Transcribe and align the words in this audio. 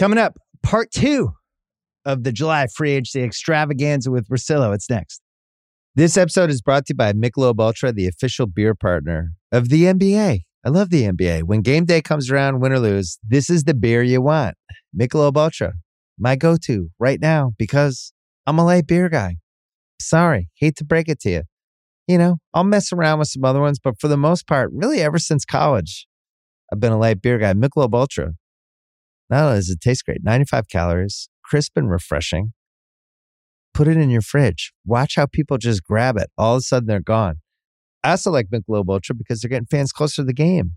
Coming 0.00 0.18
up, 0.18 0.38
part 0.62 0.90
two 0.90 1.32
of 2.06 2.24
the 2.24 2.32
July 2.32 2.68
free 2.74 2.92
agency 2.92 3.22
extravaganza 3.22 4.10
with 4.10 4.26
Russillo. 4.30 4.74
It's 4.74 4.88
next. 4.88 5.20
This 5.94 6.16
episode 6.16 6.48
is 6.48 6.62
brought 6.62 6.86
to 6.86 6.92
you 6.92 6.96
by 6.96 7.12
Michelob 7.12 7.60
Ultra, 7.60 7.92
the 7.92 8.08
official 8.08 8.46
beer 8.46 8.74
partner 8.74 9.32
of 9.52 9.68
the 9.68 9.82
NBA. 9.82 10.44
I 10.64 10.68
love 10.70 10.88
the 10.88 11.02
NBA. 11.02 11.42
When 11.42 11.60
game 11.60 11.84
day 11.84 12.00
comes 12.00 12.30
around, 12.30 12.60
win 12.60 12.72
or 12.72 12.78
lose, 12.78 13.18
this 13.22 13.50
is 13.50 13.64
the 13.64 13.74
beer 13.74 14.02
you 14.02 14.22
want. 14.22 14.56
Michelob 14.98 15.36
Ultra, 15.36 15.74
my 16.18 16.34
go-to 16.34 16.88
right 16.98 17.20
now 17.20 17.52
because 17.58 18.14
I'm 18.46 18.58
a 18.58 18.64
light 18.64 18.86
beer 18.86 19.10
guy. 19.10 19.36
Sorry, 20.00 20.48
hate 20.54 20.76
to 20.76 20.84
break 20.86 21.10
it 21.10 21.20
to 21.20 21.30
you. 21.30 21.42
You 22.08 22.16
know, 22.16 22.36
I'll 22.54 22.64
mess 22.64 22.90
around 22.90 23.18
with 23.18 23.28
some 23.28 23.44
other 23.44 23.60
ones, 23.60 23.78
but 23.78 24.00
for 24.00 24.08
the 24.08 24.16
most 24.16 24.46
part, 24.46 24.70
really 24.72 25.02
ever 25.02 25.18
since 25.18 25.44
college, 25.44 26.06
I've 26.72 26.80
been 26.80 26.92
a 26.92 26.98
light 26.98 27.20
beer 27.20 27.36
guy. 27.36 27.52
Michelob 27.52 27.92
Ultra. 27.92 28.32
Not 29.30 29.44
only 29.44 29.58
does 29.58 29.70
it 29.70 29.80
taste 29.80 30.04
great, 30.04 30.22
95 30.22 30.68
calories, 30.68 31.28
crisp 31.44 31.72
and 31.76 31.90
refreshing. 31.90 32.52
Put 33.72 33.86
it 33.86 33.96
in 33.96 34.10
your 34.10 34.22
fridge. 34.22 34.72
Watch 34.84 35.14
how 35.14 35.26
people 35.26 35.56
just 35.56 35.84
grab 35.84 36.16
it. 36.16 36.30
All 36.36 36.56
of 36.56 36.58
a 36.58 36.62
sudden, 36.62 36.88
they're 36.88 37.00
gone. 37.00 37.36
I 38.02 38.12
also 38.12 38.30
like 38.30 38.48
Michelob 38.52 38.88
Ultra 38.88 39.14
because 39.14 39.40
they're 39.40 39.48
getting 39.48 39.66
fans 39.66 39.92
closer 39.92 40.22
to 40.22 40.26
the 40.26 40.32
game 40.32 40.72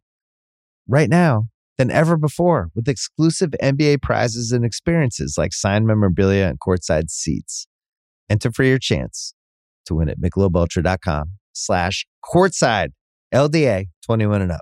right 0.88 1.10
now 1.10 1.46
than 1.78 1.90
ever 1.90 2.18
before 2.18 2.70
with 2.76 2.88
exclusive 2.88 3.52
NBA 3.62 4.02
prizes 4.02 4.52
and 4.52 4.64
experiences 4.64 5.36
like 5.38 5.54
signed 5.54 5.88
memorabilia 5.88 6.48
and 6.48 6.60
courtside 6.60 7.10
seats. 7.10 7.68
Enter 8.30 8.52
for 8.52 8.64
your 8.64 8.78
chance 8.78 9.34
to 9.86 9.96
win 9.96 10.10
at 10.10 10.20
michelobultra.com 10.20 11.32
slash 11.54 12.06
courtside 12.24 12.90
LDA 13.34 13.88
21 14.06 14.42
and 14.42 14.52
up. 14.52 14.62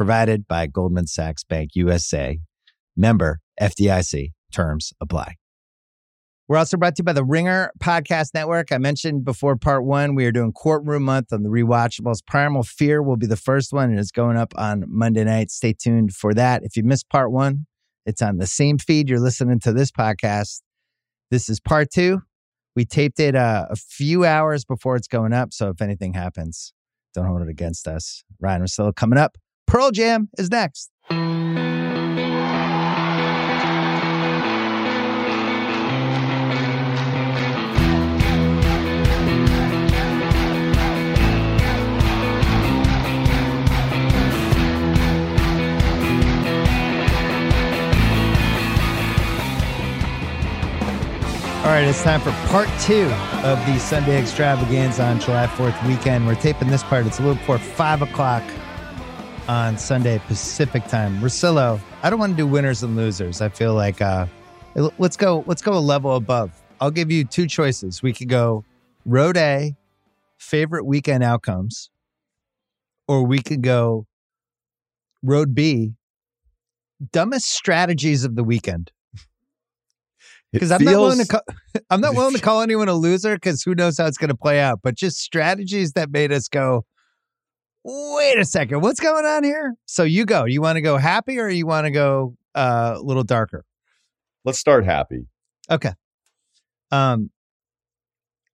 provided 0.00 0.48
by 0.48 0.66
Goldman 0.66 1.06
Sachs 1.06 1.44
Bank 1.44 1.72
USA. 1.74 2.38
Member 2.96 3.40
FDIC. 3.60 4.32
Terms 4.50 4.94
apply. 4.98 5.34
We're 6.48 6.56
also 6.56 6.78
brought 6.78 6.96
to 6.96 7.00
you 7.00 7.04
by 7.04 7.12
the 7.12 7.22
Ringer 7.22 7.70
Podcast 7.80 8.32
Network. 8.32 8.72
I 8.72 8.78
mentioned 8.78 9.26
before 9.26 9.56
part 9.56 9.84
one, 9.84 10.14
we 10.14 10.24
are 10.24 10.32
doing 10.32 10.52
Courtroom 10.52 11.02
Month 11.02 11.34
on 11.34 11.42
the 11.42 11.50
rewatchables. 11.50 12.20
Primal 12.26 12.62
Fear 12.62 13.02
will 13.02 13.18
be 13.18 13.26
the 13.26 13.36
first 13.36 13.74
one, 13.74 13.90
and 13.90 13.98
it's 13.98 14.10
going 14.10 14.38
up 14.38 14.54
on 14.56 14.84
Monday 14.88 15.22
night. 15.22 15.50
Stay 15.50 15.74
tuned 15.74 16.14
for 16.14 16.32
that. 16.32 16.62
If 16.62 16.78
you 16.78 16.82
missed 16.82 17.10
part 17.10 17.30
one, 17.30 17.66
it's 18.06 18.22
on 18.22 18.38
the 18.38 18.46
same 18.46 18.78
feed 18.78 19.10
you're 19.10 19.20
listening 19.20 19.60
to 19.60 19.72
this 19.74 19.90
podcast. 19.90 20.62
This 21.30 21.50
is 21.50 21.60
part 21.60 21.90
two. 21.92 22.22
We 22.74 22.86
taped 22.86 23.20
it 23.20 23.36
uh, 23.36 23.66
a 23.68 23.76
few 23.76 24.24
hours 24.24 24.64
before 24.64 24.96
it's 24.96 25.08
going 25.08 25.34
up. 25.34 25.52
So 25.52 25.68
if 25.68 25.82
anything 25.82 26.14
happens, 26.14 26.72
don't 27.12 27.26
hold 27.26 27.42
it 27.42 27.50
against 27.50 27.86
us. 27.86 28.24
Ryen 28.40 28.62
Russillo 28.62 28.96
coming 28.96 29.18
up. 29.18 29.36
Pearl 29.70 29.92
Jam 29.92 30.28
is 30.36 30.50
next. 30.50 30.90
All 31.08 31.16
right, 51.66 51.84
it's 51.84 52.02
time 52.02 52.20
for 52.20 52.32
part 52.48 52.68
two 52.80 53.04
of 53.44 53.64
the 53.66 53.78
Sunday 53.78 54.20
extravaganza 54.20 55.04
on 55.04 55.20
July 55.20 55.46
4th 55.46 55.86
weekend. 55.86 56.26
We're 56.26 56.34
taping 56.34 56.66
this 56.66 56.82
part. 56.82 57.06
It's 57.06 57.20
a 57.20 57.22
little 57.22 57.36
before 57.36 57.58
five 57.58 58.02
o'clock 58.02 58.42
on 59.50 59.76
Sunday 59.76 60.20
Pacific 60.28 60.86
time. 60.86 61.18
Russillo, 61.20 61.80
I 62.04 62.08
don't 62.08 62.20
want 62.20 62.34
to 62.34 62.36
do 62.36 62.46
winners 62.46 62.84
and 62.84 62.94
losers. 62.96 63.40
I 63.40 63.48
feel 63.48 63.74
like 63.74 64.00
uh, 64.00 64.26
let's 64.96 65.16
go. 65.16 65.42
Let's 65.44 65.60
go 65.60 65.72
a 65.72 65.80
level 65.80 66.14
above. 66.14 66.52
I'll 66.80 66.92
give 66.92 67.10
you 67.10 67.24
two 67.24 67.48
choices. 67.48 68.00
We 68.00 68.12
could 68.12 68.28
go 68.28 68.64
road 69.04 69.36
A, 69.36 69.74
favorite 70.38 70.84
weekend 70.84 71.24
outcomes, 71.24 71.90
or 73.08 73.26
we 73.26 73.40
could 73.42 73.60
go 73.60 74.06
road 75.20 75.52
B, 75.52 75.94
dumbest 77.10 77.50
strategies 77.50 78.22
of 78.22 78.36
the 78.36 78.44
weekend. 78.44 78.92
Because 80.52 80.70
I'm 80.70 80.84
not 80.84 80.92
willing 80.92 81.18
to 81.18 81.26
call, 81.26 81.42
I'm 81.90 82.00
not 82.00 82.14
willing 82.16 82.34
to 82.34 82.40
call 82.40 82.60
anyone 82.60 82.88
a 82.88 82.94
loser 82.94 83.34
because 83.34 83.64
who 83.64 83.74
knows 83.74 83.98
how 83.98 84.06
it's 84.06 84.16
going 84.16 84.28
to 84.28 84.36
play 84.36 84.60
out. 84.60 84.78
But 84.80 84.94
just 84.94 85.18
strategies 85.18 85.94
that 85.94 86.12
made 86.12 86.30
us 86.30 86.46
go, 86.46 86.84
wait 87.84 88.38
a 88.38 88.44
second, 88.44 88.80
what's 88.80 89.00
going 89.00 89.24
on 89.24 89.44
here? 89.44 89.74
So 89.86 90.02
you 90.02 90.24
go. 90.24 90.44
You 90.44 90.60
want 90.60 90.76
to 90.76 90.82
go 90.82 90.96
happy 90.96 91.38
or 91.38 91.48
you 91.48 91.66
want 91.66 91.86
to 91.86 91.90
go 91.90 92.36
uh, 92.54 92.94
a 92.96 93.02
little 93.02 93.24
darker? 93.24 93.64
Let's 94.44 94.58
start 94.58 94.84
happy. 94.84 95.26
Okay. 95.70 95.92
Um, 96.90 97.30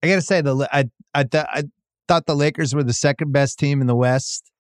I 0.03 0.09
gotta 0.09 0.23
say 0.23 0.41
the 0.41 0.69
I 0.73 0.85
I 1.15 1.25
th- 1.25 1.47
I 1.49 1.65
thought 2.07 2.27
the 2.27 2.37
Lakers 2.37 2.75
were 2.75 2.85
the 2.85 2.93
second 2.93 3.33
best 3.33 3.59
team 3.59 3.81
in 3.81 3.87
the 3.87 3.97
West, 3.97 4.51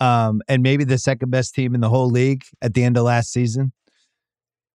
um, 0.00 0.40
and 0.48 0.62
maybe 0.62 0.84
the 0.84 0.98
second 0.98 1.30
best 1.30 1.54
team 1.54 1.74
in 1.74 1.80
the 1.80 1.88
whole 1.88 2.08
league 2.08 2.44
at 2.62 2.74
the 2.74 2.82
end 2.82 2.96
of 2.96 3.04
last 3.04 3.30
season. 3.30 3.72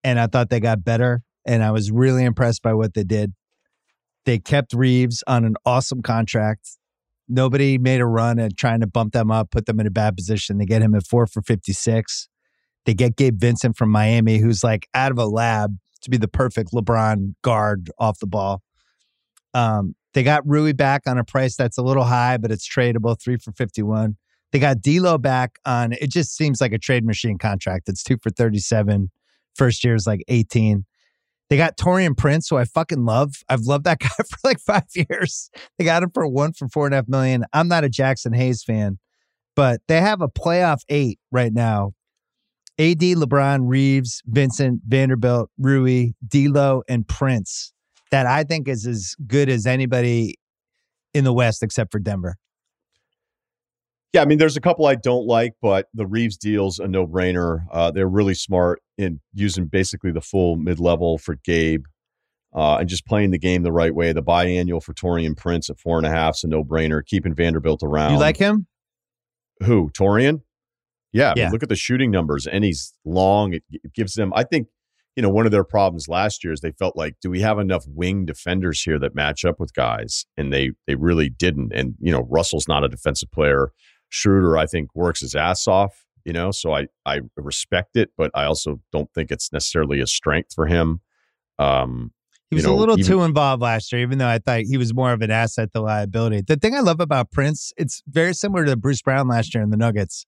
And 0.04 0.20
I 0.20 0.28
thought 0.28 0.50
they 0.50 0.60
got 0.60 0.84
better, 0.84 1.24
and 1.46 1.64
I 1.64 1.72
was 1.72 1.92
really 1.92 2.24
impressed 2.24 2.62
by 2.62 2.74
what 2.74 2.94
they 2.94 3.04
did. 3.04 3.34
They 4.26 4.40
kept 4.40 4.74
Reeves 4.74 5.24
on 5.26 5.46
an 5.46 5.56
awesome 5.66 6.02
contract. 6.02 6.78
Nobody 7.30 7.78
made 7.78 8.00
a 8.00 8.06
run 8.06 8.40
at 8.40 8.56
trying 8.56 8.80
to 8.80 8.88
bump 8.88 9.14
them 9.14 9.32
up, 9.32 9.52
put 9.52 9.66
them 9.66 9.80
in 9.80 9.88
a 9.88 9.92
bad 9.92 10.16
position. 10.16 10.58
They 10.58 10.66
get 10.66 10.82
him 10.82 10.96
at 10.96 11.06
four 11.06 11.28
for 11.28 11.42
56. 11.42 12.30
They 12.86 12.94
get 12.94 13.18
Gabe 13.18 13.40
Vincent 13.40 13.76
from 13.76 13.90
Miami, 13.90 14.38
who's 14.38 14.64
like 14.64 14.88
out 14.94 15.12
of 15.12 15.18
a 15.18 15.26
lab 15.26 15.78
to 16.02 16.10
be 16.10 16.18
the 16.18 16.28
perfect 16.28 16.72
LeBron 16.72 17.36
guard 17.42 17.92
off 18.00 18.20
the 18.20 18.28
ball. 18.28 18.62
Um, 19.54 19.96
they 20.14 20.24
got 20.24 20.48
Rui 20.48 20.74
back 20.74 21.04
on 21.06 21.18
a 21.18 21.24
price 21.24 21.56
that's 21.56 21.78
a 21.78 21.82
little 21.82 22.06
high, 22.06 22.38
but 22.38 22.52
it's 22.52 22.68
tradable, 22.68 23.20
three 23.22 23.38
for 23.38 23.52
51. 23.52 24.16
They 24.52 24.60
got 24.60 24.82
D'Lo 24.82 25.18
back 25.18 25.60
on, 25.66 25.94
it 25.94 26.10
just 26.10 26.36
seems 26.36 26.62
like 26.62 26.72
a 26.72 26.78
trade 26.78 27.06
machine 27.06 27.38
contract. 27.38 27.90
It's 27.90 28.04
two 28.04 28.18
for 28.24 28.30
37. 28.30 29.12
First 29.56 29.84
year 29.84 29.96
is 29.96 30.08
like 30.08 30.24
18. 30.30 30.86
They 31.50 31.58
got 31.58 31.78
Taurean 31.78 32.18
Prince, 32.18 32.50
who 32.50 32.58
I 32.58 32.66
fucking 32.66 33.06
love. 33.06 33.35
I've 33.47 33.62
loved 33.62 33.85
that 33.85 34.00
guy 34.00 34.08
for 34.08 34.38
like 34.44 34.59
five 34.59 34.84
years. 34.94 35.50
They 35.78 35.85
got 35.85 36.03
him 36.03 36.12
for 36.13 36.28
one 36.28 36.53
for 36.53 36.68
four 36.68 36.85
and 36.85 36.94
a 36.94 36.97
half 36.97 37.08
million. 37.08 37.46
I'm 37.53 37.68
not 37.68 37.85
a 37.85 37.90
Jaxson 37.90 38.35
Hayes 38.35 38.63
fan, 38.63 39.00
but 39.56 39.81
they 39.88 40.02
have 40.02 40.22
a 40.22 40.28
playoff 40.28 40.81
eight 40.90 41.19
right 41.31 41.53
now. 41.53 41.94
AD, 42.80 43.00
LeBron, 43.00 43.62
Reeves, 43.63 44.22
Vincent, 44.28 44.81
Vanderbilt, 44.88 45.50
Rui, 45.57 46.12
D'Lo, 46.28 46.84
and 46.88 47.07
Prince. 47.07 47.74
That 48.12 48.28
I 48.28 48.44
think 48.44 48.68
is 48.68 48.86
as 48.86 49.16
good 49.25 49.50
as 49.50 49.66
anybody 49.66 50.36
in 51.13 51.24
the 51.24 51.34
West 51.34 51.63
except 51.63 51.91
for 51.91 52.00
Denver. 52.00 52.36
Yeah, 54.13 54.22
I 54.22 54.25
mean, 54.25 54.38
there's 54.38 54.57
a 54.57 54.62
couple 54.62 54.85
I 54.85 54.95
don't 54.95 55.28
like, 55.28 55.53
but 55.62 55.88
the 55.94 56.07
Reeves 56.07 56.38
deal's 56.38 56.79
a 56.79 56.88
no 56.88 57.06
brainer. 57.06 57.66
Uh, 57.72 57.91
they're 57.91 58.07
really 58.07 58.34
smart 58.34 58.81
in 58.97 59.19
using 59.34 59.66
basically 59.66 60.12
the 60.12 60.22
full 60.22 60.56
mid 60.56 60.79
level 60.79 61.18
for 61.18 61.35
Gabe 61.44 61.84
uh, 62.56 62.77
and 62.77 62.89
just 62.89 63.06
playing 63.06 63.31
the 63.31 63.38
game 63.38 63.63
the 63.63 63.71
right 63.71 63.94
way. 63.94 64.13
The 64.13 64.24
biannual 64.24 64.81
for 64.81 64.94
Taurean 64.94 65.36
Prince 65.36 65.69
at 65.69 65.80
four 65.80 65.98
and 65.98 66.07
a 66.07 66.09
half 66.09 66.36
is 66.36 66.44
a 66.44 66.48
no 66.48 66.63
brainer. 66.63 67.06
Keeping 67.06 67.36
Vanderbilt 67.36 67.83
around. 67.83 68.13
You 68.13 68.19
like 68.19 68.38
him? 68.38 68.68
Who? 69.63 69.89
Taurean? 69.89 70.42
Yeah, 71.13 71.31
I 71.31 71.36
mean, 71.36 71.51
look 71.51 71.63
at 71.63 71.69
the 71.69 71.75
shooting 71.75 72.12
numbers, 72.12 72.48
and 72.48 72.63
he's 72.63 72.94
long. 73.06 73.53
It, 73.53 73.63
it 73.71 73.94
gives 73.94 74.13
them. 74.13 74.31
I 74.36 74.44
think 74.44 74.68
you 75.15 75.24
know 75.24 75.30
one 75.30 75.45
of 75.45 75.51
their 75.51 75.63
problems 75.63 76.07
last 76.07 76.44
year 76.44 76.53
is 76.53 76.62
they 76.62 76.71
felt 76.71 76.95
like, 76.95 77.15
do 77.21 77.30
we 77.30 77.42
have 77.42 77.60
enough 77.60 77.86
wing 77.88 78.25
defenders 78.25 78.81
here 78.81 79.00
that 79.00 79.15
match 79.15 79.45
up 79.45 79.60
with 79.60 79.74
guys? 79.74 80.25
And 80.38 80.53
they 80.53 80.71
they 80.86 80.95
really 80.95 81.30
didn't. 81.30 81.74
And 81.74 81.95
you 82.00 82.12
know, 82.12 82.27
Russell's 82.30 82.68
not 82.68 82.83
a 82.83 82.89
defensive 82.89 83.31
player. 83.31 83.71
Schroeder, 84.09 84.57
I 84.57 84.65
think, 84.65 84.89
works 84.95 85.21
his 85.21 85.36
ass 85.36 85.68
off. 85.68 86.06
You 86.25 86.33
know, 86.33 86.51
so 86.51 86.74
I 86.74 86.88
I 87.06 87.21
respect 87.38 87.95
it, 87.95 88.09
but 88.18 88.31
I 88.36 88.44
also 88.44 88.81
don't 88.92 89.09
think 89.13 89.31
it's 89.31 89.54
necessarily 89.54 90.01
a 90.01 90.07
strength 90.07 90.54
for 90.54 90.65
him. 90.68 91.00
Um, 91.57 92.12
He 92.50 92.56
you 92.56 92.57
was 92.57 92.65
know, 92.65 92.74
a 92.74 92.75
little 92.75 93.00
even- 93.00 93.09
too 93.09 93.24
involved 93.24 93.62
last 93.62 93.92
year, 93.94 94.01
even 94.01 94.18
though 94.18 94.27
I 94.27 94.39
thought 94.39 94.62
he 94.62 94.77
was 94.77 94.94
more 94.94 95.13
of 95.13 95.21
an 95.21 95.31
asset 95.31 95.71
to 95.74 95.81
liability. 95.81 96.42
The 96.42 96.57
thing 96.57 96.75
I 96.75 96.81
love 96.81 97.00
about 97.00 97.31
Prince, 97.31 97.71
it's 97.77 98.04
very 98.07 98.33
similar 98.33 98.65
to 98.65 98.75
Bruce 98.75 99.01
Brown 99.01 99.27
last 99.30 99.54
year 99.56 99.63
in 99.63 99.69
the 99.69 99.77
Nuggets. 99.77 100.25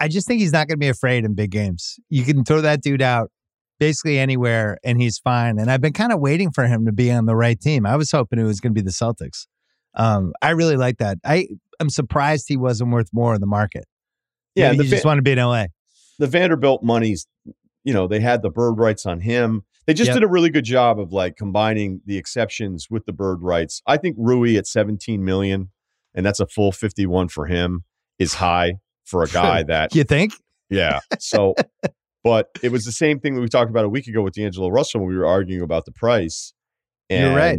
I 0.00 0.08
just 0.08 0.26
think 0.26 0.40
he's 0.40 0.52
not 0.52 0.66
going 0.66 0.76
to 0.78 0.84
be 0.84 0.88
afraid 0.88 1.24
in 1.24 1.34
big 1.34 1.50
games. 1.52 1.96
You 2.08 2.24
can 2.24 2.44
throw 2.44 2.60
that 2.62 2.82
dude 2.82 3.02
out 3.02 3.30
basically 3.78 4.18
anywhere, 4.18 4.78
and 4.82 5.00
he's 5.00 5.18
fine. 5.18 5.58
And 5.58 5.70
I've 5.70 5.80
been 5.80 5.92
kind 5.92 6.12
of 6.12 6.18
waiting 6.20 6.50
for 6.50 6.66
him 6.66 6.84
to 6.86 6.92
be 6.92 7.10
on 7.12 7.26
the 7.26 7.36
right 7.36 7.60
team. 7.60 7.86
I 7.86 7.96
was 7.96 8.10
hoping 8.10 8.38
it 8.38 8.44
was 8.44 8.60
going 8.60 8.74
to 8.74 8.80
be 8.80 8.84
the 8.84 8.90
Celtics. 8.90 9.46
Um, 9.94 10.32
I 10.42 10.50
really 10.50 10.76
like 10.76 10.98
that. 10.98 11.18
I 11.24 11.48
am 11.80 11.90
surprised 11.90 12.46
he 12.48 12.56
wasn't 12.56 12.90
worth 12.92 13.08
more 13.12 13.34
in 13.34 13.40
the 13.40 13.46
market. 13.46 13.84
Yeah, 14.54 14.68
Maybe 14.72 14.78
the 14.78 14.84
he 14.84 14.90
just 14.90 15.04
want 15.04 15.18
to 15.18 15.22
be 15.22 15.32
in 15.32 15.38
LA. 15.38 15.66
the 16.18 16.26
Vanderbilt 16.26 16.82
money's, 16.82 17.26
you 17.84 17.94
know, 17.94 18.06
they 18.06 18.20
had 18.20 18.42
the 18.42 18.50
bird 18.50 18.78
rights 18.78 19.06
on 19.06 19.20
him. 19.20 19.62
They 19.86 19.94
just 19.94 20.08
Yep. 20.08 20.16
did 20.16 20.22
a 20.24 20.28
really 20.28 20.50
good 20.50 20.64
job 20.64 20.98
of 21.00 21.12
like 21.12 21.36
combining 21.36 22.00
the 22.04 22.16
exceptions 22.18 22.88
with 22.90 23.06
the 23.06 23.12
bird 23.12 23.42
rights. 23.42 23.80
I 23.86 23.96
think 23.96 24.16
Rui 24.18 24.56
at 24.56 24.66
17 24.66 25.24
million, 25.24 25.70
and 26.14 26.24
that's 26.26 26.40
a 26.40 26.46
full 26.46 26.72
51 26.72 27.28
for 27.28 27.46
him, 27.46 27.84
is 28.18 28.34
high 28.34 28.74
for 29.04 29.22
a 29.22 29.28
guy 29.32 29.62
that 29.64 29.94
You 29.94 30.04
think? 30.04 30.34
Yeah. 30.68 31.00
So, 31.18 31.54
but 32.24 32.50
it 32.62 32.70
was 32.70 32.84
the 32.84 32.92
same 32.92 33.18
thing 33.20 33.34
that 33.34 33.40
we 33.40 33.48
talked 33.48 33.70
about 33.70 33.84
a 33.84 33.88
week 33.88 34.06
ago 34.06 34.20
with 34.22 34.34
D'Angelo 34.34 34.68
Russell 34.68 35.00
when 35.00 35.08
we 35.08 35.16
were 35.16 35.26
arguing 35.26 35.62
about 35.62 35.86
the 35.86 35.92
price. 35.92 36.52
And, 37.08 37.28
You're 37.28 37.36
right. 37.36 37.58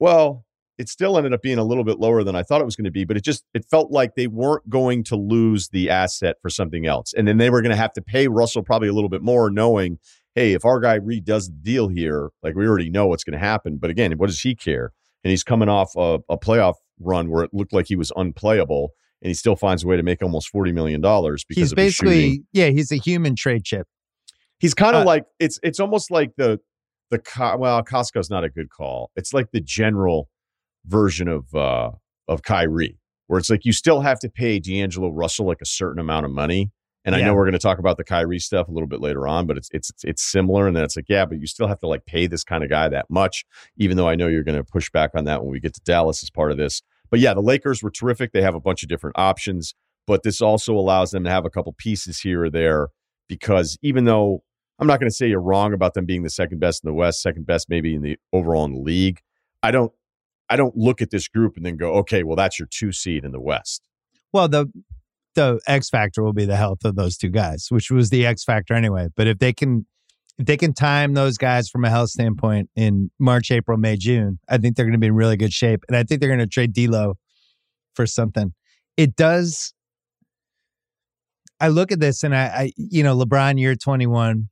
Well, 0.00 0.44
it 0.78 0.88
still 0.88 1.16
ended 1.16 1.32
up 1.32 1.42
being 1.42 1.58
a 1.58 1.64
little 1.64 1.84
bit 1.84 1.98
lower 2.00 2.24
than 2.24 2.34
I 2.34 2.42
thought 2.42 2.60
it 2.60 2.64
was 2.64 2.76
going 2.76 2.84
to 2.86 2.90
be, 2.90 3.04
but 3.04 3.16
it 3.16 3.24
just 3.24 3.44
it 3.54 3.64
felt 3.70 3.90
like 3.90 4.14
they 4.16 4.26
weren't 4.26 4.68
going 4.68 5.04
to 5.04 5.16
lose 5.16 5.68
the 5.68 5.90
asset 5.90 6.36
for 6.42 6.50
something 6.50 6.86
else, 6.86 7.12
and 7.16 7.26
then 7.28 7.38
they 7.38 7.50
were 7.50 7.62
going 7.62 7.70
to 7.70 7.76
have 7.76 7.92
to 7.94 8.02
pay 8.02 8.28
Russell 8.28 8.62
probably 8.62 8.88
a 8.88 8.92
little 8.92 9.10
bit 9.10 9.22
more, 9.22 9.50
knowing, 9.50 9.98
hey, 10.34 10.52
if 10.52 10.64
our 10.64 10.80
guy 10.80 10.98
redoes 10.98 11.46
the 11.46 11.58
deal 11.62 11.88
here, 11.88 12.30
like 12.42 12.54
we 12.54 12.66
already 12.66 12.90
know 12.90 13.06
what's 13.06 13.24
going 13.24 13.38
to 13.38 13.44
happen. 13.44 13.78
But 13.80 13.90
again, 13.90 14.12
what 14.18 14.26
does 14.26 14.40
he 14.40 14.54
care? 14.54 14.92
And 15.22 15.30
he's 15.30 15.44
coming 15.44 15.68
off 15.68 15.92
a, 15.96 16.18
a 16.28 16.36
playoff 16.36 16.74
run 17.00 17.30
where 17.30 17.44
it 17.44 17.50
looked 17.52 17.72
like 17.72 17.86
he 17.86 17.96
was 17.96 18.12
unplayable, 18.16 18.90
and 19.22 19.28
he 19.28 19.34
still 19.34 19.56
finds 19.56 19.84
a 19.84 19.86
way 19.86 19.96
to 19.96 20.02
make 20.02 20.22
almost 20.22 20.48
forty 20.48 20.72
million 20.72 21.00
dollars 21.00 21.44
because 21.44 21.70
He's 21.70 21.74
basically, 21.74 22.42
yeah, 22.52 22.68
he's 22.70 22.90
a 22.92 22.96
human 22.96 23.36
trade 23.36 23.64
chip. 23.64 23.86
he's 24.58 24.74
kind 24.74 24.96
of 24.96 25.02
Uh, 25.02 25.06
like 25.06 25.24
it's 25.38 25.58
it's 25.62 25.78
almost 25.80 26.10
like 26.10 26.32
the 26.36 26.58
the 27.10 27.20
well 27.58 27.82
Costco's 27.82 28.28
not 28.28 28.44
a 28.44 28.50
good 28.50 28.70
call. 28.70 29.10
It's 29.16 29.32
like 29.32 29.50
the 29.52 29.60
general 29.60 30.28
version 30.86 31.28
of 31.28 31.54
uh 31.54 31.90
of 32.28 32.42
Kyrie, 32.42 32.98
where 33.26 33.38
it's 33.38 33.50
like 33.50 33.64
you 33.64 33.72
still 33.72 34.00
have 34.00 34.18
to 34.20 34.28
pay 34.28 34.58
D'Angelo 34.58 35.10
Russell 35.10 35.46
like 35.46 35.60
a 35.60 35.66
certain 35.66 35.98
amount 35.98 36.26
of 36.26 36.32
money. 36.32 36.70
And 37.06 37.14
I 37.14 37.20
know 37.20 37.34
we're 37.34 37.44
going 37.44 37.52
to 37.52 37.58
talk 37.58 37.78
about 37.78 37.98
the 37.98 38.04
Kyrie 38.04 38.38
stuff 38.38 38.66
a 38.66 38.72
little 38.72 38.86
bit 38.86 39.00
later 39.02 39.28
on, 39.28 39.46
but 39.46 39.58
it's 39.58 39.68
it's 39.72 39.92
it's 40.04 40.22
similar. 40.22 40.66
And 40.66 40.74
then 40.74 40.84
it's 40.84 40.96
like, 40.96 41.04
yeah, 41.10 41.26
but 41.26 41.38
you 41.38 41.46
still 41.46 41.68
have 41.68 41.78
to 41.80 41.86
like 41.86 42.06
pay 42.06 42.26
this 42.26 42.44
kind 42.44 42.64
of 42.64 42.70
guy 42.70 42.88
that 42.88 43.10
much, 43.10 43.44
even 43.76 43.98
though 43.98 44.08
I 44.08 44.14
know 44.14 44.26
you're 44.26 44.42
going 44.42 44.56
to 44.56 44.64
push 44.64 44.90
back 44.90 45.10
on 45.14 45.26
that 45.26 45.42
when 45.42 45.52
we 45.52 45.60
get 45.60 45.74
to 45.74 45.82
Dallas 45.82 46.22
as 46.22 46.30
part 46.30 46.50
of 46.50 46.56
this. 46.56 46.80
But 47.10 47.20
yeah, 47.20 47.34
the 47.34 47.42
Lakers 47.42 47.82
were 47.82 47.90
terrific. 47.90 48.32
They 48.32 48.40
have 48.40 48.54
a 48.54 48.60
bunch 48.60 48.82
of 48.82 48.88
different 48.88 49.18
options, 49.18 49.74
but 50.06 50.22
this 50.22 50.40
also 50.40 50.74
allows 50.74 51.10
them 51.10 51.24
to 51.24 51.30
have 51.30 51.44
a 51.44 51.50
couple 51.50 51.74
pieces 51.74 52.20
here 52.20 52.44
or 52.44 52.50
there 52.50 52.88
because 53.28 53.76
even 53.82 54.04
though 54.04 54.42
I'm 54.78 54.86
not 54.86 54.98
going 54.98 55.10
to 55.10 55.14
say 55.14 55.28
you're 55.28 55.40
wrong 55.40 55.74
about 55.74 55.92
them 55.92 56.06
being 56.06 56.22
the 56.22 56.30
second 56.30 56.58
best 56.58 56.82
in 56.84 56.88
the 56.88 56.94
West, 56.94 57.20
second 57.20 57.46
best 57.46 57.68
maybe 57.68 57.94
in 57.94 58.02
the 58.02 58.16
overall 58.32 58.64
in 58.64 58.72
the 58.72 58.80
league, 58.80 59.20
I 59.62 59.70
don't 59.70 59.92
I 60.48 60.56
don't 60.56 60.76
look 60.76 61.00
at 61.00 61.10
this 61.10 61.28
group 61.28 61.56
and 61.56 61.64
then 61.64 61.76
go, 61.76 61.94
okay, 61.94 62.22
well 62.22 62.36
that's 62.36 62.58
your 62.58 62.68
two 62.70 62.92
seed 62.92 63.24
in 63.24 63.32
the 63.32 63.40
West. 63.40 63.82
Well, 64.32 64.48
the 64.48 64.66
the 65.34 65.60
X 65.66 65.90
factor 65.90 66.22
will 66.22 66.32
be 66.32 66.44
the 66.44 66.56
health 66.56 66.84
of 66.84 66.96
those 66.96 67.16
two 67.16 67.28
guys, 67.30 67.66
which 67.68 67.90
was 67.90 68.10
the 68.10 68.26
X 68.26 68.44
factor 68.44 68.74
anyway. 68.74 69.08
But 69.16 69.26
if 69.26 69.38
they 69.38 69.52
can 69.52 69.86
if 70.38 70.46
they 70.46 70.56
can 70.56 70.74
time 70.74 71.14
those 71.14 71.38
guys 71.38 71.68
from 71.68 71.84
a 71.84 71.90
health 71.90 72.10
standpoint 72.10 72.68
in 72.74 73.10
March, 73.18 73.50
April, 73.50 73.78
May, 73.78 73.96
June, 73.96 74.38
I 74.48 74.58
think 74.58 74.76
they're 74.76 74.84
going 74.84 74.94
to 74.94 74.98
be 74.98 75.06
in 75.06 75.14
really 75.14 75.36
good 75.36 75.52
shape. 75.52 75.84
And 75.88 75.96
I 75.96 76.02
think 76.02 76.20
they're 76.20 76.28
going 76.28 76.40
to 76.40 76.46
trade 76.46 76.72
D'Lo 76.72 77.14
for 77.94 78.06
something. 78.06 78.52
It 78.96 79.16
does. 79.16 79.72
I 81.60 81.68
look 81.68 81.92
at 81.92 82.00
this 82.00 82.24
and 82.24 82.34
I, 82.34 82.44
I 82.46 82.72
you 82.76 83.02
know, 83.02 83.16
LeBron 83.16 83.58
year 83.58 83.76
twenty 83.76 84.06
one. 84.06 84.48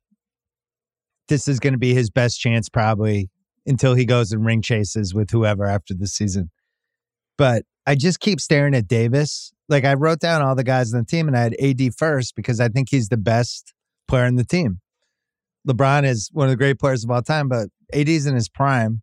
This 1.29 1.47
is 1.47 1.59
going 1.59 1.73
to 1.73 1.79
be 1.79 1.93
his 1.93 2.09
best 2.09 2.39
chance 2.39 2.67
probably 2.67 3.29
until 3.65 3.95
he 3.95 4.05
goes 4.05 4.31
and 4.31 4.45
ring 4.45 4.61
chases 4.61 5.13
with 5.13 5.31
whoever 5.31 5.65
after 5.65 5.93
the 5.93 6.07
season. 6.07 6.49
But 7.37 7.63
I 7.85 7.95
just 7.95 8.19
keep 8.19 8.39
staring 8.39 8.75
at 8.75 8.87
Davis. 8.87 9.51
Like 9.69 9.85
I 9.85 9.93
wrote 9.93 10.19
down 10.19 10.41
all 10.41 10.55
the 10.55 10.63
guys 10.63 10.93
on 10.93 10.99
the 11.01 11.05
team 11.05 11.27
and 11.27 11.37
I 11.37 11.41
had 11.41 11.55
AD 11.61 11.95
first 11.97 12.35
because 12.35 12.59
I 12.59 12.67
think 12.67 12.89
he's 12.91 13.09
the 13.09 13.17
best 13.17 13.73
player 14.07 14.25
in 14.25 14.35
the 14.35 14.43
team. 14.43 14.79
LeBron 15.67 16.03
is 16.03 16.29
one 16.33 16.47
of 16.47 16.51
the 16.51 16.57
great 16.57 16.77
players 16.79 17.03
of 17.03 17.09
all 17.11 17.21
time, 17.21 17.47
but 17.47 17.69
AD's 17.93 18.25
in 18.25 18.35
his 18.35 18.49
prime. 18.49 19.01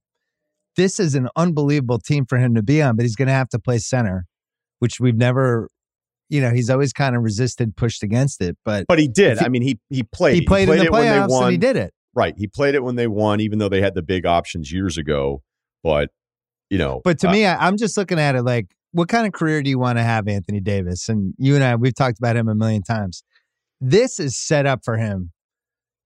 This 0.77 1.01
is 1.01 1.15
an 1.15 1.29
unbelievable 1.37 1.99
team 1.99 2.27
for 2.27 2.39
him 2.39 2.55
to 2.55 2.63
be 2.63 2.81
on, 2.83 2.97
but 2.97 3.03
he's 3.05 3.17
going 3.17 3.29
to 3.29 3.35
have 3.35 3.49
to 3.51 3.59
play 3.59 3.79
center, 3.79 4.27
which 4.79 5.01
we've 5.01 5.17
never, 5.17 5.69
you 6.29 6.41
know, 6.41 6.51
he's 6.53 6.71
always 6.71 6.93
kind 6.93 7.17
of 7.17 7.23
resisted, 7.23 7.77
pushed 7.77 8.03
against 8.03 8.41
it. 8.43 8.57
But 8.65 8.85
But 8.89 8.99
he 8.99 9.09
did. 9.09 9.39
He- 9.39 9.45
I 9.45 9.49
mean, 9.49 9.63
he 9.63 9.79
he 9.89 10.03
played. 10.03 10.35
he 10.35 10.43
played, 10.43 10.69
in 10.69 10.77
the 10.79 10.85
it 10.85 10.93
when 10.93 11.03
they 11.03 11.09
playoffs 11.09 11.43
and 11.43 11.53
he 11.53 11.59
did 11.59 11.77
it. 11.77 11.93
Right. 12.15 12.35
He 12.37 12.47
played 12.47 12.75
it 12.75 12.83
when 12.83 12.97
they 12.97 13.07
won, 13.07 13.41
even 13.41 13.59
though 13.59 13.69
they 13.69 13.81
had 13.81 13.95
the 13.95 14.03
big 14.03 14.27
options 14.27 14.73
years 14.73 14.99
ago. 14.99 15.43
But 15.83 16.11
you 16.69 16.79
know, 16.79 17.01
But 17.05 17.19
to 17.21 17.29
uh, 17.29 17.33
me, 17.33 17.47
I, 17.47 17.67
I'm 17.67 17.77
just 17.77 17.97
looking 17.97 18.19
at 18.19 18.37
it 18.37 18.43
like, 18.43 18.69
what 18.93 19.09
kind 19.09 19.27
of 19.27 19.33
career 19.33 19.63
do 19.63 19.71
you 19.71 19.79
want 19.79 19.99
to 19.99 20.03
have, 20.03 20.27
Anthony 20.29 20.61
Davis? 20.61 21.09
And 21.09 21.35
you 21.39 21.55
and 21.55 21.63
I, 21.63 21.77
we've 21.77 21.95
talked 21.95 22.19
about 22.19 22.37
him 22.37 22.49
a 22.49 22.55
million 22.55 22.83
times. 22.83 23.23
This 23.81 24.19
is 24.19 24.37
set 24.37 24.67
up 24.67 24.85
for 24.85 24.97
him 24.97 25.33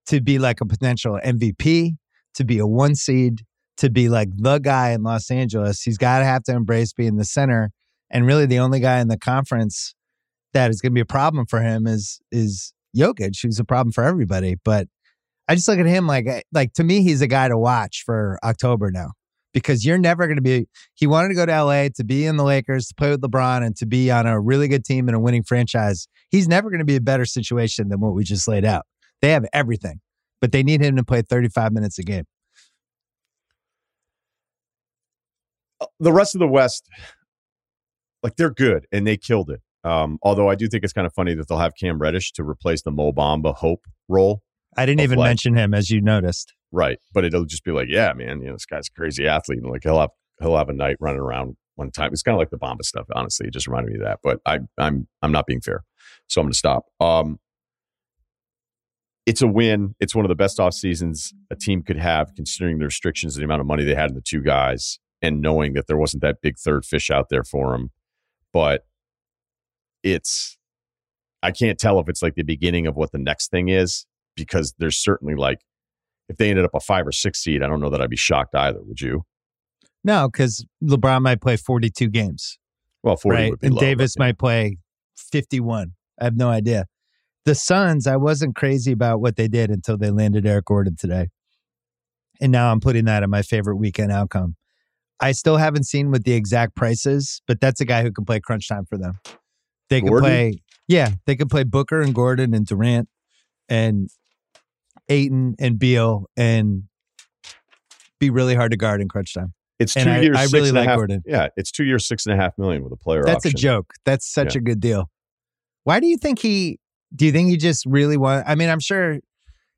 to 0.06 0.20
be 0.20 0.38
like 0.38 0.60
a 0.60 0.66
potential 0.66 1.18
MVP, 1.24 1.96
to 2.34 2.44
be 2.44 2.58
a 2.58 2.66
one 2.66 2.94
seed, 2.94 3.42
to 3.78 3.90
be 3.90 4.08
like 4.08 4.28
the 4.36 4.58
guy 4.58 4.90
in 4.90 5.02
Los 5.02 5.30
Angeles. 5.30 5.82
He's 5.82 5.98
got 5.98 6.18
to 6.20 6.24
have 6.24 6.42
to 6.44 6.52
embrace 6.52 6.92
being 6.92 7.16
the 7.16 7.24
center. 7.24 7.70
And 8.10 8.26
really, 8.26 8.46
the 8.46 8.58
only 8.58 8.80
guy 8.80 9.00
in 9.00 9.08
the 9.08 9.18
conference 9.18 9.94
that 10.52 10.70
is 10.70 10.80
going 10.80 10.92
to 10.92 10.94
be 10.94 11.00
a 11.00 11.06
problem 11.06 11.46
for 11.46 11.60
him 11.60 11.86
is 11.86 12.20
is 12.30 12.72
Jokic, 12.96 13.42
who's 13.42 13.58
a 13.58 13.64
problem 13.64 13.92
for 13.92 14.04
everybody. 14.04 14.56
But 14.62 14.88
I 15.48 15.54
just 15.54 15.68
look 15.68 15.78
at 15.78 15.86
him 15.86 16.06
like 16.06 16.44
like 16.52 16.72
to 16.74 16.84
me, 16.84 17.02
he's 17.02 17.20
a 17.20 17.26
guy 17.26 17.48
to 17.48 17.58
watch 17.58 18.02
for 18.04 18.38
October 18.42 18.90
now 18.90 19.12
because 19.52 19.84
you're 19.84 19.98
never 19.98 20.26
going 20.26 20.36
to 20.36 20.42
be. 20.42 20.66
He 20.94 21.06
wanted 21.06 21.28
to 21.28 21.34
go 21.34 21.46
to 21.46 21.64
LA 21.64 21.88
to 21.94 22.04
be 22.04 22.26
in 22.26 22.36
the 22.36 22.44
Lakers, 22.44 22.88
to 22.88 22.94
play 22.94 23.10
with 23.10 23.20
LeBron, 23.20 23.64
and 23.64 23.76
to 23.76 23.86
be 23.86 24.10
on 24.10 24.26
a 24.26 24.40
really 24.40 24.68
good 24.68 24.84
team 24.84 25.08
and 25.08 25.16
a 25.16 25.20
winning 25.20 25.42
franchise. 25.42 26.08
He's 26.30 26.48
never 26.48 26.70
going 26.70 26.80
to 26.80 26.84
be 26.84 26.96
a 26.96 27.00
better 27.00 27.24
situation 27.24 27.88
than 27.88 28.00
what 28.00 28.14
we 28.14 28.24
just 28.24 28.48
laid 28.48 28.64
out. 28.64 28.84
They 29.20 29.30
have 29.30 29.46
everything, 29.52 30.00
but 30.40 30.52
they 30.52 30.62
need 30.62 30.80
him 30.80 30.96
to 30.96 31.04
play 31.04 31.22
35 31.22 31.72
minutes 31.72 31.98
a 31.98 32.02
game. 32.02 32.24
the 36.00 36.12
rest 36.12 36.34
of 36.34 36.38
the 36.38 36.48
West, 36.48 36.88
like 38.22 38.36
they're 38.36 38.50
good 38.50 38.86
and 38.92 39.06
they 39.06 39.16
killed 39.16 39.50
it. 39.50 39.60
Um, 39.84 40.18
although 40.22 40.48
I 40.48 40.54
do 40.54 40.66
think 40.66 40.82
it's 40.82 40.92
kind 40.92 41.06
of 41.06 41.12
funny 41.12 41.34
that 41.34 41.48
they'll 41.48 41.58
have 41.58 41.74
Cam 41.78 41.98
Reddish 41.98 42.32
to 42.32 42.42
replace 42.42 42.82
the 42.82 42.90
Mo 42.90 43.12
Bamba 43.12 43.54
Hope 43.54 43.84
role. 44.08 44.42
I 44.76 44.86
didn't 44.86 45.02
even 45.02 45.20
mention 45.20 45.56
him, 45.56 45.74
as 45.74 45.90
you 45.90 46.00
noticed. 46.00 46.52
Right. 46.72 46.98
But 47.12 47.24
it'll 47.24 47.44
just 47.44 47.64
be 47.64 47.70
like, 47.70 47.88
yeah, 47.88 48.12
man, 48.14 48.40
you 48.40 48.48
know, 48.48 48.54
this 48.54 48.66
guy's 48.66 48.88
a 48.88 48.98
crazy 48.98 49.26
athlete. 49.26 49.60
And 49.62 49.70
like 49.70 49.82
he'll 49.84 50.00
have 50.00 50.10
he'll 50.40 50.56
have 50.56 50.68
a 50.68 50.72
night 50.72 50.96
running 51.00 51.20
around 51.20 51.56
one 51.76 51.90
time. 51.90 52.10
It's 52.12 52.22
kind 52.22 52.34
of 52.34 52.40
like 52.40 52.50
the 52.50 52.58
Bamba 52.58 52.82
stuff, 52.82 53.06
honestly. 53.14 53.46
It 53.46 53.52
just 53.52 53.66
reminded 53.66 53.92
me 53.92 53.98
of 53.98 54.04
that. 54.04 54.18
But 54.22 54.40
I 54.46 54.60
I'm 54.78 55.06
I'm 55.22 55.32
not 55.32 55.46
being 55.46 55.60
fair. 55.60 55.84
So 56.26 56.40
I'm 56.40 56.46
gonna 56.46 56.54
stop. 56.54 56.86
Um 57.00 57.38
it's 59.26 59.40
a 59.40 59.46
win. 59.46 59.94
It's 60.00 60.14
one 60.14 60.24
of 60.24 60.28
the 60.28 60.34
best 60.34 60.60
off 60.60 60.74
seasons 60.74 61.32
a 61.50 61.56
team 61.56 61.82
could 61.82 61.96
have, 61.96 62.34
considering 62.34 62.78
the 62.78 62.84
restrictions, 62.84 63.36
and 63.36 63.40
the 63.40 63.46
amount 63.46 63.62
of 63.62 63.66
money 63.66 63.84
they 63.84 63.94
had 63.94 64.10
in 64.10 64.16
the 64.16 64.20
two 64.20 64.42
guys, 64.42 64.98
and 65.22 65.40
knowing 65.40 65.72
that 65.74 65.86
there 65.86 65.96
wasn't 65.96 66.22
that 66.22 66.42
big 66.42 66.58
third 66.58 66.84
fish 66.84 67.10
out 67.10 67.28
there 67.30 67.44
for 67.44 67.72
them. 67.72 67.90
But 68.52 68.82
it's 70.02 70.58
I 71.42 71.52
can't 71.52 71.78
tell 71.78 72.00
if 72.00 72.08
it's 72.08 72.22
like 72.22 72.34
the 72.34 72.42
beginning 72.42 72.86
of 72.86 72.96
what 72.96 73.12
the 73.12 73.18
next 73.18 73.50
thing 73.50 73.68
is 73.68 74.06
because 74.36 74.74
there's 74.78 74.96
certainly 74.98 75.34
like 75.34 75.60
if 76.28 76.36
they 76.36 76.50
ended 76.50 76.64
up 76.64 76.74
a 76.74 76.80
five 76.80 77.06
or 77.06 77.12
six 77.12 77.40
seed, 77.42 77.62
I 77.62 77.66
don't 77.66 77.80
know 77.80 77.90
that 77.90 78.00
I'd 78.00 78.10
be 78.10 78.16
shocked 78.16 78.54
either. 78.54 78.82
Would 78.82 79.00
you? 79.00 79.24
No, 80.02 80.28
because 80.30 80.64
LeBron 80.82 81.22
might 81.22 81.40
play 81.40 81.56
42 81.56 82.08
games, 82.08 82.58
Well, 83.02 83.16
forty 83.16 83.36
right? 83.42 83.50
would 83.50 83.60
be 83.60 83.66
And 83.68 83.76
low, 83.76 83.80
Davis 83.80 84.18
might 84.18 84.38
play 84.38 84.78
51. 85.16 85.92
I 86.20 86.24
have 86.24 86.36
no 86.36 86.48
idea. 86.50 86.86
The 87.44 87.54
Suns, 87.54 88.06
I 88.06 88.16
wasn't 88.16 88.54
crazy 88.56 88.92
about 88.92 89.20
what 89.20 89.36
they 89.36 89.48
did 89.48 89.70
until 89.70 89.96
they 89.98 90.10
landed 90.10 90.46
Eric 90.46 90.66
Gordon 90.66 90.96
today. 90.96 91.28
And 92.40 92.50
now 92.52 92.70
I'm 92.72 92.80
putting 92.80 93.04
that 93.04 93.22
in 93.22 93.30
my 93.30 93.42
favorite 93.42 93.76
weekend 93.76 94.12
outcome. 94.12 94.56
I 95.20 95.32
still 95.32 95.56
haven't 95.58 95.84
seen 95.84 96.10
what 96.10 96.24
the 96.24 96.32
exact 96.32 96.74
price 96.74 97.06
is, 97.06 97.40
but 97.46 97.60
that's 97.60 97.80
a 97.80 97.84
guy 97.84 98.02
who 98.02 98.10
can 98.12 98.24
play 98.24 98.40
crunch 98.40 98.68
time 98.68 98.84
for 98.86 98.98
them. 98.98 99.18
They 99.88 100.00
can 100.00 100.08
Gordon? 100.08 100.28
play, 100.28 100.62
yeah, 100.88 101.10
they 101.26 101.36
can 101.36 101.48
play 101.48 101.64
Booker 101.64 102.00
and 102.00 102.14
Gordon 102.14 102.52
and 102.54 102.66
Durant 102.66 103.08
and 103.68 104.08
Ayton 105.08 105.54
and 105.58 105.78
Beal 105.78 106.26
and 106.36 106.84
be 108.20 108.30
really 108.30 108.54
hard 108.54 108.70
to 108.70 108.76
guard 108.76 109.00
in 109.00 109.08
crunch 109.08 109.34
time. 109.34 109.52
It's 109.78 109.92
two 109.94 110.00
I- 110.08 110.20
years. 110.20 110.36
I 110.36 110.42
six 110.42 110.52
really 110.52 110.70
like 110.72 110.86
half- 110.88 110.96
Gordon. 110.96 111.22
Yeah, 111.26 111.48
it's 111.56 111.70
two 111.70 111.84
years, 111.84 112.06
six 112.06 112.26
and 112.26 112.38
a 112.38 112.42
half 112.42 112.56
million 112.56 112.82
with 112.84 112.92
a 112.92 112.96
player. 112.96 113.22
That's 113.24 113.44
a 113.44 113.50
joke. 113.50 113.92
That's 114.04 114.26
such 114.26 114.54
Yeah. 114.54 114.60
a 114.60 114.62
good 114.62 114.80
deal. 114.80 115.10
Why 115.84 116.00
do 116.00 116.06
you 116.06 116.16
think 116.16 116.38
he? 116.38 116.78
Do 117.14 117.26
you 117.26 117.32
think 117.32 117.48
he 117.50 117.56
just 117.56 117.84
really 117.86 118.16
want? 118.16 118.44
I 118.48 118.54
mean, 118.54 118.68
I'm 118.70 118.80
sure 118.80 119.18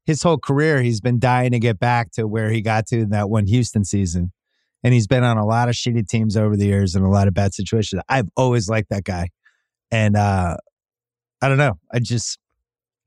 his 0.04 0.22
whole 0.22 0.38
career 0.38 0.82
he's 0.82 1.00
been 1.00 1.18
dying 1.18 1.50
to 1.50 1.58
get 1.58 1.78
back 1.80 2.12
to 2.12 2.28
where 2.28 2.50
he 2.50 2.60
got 2.62 2.86
to 2.88 2.98
in 3.00 3.10
that 3.10 3.28
one 3.28 3.46
Houston 3.46 3.84
season, 3.84 4.32
and 4.84 4.94
he's 4.94 5.06
been 5.06 5.24
on 5.24 5.36
a 5.38 5.44
lot 5.46 5.68
of 5.68 5.74
shitty 5.74 6.06
teams 6.08 6.36
over 6.36 6.56
the 6.56 6.66
years 6.66 6.94
and 6.94 7.04
a 7.04 7.08
lot 7.08 7.26
of 7.26 7.34
bad 7.34 7.54
situations. 7.54 8.00
I've 8.08 8.28
always 8.36 8.68
liked 8.68 8.90
that 8.90 9.04
guy, 9.04 9.30
and 9.90 10.14
uh 10.16 10.56
I 11.42 11.48
don't 11.48 11.58
know. 11.58 11.78
I 11.92 11.98
just 11.98 12.38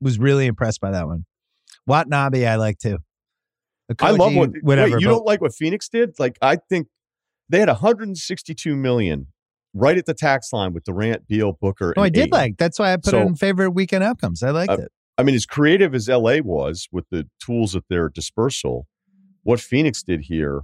was 0.00 0.18
really 0.18 0.46
impressed 0.46 0.80
by 0.80 0.90
that 0.90 1.06
one. 1.06 1.24
Watanabe, 1.86 2.46
I 2.46 2.56
like 2.56 2.78
too. 2.78 2.98
I 4.00 4.10
love 4.12 4.34
what 4.34 4.50
whatever. 4.62 4.92
Wait, 4.92 5.00
you 5.02 5.08
but- 5.08 5.12
don't 5.14 5.26
like 5.26 5.40
what 5.40 5.54
Phoenix 5.54 5.88
did? 5.88 6.18
Like 6.18 6.38
I 6.40 6.56
think 6.56 6.86
they 7.48 7.58
had 7.58 7.68
162 7.68 8.76
million 8.76 9.26
right 9.74 9.98
at 9.98 10.06
the 10.06 10.14
tax 10.14 10.52
line 10.52 10.72
with 10.72 10.84
Durant, 10.84 11.26
Beal, 11.26 11.52
Booker. 11.60 11.92
And 11.96 12.04
I 12.04 12.08
did 12.08 12.20
Ayton. 12.22 12.30
like. 12.30 12.56
That's 12.58 12.78
why 12.78 12.92
I 12.92 12.96
put 12.96 13.06
So- 13.10 13.18
it 13.22 13.26
in 13.26 13.34
favorite 13.34 13.70
weekend 13.70 14.04
outcomes. 14.04 14.42
I 14.42 14.50
liked 14.50 14.70
Uh, 14.72 14.76
it. 14.82 14.92
I 15.18 15.22
mean, 15.22 15.34
as 15.34 15.44
creative 15.44 15.94
as 15.94 16.08
LA 16.08 16.38
was 16.40 16.88
with 16.92 17.04
the 17.10 17.28
tools 17.44 17.74
at 17.76 17.82
their 17.90 18.08
dispersal, 18.08 18.86
what 19.42 19.60
Phoenix 19.60 20.02
did 20.02 20.22
here, 20.22 20.62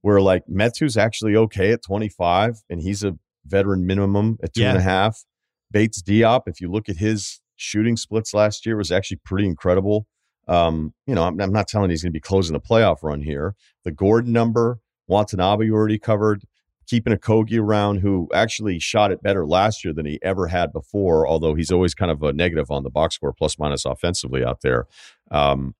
where 0.00 0.20
like 0.20 0.44
Metu's 0.48 0.96
actually 0.96 1.34
okay 1.36 1.72
at 1.72 1.82
25, 1.82 2.62
and 2.70 2.80
he's 2.80 3.02
a 3.04 3.18
veteran 3.44 3.84
minimum 3.84 4.38
at 4.42 4.54
two 4.54 4.62
and 4.64 4.78
a 4.78 4.80
half. 4.80 5.24
Bates 5.70 6.00
Diop, 6.02 6.42
if 6.46 6.60
you 6.60 6.70
look 6.70 6.88
at 6.88 6.96
his 6.96 7.40
shooting 7.56 7.96
splits 7.96 8.32
last 8.32 8.64
year, 8.64 8.76
was 8.76 8.90
actually 8.92 9.18
pretty 9.24 9.46
incredible. 9.46 10.06
Um, 10.46 10.92
you 11.06 11.14
know, 11.14 11.24
I'm, 11.24 11.40
I'm 11.40 11.52
not 11.52 11.68
telling 11.68 11.90
you 11.90 11.94
he's 11.94 12.02
going 12.02 12.12
to 12.12 12.16
be 12.16 12.20
closing 12.20 12.52
the 12.54 12.60
playoff 12.60 13.02
run 13.02 13.22
here. 13.22 13.54
The 13.84 13.92
Gordon 13.92 14.32
number, 14.32 14.80
Watanabe 15.06 15.66
you 15.66 15.74
already 15.74 15.98
covered. 15.98 16.44
Keeping 16.86 17.14
Okogie 17.16 17.58
around 17.58 18.00
who 18.00 18.28
actually 18.34 18.78
shot 18.78 19.10
it 19.10 19.22
better 19.22 19.46
last 19.46 19.84
year 19.86 19.94
than 19.94 20.04
he 20.04 20.18
ever 20.22 20.48
had 20.48 20.70
before, 20.70 21.26
although 21.26 21.54
he's 21.54 21.70
always 21.72 21.94
kind 21.94 22.10
of 22.10 22.22
a 22.22 22.34
negative 22.34 22.70
on 22.70 22.82
the 22.82 22.90
box 22.90 23.14
score, 23.14 23.32
plus 23.32 23.58
minus 23.58 23.86
offensively 23.86 24.44
out 24.44 24.60
there. 24.60 24.86
Um, 25.30 25.74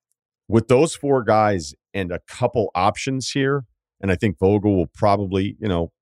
with 0.49 0.69
those 0.69 0.95
four 0.95 1.23
guys 1.23 1.75
and 1.93 2.11
a 2.11 2.21
couple 2.27 2.71
options 2.75 3.31
here, 3.33 3.67
and 4.01 4.11
I 4.11 4.17
think 4.17 4.39
Vogel 4.39 4.77
will 4.77 4.87
probably, 4.95 5.57
you 5.61 5.69
know, 5.69 5.93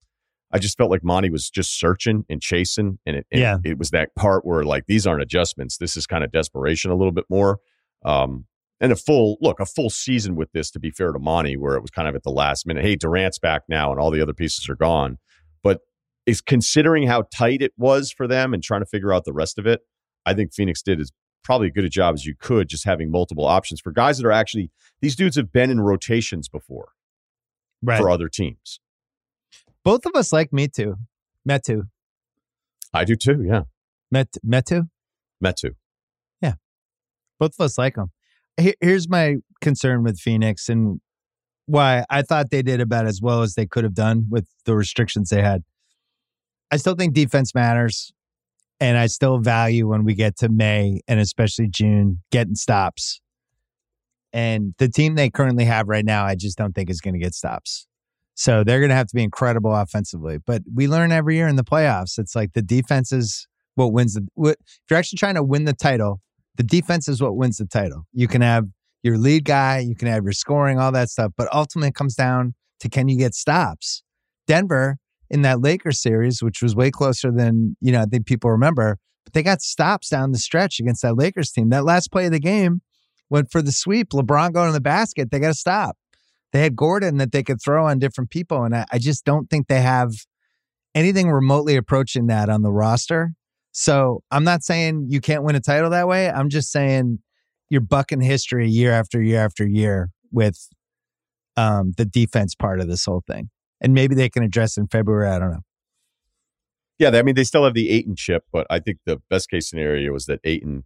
I 0.52 0.58
just 0.60 0.76
felt 0.78 0.90
like 0.90 1.02
Monty 1.02 1.30
was 1.30 1.50
just 1.50 1.78
searching 1.80 2.24
and 2.30 2.40
chasing, 2.40 2.98
and 3.04 3.16
it, 3.16 3.26
and 3.32 3.40
Yeah. 3.40 3.56
it 3.64 3.78
was 3.78 3.90
that 3.90 4.14
part 4.14 4.44
where 4.44 4.62
like 4.62 4.86
these 4.86 5.04
aren't 5.04 5.22
adjustments. 5.22 5.78
This 5.78 5.96
is 5.96 6.06
kind 6.06 6.22
of 6.22 6.30
desperation 6.30 6.92
a 6.92 6.94
little 6.94 7.12
bit 7.12 7.24
more. 7.28 7.58
Um, 8.04 8.46
and 8.82 8.92
a 8.92 8.96
full 8.96 9.38
look, 9.40 9.60
a 9.60 9.64
full 9.64 9.88
season 9.88 10.34
with 10.34 10.52
this, 10.52 10.70
to 10.72 10.80
be 10.80 10.90
fair 10.90 11.12
to 11.12 11.18
Monty, 11.18 11.56
where 11.56 11.76
it 11.76 11.80
was 11.80 11.90
kind 11.90 12.08
of 12.08 12.14
at 12.14 12.24
the 12.24 12.30
last 12.30 12.66
minute. 12.66 12.84
Hey, 12.84 12.96
Durant's 12.96 13.38
back 13.38 13.62
now, 13.68 13.92
and 13.92 14.00
all 14.00 14.10
the 14.10 14.20
other 14.20 14.34
pieces 14.34 14.68
are 14.68 14.74
gone. 14.76 15.18
But 15.62 15.80
is 16.26 16.40
considering 16.40 17.06
how 17.06 17.24
tight 17.34 17.62
it 17.62 17.72
was 17.78 18.12
for 18.12 18.26
them 18.26 18.52
and 18.52 18.62
trying 18.62 18.80
to 18.82 18.86
figure 18.86 19.12
out 19.12 19.24
the 19.24 19.32
rest 19.32 19.58
of 19.58 19.66
it, 19.66 19.80
I 20.26 20.34
think 20.34 20.52
Phoenix 20.52 20.82
did 20.82 21.00
as 21.00 21.12
probably 21.44 21.68
as 21.68 21.72
good 21.72 21.84
a 21.84 21.88
job 21.88 22.14
as 22.14 22.26
you 22.26 22.34
could, 22.38 22.68
just 22.68 22.84
having 22.84 23.10
multiple 23.10 23.44
options 23.46 23.80
for 23.80 23.92
guys 23.92 24.18
that 24.18 24.26
are 24.26 24.32
actually 24.32 24.70
these 25.00 25.16
dudes 25.16 25.36
have 25.36 25.52
been 25.52 25.70
in 25.70 25.80
rotations 25.80 26.48
before 26.48 26.90
Right. 27.82 27.98
for 28.00 28.10
other 28.10 28.28
teams. 28.28 28.78
Both 29.84 30.06
of 30.06 30.12
us 30.14 30.32
like 30.32 30.52
me 30.52 30.68
too. 30.68 30.96
Metu. 31.48 31.88
I 32.92 33.04
do 33.04 33.16
too. 33.16 33.42
Yeah, 33.44 33.62
Met 34.10 34.28
Metu. 34.46 34.88
Metu. 35.44 35.74
Yeah. 36.40 36.54
Both 37.40 37.54
of 37.58 37.64
us 37.64 37.78
like 37.78 37.94
them. 37.96 38.10
Here's 38.56 39.08
my 39.08 39.36
concern 39.60 40.02
with 40.02 40.18
Phoenix 40.18 40.68
and 40.68 41.00
why 41.66 42.04
I 42.10 42.22
thought 42.22 42.50
they 42.50 42.62
did 42.62 42.80
about 42.80 43.06
as 43.06 43.20
well 43.22 43.42
as 43.42 43.54
they 43.54 43.66
could 43.66 43.84
have 43.84 43.94
done 43.94 44.26
with 44.28 44.46
the 44.66 44.74
restrictions 44.76 45.30
they 45.30 45.42
had. 45.42 45.62
I 46.70 46.76
still 46.76 46.94
think 46.94 47.14
defense 47.14 47.54
matters. 47.54 48.12
And 48.80 48.98
I 48.98 49.06
still 49.06 49.38
value 49.38 49.86
when 49.86 50.02
we 50.02 50.14
get 50.14 50.36
to 50.38 50.48
May 50.48 51.02
and 51.06 51.20
especially 51.20 51.68
June 51.68 52.20
getting 52.32 52.56
stops. 52.56 53.20
And 54.32 54.74
the 54.78 54.88
team 54.88 55.14
they 55.14 55.30
currently 55.30 55.64
have 55.66 55.86
right 55.86 56.04
now, 56.04 56.24
I 56.24 56.34
just 56.34 56.58
don't 56.58 56.74
think 56.74 56.90
is 56.90 57.00
going 57.00 57.14
to 57.14 57.20
get 57.20 57.32
stops. 57.32 57.86
So 58.34 58.64
they're 58.64 58.80
going 58.80 58.88
to 58.88 58.96
have 58.96 59.06
to 59.06 59.14
be 59.14 59.22
incredible 59.22 59.72
offensively. 59.72 60.38
But 60.44 60.62
we 60.74 60.88
learn 60.88 61.12
every 61.12 61.36
year 61.36 61.46
in 61.46 61.54
the 61.54 61.62
playoffs. 61.62 62.18
It's 62.18 62.34
like 62.34 62.54
the 62.54 62.62
defense 62.62 63.12
is 63.12 63.46
what 63.76 63.92
wins 63.92 64.14
the. 64.14 64.26
What, 64.34 64.56
if 64.60 64.80
you're 64.90 64.98
actually 64.98 65.18
trying 65.18 65.36
to 65.36 65.44
win 65.44 65.64
the 65.64 65.74
title, 65.74 66.20
the 66.56 66.62
defense 66.62 67.08
is 67.08 67.22
what 67.22 67.36
wins 67.36 67.58
the 67.58 67.66
title. 67.66 68.06
You 68.12 68.28
can 68.28 68.42
have 68.42 68.66
your 69.02 69.18
lead 69.18 69.44
guy, 69.44 69.78
you 69.78 69.94
can 69.94 70.08
have 70.08 70.24
your 70.24 70.32
scoring, 70.32 70.78
all 70.78 70.92
that 70.92 71.08
stuff, 71.08 71.32
but 71.36 71.48
ultimately 71.52 71.88
it 71.88 71.94
comes 71.94 72.14
down 72.14 72.54
to 72.80 72.88
can 72.88 73.08
you 73.08 73.16
get 73.16 73.34
stops? 73.34 74.02
Denver 74.46 74.98
in 75.30 75.42
that 75.42 75.60
Lakers 75.60 76.00
series, 76.00 76.42
which 76.42 76.62
was 76.62 76.76
way 76.76 76.90
closer 76.90 77.30
than 77.32 77.76
you 77.80 77.92
know 77.92 78.02
I 78.02 78.04
think 78.04 78.26
people 78.26 78.50
remember, 78.50 78.98
but 79.24 79.32
they 79.32 79.42
got 79.42 79.62
stops 79.62 80.08
down 80.08 80.32
the 80.32 80.38
stretch 80.38 80.78
against 80.78 81.02
that 81.02 81.16
Lakers 81.16 81.50
team. 81.50 81.70
That 81.70 81.84
last 81.84 82.12
play 82.12 82.26
of 82.26 82.32
the 82.32 82.40
game 82.40 82.82
went 83.30 83.50
for 83.50 83.62
the 83.62 83.72
sweep. 83.72 84.10
LeBron 84.10 84.52
going 84.52 84.68
to 84.68 84.72
the 84.72 84.80
basket, 84.80 85.30
they 85.30 85.38
got 85.38 85.48
to 85.48 85.54
stop. 85.54 85.96
They 86.52 86.60
had 86.60 86.76
Gordon 86.76 87.16
that 87.16 87.32
they 87.32 87.42
could 87.42 87.62
throw 87.62 87.86
on 87.86 87.98
different 87.98 88.30
people, 88.30 88.62
and 88.62 88.76
I, 88.76 88.84
I 88.92 88.98
just 88.98 89.24
don't 89.24 89.48
think 89.48 89.68
they 89.68 89.80
have 89.80 90.12
anything 90.94 91.30
remotely 91.30 91.76
approaching 91.76 92.26
that 92.26 92.50
on 92.50 92.62
the 92.62 92.72
roster. 92.72 93.32
So 93.72 94.22
I'm 94.30 94.44
not 94.44 94.62
saying 94.62 95.06
you 95.08 95.20
can't 95.20 95.42
win 95.42 95.56
a 95.56 95.60
title 95.60 95.90
that 95.90 96.06
way. 96.06 96.30
I'm 96.30 96.50
just 96.50 96.70
saying 96.70 97.18
you're 97.70 97.80
bucking 97.80 98.20
history 98.20 98.68
year 98.68 98.92
after 98.92 99.22
year 99.22 99.44
after 99.44 99.66
year 99.66 100.10
with 100.30 100.68
um, 101.56 101.92
the 101.96 102.04
defense 102.04 102.54
part 102.54 102.80
of 102.80 102.88
this 102.88 103.04
whole 103.04 103.22
thing. 103.26 103.48
And 103.80 103.94
maybe 103.94 104.14
they 104.14 104.28
can 104.28 104.42
address 104.42 104.76
in 104.76 104.88
February. 104.88 105.28
I 105.28 105.38
don't 105.38 105.50
know. 105.50 105.62
Yeah, 106.98 107.10
I 107.10 107.22
mean 107.22 107.34
they 107.34 107.44
still 107.44 107.64
have 107.64 107.74
the 107.74 107.90
Ayton 107.90 108.14
chip, 108.14 108.44
but 108.52 108.66
I 108.70 108.78
think 108.78 108.98
the 109.06 109.20
best 109.28 109.50
case 109.50 109.68
scenario 109.68 110.14
is 110.14 110.26
that 110.26 110.40
Ayton 110.44 110.84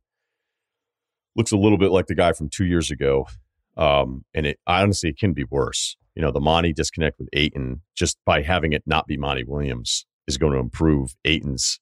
looks 1.35 1.53
a 1.53 1.59
little 1.59 1.77
bit 1.77 1.91
like 1.91 2.07
the 2.07 2.15
guy 2.15 2.33
from 2.33 2.49
two 2.49 2.65
years 2.65 2.91
ago. 2.91 3.27
Um, 3.77 4.25
and 4.33 4.47
it 4.47 4.59
honestly 4.67 5.11
it 5.11 5.19
can 5.19 5.35
be 5.35 5.45
worse. 5.45 5.97
You 6.15 6.23
know, 6.23 6.31
the 6.31 6.41
Monty 6.41 6.73
disconnect 6.73 7.19
with 7.19 7.29
Ayton 7.35 7.83
just 7.95 8.17
by 8.25 8.41
having 8.41 8.73
it 8.73 8.83
not 8.87 9.07
be 9.07 9.19
Monty 9.19 9.45
Williams 9.45 10.07
is 10.27 10.39
going 10.39 10.53
to 10.53 10.59
improve 10.59 11.15
Ayton's 11.27 11.81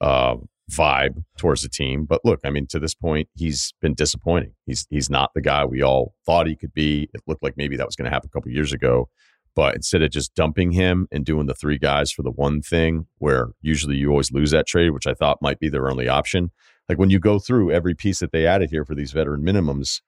uh, 0.00 0.36
vibe 0.70 1.22
towards 1.38 1.62
the 1.62 1.68
team. 1.68 2.04
But 2.04 2.24
look, 2.24 2.40
I 2.44 2.50
mean, 2.50 2.66
to 2.68 2.78
this 2.78 2.94
point, 2.94 3.28
he's 3.34 3.74
been 3.80 3.94
disappointing. 3.94 4.54
He's 4.66 4.86
he's 4.90 5.10
not 5.10 5.32
the 5.34 5.40
guy 5.40 5.64
we 5.64 5.82
all 5.82 6.14
thought 6.24 6.46
he 6.46 6.56
could 6.56 6.74
be. 6.74 7.08
It 7.14 7.22
looked 7.26 7.42
like 7.42 7.56
maybe 7.56 7.76
that 7.76 7.86
was 7.86 7.96
going 7.96 8.06
to 8.06 8.10
happen 8.10 8.28
a 8.32 8.36
couple 8.36 8.50
years 8.50 8.72
ago. 8.72 9.08
But 9.54 9.74
instead 9.74 10.02
of 10.02 10.10
just 10.10 10.34
dumping 10.34 10.72
him 10.72 11.08
and 11.10 11.24
doing 11.24 11.46
the 11.46 11.54
three 11.54 11.78
guys 11.78 12.12
for 12.12 12.22
the 12.22 12.30
one 12.30 12.60
thing, 12.60 13.06
where 13.18 13.48
usually 13.62 13.96
you 13.96 14.10
always 14.10 14.30
lose 14.30 14.50
that 14.50 14.66
trade, 14.66 14.90
which 14.90 15.06
I 15.06 15.14
thought 15.14 15.40
might 15.40 15.58
be 15.58 15.70
their 15.70 15.88
only 15.88 16.08
option. 16.08 16.50
Like 16.90 16.98
when 16.98 17.08
you 17.08 17.18
go 17.18 17.38
through 17.38 17.72
every 17.72 17.94
piece 17.94 18.18
that 18.18 18.32
they 18.32 18.46
added 18.46 18.70
here 18.70 18.84
for 18.84 18.94
these 18.94 19.12
veteran 19.12 19.42
minimums, 19.42 20.02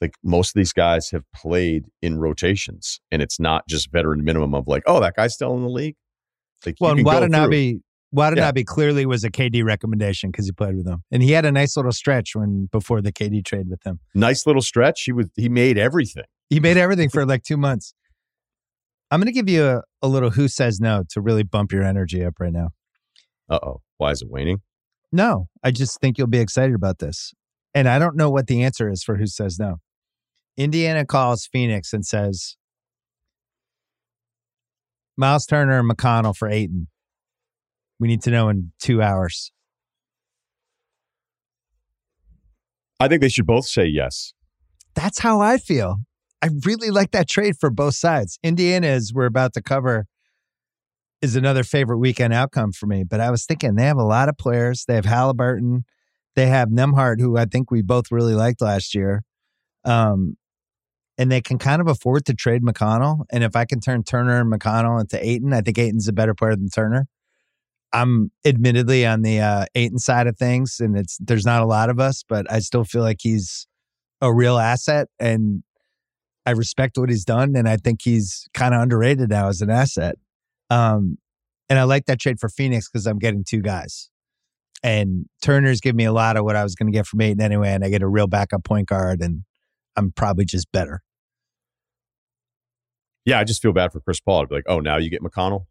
like 0.00 0.14
most 0.22 0.50
of 0.50 0.54
these 0.54 0.72
guys 0.72 1.10
have 1.10 1.24
played 1.34 1.86
in 2.00 2.18
rotations, 2.18 3.00
and 3.10 3.22
it's 3.22 3.40
not 3.40 3.66
just 3.68 3.90
veteran 3.90 4.22
minimum 4.22 4.54
of 4.54 4.68
like, 4.68 4.84
oh, 4.86 5.00
that 5.00 5.16
guy's 5.16 5.34
still 5.34 5.54
in 5.56 5.62
the 5.62 5.68
league. 5.68 5.96
Like, 6.64 6.76
Well, 6.80 6.92
and 6.92 6.98
can 6.98 7.04
go 7.04 7.10
through. 7.72 7.82
Watanabe, 8.12 8.40
Watanabe 8.40 8.64
clearly 8.64 9.06
was 9.06 9.24
a 9.24 9.30
KD 9.30 9.64
recommendation 9.64 10.30
because 10.30 10.46
he 10.46 10.52
played 10.52 10.76
with 10.76 10.84
them, 10.84 11.02
and 11.10 11.22
he 11.22 11.32
had 11.32 11.44
a 11.44 11.52
nice 11.52 11.76
little 11.76 11.92
stretch 11.92 12.34
when 12.34 12.68
before 12.70 13.00
the 13.00 13.12
KD 13.12 13.44
trade 13.44 13.68
with 13.68 13.84
him. 13.84 14.00
nice 14.14 14.46
little 14.46 14.62
stretch. 14.62 15.02
He 15.04 15.12
was 15.12 15.26
he 15.36 15.48
made 15.48 15.78
everything. 15.78 16.24
He 16.50 16.60
made 16.60 16.76
everything 16.76 17.08
for 17.08 17.24
like 17.32 17.42
two 17.42 17.56
months. 17.56 17.94
I'm 19.10 19.20
going 19.20 19.26
to 19.26 19.32
give 19.32 19.48
you 19.48 19.64
a, 19.64 19.82
a 20.00 20.08
little 20.08 20.30
who 20.30 20.48
says 20.48 20.80
no 20.80 21.04
to 21.10 21.20
really 21.20 21.42
bump 21.42 21.72
your 21.72 21.82
energy 21.82 22.24
up 22.24 22.34
right 22.38 22.52
now. 22.52 22.70
Uh 23.48 23.58
oh, 23.62 23.80
why 23.98 24.10
is 24.10 24.22
it 24.22 24.30
waning? 24.30 24.60
No, 25.10 25.48
I 25.62 25.70
just 25.70 26.00
think 26.00 26.16
you'll 26.16 26.26
be 26.26 26.38
excited 26.38 26.74
about 26.74 26.98
this. 26.98 27.32
And 27.74 27.88
I 27.88 27.98
don't 27.98 28.16
know 28.16 28.30
what 28.30 28.46
the 28.46 28.62
answer 28.62 28.90
is 28.90 29.02
for 29.02 29.16
who 29.16 29.26
says 29.26 29.58
no. 29.58 29.76
Indiana 30.56 31.04
calls 31.06 31.46
Phoenix 31.46 31.92
and 31.92 32.04
says, 32.04 32.56
Miles 35.16 35.46
Turner 35.46 35.78
and 35.78 35.90
McConnell 35.90 36.36
for 36.36 36.48
Ayton. 36.48 36.88
We 38.02 38.08
need 38.08 38.22
to 38.22 38.32
know 38.32 38.48
in 38.48 38.72
two 38.80 39.00
hours. 39.00 39.52
I 42.98 43.06
think 43.06 43.20
they 43.20 43.28
should 43.28 43.46
both 43.46 43.64
say 43.64 43.86
yes. 43.86 44.34
That's 44.96 45.20
how 45.20 45.40
I 45.40 45.56
feel. 45.56 45.98
I 46.42 46.48
really 46.66 46.90
like 46.90 47.12
that 47.12 47.28
trade 47.28 47.54
for 47.60 47.70
both 47.70 47.94
sides. 47.94 48.40
Indiana, 48.42 48.88
as 48.88 49.12
we're 49.14 49.26
about 49.26 49.52
to 49.54 49.62
cover, 49.62 50.06
is 51.20 51.36
another 51.36 51.62
favorite 51.62 51.98
weekend 51.98 52.34
outcome 52.34 52.72
for 52.72 52.86
me. 52.86 53.04
But 53.04 53.20
I 53.20 53.30
was 53.30 53.46
thinking 53.46 53.76
they 53.76 53.84
have 53.84 53.98
a 53.98 54.02
lot 54.02 54.28
of 54.28 54.36
players. 54.36 54.84
They 54.88 54.96
have 54.96 55.04
Halliburton. 55.04 55.84
They 56.34 56.46
have 56.46 56.70
Nembhard, 56.70 57.20
who 57.20 57.36
I 57.36 57.44
think 57.44 57.70
we 57.70 57.82
both 57.82 58.10
really 58.10 58.34
liked 58.34 58.60
last 58.60 58.96
year. 58.96 59.22
Um, 59.84 60.36
and 61.16 61.30
they 61.30 61.40
can 61.40 61.56
kind 61.56 61.80
of 61.80 61.86
afford 61.86 62.24
to 62.26 62.34
trade 62.34 62.64
McConnell. 62.64 63.26
And 63.30 63.44
if 63.44 63.54
I 63.54 63.64
can 63.64 63.78
turn 63.78 64.02
Turner 64.02 64.40
and 64.40 64.52
McConnell 64.52 65.00
into 65.00 65.24
Ayton, 65.24 65.52
I 65.52 65.60
think 65.60 65.78
Ayton's 65.78 66.08
a 66.08 66.12
better 66.12 66.34
player 66.34 66.56
than 66.56 66.68
Turner. 66.68 67.06
I'm 67.92 68.30
admittedly 68.44 69.04
on 69.06 69.22
the 69.22 69.40
uh, 69.40 69.66
Ayton 69.74 69.98
side 69.98 70.26
of 70.26 70.36
things, 70.36 70.80
and 70.80 70.96
it's 70.96 71.18
there's 71.20 71.44
not 71.44 71.62
a 71.62 71.66
lot 71.66 71.90
of 71.90 72.00
us, 72.00 72.24
but 72.26 72.50
I 72.50 72.60
still 72.60 72.84
feel 72.84 73.02
like 73.02 73.18
he's 73.20 73.66
a 74.20 74.32
real 74.32 74.58
asset, 74.58 75.08
and 75.18 75.62
I 76.46 76.52
respect 76.52 76.96
what 76.96 77.10
he's 77.10 77.24
done, 77.24 77.54
and 77.54 77.68
I 77.68 77.76
think 77.76 78.00
he's 78.02 78.48
kind 78.54 78.74
of 78.74 78.80
underrated 78.80 79.30
now 79.30 79.48
as 79.48 79.60
an 79.60 79.70
asset. 79.70 80.16
Um, 80.70 81.18
and 81.68 81.78
I 81.78 81.84
like 81.84 82.06
that 82.06 82.20
trade 82.20 82.40
for 82.40 82.48
Phoenix 82.48 82.88
because 82.88 83.06
I'm 83.06 83.18
getting 83.18 83.44
two 83.44 83.60
guys, 83.60 84.10
and 84.82 85.26
Turner's 85.42 85.80
giving 85.80 85.98
me 85.98 86.04
a 86.04 86.12
lot 86.12 86.36
of 86.36 86.44
what 86.44 86.56
I 86.56 86.62
was 86.62 86.74
going 86.74 86.90
to 86.90 86.96
get 86.96 87.06
from 87.06 87.20
Ayton 87.20 87.42
anyway, 87.42 87.70
and 87.70 87.84
I 87.84 87.90
get 87.90 88.02
a 88.02 88.08
real 88.08 88.26
backup 88.26 88.64
point 88.64 88.88
guard, 88.88 89.20
and 89.20 89.44
I'm 89.96 90.12
probably 90.12 90.44
just 90.44 90.72
better. 90.72 91.02
Yeah, 93.24 93.38
I 93.38 93.44
just 93.44 93.62
feel 93.62 93.72
bad 93.72 93.92
for 93.92 94.00
Chris 94.00 94.20
Paul. 94.20 94.42
I'd 94.42 94.48
be 94.48 94.56
like, 94.56 94.64
oh, 94.66 94.80
now 94.80 94.96
you 94.96 95.10
get 95.10 95.22
McConnell. 95.22 95.66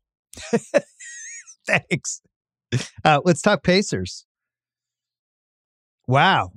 Thanks. 1.71 2.21
Uh, 3.03 3.19
let's 3.25 3.41
talk 3.41 3.63
Pacers. 3.63 4.25
Wow. 6.07 6.51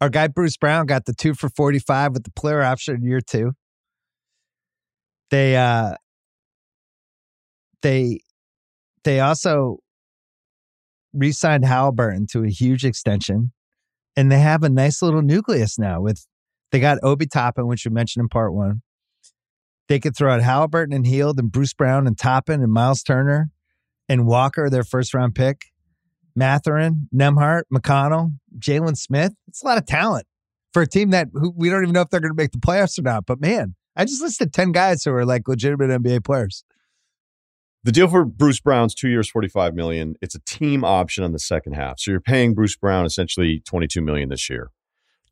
Our 0.00 0.08
guy 0.08 0.28
Bruce 0.28 0.56
Brown 0.56 0.86
got 0.86 1.04
the 1.04 1.12
two 1.12 1.34
for 1.34 1.48
45 1.48 2.12
with 2.12 2.24
the 2.24 2.30
player 2.32 2.62
option 2.62 2.96
in 2.96 3.04
year 3.04 3.20
two. 3.20 3.52
They 5.30 5.56
uh 5.56 5.94
they 7.82 8.20
they 9.04 9.20
also 9.20 9.78
re-signed 11.12 11.64
Halliburton 11.64 12.26
to 12.32 12.44
a 12.44 12.48
huge 12.48 12.84
extension. 12.84 13.52
And 14.16 14.30
they 14.30 14.40
have 14.40 14.62
a 14.62 14.68
nice 14.68 15.02
little 15.02 15.22
nucleus 15.22 15.78
now 15.78 16.00
with 16.00 16.26
they 16.72 16.80
got 16.80 16.98
Obi 17.02 17.26
Toppin, 17.26 17.66
which 17.66 17.84
we 17.84 17.90
mentioned 17.90 18.24
in 18.24 18.28
part 18.28 18.52
one. 18.54 18.82
They 19.90 19.98
could 19.98 20.16
throw 20.16 20.32
out 20.32 20.40
Halliburton 20.40 20.94
and 20.94 21.04
Hield 21.04 21.40
and 21.40 21.50
Bruce 21.50 21.74
Brown 21.74 22.06
and 22.06 22.16
Toppin 22.16 22.62
and 22.62 22.72
Miles 22.72 23.02
Turner 23.02 23.50
and 24.08 24.24
Walker, 24.24 24.70
their 24.70 24.84
first 24.84 25.12
round 25.12 25.34
pick. 25.34 25.64
Mathurin, 26.36 27.08
Nembhard, 27.12 27.62
McConnell, 27.74 28.34
Jalen 28.56 28.96
Smith. 28.96 29.32
It's 29.48 29.64
a 29.64 29.66
lot 29.66 29.78
of 29.78 29.86
talent 29.86 30.28
for 30.72 30.82
a 30.82 30.86
team 30.86 31.10
that 31.10 31.26
who, 31.32 31.52
we 31.56 31.68
don't 31.68 31.82
even 31.82 31.92
know 31.92 32.02
if 32.02 32.08
they're 32.08 32.20
going 32.20 32.30
to 32.30 32.40
make 32.40 32.52
the 32.52 32.58
playoffs 32.58 33.00
or 33.00 33.02
not. 33.02 33.26
But 33.26 33.40
man, 33.40 33.74
I 33.96 34.04
just 34.04 34.22
listed 34.22 34.52
10 34.52 34.70
guys 34.70 35.02
who 35.02 35.10
are 35.10 35.26
like 35.26 35.48
legitimate 35.48 35.90
NBA 35.90 36.24
players. 36.24 36.62
The 37.82 37.90
deal 37.90 38.06
for 38.06 38.24
Bruce 38.24 38.60
Brown's 38.60 38.94
two 38.94 39.08
years, 39.08 39.28
forty-five 39.28 39.74
million. 39.74 40.14
It's 40.22 40.36
a 40.36 40.40
team 40.46 40.84
option 40.84 41.24
on 41.24 41.32
the 41.32 41.40
second 41.40 41.72
half, 41.72 41.98
so 41.98 42.12
you're 42.12 42.20
paying 42.20 42.54
Bruce 42.54 42.76
Brown 42.76 43.06
essentially 43.06 43.58
twenty-two 43.58 44.02
million 44.02 44.28
this 44.28 44.48
year. 44.48 44.70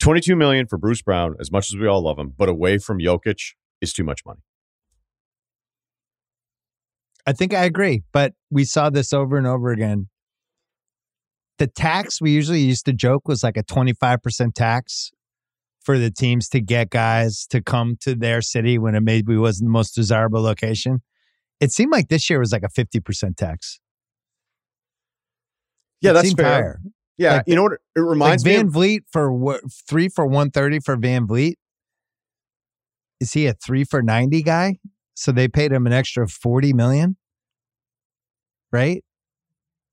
Twenty-two 0.01 0.35
million 0.35 0.67
for 0.67 0.79
Bruce 0.79 1.03
Brown, 1.03 1.37
as 1.39 1.53
much 1.53 1.71
as 1.71 1.79
we 1.79 1.87
all 1.87 2.03
love 2.03 2.19
him, 2.19 2.35
but 2.37 2.49
away 2.49 2.79
from 2.79 2.99
Jokic 2.99 3.53
is 3.81 3.93
too 3.93 4.03
much 4.03 4.25
money. 4.27 4.41
I 7.29 7.33
think 7.33 7.53
I 7.53 7.65
agree, 7.65 8.03
but 8.13 8.33
we 8.51 8.65
saw 8.65 8.89
this 8.89 9.13
over 9.13 9.37
and 9.37 9.47
over 9.47 9.71
again. 9.71 10.09
The 11.59 11.67
tax 11.67 12.21
we 12.23 12.31
usually 12.31 12.61
used 12.61 12.87
to 12.87 12.93
joke 12.93 13.29
was 13.29 13.43
like 13.43 13.57
a 13.59 13.63
25% 13.63 14.55
tax 14.55 15.11
for 15.83 15.99
the 15.99 16.11
teams 16.11 16.49
to 16.51 16.61
get 16.61 16.89
guys 16.89 17.47
to 17.51 17.61
come 17.61 17.97
to 18.01 18.15
their 18.15 18.41
city 18.41 18.79
when 18.79 18.95
it 18.95 19.01
maybe 19.03 19.37
wasn't 19.37 19.67
the 19.69 19.73
most 19.73 19.93
desirable 19.95 20.41
location. 20.41 21.03
It 21.61 21.71
seemed 21.73 21.93
like 21.93 22.09
this 22.09 22.31
year 22.31 22.39
was 22.39 22.53
like 22.53 22.63
a 22.63 22.69
50% 22.69 23.37
tax. 23.37 23.81
Yeah, 26.01 26.13
It 26.13 26.15
that's 26.15 26.33
fair. 26.33 26.47
higher. 26.47 26.81
Yeah, 27.19 27.33
Like- 27.35 27.45
you 27.49 27.57
know 27.57 27.65
what? 27.65 27.73
It 27.73 28.01
Like 28.01 28.09
reminds 28.11 28.45
me. 28.45 28.53
Van 28.55 28.67
Of, 28.69 28.73
Vliet 28.73 29.03
for 29.11 29.33
what, 29.33 29.61
three 29.89 30.09
for 30.09 30.25
130 30.25 30.81
for 30.81 30.97
VanVleet. 30.97 31.55
Is 33.21 33.33
he 33.35 33.47
a 33.47 33.53
three 33.53 33.85
for 33.85 34.01
90 34.03 34.43
guy? 34.43 34.77
So 35.15 35.33
they 35.33 35.49
paid 35.49 35.73
him 35.73 35.85
an 35.87 35.93
extra 35.93 36.29
40 36.29 36.73
million, 36.73 37.17
right? 38.73 39.05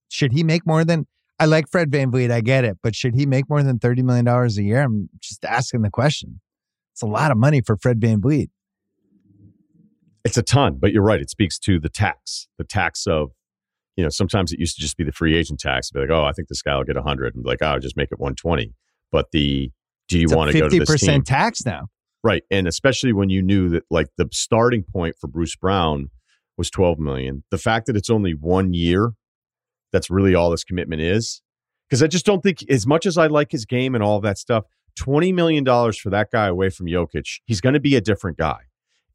Should 0.09 0.33
he 0.33 0.43
make 0.43 0.65
more 0.65 0.85
than, 0.85 1.07
I 1.39 1.45
like 1.45 1.69
Fred 1.69 1.91
VanVleet, 1.91 2.31
I 2.31 2.41
get 2.41 2.63
it, 2.63 2.77
but 2.81 2.95
should 2.95 3.15
he 3.15 3.25
make 3.25 3.49
more 3.49 3.63
than 3.63 3.79
$30 3.79 4.03
million 4.03 4.27
a 4.27 4.47
year? 4.61 4.81
I'm 4.81 5.09
just 5.19 5.43
asking 5.43 5.81
the 5.81 5.89
question. 5.89 6.39
It's 6.93 7.01
a 7.01 7.07
lot 7.07 7.31
of 7.31 7.37
money 7.37 7.61
for 7.61 7.75
Fred 7.75 7.99
VanVleet. 7.99 8.49
it's 10.25 10.37
a 10.37 10.43
ton, 10.43 10.77
but 10.79 10.91
you're 10.91 11.03
right. 11.03 11.21
It 11.21 11.29
speaks 11.29 11.59
to 11.59 11.79
the 11.79 11.87
tax, 11.87 12.47
the 12.57 12.63
tax 12.63 13.05
of, 13.05 13.31
you 13.95 14.03
know, 14.03 14.09
sometimes 14.09 14.51
it 14.51 14.59
used 14.59 14.75
to 14.75 14.81
just 14.81 14.97
be 14.97 15.03
the 15.03 15.11
free 15.11 15.37
agent 15.37 15.59
tax. 15.59 15.91
Be 15.91 15.99
like, 15.99 16.09
oh, 16.09 16.25
I 16.25 16.33
think 16.33 16.49
this 16.49 16.61
guy 16.61 16.75
will 16.75 16.83
get 16.83 16.95
100, 16.95 17.35
and 17.35 17.43
be 17.43 17.49
like, 17.49 17.59
oh, 17.61 17.67
I'll 17.67 17.79
just 17.79 17.95
make 17.95 18.11
it 18.11 18.19
120. 18.19 18.73
But 19.11 19.27
the 19.31 19.71
do 20.07 20.19
you 20.19 20.27
want 20.29 20.51
to 20.51 20.59
go 20.59 20.67
to 20.67 20.79
this 20.79 21.01
team? 21.01 21.21
50% 21.21 21.25
tax 21.25 21.65
now. 21.65 21.87
Right. 22.23 22.43
And 22.49 22.67
especially 22.67 23.13
when 23.13 23.29
you 23.29 23.41
knew 23.41 23.69
that 23.69 23.83
like 23.91 24.07
the 24.17 24.27
starting 24.31 24.83
point 24.83 25.15
for 25.21 25.27
Bruce 25.27 25.55
Brown 25.55 26.09
was 26.57 26.69
12 26.69 26.99
million. 26.99 27.43
The 27.51 27.57
fact 27.57 27.85
that 27.87 27.95
it's 27.95 28.09
only 28.09 28.33
one 28.33 28.73
year, 28.73 29.11
that's 29.91 30.09
really 30.09 30.35
all 30.35 30.49
this 30.49 30.63
commitment 30.63 31.01
is. 31.01 31.41
Because 31.89 32.01
I 32.01 32.07
just 32.07 32.25
don't 32.25 32.41
think, 32.41 32.67
as 32.69 32.87
much 32.87 33.05
as 33.05 33.17
I 33.17 33.27
like 33.27 33.51
his 33.51 33.65
game 33.65 33.93
and 33.93 34.03
all 34.03 34.19
that 34.21 34.37
stuff, 34.37 34.65
$20 34.99 35.33
million 35.33 35.63
for 35.65 36.09
that 36.09 36.31
guy 36.31 36.47
away 36.47 36.69
from 36.69 36.87
Jokic, 36.87 37.41
he's 37.45 37.61
going 37.61 37.73
to 37.73 37.79
be 37.79 37.95
a 37.95 38.01
different 38.01 38.37
guy. 38.37 38.61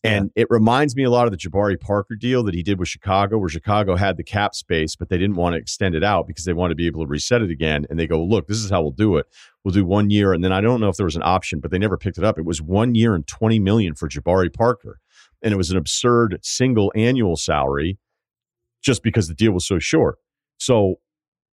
And 0.02 0.30
it 0.34 0.46
reminds 0.48 0.96
me 0.96 1.04
a 1.04 1.10
lot 1.10 1.26
of 1.26 1.30
the 1.30 1.36
Jabari 1.36 1.78
Parker 1.78 2.14
deal 2.14 2.42
that 2.44 2.54
he 2.54 2.62
did 2.62 2.78
with 2.78 2.88
Chicago, 2.88 3.36
where 3.36 3.50
Chicago 3.50 3.96
had 3.96 4.16
the 4.16 4.24
cap 4.24 4.54
space, 4.54 4.96
but 4.96 5.10
they 5.10 5.18
didn't 5.18 5.36
want 5.36 5.52
to 5.54 5.58
extend 5.58 5.94
it 5.94 6.02
out 6.02 6.26
because 6.26 6.44
they 6.44 6.54
wanted 6.54 6.70
to 6.70 6.76
be 6.76 6.86
able 6.86 7.04
to 7.04 7.06
reset 7.06 7.42
it 7.42 7.50
again. 7.50 7.86
And 7.90 7.98
they 7.98 8.06
go, 8.06 8.24
look, 8.24 8.46
this 8.46 8.64
is 8.64 8.70
how 8.70 8.80
we'll 8.80 8.92
do 8.92 9.18
it. 9.18 9.26
We'll 9.62 9.74
do 9.74 9.84
one 9.84 10.08
year. 10.08 10.32
And 10.32 10.42
then 10.42 10.52
I 10.52 10.62
don't 10.62 10.80
know 10.80 10.88
if 10.88 10.96
there 10.96 11.04
was 11.04 11.16
an 11.16 11.22
option, 11.22 11.60
but 11.60 11.70
they 11.70 11.78
never 11.78 11.98
picked 11.98 12.16
it 12.16 12.24
up. 12.24 12.38
It 12.38 12.46
was 12.46 12.62
one 12.62 12.94
year 12.94 13.14
and 13.14 13.26
20 13.26 13.58
million 13.58 13.94
for 13.94 14.08
Jabari 14.08 14.50
Parker. 14.50 15.00
And 15.42 15.52
it 15.52 15.56
was 15.56 15.70
an 15.70 15.76
absurd 15.76 16.38
single 16.42 16.92
annual 16.94 17.36
salary 17.36 17.98
just 18.82 19.02
because 19.02 19.28
the 19.28 19.34
deal 19.34 19.52
was 19.52 19.66
so 19.66 19.78
short. 19.78 20.16
So 20.58 20.96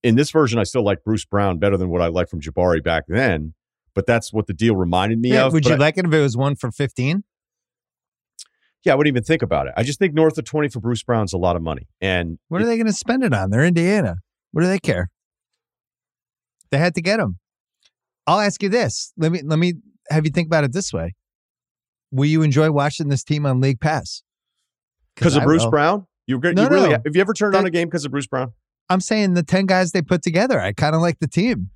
in 0.03 0.15
this 0.15 0.31
version, 0.31 0.59
I 0.59 0.63
still 0.63 0.83
like 0.83 1.03
Bruce 1.03 1.25
Brown 1.25 1.59
better 1.59 1.77
than 1.77 1.89
what 1.89 2.01
I 2.01 2.07
liked 2.07 2.29
from 2.29 2.41
Jabari 2.41 2.83
back 2.83 3.03
then. 3.07 3.53
But 3.95 4.05
that's 4.07 4.33
what 4.33 4.47
the 4.47 4.53
deal 4.53 4.75
reminded 4.75 5.19
me 5.19 5.33
Yeah, 5.33 5.45
of. 5.45 5.53
would 5.53 5.65
you 5.65 5.73
I- 5.73 5.77
like 5.77 5.97
it 5.97 6.05
if 6.05 6.13
it 6.13 6.21
was 6.21 6.35
one 6.37 6.55
for 6.55 6.71
15? 6.71 7.23
yeah, 8.85 8.91
I 8.93 8.95
wouldn't 8.95 9.13
even 9.13 9.23
think 9.23 9.41
about 9.41 9.67
it. 9.67 9.73
I 9.77 9.83
just 9.83 9.99
think 9.99 10.13
north 10.13 10.37
of 10.37 10.43
20 10.45 10.67
for 10.69 10.79
Bruce 10.81 11.03
Brown's 11.03 11.31
a 11.31 11.37
lot 11.37 11.55
of 11.55 11.61
money. 11.61 11.87
And 12.01 12.37
What 12.49 12.61
are 12.61 12.65
they 12.65 12.75
going 12.75 12.87
to 12.87 12.91
spend 12.93 13.23
it 13.23 13.33
on? 13.33 13.49
They're 13.49 13.63
Indiana. 13.63 14.15
What 14.51 14.61
do 14.63 14.67
they 14.67 14.79
care? 14.79 15.09
They 16.71 16.77
had 16.79 16.95
to 16.95 17.01
get 17.01 17.19
him. 17.19 17.37
I'll 18.27 18.39
ask 18.39 18.61
you 18.63 18.69
this. 18.69 19.13
Let 19.17 19.31
me 19.31 19.41
let 19.43 19.59
me 19.59 19.73
have 20.09 20.25
you 20.25 20.31
think 20.31 20.47
about 20.47 20.63
it 20.63 20.73
this 20.73 20.91
way. 20.91 21.13
Will 22.13 22.25
you 22.25 22.43
enjoy 22.43 22.71
watching 22.71 23.09
this 23.09 23.23
team 23.23 23.45
on 23.45 23.59
League 23.59 23.81
Pass? 23.81 24.23
because 25.15 25.35
of 25.35 25.41
I 25.41 25.45
Bruce 25.45 25.63
will. 25.63 25.71
Brown, 25.71 26.07
you, 26.27 26.39
you 26.43 26.53
No, 26.53 26.67
really 26.67 26.89
no. 26.89 26.97
have 27.05 27.15
you 27.15 27.21
ever 27.21 27.33
turned 27.33 27.55
on 27.55 27.65
a 27.65 27.69
game 27.69 27.87
because 27.87 28.05
of 28.05 28.11
Bruce 28.11 28.27
Brown? 28.27 28.53
I'm 28.89 29.01
saying 29.01 29.33
the 29.33 29.43
10 29.43 29.65
guys 29.65 29.91
they 29.91 30.01
put 30.01 30.21
together. 30.23 30.59
I 30.59 30.73
kind 30.73 30.95
of 30.95 31.01
like 31.01 31.19
the 31.19 31.27
team. 31.27 31.69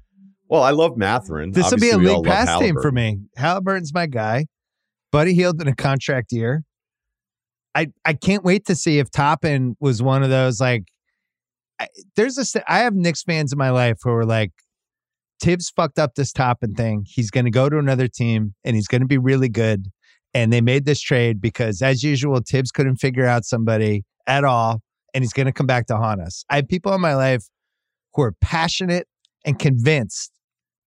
Well, 0.49 0.63
I 0.63 0.71
love 0.71 0.97
Mathurin. 0.97 1.51
This 1.51 1.69
will 1.71 1.77
be 1.77 1.89
a 1.89 1.95
Obviously, 1.95 2.05
we 2.05 2.11
all 2.15 2.21
League 2.21 2.31
Pass 2.31 2.59
team 2.59 2.75
for 2.81 2.91
me. 2.91 3.19
Halliburton's 3.35 3.93
my 3.93 4.05
guy. 4.05 4.47
Buddy 5.11 5.33
Hield 5.33 5.61
in 5.61 5.67
a 5.67 5.75
contract 5.75 6.31
year. 6.31 6.63
I 7.75 7.87
I 8.05 8.13
can't 8.13 8.43
wait 8.43 8.65
to 8.67 8.75
see 8.75 8.99
if 8.99 9.11
Toppin 9.11 9.75
was 9.79 10.01
one 10.01 10.23
of 10.23 10.29
those 10.29 10.59
like. 10.59 10.85
I, 11.79 11.87
there's 12.15 12.37
a 12.37 12.45
st- 12.45 12.65
I 12.67 12.79
have 12.79 12.95
Knicks 12.95 13.21
fans 13.23 13.51
in 13.51 13.57
my 13.59 13.69
life 13.69 13.97
who 14.01 14.09
are 14.11 14.25
like, 14.25 14.51
Thibs 15.41 15.69
fucked 15.69 15.99
up 15.99 16.15
this 16.15 16.31
Toppin 16.31 16.73
thing. 16.73 17.05
He's 17.07 17.29
going 17.29 17.45
to 17.45 17.51
go 17.51 17.69
to 17.69 17.77
another 17.77 18.07
team 18.07 18.55
and 18.63 18.75
he's 18.75 18.87
going 18.87 19.01
to 19.01 19.07
be 19.07 19.19
really 19.19 19.49
good. 19.49 19.87
And 20.37 20.53
they 20.53 20.61
made 20.61 20.85
this 20.85 21.01
trade 21.01 21.41
because, 21.41 21.81
as 21.81 22.03
usual, 22.03 22.39
Thibs 22.47 22.71
couldn't 22.71 22.97
figure 22.97 23.25
out 23.25 23.43
somebody 23.43 24.05
at 24.27 24.43
all, 24.43 24.83
and 25.15 25.23
he's 25.23 25.33
going 25.33 25.47
to 25.47 25.51
come 25.51 25.65
back 25.65 25.87
to 25.87 25.97
haunt 25.97 26.21
us. 26.21 26.45
I 26.47 26.57
have 26.57 26.67
people 26.67 26.93
in 26.93 27.01
my 27.01 27.15
life 27.15 27.45
who 28.13 28.21
are 28.21 28.33
passionate 28.39 29.07
and 29.45 29.57
convinced 29.57 30.31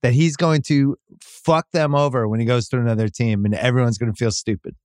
that 0.03 0.13
he's 0.13 0.37
going 0.37 0.61
to 0.67 0.97
fuck 1.19 1.65
them 1.71 1.95
over 1.95 2.27
when 2.27 2.39
he 2.39 2.45
goes 2.45 2.69
to 2.69 2.77
another 2.77 3.09
team 3.09 3.43
and 3.43 3.55
everyone's 3.55 3.97
going 3.97 4.13
to 4.13 4.15
feel 4.15 4.29
stupid. 4.29 4.75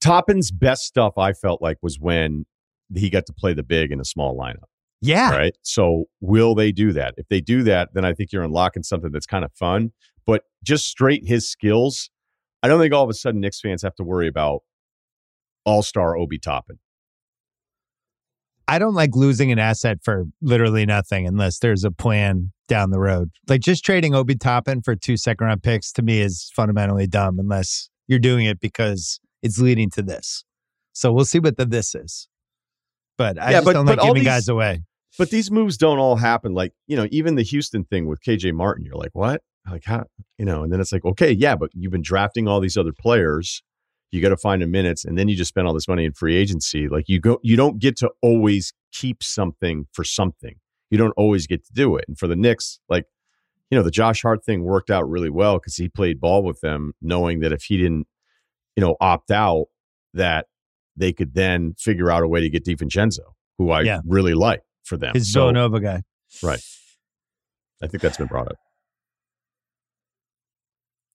Toppin's 0.00 0.50
best 0.50 0.86
stuff, 0.86 1.16
I 1.16 1.34
felt 1.34 1.62
like, 1.62 1.78
was 1.82 2.00
when 2.00 2.46
he 2.92 3.10
got 3.10 3.26
to 3.26 3.32
play 3.32 3.54
the 3.54 3.62
big 3.62 3.92
in 3.92 4.00
a 4.00 4.04
small 4.04 4.36
lineup. 4.36 4.66
Yeah. 5.00 5.30
Right. 5.30 5.56
So, 5.62 6.06
will 6.20 6.56
they 6.56 6.72
do 6.72 6.92
that? 6.94 7.14
If 7.16 7.28
they 7.28 7.40
do 7.40 7.62
that, 7.62 7.90
then 7.94 8.04
I 8.04 8.12
think 8.12 8.32
you're 8.32 8.42
unlocking 8.42 8.82
something 8.82 9.12
that's 9.12 9.24
kind 9.24 9.44
of 9.44 9.52
fun. 9.52 9.92
But 10.26 10.42
just 10.64 10.88
straight 10.88 11.28
his 11.28 11.48
skills, 11.48 12.10
I 12.64 12.66
don't 12.66 12.80
think 12.80 12.94
all 12.94 13.04
of 13.04 13.10
a 13.10 13.14
sudden 13.14 13.42
Knicks 13.42 13.60
fans 13.60 13.82
have 13.82 13.94
to 13.96 14.02
worry 14.04 14.26
about 14.26 14.60
all 15.66 15.82
star 15.82 16.16
Obi 16.16 16.38
Toppin. 16.38 16.78
I 18.66 18.78
don't 18.78 18.94
like 18.94 19.10
losing 19.14 19.52
an 19.52 19.58
asset 19.58 19.98
for 20.02 20.24
literally 20.40 20.86
nothing 20.86 21.26
unless 21.26 21.58
there's 21.58 21.84
a 21.84 21.90
plan 21.90 22.52
down 22.66 22.90
the 22.90 22.98
road. 22.98 23.32
Like 23.46 23.60
just 23.60 23.84
trading 23.84 24.14
Obi 24.14 24.34
Toppin 24.34 24.80
for 24.80 24.96
two 24.96 25.18
second 25.18 25.46
round 25.46 25.62
picks 25.62 25.92
to 25.92 26.02
me 26.02 26.22
is 26.22 26.50
fundamentally 26.56 27.06
dumb 27.06 27.38
unless 27.38 27.90
you're 28.08 28.18
doing 28.18 28.46
it 28.46 28.60
because 28.60 29.20
it's 29.42 29.58
leading 29.58 29.90
to 29.90 30.02
this. 30.02 30.44
So 30.94 31.12
we'll 31.12 31.26
see 31.26 31.40
what 31.40 31.58
the 31.58 31.66
this 31.66 31.94
is. 31.94 32.28
But 33.18 33.38
I 33.38 33.50
Yeah, 33.50 33.56
just 33.58 33.66
but- 33.66 33.72
don't 33.74 33.84
like 33.84 34.00
giving 34.00 34.14
these- 34.14 34.24
guys 34.24 34.48
away. 34.48 34.84
But 35.18 35.28
these 35.28 35.50
moves 35.50 35.76
don't 35.76 35.98
all 35.98 36.16
happen. 36.16 36.54
Like, 36.54 36.72
you 36.86 36.96
know, 36.96 37.06
even 37.10 37.34
the 37.34 37.42
Houston 37.42 37.84
thing 37.84 38.06
with 38.06 38.20
KJ 38.22 38.52
Martin, 38.52 38.86
you're 38.86 38.96
like, 38.96 39.14
what? 39.14 39.42
Like, 39.70 39.84
how? 39.84 40.04
You 40.38 40.44
know, 40.44 40.62
and 40.62 40.72
then 40.72 40.80
it's 40.80 40.92
like, 40.92 41.04
okay, 41.04 41.32
yeah, 41.32 41.56
but 41.56 41.70
you've 41.74 41.92
been 41.92 42.02
drafting 42.02 42.46
all 42.48 42.60
these 42.60 42.76
other 42.76 42.92
players. 42.92 43.62
You 44.10 44.20
got 44.20 44.28
to 44.28 44.36
find 44.36 44.62
them 44.62 44.70
minutes, 44.70 45.04
and 45.04 45.18
then 45.18 45.28
you 45.28 45.34
just 45.36 45.48
spend 45.48 45.66
all 45.66 45.74
this 45.74 45.88
money 45.88 46.04
in 46.04 46.12
free 46.12 46.36
agency. 46.36 46.88
Like, 46.88 47.08
you 47.08 47.18
go, 47.18 47.40
you 47.42 47.56
don't 47.56 47.78
get 47.78 47.96
to 47.98 48.10
always 48.22 48.72
keep 48.92 49.22
something 49.22 49.86
for 49.92 50.04
something. 50.04 50.56
You 50.90 50.98
don't 50.98 51.14
always 51.16 51.46
get 51.46 51.64
to 51.66 51.72
do 51.72 51.96
it. 51.96 52.04
And 52.06 52.16
for 52.18 52.28
the 52.28 52.36
Knicks, 52.36 52.78
like, 52.88 53.06
you 53.70 53.78
know, 53.78 53.82
the 53.82 53.90
Josh 53.90 54.22
Hart 54.22 54.44
thing 54.44 54.62
worked 54.62 54.90
out 54.90 55.08
really 55.08 55.30
well 55.30 55.58
because 55.58 55.76
he 55.76 55.88
played 55.88 56.20
ball 56.20 56.42
with 56.44 56.60
them, 56.60 56.92
knowing 57.02 57.40
that 57.40 57.50
if 57.52 57.64
he 57.64 57.76
didn't, 57.76 58.06
you 58.76 58.82
know, 58.82 58.96
opt 59.00 59.30
out, 59.32 59.66
that 60.12 60.46
they 60.96 61.12
could 61.12 61.34
then 61.34 61.74
figure 61.78 62.10
out 62.10 62.22
a 62.22 62.28
way 62.28 62.40
to 62.40 62.48
get 62.50 62.64
DiVincenzo, 62.64 63.20
who 63.58 63.70
I 63.70 63.80
Yeah. 63.80 64.00
really 64.06 64.34
like 64.34 64.62
for 64.84 64.96
them. 64.96 65.14
His 65.14 65.32
So- 65.32 65.40
Villanova 65.40 65.80
guy. 65.80 66.02
Right. 66.42 66.60
I 67.82 67.88
think 67.88 68.00
that's 68.02 68.18
been 68.18 68.28
brought 68.28 68.46
up. 68.48 68.58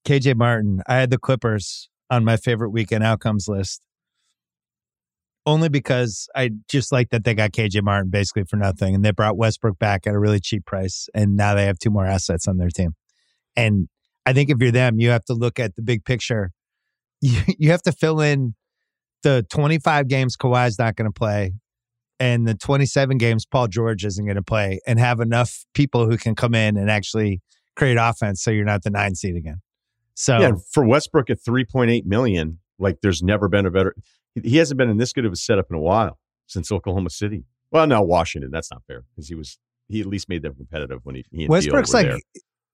KJ 0.06 0.36
Martin. 0.36 0.82
I 0.86 0.96
had 0.96 1.10
the 1.10 1.18
Clippers 1.18 1.88
on 2.10 2.24
my 2.24 2.36
favorite 2.36 2.70
weekend 2.70 3.04
outcomes 3.04 3.46
list. 3.48 3.80
only 5.46 5.68
because 5.68 6.28
I 6.36 6.50
just 6.68 6.92
like 6.92 7.08
that 7.10 7.24
they 7.24 7.34
got 7.34 7.52
KJ 7.52 7.82
Martin 7.82 8.10
basically 8.10 8.44
for 8.44 8.56
nothing 8.56 8.94
and 8.94 9.04
they 9.04 9.10
brought 9.10 9.36
Westbrook 9.38 9.78
back 9.78 10.06
at 10.06 10.14
a 10.14 10.18
really 10.18 10.40
cheap 10.40 10.66
price 10.66 11.08
and 11.14 11.34
now 11.34 11.54
they 11.54 11.64
have 11.64 11.78
two 11.78 11.90
more 11.90 12.04
assets 12.06 12.46
on 12.46 12.58
their 12.58 12.68
team. 12.68 12.90
And 13.56 13.88
I 14.26 14.32
think 14.32 14.50
if 14.50 14.58
you're 14.60 14.70
them, 14.70 15.00
you 15.00 15.10
have 15.10 15.24
to 15.26 15.34
look 15.34 15.58
at 15.58 15.76
the 15.76 15.82
big 15.82 16.04
picture. 16.04 16.50
You, 17.22 17.38
you 17.58 17.70
have 17.70 17.82
to 17.82 17.92
fill 17.92 18.22
in 18.22 18.54
the 19.22 19.44
25 19.50 20.08
games 20.08 20.38
Kawhi's 20.38 20.78
not 20.78 20.96
going 20.96 21.06
to 21.10 21.12
play 21.12 21.52
and 22.18 22.46
the 22.46 22.54
27 22.54 23.18
games 23.18 23.44
Paul 23.44 23.68
George 23.68 24.04
isn't 24.06 24.24
going 24.24 24.36
to 24.36 24.42
play 24.42 24.80
and 24.86 24.98
have 24.98 25.20
enough 25.20 25.66
people 25.74 26.08
who 26.08 26.16
can 26.16 26.34
come 26.34 26.54
in 26.54 26.78
and 26.78 26.90
actually 26.90 27.42
create 27.76 27.98
offense 28.00 28.42
so 28.42 28.50
you're 28.50 28.64
not 28.64 28.84
the 28.84 28.90
nine 28.90 29.14
seed 29.14 29.36
again. 29.36 29.60
So 30.20 30.38
yeah, 30.38 30.52
for 30.70 30.84
Westbrook 30.84 31.30
at 31.30 31.38
3.8 31.40 32.04
million, 32.04 32.58
like 32.78 32.98
there's 33.00 33.22
never 33.22 33.48
been 33.48 33.64
a 33.64 33.70
better 33.70 33.94
he 34.34 34.58
hasn't 34.58 34.76
been 34.76 34.90
in 34.90 34.98
this 34.98 35.14
good 35.14 35.24
of 35.24 35.32
a 35.32 35.36
setup 35.36 35.70
in 35.70 35.76
a 35.76 35.80
while 35.80 36.18
since 36.46 36.70
Oklahoma 36.70 37.08
City. 37.08 37.44
Well, 37.72 37.86
now 37.86 38.02
Washington, 38.02 38.50
that's 38.50 38.70
not 38.70 38.82
fair 38.86 39.04
because 39.10 39.28
he 39.28 39.34
was 39.34 39.58
he 39.88 39.98
at 39.98 40.06
least 40.06 40.28
made 40.28 40.42
them 40.42 40.54
competitive 40.54 41.00
when 41.04 41.14
he, 41.14 41.24
he 41.30 41.48
Westbrook's 41.48 41.94
like 41.94 42.06
there. 42.06 42.18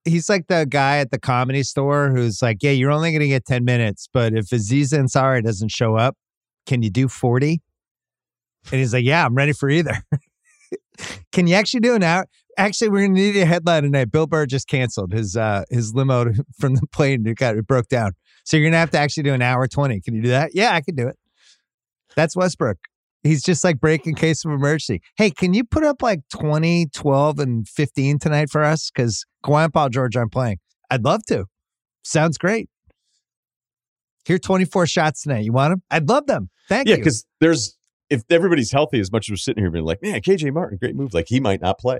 he's 0.04 0.28
like 0.28 0.48
the 0.48 0.66
guy 0.68 0.98
at 0.98 1.12
the 1.12 1.20
comedy 1.20 1.62
store 1.62 2.11
who's 2.11 2.42
like, 2.42 2.64
yeah, 2.64 2.72
you're 2.72 2.90
only 2.90 3.12
going 3.12 3.20
to 3.20 3.28
get 3.28 3.44
10 3.44 3.64
minutes, 3.64 4.09
but 4.12 4.35
if 4.35 4.50
Aziz 4.50 4.90
Ansari 4.90 5.40
doesn't 5.40 5.70
show 5.70 5.96
up, 5.96 6.16
can 6.66 6.82
you 6.82 6.90
do 6.90 7.06
40? 7.06 7.62
And 8.72 8.80
he's 8.80 8.92
like, 8.92 9.04
yeah, 9.04 9.24
I'm 9.24 9.37
ready 9.37 9.52
for 9.52 9.70
either. 9.70 10.02
can 11.30 11.46
you 11.46 11.54
actually 11.54 11.80
do 11.80 11.94
an 11.94 12.02
hour? 12.02 12.26
Actually, 12.59 12.88
we're 12.88 13.01
going 13.01 13.14
to 13.14 13.21
need 13.21 13.37
a 13.37 13.45
headline 13.45 13.83
tonight. 13.83 14.11
Bill 14.11 14.27
Burr 14.27 14.47
just 14.47 14.66
canceled 14.69 15.12
his 15.12 15.37
uh 15.37 15.64
his 15.71 15.95
limo 15.95 16.33
from 16.59 16.75
the 16.75 16.87
plane. 16.92 17.27
It 17.27 17.37
got 17.37 17.57
it 17.57 17.66
broke 17.66 17.88
down. 17.88 18.12
So 18.45 18.57
you're 18.57 18.64
going 18.64 18.73
to 18.73 18.79
have 18.79 18.90
to 18.90 18.99
actually 18.99 19.25
do 19.25 19.35
an 19.35 19.42
hour 19.42 19.66
20. 19.66 20.01
Can 20.01 20.14
you 20.14 20.23
do 20.23 20.29
that? 20.29 20.53
Yeah, 20.55 20.73
I 20.73 20.81
can 20.81 20.95
do 20.95 21.09
it. 21.09 21.16
That's 22.14 22.37
Westbrook. 22.37 22.79
He's 23.25 23.42
just 23.42 23.64
like 23.64 23.81
breaking 23.81 24.14
case 24.14 24.45
of 24.45 24.53
emergency. 24.53 25.03
Hey, 25.16 25.31
can 25.31 25.53
you 25.53 25.64
put 25.64 25.83
up 25.83 26.01
like 26.01 26.21
20, 26.33 26.87
12, 26.95 27.38
and 27.40 27.69
15 27.69 28.21
tonight 28.21 28.51
for 28.51 28.62
us? 28.62 28.90
Because 28.90 29.25
Kawhi 29.45 29.64
and 29.64 29.73
Paul 29.73 29.88
George 29.88 30.16
aren't 30.16 30.33
playing. 30.33 30.59
I'd 30.90 31.05
love 31.05 31.27
to. 31.27 31.47
Sounds 32.05 32.38
great. 32.38 32.69
Here, 34.25 34.38
24 34.38 34.87
shots 34.87 35.23
tonight. 35.23 35.45
You 35.45 35.53
want 35.53 35.73
them? 35.73 35.83
I'd 35.90 36.09
love 36.09 36.27
them. 36.27 36.51
Thank 36.69 36.87
yeah, 36.87 36.95
you. 36.95 36.99
Yeah, 36.99 37.01
because 37.01 37.27
there's, 37.40 37.77
if 38.11 38.23
everybody's 38.31 38.71
healthy, 38.71 39.01
as 39.01 39.11
much 39.11 39.29
as 39.29 39.33
we're 39.33 39.37
sitting 39.37 39.62
here 39.62 39.71
being 39.73 39.85
like, 39.85 40.03
man, 40.03 40.21
KJ 40.21 40.53
Martin, 40.53 40.79
great 40.79 40.95
move. 40.95 41.12
Like 41.12 41.27
he 41.29 41.40
might 41.40 41.61
not 41.61 41.79
play. 41.79 41.99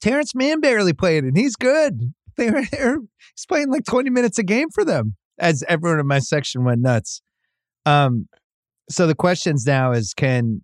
Terance 0.00 0.34
Mann 0.34 0.60
barely 0.60 0.92
played, 0.92 1.24
and 1.24 1.36
he's 1.36 1.56
good. 1.56 2.12
They 2.36 2.50
were, 2.50 2.60
he's 2.60 3.46
playing 3.48 3.72
like 3.72 3.84
20 3.84 4.10
minutes 4.10 4.38
a 4.38 4.44
game 4.44 4.68
for 4.70 4.84
them 4.84 5.16
as 5.40 5.64
everyone 5.68 5.98
in 5.98 6.06
my 6.06 6.20
section 6.20 6.62
went 6.62 6.80
nuts. 6.80 7.20
Um, 7.84 8.28
so 8.88 9.08
the 9.08 9.14
questions 9.14 9.66
now 9.66 9.90
is 9.90 10.14
can 10.14 10.62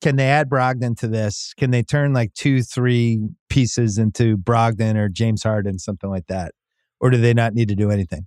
can 0.00 0.16
they 0.16 0.26
add 0.26 0.48
Brogdon 0.48 0.96
to 0.98 1.08
this? 1.08 1.52
Can 1.56 1.72
they 1.72 1.82
turn 1.82 2.12
like 2.12 2.32
two, 2.34 2.62
three 2.62 3.20
pieces 3.48 3.98
into 3.98 4.36
Brogdon 4.36 4.94
or 4.96 5.08
James 5.08 5.42
Harden, 5.42 5.78
something 5.78 6.08
like 6.08 6.28
that? 6.28 6.52
Or 7.00 7.10
do 7.10 7.18
they 7.18 7.34
not 7.34 7.54
need 7.54 7.68
to 7.68 7.74
do 7.74 7.90
anything? 7.90 8.26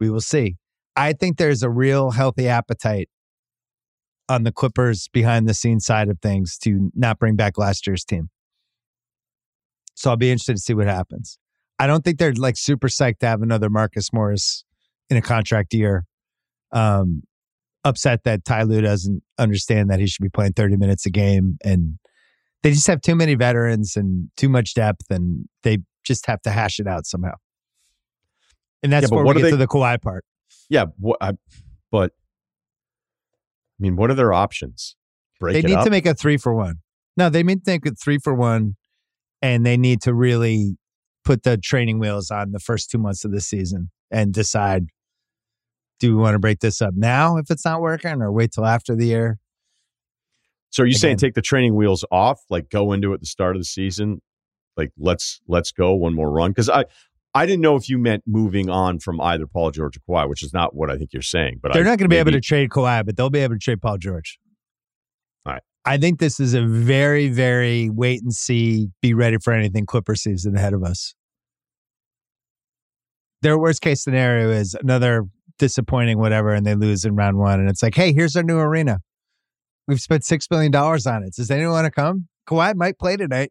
We 0.00 0.10
will 0.10 0.20
see. 0.20 0.56
I 0.96 1.12
think 1.12 1.38
there's 1.38 1.62
a 1.62 1.70
real 1.70 2.10
healthy 2.10 2.48
appetite 2.48 3.08
on 4.28 4.42
the 4.42 4.52
Clippers 4.52 5.08
behind 5.12 5.48
the 5.48 5.54
scenes 5.54 5.86
side 5.86 6.08
of 6.08 6.18
things 6.20 6.58
to 6.58 6.90
not 6.94 7.18
bring 7.18 7.36
back 7.36 7.58
last 7.58 7.86
year's 7.86 8.04
team. 8.04 8.28
So 9.94 10.10
I'll 10.10 10.16
be 10.16 10.30
interested 10.30 10.56
to 10.56 10.60
see 10.60 10.74
what 10.74 10.86
happens. 10.86 11.38
I 11.78 11.86
don't 11.86 12.04
think 12.04 12.18
they're 12.18 12.32
like 12.32 12.56
super 12.56 12.88
psyched 12.88 13.18
to 13.18 13.26
have 13.26 13.42
another 13.42 13.68
Marcus 13.68 14.12
Morris 14.12 14.64
in 15.10 15.16
a 15.16 15.22
contract 15.22 15.74
year. 15.74 16.04
Um, 16.70 17.22
upset 17.84 18.24
that 18.24 18.44
Ty 18.44 18.62
Lue 18.62 18.80
doesn't 18.80 19.22
understand 19.38 19.90
that 19.90 20.00
he 20.00 20.06
should 20.06 20.22
be 20.22 20.28
playing 20.28 20.52
30 20.52 20.76
minutes 20.76 21.06
a 21.06 21.10
game. 21.10 21.58
And 21.64 21.98
they 22.62 22.70
just 22.70 22.86
have 22.86 23.00
too 23.00 23.14
many 23.14 23.34
veterans 23.34 23.96
and 23.96 24.30
too 24.36 24.48
much 24.48 24.74
depth, 24.74 25.10
and 25.10 25.48
they 25.62 25.78
just 26.04 26.26
have 26.26 26.40
to 26.42 26.50
hash 26.50 26.78
it 26.78 26.86
out 26.86 27.06
somehow. 27.06 27.34
And 28.82 28.92
that's 28.92 29.10
yeah, 29.10 29.16
where 29.16 29.24
we 29.24 29.34
get 29.34 29.42
they, 29.42 29.50
to 29.50 29.56
the 29.56 29.66
Kawhi 29.66 30.00
part. 30.00 30.24
Yeah, 30.68 30.86
what, 30.98 31.18
I, 31.20 31.32
but 31.90 32.12
I 33.78 33.82
mean, 33.82 33.96
what 33.96 34.10
are 34.10 34.14
their 34.14 34.32
options? 34.32 34.96
Break 35.40 35.54
they 35.54 35.62
need 35.62 35.76
up? 35.76 35.84
to 35.84 35.90
make 35.90 36.06
a 36.06 36.14
three 36.14 36.36
for 36.36 36.54
one. 36.54 36.76
No, 37.16 37.28
they 37.28 37.42
need 37.42 37.64
to 37.64 37.72
make 37.72 37.86
a 37.86 37.94
three 37.94 38.18
for 38.18 38.34
one, 38.34 38.76
and 39.42 39.66
they 39.66 39.76
need 39.76 40.00
to 40.02 40.14
really 40.14 40.78
put 41.24 41.42
the 41.42 41.58
training 41.58 41.98
wheels 41.98 42.30
on 42.30 42.52
the 42.52 42.60
first 42.60 42.90
two 42.90 42.98
months 42.98 43.24
of 43.24 43.32
the 43.32 43.40
season 43.40 43.90
and 44.10 44.32
decide 44.32 44.86
do 45.98 46.16
we 46.16 46.20
want 46.20 46.34
to 46.34 46.38
break 46.40 46.58
this 46.58 46.82
up 46.82 46.94
now 46.96 47.36
if 47.36 47.50
it's 47.50 47.64
not 47.64 47.80
working 47.80 48.22
or 48.22 48.32
wait 48.32 48.50
till 48.52 48.66
after 48.66 48.96
the 48.96 49.06
year? 49.06 49.38
So 50.70 50.82
are 50.82 50.86
you 50.86 50.90
Again, 50.90 51.00
saying 51.00 51.16
take 51.18 51.34
the 51.34 51.42
training 51.42 51.76
wheels 51.76 52.04
off, 52.10 52.40
like 52.50 52.70
go 52.70 52.92
into 52.92 53.12
it 53.12 53.16
at 53.16 53.20
the 53.20 53.26
start 53.26 53.54
of 53.54 53.60
the 53.60 53.66
season? 53.66 54.20
Like 54.76 54.90
let's 54.98 55.40
let's 55.46 55.70
go 55.70 55.94
one 55.94 56.14
more 56.14 56.30
run? 56.30 56.50
Because 56.50 56.68
I 56.68 56.86
I 57.34 57.46
didn't 57.46 57.60
know 57.60 57.76
if 57.76 57.88
you 57.88 57.98
meant 57.98 58.24
moving 58.26 58.68
on 58.68 58.98
from 58.98 59.20
either 59.20 59.46
Paul 59.46 59.70
George 59.70 59.96
or 59.96 60.00
Kawhi, 60.00 60.28
which 60.28 60.42
is 60.42 60.52
not 60.52 60.74
what 60.74 60.90
I 60.90 60.96
think 60.96 61.12
you're 61.12 61.22
saying. 61.22 61.60
But 61.62 61.72
they're 61.72 61.82
I, 61.82 61.84
not 61.84 61.98
going 61.98 62.08
to 62.10 62.14
be 62.14 62.16
able 62.16 62.32
to 62.32 62.40
trade 62.40 62.70
Kawhi, 62.70 63.06
but 63.06 63.16
they'll 63.16 63.30
be 63.30 63.40
able 63.40 63.54
to 63.54 63.60
trade 63.60 63.80
Paul 63.80 63.98
George. 63.98 64.38
I 65.84 65.98
think 65.98 66.20
this 66.20 66.38
is 66.38 66.54
a 66.54 66.64
very, 66.64 67.28
very 67.28 67.90
wait 67.90 68.22
and 68.22 68.32
see, 68.32 68.88
be 69.00 69.14
ready 69.14 69.38
for 69.42 69.52
anything 69.52 69.84
Clipper 69.84 70.14
season 70.14 70.56
ahead 70.56 70.74
of 70.74 70.84
us. 70.84 71.14
Their 73.42 73.58
worst 73.58 73.80
case 73.80 74.02
scenario 74.02 74.50
is 74.50 74.74
another 74.80 75.24
disappointing, 75.58 76.18
whatever, 76.18 76.54
and 76.54 76.64
they 76.64 76.76
lose 76.76 77.04
in 77.04 77.16
round 77.16 77.38
one. 77.38 77.58
And 77.58 77.68
it's 77.68 77.82
like, 77.82 77.96
hey, 77.96 78.12
here's 78.12 78.36
our 78.36 78.44
new 78.44 78.58
arena. 78.58 79.00
We've 79.88 80.00
spent 80.00 80.22
$6 80.22 80.48
billion 80.48 80.74
on 80.74 81.24
it. 81.24 81.34
Does 81.34 81.50
anyone 81.50 81.72
want 81.72 81.86
to 81.86 81.90
come? 81.90 82.28
Kawhi 82.48 82.76
might 82.76 82.98
play 82.98 83.16
tonight. 83.16 83.50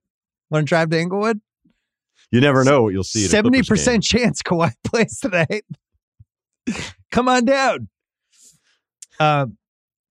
Want 0.50 0.66
to 0.66 0.70
drive 0.70 0.90
to 0.92 1.00
Inglewood? 1.00 1.42
You 2.32 2.40
never 2.40 2.64
know 2.64 2.84
what 2.84 2.94
you'll 2.94 3.04
see. 3.04 3.26
Seventy 3.26 3.62
percent 3.62 4.04
chance 4.04 4.42
Kawhi 4.42 4.72
plays 4.86 5.20
tonight. 5.20 5.66
Come 7.12 7.28
on 7.28 7.44
down. 7.44 7.90
Uh, 9.20 9.48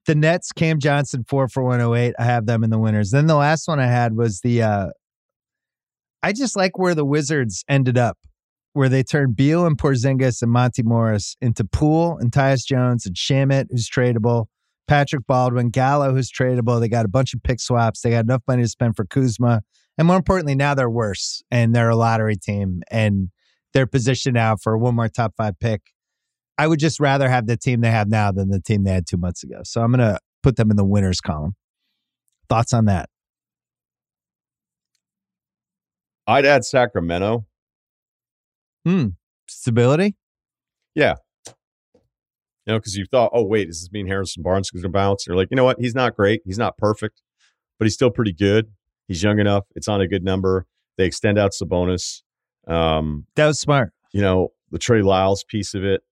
the 0.06 0.14
Nets, 0.14 0.52
Cam 0.52 0.78
Johnson, 0.78 1.24
four 1.28 1.48
for 1.48 1.62
one 1.62 1.80
oh 1.80 1.94
eight. 1.94 2.14
I 2.18 2.24
have 2.24 2.46
them 2.46 2.64
in 2.64 2.70
the 2.70 2.78
winners. 2.78 3.10
Then 3.10 3.26
the 3.26 3.36
last 3.36 3.68
one 3.68 3.80
I 3.80 3.86
had 3.86 4.16
was 4.16 4.40
the. 4.40 4.62
Uh, 4.62 4.86
I 6.22 6.32
just 6.32 6.56
like 6.56 6.78
where 6.78 6.94
the 6.94 7.04
Wizards 7.04 7.64
ended 7.68 7.96
up 7.96 8.18
where 8.72 8.88
they 8.88 9.02
turned 9.02 9.36
Beal 9.36 9.66
and 9.66 9.76
Porzingis 9.76 10.42
and 10.42 10.50
Monty 10.50 10.82
Morris 10.82 11.36
into 11.40 11.64
Poole 11.64 12.16
and 12.18 12.30
Tyus 12.30 12.64
Jones 12.64 13.04
and 13.06 13.16
Shamet, 13.16 13.66
who's 13.70 13.88
tradable, 13.88 14.46
Patrick 14.86 15.26
Baldwin, 15.26 15.70
Gallo, 15.70 16.12
who's 16.14 16.30
tradable. 16.30 16.80
They 16.80 16.88
got 16.88 17.04
a 17.04 17.08
bunch 17.08 17.34
of 17.34 17.42
pick 17.42 17.60
swaps. 17.60 18.02
They 18.02 18.10
got 18.10 18.24
enough 18.24 18.42
money 18.46 18.62
to 18.62 18.68
spend 18.68 18.96
for 18.96 19.04
Kuzma. 19.04 19.62
And 19.98 20.06
more 20.06 20.16
importantly, 20.16 20.54
now 20.54 20.74
they're 20.74 20.90
worse 20.90 21.42
and 21.50 21.74
they're 21.74 21.90
a 21.90 21.96
lottery 21.96 22.36
team 22.36 22.82
and 22.90 23.30
they're 23.74 23.86
positioned 23.86 24.34
now 24.34 24.56
for 24.56 24.78
one 24.78 24.94
more 24.94 25.08
top 25.08 25.34
five 25.36 25.58
pick. 25.58 25.82
I 26.60 26.66
would 26.66 26.78
just 26.78 27.00
rather 27.00 27.26
have 27.30 27.46
the 27.46 27.56
team 27.56 27.80
they 27.80 27.90
have 27.90 28.10
now 28.10 28.30
than 28.30 28.50
the 28.50 28.60
team 28.60 28.84
they 28.84 28.92
had 28.92 29.06
two 29.06 29.16
months 29.16 29.42
ago. 29.42 29.60
So 29.64 29.80
I'm 29.80 29.92
going 29.92 30.00
to 30.00 30.18
put 30.42 30.56
them 30.56 30.70
in 30.70 30.76
the 30.76 30.84
winners 30.84 31.18
column. 31.18 31.54
Thoughts 32.50 32.74
on 32.74 32.84
that? 32.84 33.08
I'd 36.26 36.44
add 36.44 36.66
Sacramento 36.66 37.46
Hmm. 38.84 39.06
Stability? 39.48 40.16
Yeah. 40.94 41.14
You 41.46 41.54
know, 42.74 42.78
because 42.78 42.94
you 42.94 43.06
thought, 43.10 43.30
oh, 43.32 43.42
wait, 43.42 43.68
does 43.68 43.80
this 43.80 43.90
mean 43.90 44.06
Harrison 44.06 44.42
Barnes 44.42 44.66
is 44.66 44.70
going 44.72 44.82
to 44.82 44.90
bounce? 44.90 45.26
You're 45.26 45.36
like, 45.36 45.48
you 45.50 45.56
know 45.56 45.64
what? 45.64 45.80
He's 45.80 45.94
not 45.94 46.14
great. 46.14 46.42
He's 46.44 46.58
not 46.58 46.76
perfect, 46.76 47.22
but 47.78 47.86
he's 47.86 47.94
still 47.94 48.10
pretty 48.10 48.34
good. 48.34 48.66
He's 49.08 49.22
young 49.22 49.38
enough. 49.38 49.64
It's 49.76 49.88
on 49.88 50.02
a 50.02 50.06
good 50.06 50.24
number. 50.24 50.66
They 50.98 51.06
extend 51.06 51.38
out 51.38 51.52
Sabonis. 51.52 52.20
Um, 52.66 53.24
that 53.36 53.46
was 53.46 53.58
smart. 53.58 53.94
You 54.12 54.20
know, 54.20 54.48
the 54.70 54.78
Trey 54.78 55.00
Lyles 55.00 55.42
piece 55.48 55.72
of 55.72 55.84
it 55.84 56.02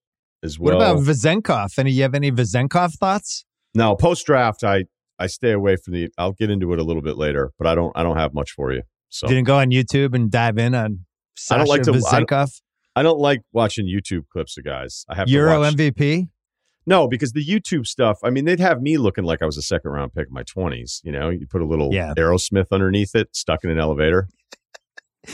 as 0.42 0.58
well. 0.58 0.78
What 0.78 0.82
about 0.82 1.04
Vezenkov? 1.04 1.78
Any 1.78 1.92
you 1.92 2.02
have 2.02 2.14
any 2.14 2.30
Vezenkov 2.30 2.94
thoughts? 2.94 3.44
No, 3.74 3.94
post 3.96 4.26
draft, 4.26 4.64
I 4.64 4.84
I 5.18 5.26
stay 5.26 5.52
away 5.52 5.76
from 5.76 5.94
the. 5.94 6.08
I'll 6.16 6.32
get 6.32 6.50
into 6.50 6.72
it 6.72 6.78
a 6.78 6.84
little 6.84 7.02
bit 7.02 7.16
later, 7.16 7.52
but 7.58 7.66
I 7.66 7.74
don't 7.74 7.92
I 7.96 8.02
don't 8.02 8.16
have 8.16 8.34
much 8.34 8.52
for 8.52 8.72
you. 8.72 8.82
So 9.08 9.26
didn't 9.26 9.44
go 9.44 9.58
on 9.58 9.70
YouTube 9.70 10.14
and 10.14 10.30
dive 10.30 10.58
in 10.58 10.74
on 10.74 11.04
Sasha 11.36 11.54
I 11.54 11.58
don't 11.58 11.68
like 11.68 11.82
to. 11.82 11.90
I 11.90 12.20
don't, 12.20 12.50
I 12.96 13.02
don't, 13.02 13.18
like 13.18 13.42
watching 13.52 13.86
YouTube 13.86 14.28
clips 14.30 14.58
of 14.58 14.64
guys. 14.64 15.04
I 15.08 15.14
have 15.14 15.28
Euro 15.28 15.62
MVP. 15.62 16.28
No, 16.86 17.06
because 17.06 17.32
the 17.32 17.44
YouTube 17.44 17.86
stuff. 17.86 18.18
I 18.24 18.30
mean, 18.30 18.44
they'd 18.44 18.60
have 18.60 18.80
me 18.80 18.96
looking 18.96 19.24
like 19.24 19.42
I 19.42 19.46
was 19.46 19.56
a 19.56 19.62
second 19.62 19.90
round 19.90 20.14
pick 20.14 20.28
in 20.28 20.32
my 20.32 20.42
twenties. 20.42 21.00
You 21.04 21.12
know, 21.12 21.30
you 21.30 21.46
put 21.46 21.62
a 21.62 21.66
little 21.66 21.92
yeah. 21.92 22.14
Aerosmith 22.16 22.66
underneath 22.72 23.14
it, 23.14 23.34
stuck 23.36 23.64
in 23.64 23.70
an 23.70 23.78
elevator. 23.78 24.28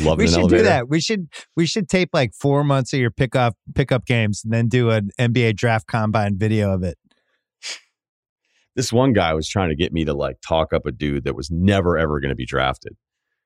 Loving 0.00 0.24
we 0.24 0.28
should 0.28 0.38
elevator. 0.40 0.62
do 0.62 0.68
that. 0.68 0.88
We 0.88 1.00
should 1.00 1.28
we 1.56 1.66
should 1.66 1.88
tape 1.88 2.10
like 2.12 2.32
four 2.34 2.64
months 2.64 2.92
of 2.92 3.00
your 3.00 3.10
pickup 3.10 3.54
pickup 3.74 4.06
games 4.06 4.42
and 4.44 4.52
then 4.52 4.68
do 4.68 4.90
an 4.90 5.10
NBA 5.18 5.56
draft 5.56 5.86
combine 5.86 6.36
video 6.38 6.72
of 6.72 6.82
it. 6.82 6.98
This 8.76 8.92
one 8.92 9.12
guy 9.12 9.32
was 9.34 9.48
trying 9.48 9.68
to 9.68 9.76
get 9.76 9.92
me 9.92 10.04
to 10.04 10.14
like 10.14 10.36
talk 10.46 10.72
up 10.72 10.84
a 10.84 10.92
dude 10.92 11.24
that 11.24 11.36
was 11.36 11.50
never 11.50 11.96
ever 11.96 12.18
going 12.20 12.30
to 12.30 12.36
be 12.36 12.46
drafted. 12.46 12.96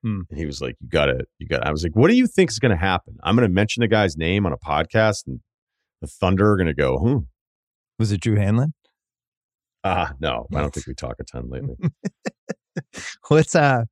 Hmm. 0.01 0.21
And 0.29 0.39
he 0.39 0.45
was 0.45 0.61
like, 0.61 0.75
"You 0.79 0.89
got 0.89 1.07
to, 1.07 1.25
you 1.37 1.47
got." 1.47 1.67
I 1.67 1.71
was 1.71 1.83
like, 1.83 1.95
"What 1.95 2.09
do 2.09 2.15
you 2.15 2.25
think 2.25 2.49
is 2.49 2.57
going 2.57 2.71
to 2.71 2.77
happen?" 2.77 3.17
I'm 3.21 3.35
going 3.35 3.47
to 3.47 3.53
mention 3.53 3.81
the 3.81 3.87
guy's 3.87 4.17
name 4.17 4.45
on 4.45 4.53
a 4.53 4.57
podcast, 4.57 5.27
and 5.27 5.41
the 6.01 6.07
Thunder 6.07 6.53
are 6.53 6.57
going 6.57 6.67
to 6.67 6.73
go, 6.73 6.97
"Hmm." 6.97 7.17
Was 7.99 8.11
it 8.11 8.21
Drew 8.21 8.37
Hanlen? 8.37 8.71
Uh 9.83 10.07
no, 10.19 10.47
I 10.53 10.61
don't 10.61 10.73
think 10.73 10.87
we 10.87 10.93
talk 10.93 11.17
a 11.19 11.23
ton 11.23 11.49
lately. 11.49 11.75
let's 13.29 13.55
uh 13.55 13.83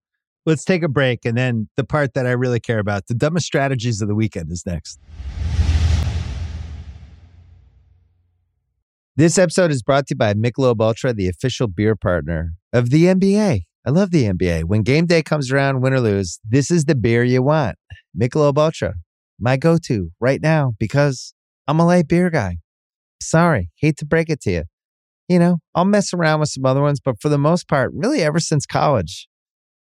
let's 0.47 0.63
take 0.63 0.81
a 0.81 0.87
break 0.87 1.25
and 1.25 1.37
then 1.37 1.67
the 1.75 1.83
part 1.83 2.13
that 2.13 2.25
I 2.25 2.31
really 2.31 2.61
care 2.61 2.79
about, 2.79 3.07
the 3.07 3.13
dumbest 3.13 3.45
strategies 3.45 4.01
of 4.01 4.07
the 4.07 4.15
weekend 4.15 4.49
is 4.49 4.65
next. 4.65 4.97
This 9.17 9.37
episode 9.37 9.71
is 9.71 9.83
brought 9.83 10.07
to 10.07 10.13
you 10.13 10.17
by 10.17 10.33
Michelob 10.35 10.79
Ultra, 10.79 11.11
the 11.11 11.27
official 11.27 11.67
beer 11.67 11.95
partner 11.95 12.53
of 12.71 12.91
the 12.91 13.05
NBA. 13.05 13.63
I 13.85 13.89
love 13.89 14.11
the 14.11 14.23
NBA. 14.23 14.63
When 14.65 14.83
game 14.83 15.05
day 15.05 15.21
comes 15.21 15.51
around, 15.51 15.81
win 15.81 15.93
or 15.93 15.99
lose, 15.99 16.39
this 16.47 16.71
is 16.71 16.85
the 16.85 16.95
beer 16.95 17.23
you 17.23 17.41
want. 17.41 17.77
Michelob 18.17 18.57
Ultra, 18.57 18.93
my 19.39 19.57
go-to 19.57 20.11
right 20.21 20.41
now 20.41 20.73
because 20.79 21.33
I'm 21.67 21.79
a 21.79 21.85
light 21.85 22.07
beer 22.07 22.29
guy. 22.29 22.57
Sorry, 23.21 23.69
hate 23.75 23.97
to 23.97 24.05
break 24.05 24.29
it 24.29 24.39
to 24.41 24.51
you. 24.51 24.63
You 25.27 25.39
know, 25.39 25.57
I'll 25.75 25.83
mess 25.83 26.13
around 26.13 26.39
with 26.39 26.49
some 26.49 26.65
other 26.65 26.81
ones, 26.81 27.01
but 27.03 27.19
for 27.19 27.27
the 27.27 27.37
most 27.37 27.67
part, 27.67 27.91
really 27.93 28.21
ever 28.21 28.39
since 28.39 28.65
college, 28.65 29.27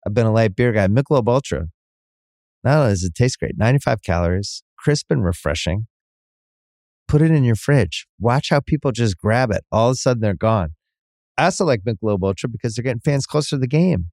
I've 0.06 0.14
been 0.14 0.26
a 0.26 0.32
light 0.32 0.56
beer 0.56 0.72
guy. 0.72 0.86
Michelob 0.86 1.28
Ultra. 1.28 1.66
Not 2.62 2.78
only 2.78 2.90
does 2.90 3.04
it 3.04 3.14
taste 3.14 3.38
great, 3.38 3.54
95 3.56 4.02
calories, 4.02 4.62
crisp 4.78 5.10
and 5.10 5.24
refreshing. 5.24 5.86
Put 7.08 7.22
it 7.22 7.30
in 7.30 7.44
your 7.44 7.56
fridge. 7.56 8.06
Watch 8.18 8.50
how 8.50 8.60
people 8.60 8.92
just 8.92 9.16
grab 9.16 9.50
it. 9.50 9.64
All 9.72 9.88
of 9.88 9.92
a 9.92 9.96
sudden, 9.96 10.20
they're 10.20 10.34
gone. 10.34 10.70
I 11.36 11.46
also 11.46 11.64
like 11.64 11.80
Michelob 11.82 12.22
Ultra 12.22 12.48
because 12.48 12.74
they're 12.74 12.82
getting 12.82 13.00
fans 13.00 13.26
closer 13.26 13.56
to 13.56 13.58
the 13.58 13.66
game 13.66 14.06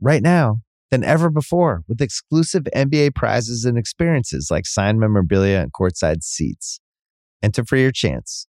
right 0.00 0.22
now 0.22 0.58
than 0.90 1.04
ever 1.04 1.30
before 1.30 1.82
with 1.88 2.02
exclusive 2.02 2.64
NBA 2.74 3.14
prizes 3.14 3.64
and 3.64 3.78
experiences 3.78 4.48
like 4.50 4.66
signed 4.66 5.00
memorabilia 5.00 5.60
and 5.60 5.72
courtside 5.72 6.22
seats. 6.22 6.80
Enter 7.42 7.64
for 7.64 7.76
your 7.76 7.92
chance 7.92 8.46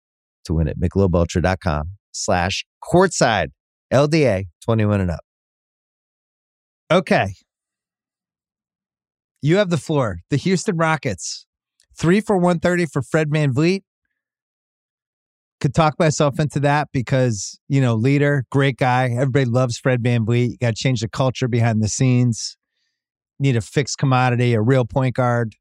to 0.44 0.54
win 0.54 0.68
at 0.68 0.78
michelobultra.com 0.78 1.92
slash 2.12 2.64
courtside 2.82 3.48
LDA 3.92 4.44
21 4.64 5.00
and 5.00 5.10
up. 5.10 5.27
Okay. 6.90 7.34
You 9.42 9.58
have 9.58 9.70
the 9.70 9.76
floor. 9.76 10.20
The 10.30 10.36
Houston 10.36 10.76
Rockets, 10.76 11.46
three 11.96 12.20
for 12.20 12.36
130 12.36 12.86
for 12.86 13.02
Fred 13.02 13.30
VanVleet. 13.30 13.82
Could 15.60 15.74
talk 15.74 15.98
myself 15.98 16.38
into 16.38 16.60
that 16.60 16.88
because, 16.92 17.58
you 17.68 17.80
know, 17.80 17.94
leader, 17.94 18.44
great 18.50 18.76
guy. 18.76 19.10
Everybody 19.10 19.44
loves 19.44 19.76
Fred 19.76 20.02
VanVleet. 20.02 20.50
You 20.50 20.56
got 20.58 20.76
to 20.76 20.82
change 20.82 21.00
the 21.00 21.08
culture 21.08 21.48
behind 21.48 21.82
the 21.82 21.88
scenes. 21.88 22.56
Need 23.40 23.56
a 23.56 23.60
fixed 23.60 23.98
commodity, 23.98 24.54
a 24.54 24.62
real 24.62 24.84
point 24.84 25.16
guard. 25.16 25.54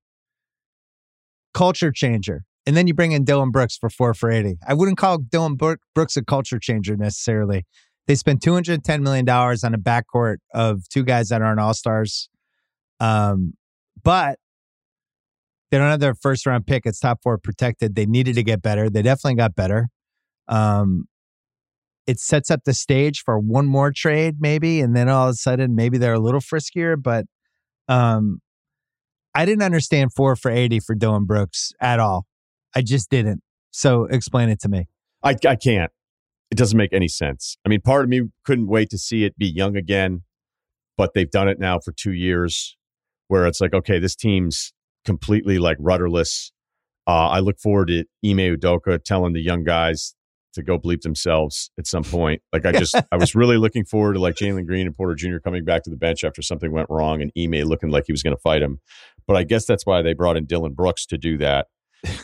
Culture 1.54 1.92
changer. 1.92 2.46
And 2.68 2.76
then 2.76 2.86
you 2.86 2.94
bring 2.94 3.12
in 3.12 3.24
Dillon 3.24 3.50
Brooks 3.50 3.78
for 3.78 3.90
four 3.90 4.13
for 4.13 4.30
80. 4.30 4.58
I 4.68 4.74
wouldn't 4.74 4.98
call 4.98 5.18
Dillon 5.18 5.56
Brooks 5.56 6.18
a 6.18 6.24
culture 6.24 6.60
changer 6.60 6.96
necessarily. 6.96 7.66
They 8.08 8.15
spent 8.15 8.41
$210 8.41 9.02
million 9.02 9.28
on 9.30 9.74
a 9.74 9.78
backcourt 9.78 10.38
of 10.54 10.88
two 10.89 11.04
guys 11.04 11.30
that 11.30 11.41
aren't 11.41 11.60
all 11.60 11.74
stars. 11.74 12.30
Um, 13.00 13.54
but 14.02 14.39
they 15.70 15.78
don't 15.78 15.89
have 15.89 16.00
their 16.00 16.15
first 16.15 16.46
round 16.46 16.65
pick. 16.65 16.86
It's 16.86 17.00
top 17.00 17.20
four 17.22 17.38
protected. 17.38 17.96
They 17.96 18.06
needed 18.06 18.36
to 18.36 18.43
get 18.43 18.62
better. 18.62 18.89
They 18.89 19.02
definitely 19.02 19.36
got 19.36 19.56
better. 19.56 19.89
Um, 20.48 21.06
it 22.06 22.20
sets 22.20 22.50
up 22.50 22.62
the 22.63 22.74
stage 22.74 23.22
for 23.24 23.38
one 23.38 23.65
more 23.65 23.91
trade, 23.91 24.38
maybe, 24.39 24.80
and 24.80 24.96
then 24.96 25.10
all 25.10 25.28
of 25.28 25.34
a 25.34 25.36
sudden, 25.36 25.76
maybe 25.76 25.98
they're 25.98 26.13
a 26.13 26.20
little 26.20 26.39
friskier. 26.39 26.96
But 27.02 27.26
um, 27.89 28.39
I 29.36 29.46
didn't 29.46 29.63
understand 29.63 30.13
four 30.15 30.38
for 30.38 30.50
80 30.50 30.80
for 30.80 30.96
Dillon 30.96 31.26
Brooks 31.26 31.74
at 31.82 32.00
all. 32.00 32.26
I 32.74 32.82
just 32.82 33.10
didn't. 33.10 33.41
So 33.72 34.06
explain 34.06 34.48
it 34.48 34.62
to 34.62 34.70
me. 34.70 34.88
I, 35.22 35.36
I 35.46 35.58
can't. 35.58 35.91
It 36.50 36.58
doesn't 36.58 36.78
make 36.78 36.94
any 36.94 37.08
sense. 37.08 37.58
I 37.66 37.70
mean, 37.70 37.82
part 37.82 38.04
of 38.04 38.10
me 38.10 38.24
couldn't 38.46 38.68
wait 38.68 38.90
to 38.92 38.98
see 38.98 39.26
it 39.26 39.38
be 39.38 39.48
young 39.48 39.76
again, 39.76 40.24
but 40.98 41.14
they've 41.14 41.30
done 41.30 41.48
it 41.48 41.60
now 41.60 41.80
for 41.80 41.92
two 41.92 42.14
years 42.14 42.78
where 43.28 43.46
it's 43.46 43.60
like, 43.60 43.74
okay, 43.74 44.00
this 44.00 44.16
team's 44.16 44.74
completely 45.06 45.60
like 45.60 45.78
rudderless. 45.80 46.52
Uh, 47.06 47.30
I 47.30 47.40
look 47.40 47.60
forward 47.60 47.88
to 47.90 48.06
Ime 48.26 48.58
Udoka 48.58 49.04
telling 49.04 49.34
the 49.34 49.42
young 49.42 49.64
guys 49.64 50.14
to 50.54 50.64
go 50.64 50.80
bleep 50.80 51.02
themselves 51.02 51.70
at 51.78 51.86
some 51.86 52.04
point. 52.04 52.42
Like 52.52 52.66
I 52.66 52.72
just, 52.72 52.96
I 53.12 53.18
was 53.18 53.36
really 53.36 53.58
looking 53.58 53.86
forward 53.86 54.14
to 54.14 54.20
like 54.20 54.36
Jalen 54.36 54.66
Green 54.66 54.88
and 54.88 54.96
Porter 54.96 55.16
Jr. 55.16 55.38
coming 55.38 55.64
back 55.64 55.84
to 55.84 55.90
the 55.90 55.98
bench 55.98 56.24
after 56.24 56.42
something 56.42 56.72
went 56.72 56.90
wrong 56.90 57.22
and 57.22 57.32
Ime 57.38 57.68
looking 57.68 57.90
like 57.90 58.06
he 58.08 58.14
was 58.14 58.24
going 58.24 58.36
to 58.36 58.42
fight 58.42 58.62
him. 58.62 58.80
But 59.28 59.36
I 59.36 59.44
guess 59.44 59.66
that's 59.66 59.86
why 59.86 60.02
they 60.02 60.14
brought 60.14 60.38
in 60.38 60.46
Dillon 60.46 60.74
Brooks 60.74 61.06
to 61.08 61.18
do 61.18 61.38
that. 61.38 61.68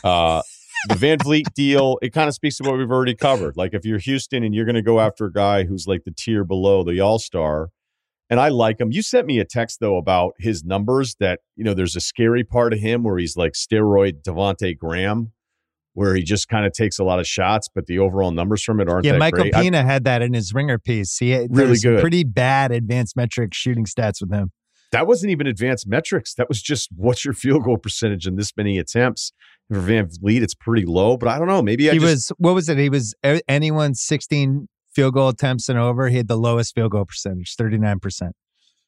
Uh, 0.02 0.42
the 0.88 0.94
VanVleet 0.94 1.54
deal, 1.54 1.98
it 2.02 2.12
kind 2.12 2.28
of 2.28 2.34
speaks 2.34 2.56
to 2.58 2.64
what 2.64 2.76
we've 2.76 2.90
already 2.90 3.14
covered. 3.14 3.56
Like 3.56 3.74
if 3.74 3.84
you're 3.84 3.98
Houston 3.98 4.42
and 4.44 4.54
you're 4.54 4.64
going 4.64 4.74
to 4.74 4.82
go 4.82 5.00
after 5.00 5.26
a 5.26 5.32
guy 5.32 5.64
who's 5.64 5.86
like 5.86 6.04
the 6.04 6.10
tier 6.10 6.44
below 6.44 6.84
the 6.84 7.00
All 7.00 7.18
Star, 7.18 7.70
and 8.30 8.40
I 8.40 8.48
like 8.48 8.80
him. 8.80 8.90
You 8.90 9.02
sent 9.02 9.26
me 9.26 9.38
a 9.38 9.44
text 9.44 9.80
though 9.80 9.96
about 9.96 10.34
his 10.38 10.64
numbers. 10.64 11.16
That 11.20 11.40
you 11.56 11.64
know, 11.64 11.74
there's 11.74 11.96
a 11.96 12.00
scary 12.00 12.44
part 12.44 12.72
of 12.72 12.80
him 12.80 13.02
where 13.02 13.18
he's 13.18 13.36
like 13.36 13.52
steroid 13.52 14.22
Devonte 14.22 14.76
Graham, 14.76 15.32
where 15.92 16.14
he 16.14 16.22
just 16.22 16.48
kind 16.48 16.66
of 16.66 16.72
takes 16.72 16.98
a 16.98 17.04
lot 17.04 17.20
of 17.20 17.26
shots, 17.26 17.68
but 17.72 17.86
the 17.86 17.98
overall 17.98 18.30
numbers 18.30 18.62
from 18.62 18.80
it 18.80 18.88
aren't. 18.88 19.04
Yeah, 19.04 19.18
Michael 19.18 19.44
great. 19.44 19.54
Pina 19.54 19.80
I, 19.80 19.82
had 19.82 20.04
that 20.04 20.22
in 20.22 20.34
his 20.34 20.52
ringer 20.54 20.78
piece. 20.78 21.18
He 21.18 21.30
had 21.30 21.54
really 21.54 21.78
good, 21.78 22.00
pretty 22.00 22.24
bad 22.24 22.72
advanced 22.72 23.16
metric 23.16 23.54
shooting 23.54 23.84
stats 23.84 24.20
with 24.20 24.32
him. 24.32 24.52
That 24.94 25.06
wasn't 25.06 25.32
even 25.32 25.46
advanced 25.46 25.86
metrics. 25.88 26.34
That 26.34 26.48
was 26.48 26.62
just 26.62 26.88
what's 26.96 27.24
your 27.24 27.34
field 27.34 27.64
goal 27.64 27.78
percentage 27.78 28.26
in 28.26 28.36
this 28.36 28.52
many 28.56 28.78
attempts. 28.78 29.32
For 29.68 29.78
VanVleet, 29.78 30.42
it's 30.42 30.54
pretty 30.54 30.84
low, 30.84 31.16
but 31.16 31.28
I 31.28 31.38
don't 31.38 31.48
know. 31.48 31.62
Maybe 31.62 31.88
I 31.88 31.94
he 31.94 31.98
just, 31.98 32.10
was. 32.10 32.32
What 32.38 32.54
was 32.54 32.68
it? 32.68 32.78
He 32.78 32.90
was 32.90 33.14
anyone 33.48 33.94
sixteen 33.94 34.68
field 34.94 35.14
goal 35.14 35.30
attempts 35.30 35.68
and 35.68 35.78
over. 35.78 36.08
He 36.08 36.18
had 36.18 36.28
the 36.28 36.36
lowest 36.36 36.74
field 36.74 36.92
goal 36.92 37.06
percentage, 37.06 37.56
thirty 37.56 37.78
nine 37.78 37.98
percent. 37.98 38.36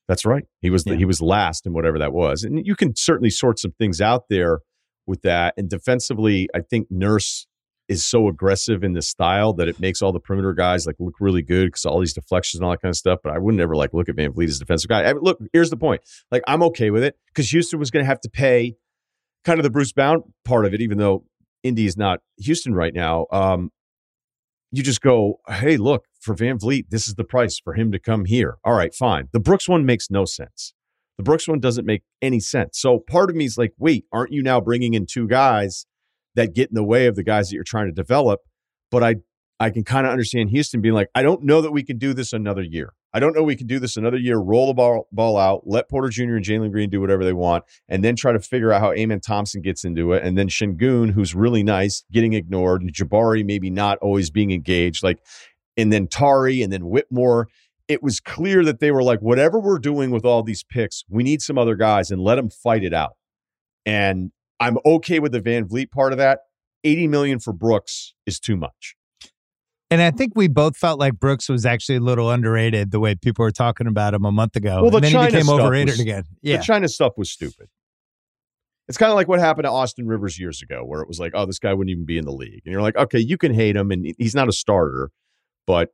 That's 0.07 0.25
right. 0.25 0.45
He 0.61 0.71
was 0.71 0.85
yeah. 0.87 0.95
he 0.95 1.05
was 1.05 1.21
last 1.21 1.67
in 1.67 1.73
whatever 1.73 1.99
that 1.99 2.13
was, 2.13 2.45
and 2.45 2.65
you 2.65 2.77
can 2.77 2.95
certainly 2.95 3.31
sort 3.31 3.59
some 3.59 3.73
things 3.73 4.01
out 4.01 4.25
there 4.29 4.61
with 5.07 5.23
that. 5.23 5.55
And 5.57 5.69
defensively, 5.69 6.49
I 6.55 6.61
think 6.61 6.89
Nurse 6.91 7.47
is 7.89 8.05
so 8.05 8.29
aggressive 8.29 8.83
in 8.83 8.93
the 8.93 9.03
style 9.03 9.53
that 9.55 9.69
it 9.69 9.79
makes 9.79 10.03
all 10.03 10.13
the 10.13 10.21
perimeter 10.21 10.53
guys 10.53 10.87
like 10.87 10.97
look 10.99 11.15
really 11.21 11.43
good 11.43 11.67
because 11.67 11.85
all 11.85 12.01
these 12.01 12.15
deflections 12.15 12.59
and 12.59 12.65
all 12.65 12.73
that 12.73 12.83
kind 12.83 12.91
of 12.91 12.97
stuff. 12.97 13.21
But 13.23 13.33
I 13.33 13.39
wouldn't 13.39 13.61
ever 13.61 13.77
like 13.77 13.95
look 13.95 14.09
at 14.09 14.17
VanVleet 14.17 14.49
as 14.49 14.57
a 14.57 14.61
defensive 14.61 14.89
guy. 14.89 15.05
I 15.05 15.13
mean, 15.13 15.23
look, 15.23 15.39
here's 15.53 15.71
the 15.71 15.77
point. 15.77 16.03
Like 16.31 16.43
I'm 16.47 16.63
okay 16.65 16.91
with 16.91 17.05
it 17.05 17.17
because 17.29 17.51
Houston 17.51 17.79
was 17.79 17.91
going 17.91 18.05
to 18.05 18.07
have 18.07 18.21
to 18.21 18.31
pay 18.31 18.77
kind 19.45 19.59
of 19.59 19.63
the 19.63 19.71
Bruce 19.71 19.93
Brown 19.93 20.23
part 20.45 20.67
of 20.67 20.75
it, 20.75 20.81
even 20.81 20.99
though 20.99 21.25
Indy 21.63 21.87
is 21.87 21.97
not 21.97 22.21
Houston 22.39 22.75
right 22.75 22.95
now. 22.95 23.27
Um, 23.31 23.71
you 24.73 24.83
just 24.83 25.01
go, 25.01 25.41
hey, 25.49 25.77
look, 25.77 26.05
for 26.21 26.35
VanVleet, 26.35 26.91
this 26.91 27.07
is 27.07 27.15
the 27.15 27.25
price 27.25 27.59
for 27.59 27.75
him 27.75 27.93
to 27.93 28.01
come 28.01 28.25
here. 28.25 28.57
All 28.65 28.75
right, 28.75 28.93
fine. 28.93 29.29
The 29.33 29.41
Brooks 29.41 29.69
one 29.69 29.87
makes 29.87 30.11
no 30.11 30.25
sense. 30.25 30.75
The 31.17 31.23
Brooks 31.23 31.49
one 31.49 31.61
doesn't 31.61 31.87
make 31.87 32.03
any 32.21 32.41
sense. 32.41 32.79
So 32.79 32.99
part 32.99 33.31
of 33.31 33.37
me 33.37 33.45
is 33.45 33.57
like, 33.57 33.73
wait, 33.79 34.05
aren't 34.13 34.33
you 34.33 34.43
now 34.43 34.61
bringing 34.61 34.95
in 34.95 35.07
two 35.07 35.27
guys 35.29 35.87
that 36.37 36.55
get 36.55 36.71
in 36.71 36.75
the 36.75 36.85
way 36.85 37.07
of 37.07 37.17
the 37.17 37.25
guys 37.25 37.49
that 37.49 37.55
you're 37.55 37.65
trying 37.65 37.87
to 37.87 37.93
develop? 37.93 38.41
But 38.91 39.03
I 39.03 39.17
I 39.59 39.71
can 39.71 39.85
kind 39.85 40.07
of 40.07 40.13
understand 40.13 40.51
Houston 40.51 40.81
being 40.81 40.95
like, 40.95 41.09
I 41.15 41.23
don't 41.23 41.43
know 41.43 41.63
that 41.63 41.73
we 41.73 41.83
can 41.83 41.99
do 41.99 42.13
this 42.13 42.33
another 42.33 42.63
year. 42.63 42.93
I 43.15 43.21
don't 43.21 43.35
know 43.35 43.43
we 43.43 43.57
can 43.57 43.67
do 43.67 43.79
this 43.79 43.97
another 43.97 44.19
year. 44.19 44.37
Roll 44.37 44.67
the 44.67 44.75
ball, 44.75 45.09
ball 45.11 45.39
out, 45.39 45.63
let 45.65 45.89
Porter 45.89 46.11
Jr. 46.11 46.37
and 46.37 46.45
Jalen 46.45 46.71
Green 46.71 46.91
do 46.91 47.01
whatever 47.01 47.25
they 47.25 47.33
want, 47.33 47.65
and 47.89 48.05
then 48.05 48.15
try 48.15 48.33
to 48.33 48.41
figure 48.41 48.71
out 48.73 48.83
how 48.83 48.93
Amen 48.93 49.21
Thompson 49.21 49.63
gets 49.63 49.85
into 49.85 50.13
it. 50.13 50.23
And 50.23 50.37
then 50.37 50.49
Sengun, 50.49 51.13
who's 51.13 51.35
really 51.35 51.63
nice, 51.63 52.05
getting 52.13 52.35
ignored, 52.35 52.83
and 52.83 52.93
Jabari 52.93 53.45
maybe 53.45 53.71
not 53.71 53.97
always 54.03 54.31
being 54.31 54.51
engaged. 54.51 55.03
Like, 55.03 55.21
and 55.79 55.91
then 55.91 56.07
Tari, 56.07 56.61
and 56.61 56.71
then 56.71 56.89
Whitmore. 56.89 57.49
It 57.89 58.03
was 58.03 58.19
clear 58.19 58.65
that 58.65 58.81
they 58.81 58.91
were 58.91 59.03
like, 59.03 59.21
whatever 59.21 59.61
we're 59.61 59.79
doing 59.79 60.11
with 60.11 60.25
all 60.25 60.43
these 60.43 60.65
picks, 60.65 61.05
we 61.09 61.23
need 61.23 61.41
some 61.41 61.57
other 61.57 61.77
guys 61.77 62.11
and 62.11 62.21
let 62.21 62.35
them 62.35 62.51
fight 62.51 62.83
it 62.83 62.93
out. 62.93 63.13
And 63.87 64.33
I'm 64.61 64.79
okay 64.85 65.19
with 65.19 65.33
the 65.33 65.41
VanVleet 65.41 65.91
part 65.91 66.13
of 66.13 66.19
that. 66.19 66.41
80 66.85 67.09
million 67.09 67.39
for 67.39 67.53
Brooks 67.53 68.15
is 68.27 68.39
too 68.39 68.57
much. 68.57 68.97
And 69.91 70.03
I 70.03 70.11
think 70.11 70.33
we 70.35 70.49
both 70.49 70.77
felt 70.77 70.99
like 70.99 71.15
Brooks 71.19 71.49
was 71.49 71.65
actually 71.65 71.97
a 71.97 72.01
little 72.01 72.31
underrated 72.31 72.91
the 72.91 72.99
way 72.99 73.15
people 73.15 73.45
were 73.45 73.53
talking 73.53 73.87
about 73.87 74.15
him 74.15 74.25
a 74.25 74.33
month 74.33 74.57
ago. 74.57 74.83
Well, 74.83 74.91
the 74.91 74.97
and 74.97 75.05
then 75.05 75.13
China 75.13 75.31
he 75.31 75.37
became 75.37 75.49
overrated 75.49 75.93
was, 75.93 76.01
again. 76.01 76.25
Yeah. 76.43 76.57
The 76.57 76.63
China 76.65 76.89
stuff 76.89 77.13
was 77.17 77.31
stupid. 77.31 77.69
It's 78.89 78.99
kind 78.99 79.11
of 79.11 79.17
like 79.17 79.29
what 79.29 79.41
happened 79.41 79.65
to 79.65 79.71
Austin 79.71 80.07
Rivers 80.07 80.39
years 80.39 80.63
ago, 80.63 80.85
where 80.85 81.03
it 81.03 81.09
was 81.09 81.19
like, 81.19 81.33
oh, 81.35 81.45
this 81.47 81.59
guy 81.59 81.73
wouldn't 81.73 81.91
even 81.91 82.05
be 82.05 82.19
in 82.19 82.25
the 82.25 82.33
league. 82.33 82.63
And 82.65 82.73
you're 82.73 82.83
like, 82.83 82.97
okay, 82.97 83.19
you 83.19 83.37
can 83.37 83.53
hate 83.53 83.77
him, 83.77 83.91
and 83.91 84.15
he's 84.19 84.35
not 84.35 84.49
a 84.49 84.53
starter, 84.53 85.11
but 85.67 85.91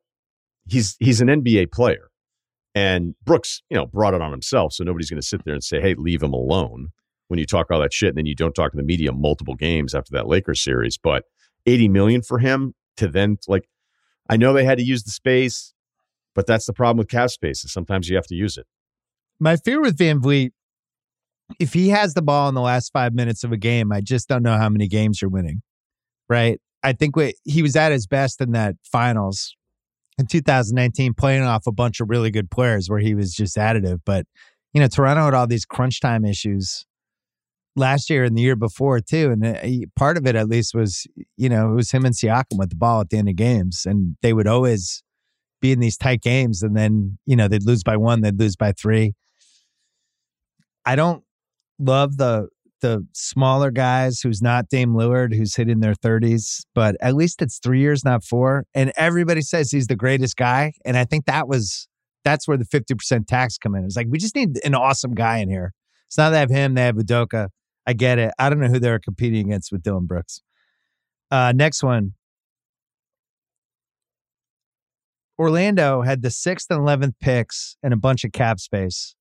he's 0.68 0.96
he's 1.00 1.20
an 1.20 1.28
NBA 1.28 1.72
player. 1.72 2.10
And 2.74 3.14
Brooks, 3.24 3.62
you 3.70 3.76
know, 3.76 3.86
brought 3.86 4.14
it 4.14 4.20
on 4.20 4.30
himself. 4.30 4.72
So 4.72 4.84
nobody's 4.84 5.10
going 5.10 5.20
to 5.20 5.26
sit 5.26 5.44
there 5.44 5.54
and 5.54 5.64
say, 5.64 5.80
hey, 5.80 5.94
leave 5.94 6.22
him 6.22 6.32
alone 6.32 6.92
when 7.32 7.38
you 7.38 7.46
talk 7.46 7.70
all 7.70 7.80
that 7.80 7.94
shit. 7.94 8.10
And 8.10 8.18
then 8.18 8.26
you 8.26 8.34
don't 8.34 8.52
talk 8.52 8.72
to 8.72 8.76
the 8.76 8.82
media 8.82 9.10
multiple 9.10 9.54
games 9.54 9.94
after 9.94 10.10
that 10.12 10.28
Lakers 10.28 10.62
series. 10.62 10.98
But 10.98 11.24
80 11.64 11.88
million 11.88 12.20
for 12.20 12.38
him 12.38 12.74
to 12.98 13.08
then 13.08 13.38
like 13.48 13.66
I 14.28 14.36
know 14.36 14.52
they 14.52 14.64
had 14.64 14.76
to 14.76 14.84
use 14.84 15.02
the 15.02 15.10
space, 15.10 15.72
but 16.34 16.46
that's 16.46 16.66
the 16.66 16.74
problem 16.74 16.98
with 16.98 17.08
cap 17.08 17.30
space. 17.30 17.64
Is 17.64 17.72
sometimes 17.72 18.10
you 18.10 18.16
have 18.16 18.26
to 18.26 18.34
use 18.34 18.58
it. 18.58 18.66
My 19.40 19.56
fear 19.56 19.80
with 19.80 19.96
VanVleet, 19.96 20.50
if 21.58 21.72
he 21.72 21.88
has 21.88 22.12
the 22.12 22.22
ball 22.22 22.50
in 22.50 22.54
the 22.54 22.60
last 22.60 22.92
five 22.92 23.14
minutes 23.14 23.44
of 23.44 23.50
a 23.50 23.56
game, 23.56 23.90
I 23.92 24.02
just 24.02 24.28
don't 24.28 24.42
know 24.42 24.58
how 24.58 24.68
many 24.68 24.88
games 24.88 25.22
you're 25.22 25.30
winning. 25.30 25.62
Right? 26.28 26.60
I 26.82 26.92
think 26.92 27.16
we, 27.16 27.34
he 27.44 27.62
was 27.62 27.76
at 27.76 27.92
his 27.92 28.06
best 28.06 28.42
in 28.42 28.52
that 28.52 28.76
finals 28.84 29.56
in 30.18 30.26
2019 30.26 31.14
playing 31.14 31.42
off 31.42 31.66
a 31.66 31.72
bunch 31.72 32.00
of 32.00 32.10
really 32.10 32.30
good 32.30 32.50
players 32.50 32.88
where 32.88 32.98
he 32.98 33.14
was 33.14 33.34
just 33.34 33.56
additive. 33.56 34.00
But, 34.04 34.26
you 34.72 34.80
know, 34.80 34.88
Toronto 34.88 35.24
had 35.24 35.34
all 35.34 35.46
these 35.46 35.64
crunch 35.64 36.00
time 36.00 36.24
issues 36.24 36.84
last 37.76 38.10
year 38.10 38.24
and 38.24 38.36
the 38.36 38.42
year 38.42 38.56
before 38.56 39.00
too. 39.00 39.30
And 39.30 39.44
uh, 39.44 39.86
part 39.96 40.16
of 40.16 40.26
it, 40.26 40.36
at 40.36 40.48
least, 40.48 40.74
was, 40.74 41.06
you 41.36 41.48
know, 41.48 41.72
it 41.72 41.74
was 41.74 41.90
him 41.90 42.04
and 42.04 42.14
Siakam 42.14 42.58
with 42.58 42.70
the 42.70 42.76
ball 42.76 43.00
at 43.00 43.10
the 43.10 43.18
end 43.18 43.28
of 43.28 43.36
games. 43.36 43.86
And 43.86 44.16
they 44.22 44.32
would 44.32 44.46
always 44.46 45.02
be 45.60 45.72
in 45.72 45.80
these 45.80 45.96
tight 45.96 46.20
games. 46.20 46.62
And 46.62 46.76
then, 46.76 47.18
you 47.26 47.36
know, 47.36 47.48
they'd 47.48 47.66
lose 47.66 47.82
by 47.82 47.96
one, 47.96 48.20
they'd 48.20 48.38
lose 48.38 48.56
by 48.56 48.72
three. 48.72 49.14
I 50.84 50.96
don't 50.96 51.22
love 51.78 52.16
the 52.16 52.48
the 52.82 53.06
smaller 53.14 53.70
guys 53.70 54.20
who's 54.20 54.42
not 54.42 54.68
Dame 54.68 54.94
Lillard, 54.94 55.32
who's 55.32 55.54
hitting 55.54 55.78
their 55.78 55.94
30s, 55.94 56.64
but 56.74 56.96
at 57.00 57.14
least 57.14 57.40
it's 57.40 57.60
three 57.60 57.78
years, 57.78 58.04
not 58.04 58.24
four. 58.24 58.64
And 58.74 58.92
everybody 58.96 59.40
says 59.40 59.70
he's 59.70 59.86
the 59.86 59.94
greatest 59.94 60.36
guy. 60.36 60.72
And 60.84 60.96
I 60.96 61.04
think 61.04 61.26
that 61.26 61.46
was 61.48 61.88
that's 62.24 62.46
where 62.46 62.56
the 62.56 62.64
50% 62.64 63.26
tax 63.26 63.56
come 63.56 63.74
in. 63.74 63.84
It's 63.84 63.96
like 63.96 64.08
we 64.10 64.18
just 64.18 64.34
need 64.34 64.58
an 64.64 64.74
awesome 64.74 65.14
guy 65.14 65.38
in 65.38 65.48
here. 65.48 65.72
It's 66.08 66.18
not 66.18 66.30
that 66.30 66.32
they 66.32 66.40
have 66.40 66.50
him, 66.50 66.74
they 66.74 66.82
have 66.82 66.96
Udoka. 66.96 67.48
I 67.86 67.92
get 67.92 68.18
it. 68.18 68.32
I 68.38 68.48
don't 68.48 68.60
know 68.60 68.68
who 68.68 68.78
they're 68.78 68.98
competing 68.98 69.46
against 69.46 69.72
with 69.72 69.82
Dillon 69.82 70.06
Brooks. 70.06 70.42
Uh, 71.30 71.52
next 71.54 71.82
one. 71.82 72.12
Orlando 75.38 76.02
had 76.02 76.22
the 76.22 76.30
sixth 76.30 76.66
and 76.70 76.80
11th 76.80 77.14
picks 77.20 77.76
and 77.82 77.92
a 77.92 77.96
bunch 77.96 78.22
of 78.24 78.32
cap 78.32 78.60
space 78.60 79.14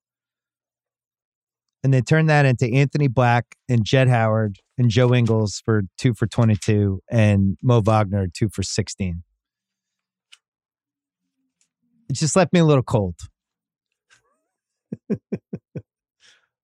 and 1.84 1.94
they 1.94 2.02
turned 2.02 2.30
that 2.30 2.46
into 2.46 2.72
Anthony 2.72 3.08
Black 3.08 3.56
and 3.68 3.84
Jett 3.84 4.08
Howard 4.08 4.60
and 4.78 4.90
Joe 4.90 5.14
Ingles 5.14 5.62
for 5.64 5.84
two 5.98 6.14
for 6.14 6.28
22 6.28 7.02
and 7.10 7.58
Mo 7.64 7.82
Wagner 7.82 8.28
two 8.32 8.50
for 8.50 8.64
16. 8.64 9.24
It 12.10 12.14
just 12.14 12.36
left 12.36 12.54
me 12.54 12.60
a 12.60 12.66
little 12.66 12.84
cold. 12.84 13.16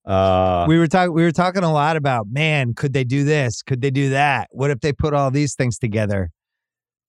uh, 0.08 0.66
we 0.68 0.78
were 0.78 0.88
talking. 0.88 1.14
We 1.14 1.24
were 1.24 1.32
talking 1.32 1.64
a 1.64 1.72
lot 1.72 1.98
about 1.98 2.28
man. 2.30 2.74
Could 2.74 2.94
they 2.94 3.04
do 3.04 3.24
this? 3.24 3.62
Could 3.62 3.82
they 3.82 3.92
do 3.92 4.10
that? 4.12 4.50
What 4.52 4.72
if 4.72 4.80
they 4.80 4.94
put 4.94 5.14
all 5.14 5.32
these 5.32 5.56
things 5.56 5.78
together? 5.78 6.32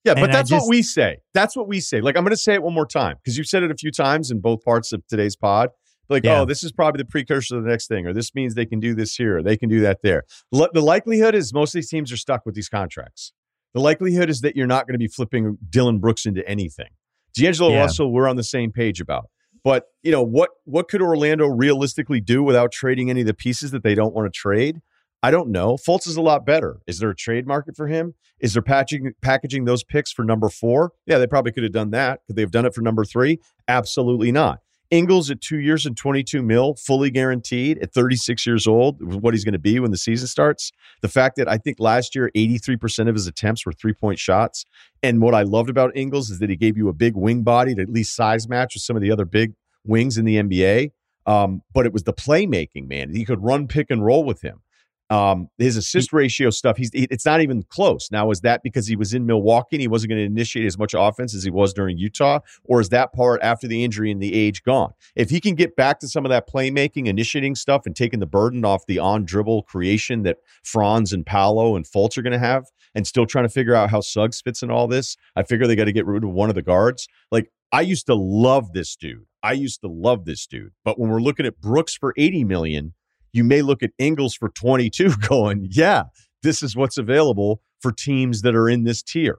Yeah, 0.05 0.15
but 0.15 0.25
and 0.25 0.35
that's 0.35 0.51
just, 0.51 0.65
what 0.65 0.71
we 0.71 0.83
say. 0.83 1.19
That's 1.35 1.57
what 1.57 1.69
we 1.69 1.81
say. 1.81 2.01
Like 2.01 2.17
I'm 2.17 2.25
going 2.25 2.31
to 2.31 2.37
say 2.37 2.55
it 2.55 2.63
one 2.63 2.75
more 2.75 2.87
time 2.87 3.17
because 3.17 3.37
you've 3.37 3.47
said 3.47 3.63
it 3.63 3.71
a 3.71 3.75
few 3.77 3.91
times 3.91 4.31
in 4.31 4.41
both 4.41 4.65
parts 4.65 4.93
of 4.93 5.07
today's 5.07 5.37
pod 5.37 5.71
like, 6.09 6.25
yeah. 6.25 6.41
oh, 6.41 6.45
this 6.45 6.65
is 6.65 6.73
probably 6.73 6.99
the 6.99 7.05
precursor 7.05 7.57
to 7.57 7.61
the 7.61 7.69
next 7.69 7.87
thing, 7.87 8.07
or 8.07 8.13
this 8.13 8.35
means 8.35 8.55
they 8.55 8.67
can 8.67 8.81
do 8.81 8.95
this 8.95 9.15
here, 9.15 9.39
or 9.39 9.43
they 9.43 9.57
can 9.57 9.69
do 9.69 9.81
that 9.81 10.01
there. 10.03 10.25
L- 10.55 10.69
the 10.73 10.81
likelihood 10.81 11.35
is 11.35 11.53
most 11.53 11.71
of 11.71 11.79
these 11.79 11.91
teams 11.91 12.11
are 12.13 12.17
stuck 12.17 12.47
with 12.47 12.55
these 12.55 12.69
contracts. 12.69 13.33
The 13.75 13.81
likelihood 13.81 14.31
is 14.31 14.41
that 14.41 14.57
you're 14.57 14.67
not 14.67 14.87
going 14.87 14.95
to 14.95 14.99
be 14.99 15.09
flipping 15.09 15.59
Dillon 15.69 15.99
Brooks 15.99 16.25
into 16.25 16.47
anything. 16.49 16.89
D'Angelo 17.35 17.71
yeah. 17.71 17.81
Russell, 17.81 18.13
we're 18.13 18.29
on 18.29 18.37
the 18.37 18.45
same 18.45 18.73
page 18.73 19.01
about. 19.01 19.27
But 19.65 19.87
you 20.03 20.13
know 20.13 20.23
what? 20.23 20.51
What 20.65 20.89
could 20.89 21.03
Orlando 21.03 21.47
realistically 21.47 22.21
do 22.21 22.43
without 22.43 22.73
trading 22.73 23.11
any 23.11 23.21
of 23.21 23.27
the 23.27 23.35
pieces 23.35 23.71
that 23.73 23.83
they 23.83 23.95
don't 23.95 24.15
want 24.15 24.33
to 24.33 24.37
trade? 24.37 24.81
I 25.23 25.31
don't 25.31 25.51
know. 25.51 25.77
Fultz 25.77 26.07
is 26.07 26.17
a 26.17 26.23
lot 26.23 26.47
better. 26.47 26.81
Is 26.87 27.01
there 27.01 27.11
a 27.11 27.17
trade 27.17 27.47
market 27.47 27.77
for 27.77 27.89
him? 27.89 28.15
Is 28.39 28.53
there 28.53 28.63
packaging 28.63 29.15
packaging 29.21 29.65
those 29.65 29.83
picks 29.83 30.13
for 30.13 30.25
number 30.25 30.49
four? 30.49 30.93
Yeah, 31.07 31.19
they 31.19 31.27
probably 31.27 31.53
could 31.53 31.65
have 31.65 31.73
done 31.73 31.91
that. 31.91 32.21
Could 32.27 32.37
they 32.37 32.43
have 32.43 32.53
done 32.53 32.67
it 32.67 32.75
for 32.75 32.83
number 32.83 33.05
three? 33.05 33.41
Absolutely 33.67 34.31
not. 34.31 34.61
Ingles 34.91 35.31
at 35.31 35.41
two 35.41 35.59
years 35.59 35.85
and 35.85 35.97
22 35.97 36.43
mil, 36.43 36.75
fully 36.75 37.11
guaranteed 37.11 37.79
at 37.79 37.93
36 37.93 38.47
years 38.47 38.67
old, 38.67 39.03
what 39.23 39.35
he's 39.35 39.45
going 39.45 39.53
to 39.53 39.59
be 39.59 39.79
when 39.79 39.91
the 39.91 39.99
season 39.99 40.27
starts. 40.27 40.73
The 41.03 41.09
fact 41.09 41.37
that 41.37 41.49
I 41.49 41.59
think 41.59 41.79
last 41.79 42.15
year, 42.15 42.31
83% 42.35 43.09
of 43.09 43.15
his 43.15 43.27
attempts 43.27 43.67
were 43.67 43.73
three 43.73 43.93
point 43.93 44.19
shots. 44.19 44.65
And 45.03 45.21
what 45.21 45.35
I 45.35 45.43
loved 45.43 45.69
about 45.69 45.97
Ingles 45.97 46.31
is 46.31 46.39
that 46.39 46.49
he 46.49 46.57
gave 46.57 46.77
you 46.77 46.89
a 46.89 46.95
big 46.95 47.17
wing 47.17 47.43
body 47.43 47.75
to 47.75 47.83
at 47.83 47.91
least 47.91 48.17
size 48.17 48.49
match 48.49 48.75
with 48.75 48.83
some 48.83 48.97
of 48.97 49.03
the 49.03 49.11
other 49.11 49.27
big 49.27 49.53
wings 49.85 50.17
in 50.17 50.25
the 50.25 50.37
NBA. 50.37 50.93
Um, 51.27 51.63
but 51.75 51.85
it 51.85 51.93
was 51.93 52.05
the 52.05 52.15
playmaking, 52.15 52.89
man. 52.89 53.15
He 53.15 53.27
could 53.27 53.43
run 53.43 53.69
pick 53.69 53.91
and 53.91 54.03
roll 54.03 54.25
with 54.25 54.41
him. 54.41 54.63
Um, 55.11 55.49
his 55.59 55.77
assist 55.77 56.13
ratio 56.13 56.51
stuff, 56.51 56.77
he's 56.77 56.91
it's 56.93 57.25
not 57.25 57.41
even 57.41 57.63
close. 57.63 58.11
Now, 58.11 58.31
is 58.31 58.43
that 58.43 58.63
because 58.63 58.87
he 58.87 58.97
was 58.97 59.15
in 59.15 59.25
Milwaukee 59.27 59.77
and 59.77 59.81
he 59.81 59.89
wasn't 59.89 60.11
going 60.11 60.21
to 60.21 60.27
initiate 60.27 60.67
as 60.67 60.79
much 60.79 60.95
offense 60.97 61.35
as 61.35 61.43
he 61.45 61.51
was 61.51 61.73
during 61.73 61.97
Utah, 61.97 62.41
or 62.65 62.81
is 62.81 62.91
that 62.91 63.13
part 63.13 63.41
after 63.43 63.67
the 63.67 63.83
injury 63.85 64.11
and 64.11 64.23
the 64.23 64.35
age 64.35 64.63
gone? 64.63 64.93
If 65.17 65.31
he 65.31 65.41
can 65.41 65.55
get 65.55 65.77
back 65.77 66.01
to 66.01 66.09
some 66.09 66.25
of 66.25 66.31
that 66.31 66.49
playmaking, 66.49 67.07
initiating 67.07 67.55
stuff, 67.55 67.87
and 67.87 67.97
taking 67.97 68.21
the 68.21 68.27
burden 68.27 68.65
off 68.65 68.87
the 68.87 68.99
on 68.99 69.25
dribble 69.25 69.63
creation 69.63 70.23
that 70.25 70.39
Franz 70.63 71.13
and 71.13 71.25
Paolo 71.25 71.75
and 71.75 71.87
Fultz 71.87 72.19
are 72.19 72.23
going 72.23 72.33
to 72.33 72.39
have, 72.39 72.65
and 72.95 73.07
still 73.07 73.27
trying 73.27 73.45
to 73.45 73.51
figure 73.51 73.75
out 73.75 73.91
how 73.91 74.01
Suggs 74.01 74.41
fits 74.41 74.63
in 74.63 74.71
all 74.71 74.89
this, 74.89 75.17
I 75.37 75.43
figure 75.43 75.67
they 75.67 75.77
got 75.77 75.85
to 75.85 75.93
get 75.93 76.07
rid 76.07 76.25
of 76.25 76.31
one 76.31 76.49
of 76.49 76.55
the 76.55 76.63
guards. 76.63 77.09
Like 77.31 77.51
I 77.73 77.83
used 77.83 78.07
to 78.07 78.15
love 78.15 78.73
this 78.73 78.97
dude. 78.97 79.27
I 79.43 79.53
used 79.53 79.81
to 79.83 79.89
love 79.89 80.25
this 80.25 80.47
dude. 80.47 80.73
But 80.85 80.99
when 80.99 81.11
we're 81.11 81.21
looking 81.21 81.47
at 81.47 81.61
Brooks 81.61 81.95
for 81.95 82.15
80 82.17 82.45
million, 82.45 82.95
you 83.33 83.45
may 83.45 83.63
look 83.63 83.83
at 83.83 83.91
Ingles 83.99 84.35
for 84.35 84.49
22 84.49 85.15
going, 85.29 85.69
yeah, 85.71 86.05
this 86.43 86.63
is 86.63 86.77
what's 86.77 86.99
available 86.99 87.61
for 87.81 87.93
teams 87.93 88.43
that 88.43 88.55
are 88.55 88.69
in 88.69 88.85
this 88.85 89.03
tier. 89.03 89.39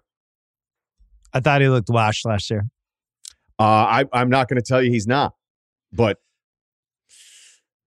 I 1.34 1.40
thought 1.40 1.62
he 1.62 1.70
looked 1.70 1.90
washed 1.90 2.26
last 2.26 2.50
year. 2.50 2.68
Uh, 3.60 3.64
I, 3.64 4.06
I'm 4.14 4.30
not 4.30 4.48
going 4.48 4.62
to 4.62 4.66
tell 4.66 4.82
you 4.82 4.90
he's 4.90 5.06
not, 5.06 5.34
but 5.92 6.18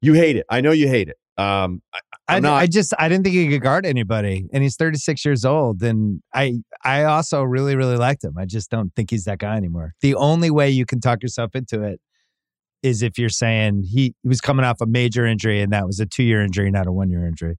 you 0.01 0.13
hate 0.13 0.37
it. 0.37 0.47
I 0.51 0.61
know 0.61 0.73
you 0.73 0.87
hate 0.87 1.09
it. 1.09 1.17
Um, 1.39 1.81
I, 2.29 2.41
not, 2.41 2.55
I, 2.63 2.67
just 2.67 2.93
I 2.99 3.09
didn't 3.09 3.25
think 3.25 3.35
he 3.35 3.49
could 3.49 3.63
guard 3.63 3.87
anybody, 3.87 4.49
and 4.53 4.63
he's 4.63 4.77
36 4.77 5.25
years 5.25 5.45
old. 5.45 5.83
And 5.83 6.23
I 6.35 6.59
I 6.85 7.05
also 7.05 7.43
really 7.43 7.75
really 7.75 7.97
liked 7.97 8.23
him. 8.23 8.37
I 8.39 8.45
just 8.45 8.71
don't 8.71 8.95
think 8.95 9.11
he's 9.11 9.25
that 9.25 9.39
guy 9.39 9.57
anymore. 9.57 9.95
The 10.03 10.15
only 10.15 10.51
way 10.51 10.71
you 10.71 10.85
can 10.85 11.01
talk 11.01 11.23
yourself 11.23 11.55
into 11.55 11.83
it 11.83 12.01
is 12.83 13.03
if 13.03 13.19
you're 13.19 13.29
saying 13.29 13.85
he, 13.85 14.15
he 14.23 14.29
was 14.29 14.41
coming 14.41 14.65
off 14.65 14.81
a 14.81 14.87
major 14.87 15.25
injury 15.25 15.61
and 15.61 15.73
that 15.73 15.87
was 15.87 16.01
a 16.01 16.07
two 16.07 16.23
year 16.23 16.43
injury, 16.43 16.71
not 16.71 16.87
a 16.87 16.93
one 16.93 17.11
year 17.11 17.27
injury. 17.27 17.59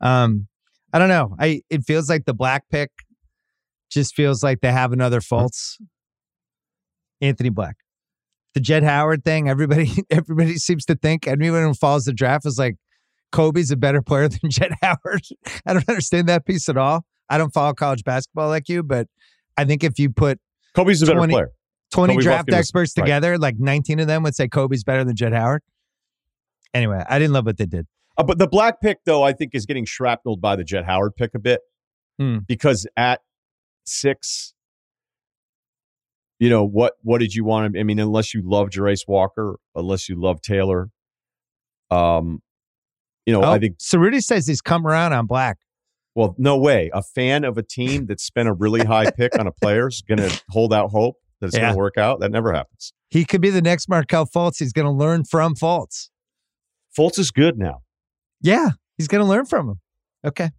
Um, 0.00 0.48
I 0.92 0.98
don't 0.98 1.08
know. 1.08 1.36
I 1.38 1.62
it 1.70 1.84
feels 1.84 2.08
like 2.08 2.24
the 2.24 2.34
black 2.34 2.64
pick 2.70 2.90
just 3.90 4.14
feels 4.14 4.42
like 4.42 4.60
they 4.60 4.72
have 4.72 4.92
another 4.92 5.20
Fultz. 5.20 5.76
Anthony 7.20 7.48
Black. 7.48 7.76
The 8.54 8.60
Jett 8.60 8.82
Howard 8.82 9.24
thing, 9.24 9.48
everybody 9.48 9.90
everybody 10.10 10.56
seems 10.56 10.84
to 10.86 10.94
think 10.94 11.26
anyone 11.26 11.62
who 11.62 11.74
follows 11.74 12.04
the 12.04 12.12
draft 12.12 12.46
is 12.46 12.58
like 12.58 12.76
Kobe's 13.32 13.70
a 13.70 13.76
better 13.76 14.02
player 14.02 14.28
than 14.28 14.50
Jett 14.50 14.72
Howard. 14.82 15.22
I 15.66 15.74
don't 15.74 15.88
understand 15.88 16.28
that 16.28 16.46
piece 16.46 16.68
at 16.68 16.76
all. 16.76 17.04
I 17.28 17.38
don't 17.38 17.52
follow 17.52 17.74
college 17.74 18.04
basketball 18.04 18.48
like 18.48 18.68
you, 18.68 18.82
but 18.82 19.08
I 19.56 19.64
think 19.64 19.82
if 19.82 19.98
you 19.98 20.10
put 20.10 20.38
Kobe's 20.74 21.02
a 21.02 21.06
20, 21.06 21.18
better 21.18 21.28
player. 21.32 21.50
20 21.92 22.14
Kobe 22.14 22.22
draft 22.22 22.52
experts 22.52 22.94
was, 22.96 23.02
together, 23.02 23.32
right. 23.32 23.40
like 23.40 23.58
19 23.58 24.00
of 24.00 24.06
them 24.06 24.22
would 24.22 24.34
say 24.34 24.48
Kobe's 24.48 24.84
better 24.84 25.04
than 25.04 25.16
Jett 25.16 25.32
Howard. 25.32 25.62
Anyway, 26.74 27.02
I 27.08 27.18
didn't 27.18 27.32
love 27.32 27.46
what 27.46 27.56
they 27.56 27.66
did. 27.66 27.86
Uh, 28.18 28.22
but 28.22 28.38
the 28.38 28.46
black 28.46 28.80
pick, 28.80 28.98
though, 29.04 29.22
I 29.22 29.32
think 29.32 29.54
is 29.54 29.66
getting 29.66 29.84
shrapneled 29.84 30.40
by 30.40 30.56
the 30.56 30.64
Jett 30.64 30.84
Howard 30.84 31.16
pick 31.16 31.34
a 31.34 31.38
bit 31.38 31.60
hmm. 32.18 32.38
because 32.46 32.86
at 32.96 33.20
six, 33.84 34.54
you 36.38 36.50
know 36.50 36.64
what? 36.64 36.94
What 37.02 37.18
did 37.18 37.34
you 37.34 37.44
want? 37.44 37.76
I 37.78 37.82
mean, 37.82 37.98
unless 37.98 38.34
you 38.34 38.42
love 38.44 38.68
Jarace 38.68 39.06
Walker, 39.06 39.56
unless 39.74 40.08
you 40.08 40.20
love 40.20 40.40
Taylor, 40.42 40.90
um, 41.90 42.42
you 43.24 43.32
know, 43.32 43.42
oh, 43.42 43.52
I 43.52 43.58
think 43.58 43.76
So 43.78 43.98
Rudy 43.98 44.20
says 44.20 44.46
he's 44.46 44.60
come 44.60 44.86
around 44.86 45.12
on 45.12 45.26
black. 45.26 45.58
Well, 46.14 46.34
no 46.38 46.56
way. 46.56 46.90
A 46.94 47.02
fan 47.02 47.44
of 47.44 47.58
a 47.58 47.62
team 47.62 48.06
that 48.06 48.20
spent 48.20 48.48
a 48.48 48.52
really 48.52 48.84
high 48.84 49.10
pick 49.10 49.38
on 49.38 49.46
a 49.46 49.52
player 49.52 49.88
is 49.88 50.02
going 50.02 50.18
to 50.18 50.42
hold 50.48 50.72
out 50.72 50.90
hope 50.90 51.16
that 51.40 51.48
it's 51.48 51.56
yeah. 51.56 51.62
going 51.62 51.74
to 51.74 51.78
work 51.78 51.98
out. 51.98 52.20
That 52.20 52.30
never 52.30 52.52
happens. 52.52 52.92
He 53.08 53.24
could 53.24 53.40
be 53.40 53.50
the 53.50 53.62
next 53.62 53.88
Markelle 53.88 54.26
Fultz. 54.26 54.58
He's 54.58 54.72
going 54.72 54.86
to 54.86 54.92
learn 54.92 55.24
from 55.24 55.54
Fultz. 55.54 56.10
Fultz 56.96 57.18
is 57.18 57.30
good 57.30 57.58
now. 57.58 57.82
Yeah, 58.40 58.70
he's 58.96 59.08
going 59.08 59.22
to 59.22 59.28
learn 59.28 59.46
from 59.46 59.70
him. 59.70 59.80
Okay. 60.24 60.50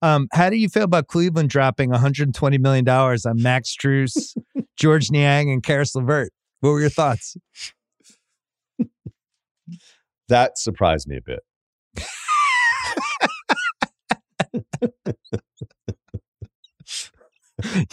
Um, 0.00 0.28
how 0.32 0.50
do 0.50 0.56
you 0.56 0.68
feel 0.68 0.82
about 0.82 1.06
Cleveland 1.06 1.50
dropping 1.50 1.90
120 1.90 2.58
million 2.58 2.84
dollars 2.84 3.24
on 3.24 3.40
Max 3.40 3.74
Strus, 3.80 4.36
Georges 4.76 5.10
Niang, 5.10 5.50
and 5.50 5.62
Caris 5.62 5.94
LeVert? 5.94 6.32
What 6.60 6.70
were 6.70 6.80
your 6.80 6.90
thoughts? 6.90 7.36
that 10.28 10.58
surprised 10.58 11.08
me 11.08 11.18
a 11.18 11.20
bit. 11.20 11.40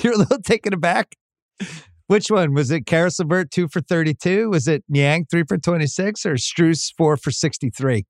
You're 0.01 0.13
a 0.13 0.17
little 0.17 0.41
taken 0.41 0.73
aback. 0.73 1.15
Which 2.09 2.31
one 2.31 2.55
was 2.55 2.71
it? 2.71 2.87
Caris 2.87 3.19
LeVert 3.19 3.51
two 3.51 3.67
for 3.67 3.81
thirty-two. 3.81 4.49
Was 4.49 4.67
it 4.67 4.83
Niang 4.89 5.27
three 5.29 5.43
for 5.47 5.59
twenty-six 5.59 6.25
or 6.25 6.33
Strus 6.33 6.91
four 6.97 7.17
for 7.17 7.29
sixty-three? 7.29 8.07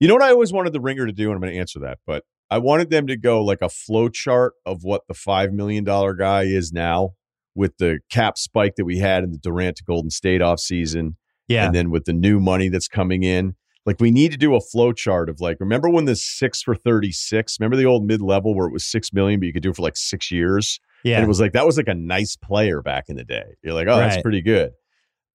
You 0.00 0.08
know 0.08 0.14
what 0.14 0.22
I 0.22 0.30
always 0.30 0.54
wanted 0.54 0.72
the 0.72 0.80
ringer 0.80 1.04
to 1.04 1.12
do, 1.12 1.26
and 1.26 1.34
I'm 1.34 1.42
going 1.42 1.52
to 1.52 1.58
answer 1.58 1.80
that, 1.80 1.98
but 2.06 2.24
I 2.50 2.56
wanted 2.56 2.88
them 2.88 3.06
to 3.08 3.16
go 3.18 3.44
like 3.44 3.60
a 3.60 3.68
flow 3.68 4.08
chart 4.08 4.54
of 4.64 4.84
what 4.84 5.02
the 5.06 5.12
five 5.12 5.52
million 5.52 5.84
dollar 5.84 6.14
guy 6.14 6.44
is 6.44 6.72
now 6.72 7.10
with 7.54 7.76
the 7.76 7.98
cap 8.10 8.38
spike 8.38 8.76
that 8.76 8.86
we 8.86 9.00
had 9.00 9.22
in 9.22 9.32
the 9.32 9.38
Durant 9.38 9.76
to 9.76 9.84
Golden 9.84 10.08
State 10.08 10.40
off 10.40 10.58
season. 10.58 11.18
Yeah. 11.48 11.66
And 11.66 11.74
then 11.74 11.90
with 11.90 12.06
the 12.06 12.14
new 12.14 12.40
money 12.40 12.70
that's 12.70 12.88
coming 12.88 13.22
in. 13.22 13.54
Like 13.84 14.00
we 14.00 14.10
need 14.10 14.32
to 14.32 14.38
do 14.38 14.54
a 14.54 14.60
flow 14.62 14.92
chart 14.92 15.28
of 15.28 15.40
like, 15.42 15.58
remember 15.60 15.90
when 15.90 16.06
the 16.06 16.16
six 16.16 16.62
for 16.62 16.74
36, 16.74 17.58
remember 17.60 17.76
the 17.76 17.84
old 17.84 18.06
mid 18.06 18.22
level 18.22 18.54
where 18.54 18.66
it 18.66 18.72
was 18.72 18.86
six 18.86 19.12
million, 19.12 19.40
but 19.40 19.46
you 19.46 19.52
could 19.52 19.62
do 19.62 19.70
it 19.70 19.76
for 19.76 19.82
like 19.82 19.98
six 19.98 20.30
years? 20.30 20.80
Yeah. 21.04 21.16
And 21.16 21.24
it 21.24 21.28
was 21.28 21.40
like 21.40 21.52
that 21.52 21.66
was 21.66 21.76
like 21.76 21.88
a 21.88 21.94
nice 21.94 22.36
player 22.36 22.82
back 22.82 23.04
in 23.08 23.16
the 23.16 23.24
day. 23.24 23.54
You're 23.62 23.74
like, 23.74 23.88
oh, 23.88 23.96
that's 23.96 24.22
pretty 24.22 24.42
good. 24.42 24.72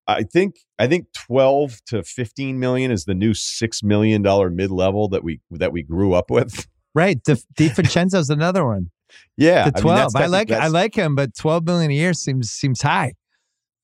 I 0.08 0.24
think 0.24 0.56
I 0.80 0.88
think 0.88 1.08
12 1.14 1.82
to 1.88 2.04
15 2.04 2.60
million 2.60 2.92
is 2.92 3.06
the 3.06 3.14
new 3.14 3.34
six 3.34 3.84
million 3.84 4.22
dollar 4.22 4.50
mid 4.50 4.72
level 4.72 5.10
that 5.10 5.24
we 5.24 5.42
that 5.52 5.72
we 5.74 5.84
grew 5.84 6.14
up 6.14 6.32
with. 6.32 6.68
right. 6.96 7.22
Di, 7.24 7.34
DiVincenzo's 7.56 8.30
another 8.30 8.66
one. 8.66 8.92
Yeah. 9.36 9.70
The 9.70 9.80
I 9.80 9.82
mean, 9.84 9.96
that's- 9.96 10.16
I, 10.16 10.26
like 10.28 10.52
I 10.52 10.68
like 10.68 10.96
him, 10.96 11.16
but 11.16 11.36
twelve 11.36 11.66
million 11.66 11.92
a 11.92 11.96
year 11.96 12.14
seems 12.14 12.50
seems 12.50 12.82
high. 12.82 13.14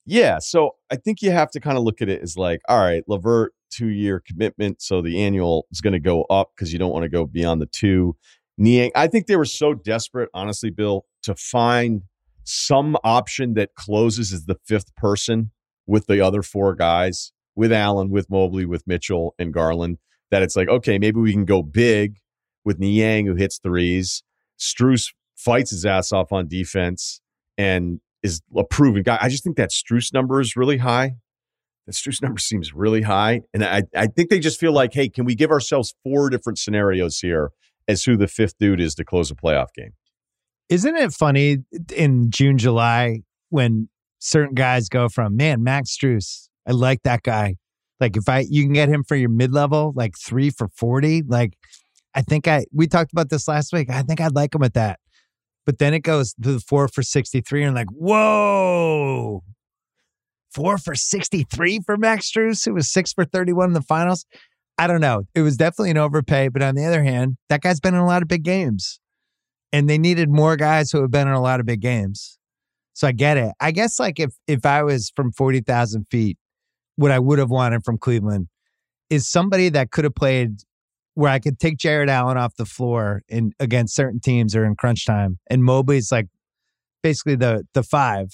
Yeah. 0.06 0.40
So 0.40 0.72
I 0.90 0.96
think 0.96 1.22
you 1.22 1.32
have 1.32 1.52
to 1.52 1.60
kind 1.60 1.78
of 1.78 1.84
look 1.84 2.02
at 2.02 2.10
it 2.10 2.22
as 2.22 2.38
like, 2.38 2.62
all 2.68 2.80
right, 2.80 3.04
Levert, 3.08 3.54
two 3.70 3.88
year 3.90 4.22
commitment. 4.26 4.82
So 4.82 5.02
the 5.02 5.22
annual 5.22 5.66
is 5.72 5.82
going 5.82 5.94
to 5.94 6.00
go 6.00 6.24
up 6.24 6.52
because 6.56 6.72
you 6.72 6.80
don't 6.80 6.92
want 6.92 7.04
to 7.04 7.10
go 7.10 7.26
beyond 7.26 7.62
the 7.62 7.66
two. 7.68 8.16
Niang, 8.58 8.92
I 8.96 9.08
think 9.08 9.28
they 9.28 9.36
were 9.36 9.46
so 9.46 9.74
desperate, 9.74 10.30
honestly, 10.34 10.70
Bill, 10.70 11.06
to 11.24 11.36
find 11.36 12.04
some 12.44 12.98
option 13.04 13.54
that 13.54 13.74
closes 13.76 14.34
as 14.34 14.46
the 14.46 14.58
fifth 14.66 14.96
person 14.96 15.52
with 15.88 16.08
the 16.08 16.22
other 16.22 16.42
four 16.42 16.76
guys, 16.76 17.32
with 17.56 17.72
Allen, 17.72 18.10
with 18.10 18.30
Mobley, 18.30 18.66
with 18.66 18.86
Mitchell 18.88 19.36
and 19.40 19.54
Garland, 19.54 19.98
that 20.32 20.42
it's 20.42 20.56
like, 20.56 20.68
okay, 20.68 20.98
maybe 20.98 21.20
we 21.20 21.32
can 21.32 21.46
go 21.46 21.62
big 21.62 22.18
with 22.66 22.80
Niang 22.80 23.26
who 23.26 23.36
hits 23.36 23.60
threes. 23.60 24.24
Strus 24.60 25.14
fights 25.36 25.72
his 25.72 25.86
ass 25.86 26.12
off 26.12 26.32
on 26.32 26.48
defense 26.48 27.22
and 27.58 28.00
is 28.22 28.42
a 28.56 28.64
proven 28.64 29.04
guy. 29.04 29.18
I 29.22 29.30
just 29.30 29.44
think 29.44 29.58
that 29.58 29.70
Strus 29.70 30.14
number 30.14 30.40
is 30.40 30.56
really 30.56 30.78
high. 30.78 31.16
That 31.86 31.94
Strus 31.94 32.22
number 32.22 32.40
seems 32.40 32.74
really 32.74 33.02
high. 33.02 33.42
And 33.54 33.64
I, 33.64 33.84
I 33.96 34.08
think 34.08 34.30
they 34.30 34.40
just 34.40 34.60
feel 34.60 34.72
like, 34.72 34.94
hey, 34.94 35.10
can 35.10 35.26
we 35.26 35.36
give 35.36 35.52
ourselves 35.52 35.94
four 36.04 36.30
different 36.30 36.58
scenarios 36.58 37.20
here 37.20 37.52
as 37.88 38.06
who 38.06 38.16
the 38.16 38.28
fifth 38.28 38.58
dude 38.58 38.80
is 38.80 38.96
to 38.96 39.04
close 39.04 39.30
a 39.30 39.36
playoff 39.36 39.68
game? 39.76 39.94
Isn't 40.70 40.96
it 40.96 41.14
funny 41.14 41.58
in 41.96 42.32
June, 42.32 42.58
July 42.58 43.22
when 43.50 43.90
certain 44.20 44.56
guys 44.56 44.90
go 44.90 45.10
from 45.10 45.36
man, 45.36 45.64
Max 45.64 45.96
Strus, 45.96 46.48
I 46.68 46.72
like 46.72 47.04
that 47.04 47.24
guy. 47.24 47.56
Like 48.00 48.18
if 48.18 48.28
I 48.28 48.46
you 48.50 48.64
can 48.64 48.74
get 48.74 48.90
him 48.90 49.04
for 49.04 49.16
your 49.16 49.30
mid 49.30 49.52
level, 49.52 49.94
like 49.96 50.16
three 50.18 50.50
for 50.50 50.68
forty. 50.70 51.22
Like 51.22 51.58
I 52.16 52.22
think 52.22 52.48
I 52.48 52.66
we 52.74 52.88
talked 52.88 53.12
about 53.12 53.30
this 53.30 53.48
last 53.48 53.72
week. 53.74 53.90
I 53.90 54.02
think 54.02 54.20
I'd 54.22 54.36
like 54.36 54.56
him 54.56 54.64
at 54.64 54.74
that. 54.74 55.00
But 55.66 55.80
then 55.80 55.94
it 55.94 56.00
goes 56.00 56.34
to 56.34 56.54
the 56.54 56.60
four 56.60 56.88
for 56.88 57.04
sixty 57.04 57.42
three, 57.42 57.64
and 57.64 57.76
like, 57.76 57.90
whoa. 57.92 59.44
Four 60.54 60.78
for 60.78 60.94
63 60.94 61.80
for 61.84 61.98
Max 61.98 62.30
Strus, 62.30 62.64
who 62.64 62.76
was 62.76 62.88
six 62.88 63.12
for 63.12 63.26
31 63.26 63.70
in 63.70 63.74
the 63.74 63.82
finals. 63.82 64.28
I 64.78 64.86
don't 64.86 65.02
know. 65.02 65.24
It 65.34 65.42
was 65.42 65.58
definitely 65.58 65.90
an 65.90 65.98
overpay. 65.98 66.50
But 66.50 66.62
on 66.62 66.76
the 66.76 66.86
other 66.86 67.04
hand, 67.04 67.38
that 67.50 67.62
guy's 67.62 67.80
been 67.80 67.96
in 67.96 68.00
a 68.00 68.06
lot 68.06 68.22
of 68.22 68.28
big 68.28 68.44
games 68.44 69.00
and 69.74 69.90
they 69.90 69.98
needed 69.98 70.30
more 70.30 70.56
guys 70.56 70.92
who 70.92 71.02
have 71.02 71.12
been 71.12 71.28
in 71.28 71.34
a 71.34 71.42
lot 71.42 71.60
of 71.60 71.66
big 71.66 71.82
games. 71.82 72.38
So 72.94 73.08
I 73.08 73.12
get 73.12 73.38
it. 73.38 73.52
I 73.60 73.72
guess 73.72 74.00
like 74.00 74.20
if 74.20 74.36
if 74.48 74.66
I 74.66 74.84
was 74.84 75.12
from 75.16 75.32
forty 75.32 75.60
thousand 75.60 76.06
feet, 76.12 76.38
what 76.96 77.12
I 77.12 77.20
would 77.20 77.40
have 77.40 77.50
wanted 77.50 77.84
from 77.84 77.98
Cleveland 77.98 78.48
is 79.10 79.28
somebody 79.28 79.70
that 79.70 79.92
could 79.92 80.04
have 80.04 80.16
played 80.16 80.60
where 81.16 81.32
I 81.32 81.40
could 81.40 81.60
take 81.60 81.78
Jarrett 81.78 82.10
Allen 82.10 82.38
off 82.38 82.56
the 82.56 82.66
floor 82.66 83.24
in 83.28 83.52
against 83.60 83.96
certain 83.96 84.20
teams 84.20 84.56
or 84.56 84.64
in 84.64 84.76
crunch 84.76 85.06
time, 85.06 85.40
and 85.50 85.64
Mobley's 85.64 86.12
like 86.12 86.28
basically 87.02 87.36
the 87.36 87.66
the 87.74 87.84
five, 87.84 88.28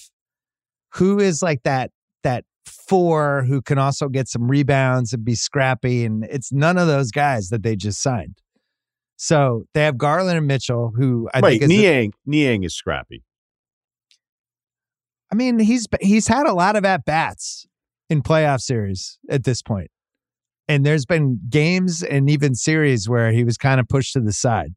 who 0.95 1.19
is 1.19 1.41
like 1.41 1.63
that 1.63 1.91
that 2.23 2.43
four 2.65 3.43
who 3.47 3.61
can 3.61 3.77
also 3.77 4.09
get 4.09 4.27
some 4.27 4.49
rebounds 4.49 5.13
and 5.13 5.23
be 5.23 5.35
scrappy, 5.35 6.03
and 6.03 6.25
it's 6.29 6.51
none 6.51 6.77
of 6.77 6.87
those 6.87 7.11
guys 7.11 7.47
that 7.47 7.63
they 7.63 7.77
just 7.77 8.01
signed. 8.01 8.39
So 9.21 9.65
they 9.73 9.83
have 9.83 9.97
Garland 9.97 10.37
and 10.37 10.47
Mitchell, 10.47 10.93
who 10.95 11.29
I 11.33 11.41
right. 11.41 11.49
think 11.59 11.63
is. 11.63 11.69
Niang, 11.69 12.13
Niang 12.25 12.63
is 12.63 12.73
scrappy. 12.73 13.21
I 15.29 15.35
mean, 15.35 15.59
he's 15.59 15.87
he's 15.99 16.29
had 16.29 16.47
a 16.47 16.53
lot 16.53 16.77
of 16.77 16.85
at 16.85 17.03
bats 17.03 17.67
in 18.09 18.23
playoff 18.23 18.61
series 18.61 19.19
at 19.29 19.43
this 19.43 19.61
point, 19.61 19.91
and 20.69 20.85
there's 20.85 21.05
been 21.05 21.37
games 21.49 22.01
and 22.01 22.29
even 22.29 22.55
series 22.55 23.09
where 23.09 23.33
he 23.33 23.43
was 23.43 23.57
kind 23.57 23.81
of 23.81 23.89
pushed 23.89 24.13
to 24.13 24.21
the 24.21 24.31
side 24.31 24.71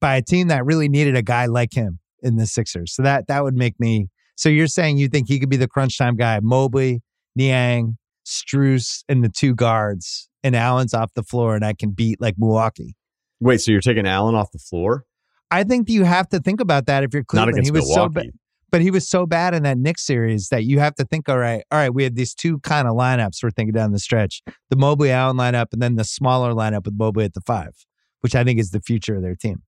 by 0.00 0.16
a 0.16 0.22
team 0.22 0.48
that 0.48 0.64
really 0.64 0.88
needed 0.88 1.14
a 1.14 1.22
guy 1.22 1.44
like 1.44 1.74
him 1.74 1.98
in 2.22 2.36
the 2.36 2.46
Sixers. 2.46 2.94
So 2.94 3.02
that 3.02 3.26
that 3.28 3.44
would 3.44 3.54
make 3.54 3.78
me. 3.78 4.08
So 4.34 4.48
you're 4.48 4.66
saying 4.66 4.96
you 4.96 5.08
think 5.08 5.28
he 5.28 5.38
could 5.38 5.50
be 5.50 5.58
the 5.58 5.68
crunch 5.68 5.98
time 5.98 6.16
guy? 6.16 6.40
Mobley, 6.40 7.02
Niang, 7.36 7.98
Strus, 8.24 9.04
and 9.10 9.22
the 9.22 9.28
two 9.28 9.54
guards, 9.54 10.30
and 10.42 10.56
Allen's 10.56 10.94
off 10.94 11.12
the 11.12 11.22
floor, 11.22 11.54
and 11.54 11.66
I 11.66 11.74
can 11.74 11.90
beat 11.90 12.18
like 12.18 12.36
Milwaukee. 12.38 12.96
Wait, 13.40 13.60
so 13.60 13.72
you're 13.72 13.80
taking 13.80 14.06
Allen 14.06 14.34
off 14.34 14.52
the 14.52 14.58
floor? 14.58 15.04
I 15.50 15.64
think 15.64 15.88
you 15.88 16.04
have 16.04 16.28
to 16.28 16.38
think 16.40 16.60
about 16.60 16.86
that 16.86 17.02
if 17.02 17.12
you're 17.12 17.24
Not 17.32 17.48
against 17.48 17.68
he 17.68 17.72
was 17.72 17.88
so 17.88 18.08
Milwaukee. 18.08 18.28
bad. 18.28 18.30
But 18.70 18.82
he 18.82 18.92
was 18.92 19.08
so 19.08 19.26
bad 19.26 19.52
in 19.52 19.64
that 19.64 19.78
Knicks 19.78 20.06
series 20.06 20.48
that 20.50 20.64
you 20.64 20.78
have 20.78 20.94
to 20.94 21.04
think, 21.04 21.28
all 21.28 21.38
right, 21.38 21.64
all 21.72 21.78
right, 21.78 21.92
we 21.92 22.04
have 22.04 22.14
these 22.14 22.32
two 22.32 22.60
kind 22.60 22.86
of 22.86 22.94
lineups 22.94 23.42
we're 23.42 23.50
thinking 23.50 23.72
down 23.72 23.90
the 23.90 23.98
stretch. 23.98 24.42
The 24.68 24.76
Mobley 24.76 25.10
Allen 25.10 25.36
lineup 25.36 25.72
and 25.72 25.82
then 25.82 25.96
the 25.96 26.04
smaller 26.04 26.52
lineup 26.52 26.84
with 26.84 26.94
Mobley 26.96 27.24
at 27.24 27.34
the 27.34 27.40
five, 27.40 27.74
which 28.20 28.36
I 28.36 28.44
think 28.44 28.60
is 28.60 28.70
the 28.70 28.80
future 28.80 29.16
of 29.16 29.22
their 29.22 29.34
team. 29.34 29.62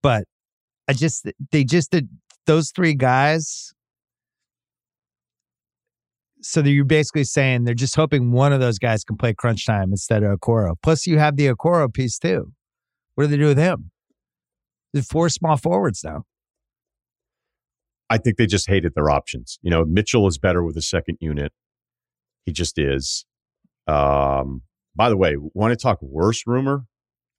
But 0.00 0.28
I 0.86 0.92
just 0.92 1.26
they 1.50 1.64
just 1.64 1.90
did 1.90 2.08
those 2.46 2.70
three 2.70 2.94
guys. 2.94 3.73
So 6.46 6.60
you're 6.60 6.84
basically 6.84 7.24
saying 7.24 7.64
they're 7.64 7.74
just 7.74 7.96
hoping 7.96 8.30
one 8.30 8.52
of 8.52 8.60
those 8.60 8.78
guys 8.78 9.02
can 9.02 9.16
play 9.16 9.32
crunch 9.32 9.64
time 9.64 9.90
instead 9.92 10.22
of 10.22 10.38
Okoro. 10.38 10.74
Plus, 10.82 11.06
you 11.06 11.18
have 11.18 11.36
the 11.36 11.46
Okoro 11.46 11.92
piece 11.92 12.18
too. 12.18 12.52
What 13.14 13.24
do 13.24 13.28
they 13.28 13.38
do 13.38 13.46
with 13.46 13.56
him? 13.56 13.90
There's 14.92 15.06
four 15.06 15.30
small 15.30 15.56
forwards 15.56 16.04
now. 16.04 16.24
I 18.10 18.18
think 18.18 18.36
they 18.36 18.46
just 18.46 18.68
hated 18.68 18.92
their 18.94 19.08
options. 19.08 19.58
You 19.62 19.70
know, 19.70 19.86
Mitchell 19.86 20.26
is 20.26 20.36
better 20.36 20.62
with 20.62 20.76
a 20.76 20.82
second 20.82 21.16
unit. 21.18 21.50
He 22.44 22.52
just 22.52 22.78
is. 22.78 23.24
Um, 23.86 24.62
by 24.94 25.08
the 25.08 25.16
way, 25.16 25.36
want 25.38 25.72
to 25.72 25.76
talk 25.82 25.98
worse 26.02 26.42
rumor 26.46 26.84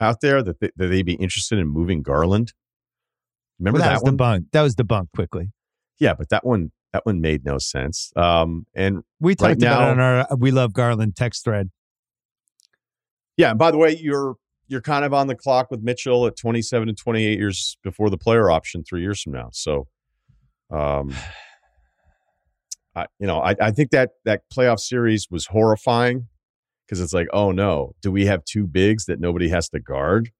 out 0.01 0.21
there 0.21 0.41
that, 0.41 0.59
they, 0.59 0.71
that 0.77 0.87
they'd 0.87 1.05
be 1.05 1.13
interested 1.13 1.59
in 1.59 1.67
moving 1.67 2.01
Garland? 2.01 2.53
Remember 3.59 3.79
Well, 3.79 3.87
that, 3.87 3.93
that, 3.99 4.03
was 4.03 4.11
one? 4.11 4.17
debunked. 4.17 4.51
That 4.51 4.61
was 4.63 4.75
debunked 4.75 5.11
quickly. 5.13 5.51
Yeah, 5.99 6.15
but 6.15 6.29
that 6.29 6.43
one 6.43 6.71
that 6.95 7.05
one 7.05 7.19
made 7.19 7.43
no 7.43 7.57
sense. 7.57 8.13
Um, 8.15 8.65
and 8.73 9.03
We 9.19 9.35
talked 9.35 9.47
Right 9.49 9.57
about 9.63 9.81
it 9.81 9.91
on 9.91 9.99
our 9.99 10.27
"We 10.37 10.51
Love 10.51 10.71
Garland" 10.71 11.17
text 11.17 11.43
thread. 11.43 11.71
yeah, 13.35 13.49
and 13.49 13.59
by 13.59 13.69
the 13.71 13.77
way, 13.77 13.97
you're 13.97 14.35
you're 14.69 14.81
kind 14.81 15.03
of 15.03 15.13
on 15.13 15.27
the 15.27 15.35
clock 15.35 15.69
with 15.69 15.81
Mitchell 15.81 16.25
at 16.25 16.37
27 16.37 16.87
and 16.87 16.97
28 16.97 17.37
years 17.37 17.77
before 17.83 18.09
the 18.09 18.17
player 18.17 18.49
option 18.49 18.83
three 18.83 19.01
years 19.01 19.21
from 19.21 19.33
now. 19.33 19.49
So, 19.51 19.87
um, 20.71 21.13
I 22.95 23.07
you 23.19 23.27
know 23.27 23.39
I 23.41 23.55
I 23.59 23.71
think 23.71 23.91
that 23.91 24.11
that 24.23 24.43
playoff 24.55 24.79
series 24.79 25.27
was 25.29 25.47
horrifying 25.47 26.27
because 26.87 27.01
it's 27.01 27.13
like, 27.13 27.27
oh 27.33 27.51
no, 27.51 27.91
do 28.01 28.09
we 28.09 28.25
have 28.25 28.45
two 28.45 28.67
bigs 28.67 29.03
that 29.05 29.19
nobody 29.19 29.49
has 29.49 29.67
to 29.69 29.81
guard? 29.81 30.31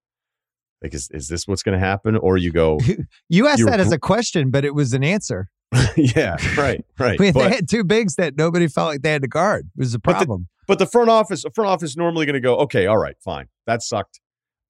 Like, 0.82 0.94
is, 0.94 1.10
is 1.12 1.28
this 1.28 1.48
what's 1.48 1.64
going 1.64 1.78
to 1.78 1.86
happen? 1.86 2.16
Or 2.16 2.38
you 2.38 2.52
go, 2.52 2.80
You 3.30 3.48
asked 3.48 3.66
that 3.66 3.80
as 3.80 3.92
a 3.92 3.98
question, 3.98 4.52
but 4.52 4.64
it 4.64 4.76
was 4.76 4.94
an 4.94 5.04
answer. 5.04 5.50
yeah, 5.98 6.38
right, 6.58 6.86
right. 7.00 7.20
I 7.20 7.24
mean, 7.24 7.34
But- 7.34 7.50
they 7.50 7.56
had 7.56 7.70
two 7.70 7.84
bigs 7.84 8.16
that 8.16 8.36
nobody 8.38 8.68
felt 8.68 8.90
like 8.90 9.02
they 9.02 9.12
had 9.12 9.22
to 9.22 9.28
guard. 9.28 9.70
It 9.76 9.80
was 9.80 9.94
a 9.94 10.00
But 10.00 10.14
the- 10.14 10.26
problem. 10.26 10.48
But 10.68 10.80
the 10.80 10.88
front 10.88 11.10
office, 11.12 11.44
the 11.44 11.52
front 11.52 11.70
office 11.70 11.92
is 11.92 11.98
normally 11.98 12.26
going 12.26 12.34
to 12.34 12.40
go, 12.40 12.56
okay, 12.58 12.88
all 12.88 12.98
right, 12.98 13.16
fine, 13.24 13.48
that 13.68 13.84
sucked. 13.84 14.20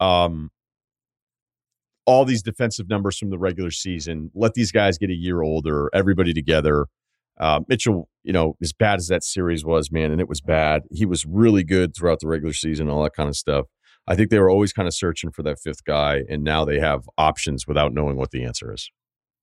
Um, 0.01 0.51
all 2.06 2.26
these 2.26 2.43
defensive 2.43 2.89
numbers 2.89 3.18
from 3.18 3.30
the 3.30 3.38
regular 3.38 3.72
season, 3.72 4.30
let 4.36 4.53
these 4.53 4.72
guys 4.72 4.97
get 4.97 5.10
a 5.10 5.16
year 5.16 5.41
older, 5.41 5.89
everybody 5.93 6.34
together. 6.34 6.88
Uh, 7.39 7.62
Mitchell, 7.68 8.10
you 8.24 8.32
know, 8.34 8.56
as 8.62 8.74
bad 8.74 8.99
as 8.99 9.08
that 9.08 9.24
series 9.24 9.66
was, 9.66 9.91
man, 9.91 10.12
and 10.12 10.22
it 10.22 10.30
was 10.30 10.39
bad. 10.41 10.84
He 10.91 11.06
was 11.06 11.26
really 11.26 11.64
good 11.64 11.95
throughout 11.95 12.20
the 12.20 12.28
regular 12.28 12.53
season, 12.53 12.89
all 12.89 13.03
that 13.03 13.14
kind 13.16 13.28
of 13.30 13.36
stuff. 13.36 13.66
I 14.08 14.16
think 14.16 14.30
they 14.30 14.39
were 14.39 14.49
always 14.49 14.72
kind 14.72 14.88
of 14.88 14.93
searching 14.93 15.32
for 15.32 15.43
that 15.43 15.60
fifth 15.60 15.84
guy, 15.84 16.24
and 16.30 16.43
now 16.43 16.64
they 16.64 16.80
have 16.80 17.10
options 17.18 17.66
without 17.68 17.93
knowing 17.93 18.18
what 18.18 18.32
the 18.32 18.43
answer 18.43 18.72
is. 18.74 18.91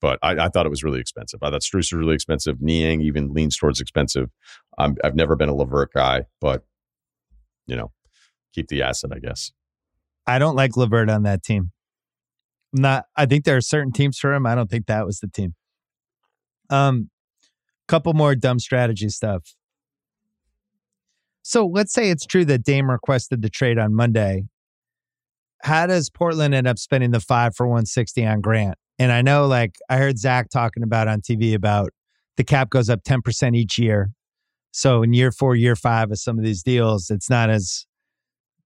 But 0.03 0.19
I, 0.21 0.33
I 0.33 0.49
thought 0.49 0.67
it 0.67 0.71
was 0.71 0.83
really 0.83 1.01
expensive. 1.01 1.39
I 1.43 1.51
thought 1.51 1.63
was 1.73 1.93
really 1.93 2.15
expensive. 2.15 2.61
Niang 2.61 3.01
even 3.01 3.33
leans 3.33 3.57
towards 3.57 3.81
expensive. 3.81 4.29
I'm, 4.77 4.97
I've 5.03 5.15
never 5.15 5.37
been 5.37 5.49
a 5.49 5.55
Levert 5.55 5.93
guy, 5.95 6.27
but 6.41 6.65
you 7.67 7.77
know, 7.77 7.93
keep 8.53 8.69
the 8.69 8.83
asset, 8.83 9.13
I 9.15 9.21
guess. 9.21 9.53
I 10.27 10.39
don't 10.39 10.57
like 10.57 10.77
Levert 10.77 11.09
on 11.09 11.23
that 11.23 11.43
team. 11.43 11.71
I'm 12.75 12.83
not. 12.83 13.05
I 13.17 13.27
think 13.27 13.45
there 13.45 13.57
are 13.57 13.63
certain 13.63 13.93
teams 13.93 14.19
for 14.19 14.35
him. 14.35 14.45
I 14.45 14.55
don't 14.55 14.69
think 14.69 14.87
that 14.87 15.07
was 15.07 15.21
the 15.21 15.29
team. 15.29 15.55
Um, 16.69 17.11
couple 17.87 18.13
more 18.15 18.35
dumb 18.35 18.59
strategy 18.59 19.09
stuff. 19.09 19.55
So 21.43 21.67
let's 21.67 21.93
say 21.93 22.11
it's 22.11 22.25
true 22.25 22.45
that 22.47 22.65
Dame 22.65 22.91
requested 22.91 23.43
the 23.43 23.51
trade 23.51 23.79
on 23.79 23.95
Monday. 23.95 24.45
How 25.63 25.87
does 25.87 26.11
Portland 26.11 26.55
end 26.55 26.67
up 26.67 26.79
spending 26.79 27.11
the 27.11 27.21
five 27.21 27.55
for 27.55 27.67
160 27.67 28.27
on 28.27 28.41
Grant? 28.41 28.77
And 28.99 29.13
I 29.13 29.23
know, 29.23 29.47
like, 29.47 29.77
I 29.89 29.97
heard 29.97 30.19
Zach 30.19 30.49
talking 30.51 30.83
about 30.83 31.09
on 31.09 31.21
TV 31.21 31.55
about 31.55 31.91
the 32.37 32.45
cap 32.45 32.71
goes 32.71 32.89
up 32.89 33.03
10% 33.05 33.57
each 33.57 33.79
year. 33.79 34.11
So 34.73 35.03
in 35.03 35.13
year 35.13 35.31
four, 35.31 35.55
year 35.55 35.77
five 35.77 36.11
of 36.11 36.19
some 36.19 36.39
of 36.39 36.45
these 36.45 36.63
deals, 36.63 37.11
it's 37.11 37.29
not 37.29 37.51
as 37.51 37.87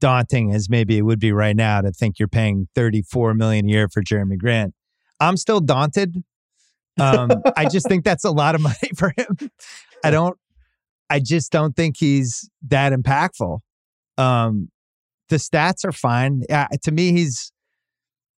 daunting 0.01 0.53
as 0.53 0.69
maybe 0.69 0.99
it 0.99 1.03
would 1.03 1.19
be 1.19 1.33
right 1.33 1.57
now 1.57 1.81
to 1.81 1.91
think 1.91 2.19
you're 2.19 2.29
paying 2.29 2.69
34 2.75 3.35
million 3.35 3.67
a 3.67 3.73
year 3.73 3.89
for 3.89 4.03
Jerami 4.03 4.39
Grant. 4.39 4.75
I'm 5.21 5.37
still 5.37 5.61
daunted. 5.61 6.23
Um, 7.01 7.31
I 7.57 7.65
just 7.71 7.89
think 7.89 8.05
that's 8.05 8.25
a 8.25 8.31
lot 8.31 8.55
of 8.55 8.61
money 8.61 8.91
for 8.95 9.13
him. 9.17 9.51
I 10.05 10.11
don't 10.11 10.39
I 11.09 11.21
just 11.21 11.53
don't 11.53 11.75
think 11.77 11.97
he's 11.99 12.49
that 12.69 12.93
impactful. 12.93 13.61
Um, 14.19 14.71
the 15.29 15.37
stats 15.37 15.85
are 15.85 15.93
fine. 15.93 16.43
Uh, 16.51 16.67
to 16.83 16.93
me, 16.93 17.13
he's 17.13 17.53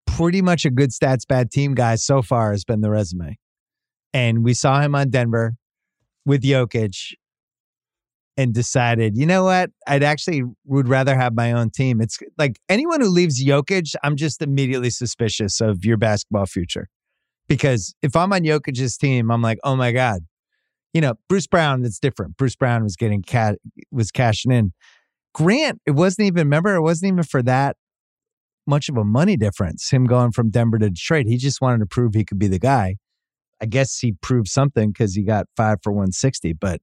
pretty 0.06 0.42
much 0.42 0.64
a 0.64 0.70
good 0.70 0.90
stats, 0.90 1.26
bad 1.26 1.50
team 1.50 1.74
guy 1.74 1.94
so 1.94 2.22
far, 2.22 2.52
has 2.52 2.64
been 2.64 2.80
the 2.80 2.90
resume. 2.90 3.36
And 4.12 4.42
we 4.42 4.54
saw 4.54 4.80
him 4.80 4.94
on 4.94 5.10
Denver 5.10 5.54
with 6.24 6.42
Jokic 6.42 7.14
and 8.36 8.54
decided, 8.54 9.16
you 9.16 9.26
know 9.26 9.44
what? 9.44 9.70
I'd 9.86 10.02
actually 10.02 10.42
would 10.64 10.88
rather 10.88 11.16
have 11.16 11.34
my 11.34 11.52
own 11.52 11.70
team. 11.70 12.00
It's 12.00 12.18
like 12.38 12.58
anyone 12.68 13.00
who 13.00 13.08
leaves 13.08 13.44
Jokic, 13.44 13.94
I'm 14.02 14.16
just 14.16 14.40
immediately 14.40 14.90
suspicious 14.90 15.60
of 15.60 15.84
your 15.84 15.96
basketball 15.96 16.46
future. 16.46 16.88
Because 17.48 17.94
if 18.02 18.14
I'm 18.14 18.32
on 18.32 18.42
Jokic's 18.42 18.96
team, 18.96 19.30
I'm 19.30 19.42
like, 19.42 19.58
oh 19.64 19.74
my 19.74 19.90
God. 19.90 20.20
You 20.94 21.00
know, 21.00 21.14
Bruce 21.28 21.46
Brown, 21.46 21.84
it's 21.84 21.98
different. 21.98 22.36
Bruce 22.36 22.56
Brown 22.56 22.82
was 22.82 22.96
getting 22.96 23.22
cat 23.22 23.58
was 23.90 24.10
cashing 24.10 24.52
in. 24.52 24.72
Grant, 25.34 25.80
it 25.86 25.92
wasn't 25.92 26.26
even, 26.26 26.46
remember, 26.46 26.74
it 26.74 26.82
wasn't 26.82 27.12
even 27.12 27.24
for 27.24 27.42
that 27.42 27.76
much 28.66 28.88
of 28.88 28.96
a 28.96 29.04
money 29.04 29.36
difference, 29.36 29.90
him 29.90 30.04
going 30.04 30.32
from 30.32 30.50
Denver 30.50 30.78
to 30.78 30.90
Detroit. 30.90 31.26
He 31.26 31.36
just 31.36 31.60
wanted 31.60 31.78
to 31.78 31.86
prove 31.86 32.14
he 32.14 32.24
could 32.24 32.38
be 32.38 32.48
the 32.48 32.58
guy. 32.58 32.96
I 33.60 33.66
guess 33.66 33.98
he 33.98 34.12
proved 34.12 34.48
something 34.48 34.90
because 34.90 35.14
he 35.14 35.22
got 35.22 35.46
five 35.56 35.78
for 35.82 35.90
160. 35.90 36.52
But 36.52 36.80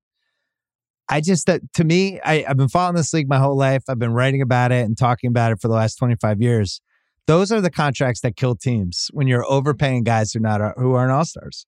I 1.07 1.21
just, 1.21 1.45
that 1.45 1.61
to 1.73 1.83
me, 1.83 2.19
I, 2.21 2.43
I've 2.47 2.57
been 2.57 2.69
following 2.69 2.95
this 2.95 3.13
league 3.13 3.29
my 3.29 3.37
whole 3.37 3.55
life. 3.55 3.83
I've 3.87 3.99
been 3.99 4.13
writing 4.13 4.41
about 4.41 4.71
it 4.71 4.85
and 4.85 4.97
talking 4.97 5.29
about 5.29 5.51
it 5.51 5.61
for 5.61 5.67
the 5.67 5.75
last 5.75 5.95
25 5.95 6.41
years. 6.41 6.81
Those 7.27 7.51
are 7.51 7.61
the 7.61 7.71
contracts 7.71 8.21
that 8.21 8.35
kill 8.35 8.55
teams 8.55 9.09
when 9.13 9.27
you're 9.27 9.45
overpaying 9.45 10.03
guys 10.03 10.33
who 10.33 10.39
not 10.39 10.77
who 10.77 10.93
aren't 10.93 11.11
all 11.11 11.25
stars. 11.25 11.65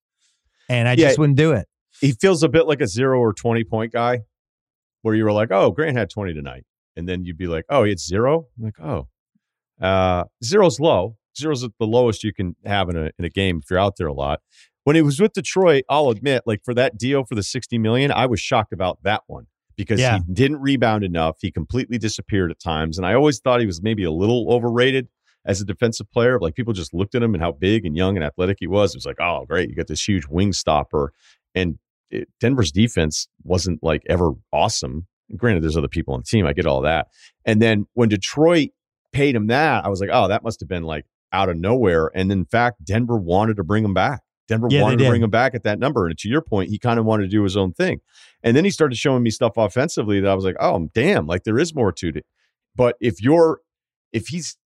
And 0.68 0.88
I 0.88 0.92
yeah, 0.92 1.08
just 1.08 1.18
wouldn't 1.18 1.38
do 1.38 1.52
it. 1.52 1.66
He 2.00 2.12
feels 2.12 2.42
a 2.42 2.48
bit 2.48 2.66
like 2.66 2.80
a 2.80 2.86
zero 2.86 3.18
or 3.18 3.32
20 3.32 3.64
point 3.64 3.92
guy 3.92 4.20
where 5.02 5.14
you 5.14 5.24
were 5.24 5.32
like, 5.32 5.50
oh, 5.50 5.70
Grant 5.70 5.96
had 5.96 6.10
20 6.10 6.34
tonight. 6.34 6.64
And 6.96 7.08
then 7.08 7.24
you'd 7.24 7.38
be 7.38 7.46
like, 7.46 7.64
oh, 7.68 7.84
it's 7.84 8.06
0 8.06 8.46
I'm 8.58 8.64
like, 8.64 8.80
oh, 8.80 9.08
uh, 9.80 10.24
zero's 10.42 10.80
low. 10.80 11.16
Zero's 11.36 11.62
the 11.62 11.86
lowest 11.86 12.24
you 12.24 12.32
can 12.32 12.56
have 12.64 12.88
in 12.88 12.96
a, 12.96 13.10
in 13.18 13.24
a 13.24 13.28
game 13.28 13.60
if 13.62 13.70
you're 13.70 13.78
out 13.78 13.96
there 13.96 14.08
a 14.08 14.12
lot. 14.12 14.40
When 14.84 14.96
he 14.96 15.02
was 15.02 15.20
with 15.20 15.32
Detroit, 15.34 15.84
I'll 15.88 16.08
admit, 16.08 16.42
like 16.46 16.64
for 16.64 16.74
that 16.74 16.98
deal 16.98 17.24
for 17.24 17.34
the 17.34 17.42
60 17.42 17.78
million, 17.78 18.10
I 18.10 18.26
was 18.26 18.40
shocked 18.40 18.72
about 18.72 19.02
that 19.04 19.22
one 19.26 19.46
because 19.76 20.00
yeah. 20.00 20.18
he 20.18 20.32
didn't 20.32 20.60
rebound 20.60 21.04
enough. 21.04 21.36
He 21.40 21.52
completely 21.52 21.98
disappeared 21.98 22.50
at 22.50 22.58
times. 22.58 22.98
And 22.98 23.06
I 23.06 23.14
always 23.14 23.38
thought 23.38 23.60
he 23.60 23.66
was 23.66 23.80
maybe 23.82 24.02
a 24.02 24.10
little 24.10 24.52
overrated 24.52 25.08
as 25.44 25.60
a 25.60 25.64
defensive 25.64 26.10
player. 26.10 26.40
Like 26.40 26.54
people 26.54 26.72
just 26.72 26.92
looked 26.92 27.14
at 27.14 27.22
him 27.22 27.34
and 27.34 27.42
how 27.42 27.52
big 27.52 27.86
and 27.86 27.96
young 27.96 28.16
and 28.16 28.24
athletic 28.24 28.56
he 28.60 28.66
was. 28.66 28.94
It 28.94 28.98
was 28.98 29.06
like, 29.06 29.20
oh, 29.20 29.44
great. 29.46 29.70
You 29.70 29.76
got 29.76 29.86
this 29.86 30.06
huge 30.06 30.26
wing 30.26 30.52
stopper. 30.52 31.12
And 31.54 31.78
it, 32.10 32.28
Denver's 32.40 32.72
defense 32.72 33.28
wasn't 33.42 33.82
like 33.82 34.02
ever 34.08 34.32
awesome. 34.52 35.06
Granted, 35.36 35.62
there's 35.62 35.76
other 35.76 35.88
people 35.88 36.14
on 36.14 36.20
the 36.20 36.24
team. 36.24 36.46
I 36.46 36.52
get 36.52 36.66
all 36.66 36.82
that. 36.82 37.08
And 37.44 37.60
then 37.60 37.86
when 37.94 38.08
Detroit 38.08 38.70
paid 39.12 39.34
him 39.34 39.48
that, 39.48 39.84
I 39.84 39.88
was 39.88 40.00
like, 40.00 40.10
oh, 40.12 40.28
that 40.28 40.42
must 40.42 40.60
have 40.60 40.68
been 40.68 40.84
like 40.84 41.04
out 41.32 41.48
of 41.48 41.56
nowhere. 41.56 42.10
And 42.14 42.32
in 42.32 42.46
fact, 42.46 42.84
Denver 42.84 43.16
wanted 43.16 43.56
to 43.56 43.64
bring 43.64 43.84
him 43.84 43.94
back. 43.94 44.22
Denver 44.48 44.68
yeah, 44.70 44.80
wanted 44.80 44.98
to 45.00 45.08
bring 45.08 45.22
him 45.22 45.30
back 45.30 45.54
at 45.54 45.62
that 45.64 45.78
number. 45.78 46.06
And 46.06 46.18
to 46.18 46.28
your 46.28 46.40
point, 46.40 46.70
he 46.70 46.78
kind 46.78 46.98
of 46.98 47.04
wanted 47.04 47.24
to 47.24 47.28
do 47.28 47.42
his 47.42 47.56
own 47.56 47.74
thing. 47.74 48.00
And 48.42 48.56
then 48.56 48.64
he 48.64 48.70
started 48.70 48.96
showing 48.96 49.22
me 49.22 49.30
stuff 49.30 49.52
offensively 49.58 50.20
that 50.20 50.30
I 50.30 50.34
was 50.34 50.44
like, 50.44 50.56
oh, 50.58 50.88
damn, 50.94 51.26
like 51.26 51.44
there 51.44 51.58
is 51.58 51.74
more 51.74 51.92
to 51.92 52.08
it. 52.08 52.24
But 52.74 52.96
if 53.00 53.22
you're, 53.22 53.60
if 54.12 54.28
he's, 54.28 54.56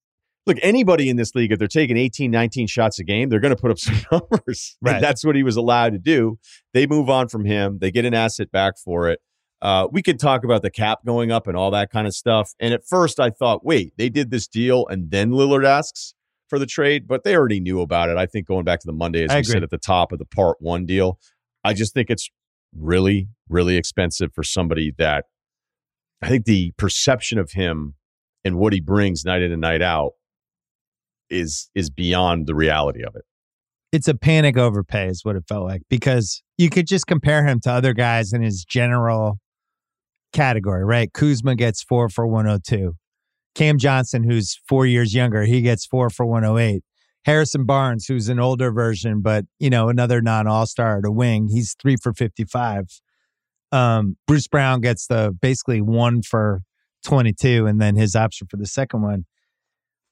look, 0.46 0.58
anybody 0.62 1.08
in 1.08 1.16
this 1.16 1.34
league, 1.34 1.52
if 1.52 1.58
they're 1.58 1.68
taking 1.68 1.96
18, 1.96 2.30
19 2.30 2.66
shots 2.66 2.98
a 2.98 3.04
game, 3.04 3.28
they're 3.28 3.40
going 3.40 3.54
to 3.54 3.60
put 3.60 3.70
up 3.70 3.78
some 3.78 3.96
numbers. 4.12 4.76
Right. 4.80 4.96
And 4.96 5.04
that's 5.04 5.24
what 5.24 5.36
he 5.36 5.42
was 5.42 5.56
allowed 5.56 5.92
to 5.92 5.98
do. 5.98 6.38
They 6.74 6.86
move 6.86 7.08
on 7.08 7.28
from 7.28 7.44
him, 7.44 7.78
they 7.80 7.90
get 7.90 8.04
an 8.04 8.14
asset 8.14 8.50
back 8.50 8.74
for 8.82 9.08
it. 9.08 9.20
Uh, 9.60 9.86
we 9.92 10.02
could 10.02 10.18
talk 10.18 10.42
about 10.44 10.62
the 10.62 10.70
cap 10.70 10.98
going 11.06 11.30
up 11.30 11.46
and 11.46 11.56
all 11.56 11.70
that 11.70 11.88
kind 11.88 12.08
of 12.08 12.14
stuff. 12.14 12.52
And 12.58 12.74
at 12.74 12.84
first, 12.84 13.20
I 13.20 13.30
thought, 13.30 13.64
wait, 13.64 13.92
they 13.96 14.08
did 14.08 14.32
this 14.32 14.48
deal, 14.48 14.88
and 14.88 15.12
then 15.12 15.30
Lillard 15.30 15.64
asks 15.64 16.14
for 16.48 16.58
the 16.58 16.66
trade, 16.66 17.06
but 17.06 17.22
they 17.22 17.36
already 17.36 17.60
knew 17.60 17.80
about 17.80 18.10
it. 18.10 18.16
I 18.16 18.26
think 18.26 18.48
going 18.48 18.64
back 18.64 18.80
to 18.80 18.86
the 18.86 18.92
Monday, 18.92 19.24
as 19.24 19.30
I 19.30 19.36
we 19.36 19.40
agree. 19.40 19.52
said 19.52 19.62
at 19.62 19.70
the 19.70 19.78
top 19.78 20.10
of 20.10 20.18
the 20.18 20.24
part 20.24 20.56
one 20.58 20.84
deal, 20.84 21.20
I 21.62 21.74
just 21.74 21.94
think 21.94 22.10
it's 22.10 22.28
really, 22.76 23.28
really 23.48 23.76
expensive 23.76 24.34
for 24.34 24.42
somebody 24.42 24.92
that 24.98 25.26
I 26.20 26.28
think 26.28 26.44
the 26.44 26.72
perception 26.76 27.38
of 27.38 27.52
him 27.52 27.94
and 28.44 28.56
what 28.56 28.72
he 28.72 28.80
brings 28.80 29.24
night 29.24 29.42
in 29.42 29.52
and 29.52 29.60
night 29.60 29.80
out 29.80 30.12
is 31.32 31.70
is 31.74 31.90
beyond 31.90 32.46
the 32.46 32.54
reality 32.54 33.02
of 33.02 33.14
it. 33.16 33.24
It's 33.90 34.08
a 34.08 34.14
panic 34.14 34.56
overpay, 34.56 35.08
is 35.08 35.24
what 35.24 35.36
it 35.36 35.44
felt 35.48 35.64
like, 35.64 35.82
because 35.90 36.42
you 36.56 36.70
could 36.70 36.86
just 36.86 37.06
compare 37.06 37.46
him 37.46 37.60
to 37.60 37.70
other 37.70 37.92
guys 37.92 38.32
in 38.32 38.42
his 38.42 38.64
general 38.64 39.38
category, 40.32 40.84
right? 40.84 41.12
Kuzma 41.12 41.54
gets 41.56 41.82
four 41.82 42.08
for 42.08 42.26
102. 42.26 42.94
Cam 43.54 43.76
Johnson, 43.76 44.24
who's 44.24 44.58
four 44.66 44.86
years 44.86 45.14
younger, 45.14 45.44
he 45.44 45.60
gets 45.60 45.84
four 45.84 46.08
for 46.08 46.24
108. 46.24 46.82
Harrison 47.24 47.64
Barnes, 47.66 48.06
who's 48.06 48.28
an 48.28 48.40
older 48.40 48.72
version, 48.72 49.20
but 49.20 49.44
you 49.58 49.70
know, 49.70 49.88
another 49.88 50.20
non 50.20 50.46
all 50.46 50.66
star 50.66 51.00
to 51.02 51.10
wing, 51.10 51.48
he's 51.48 51.76
three 51.80 51.96
for 51.96 52.12
55. 52.12 52.86
Um, 53.70 54.16
Bruce 54.26 54.48
Brown 54.48 54.80
gets 54.80 55.06
the 55.06 55.36
basically 55.40 55.80
one 55.80 56.22
for 56.22 56.62
22, 57.04 57.66
and 57.66 57.80
then 57.80 57.96
his 57.96 58.16
option 58.16 58.46
for 58.50 58.56
the 58.56 58.66
second 58.66 59.02
one. 59.02 59.24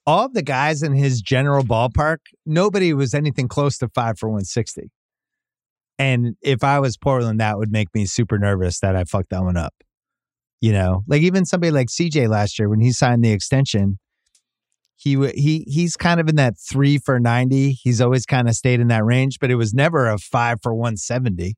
All 0.05 0.29
the 0.29 0.41
guys 0.41 0.81
in 0.81 0.93
his 0.93 1.21
general 1.21 1.63
ballpark, 1.63 2.17
nobody 2.45 2.93
was 2.93 3.13
anything 3.13 3.47
close 3.47 3.77
to 3.79 3.89
five 3.89 4.17
for 4.17 4.27
160. 4.29 4.89
And 5.99 6.35
if 6.41 6.63
I 6.63 6.79
was 6.79 6.97
Portland, 6.97 7.39
that 7.39 7.59
would 7.59 7.71
make 7.71 7.93
me 7.93 8.05
super 8.05 8.39
nervous 8.39 8.79
that 8.79 8.95
I 8.95 9.03
fucked 9.03 9.29
that 9.29 9.43
one 9.43 9.57
up. 9.57 9.75
You 10.59 10.73
know, 10.73 11.03
like 11.07 11.21
even 11.21 11.45
somebody 11.45 11.71
like 11.71 11.87
CJ 11.89 12.27
last 12.27 12.57
year 12.57 12.69
when 12.69 12.79
he 12.79 12.91
signed 12.91 13.23
the 13.23 13.31
extension, 13.31 13.99
he 14.95 15.15
he 15.35 15.65
he's 15.67 15.97
kind 15.97 16.19
of 16.19 16.29
in 16.29 16.35
that 16.35 16.53
three 16.59 16.99
for 16.99 17.19
ninety. 17.19 17.71
He's 17.71 17.99
always 17.99 18.25
kind 18.25 18.47
of 18.47 18.55
stayed 18.55 18.79
in 18.79 18.87
that 18.89 19.03
range, 19.03 19.37
but 19.39 19.49
it 19.49 19.55
was 19.55 19.73
never 19.73 20.07
a 20.07 20.19
five 20.19 20.59
for 20.61 20.75
one 20.75 20.97
seventy. 20.97 21.55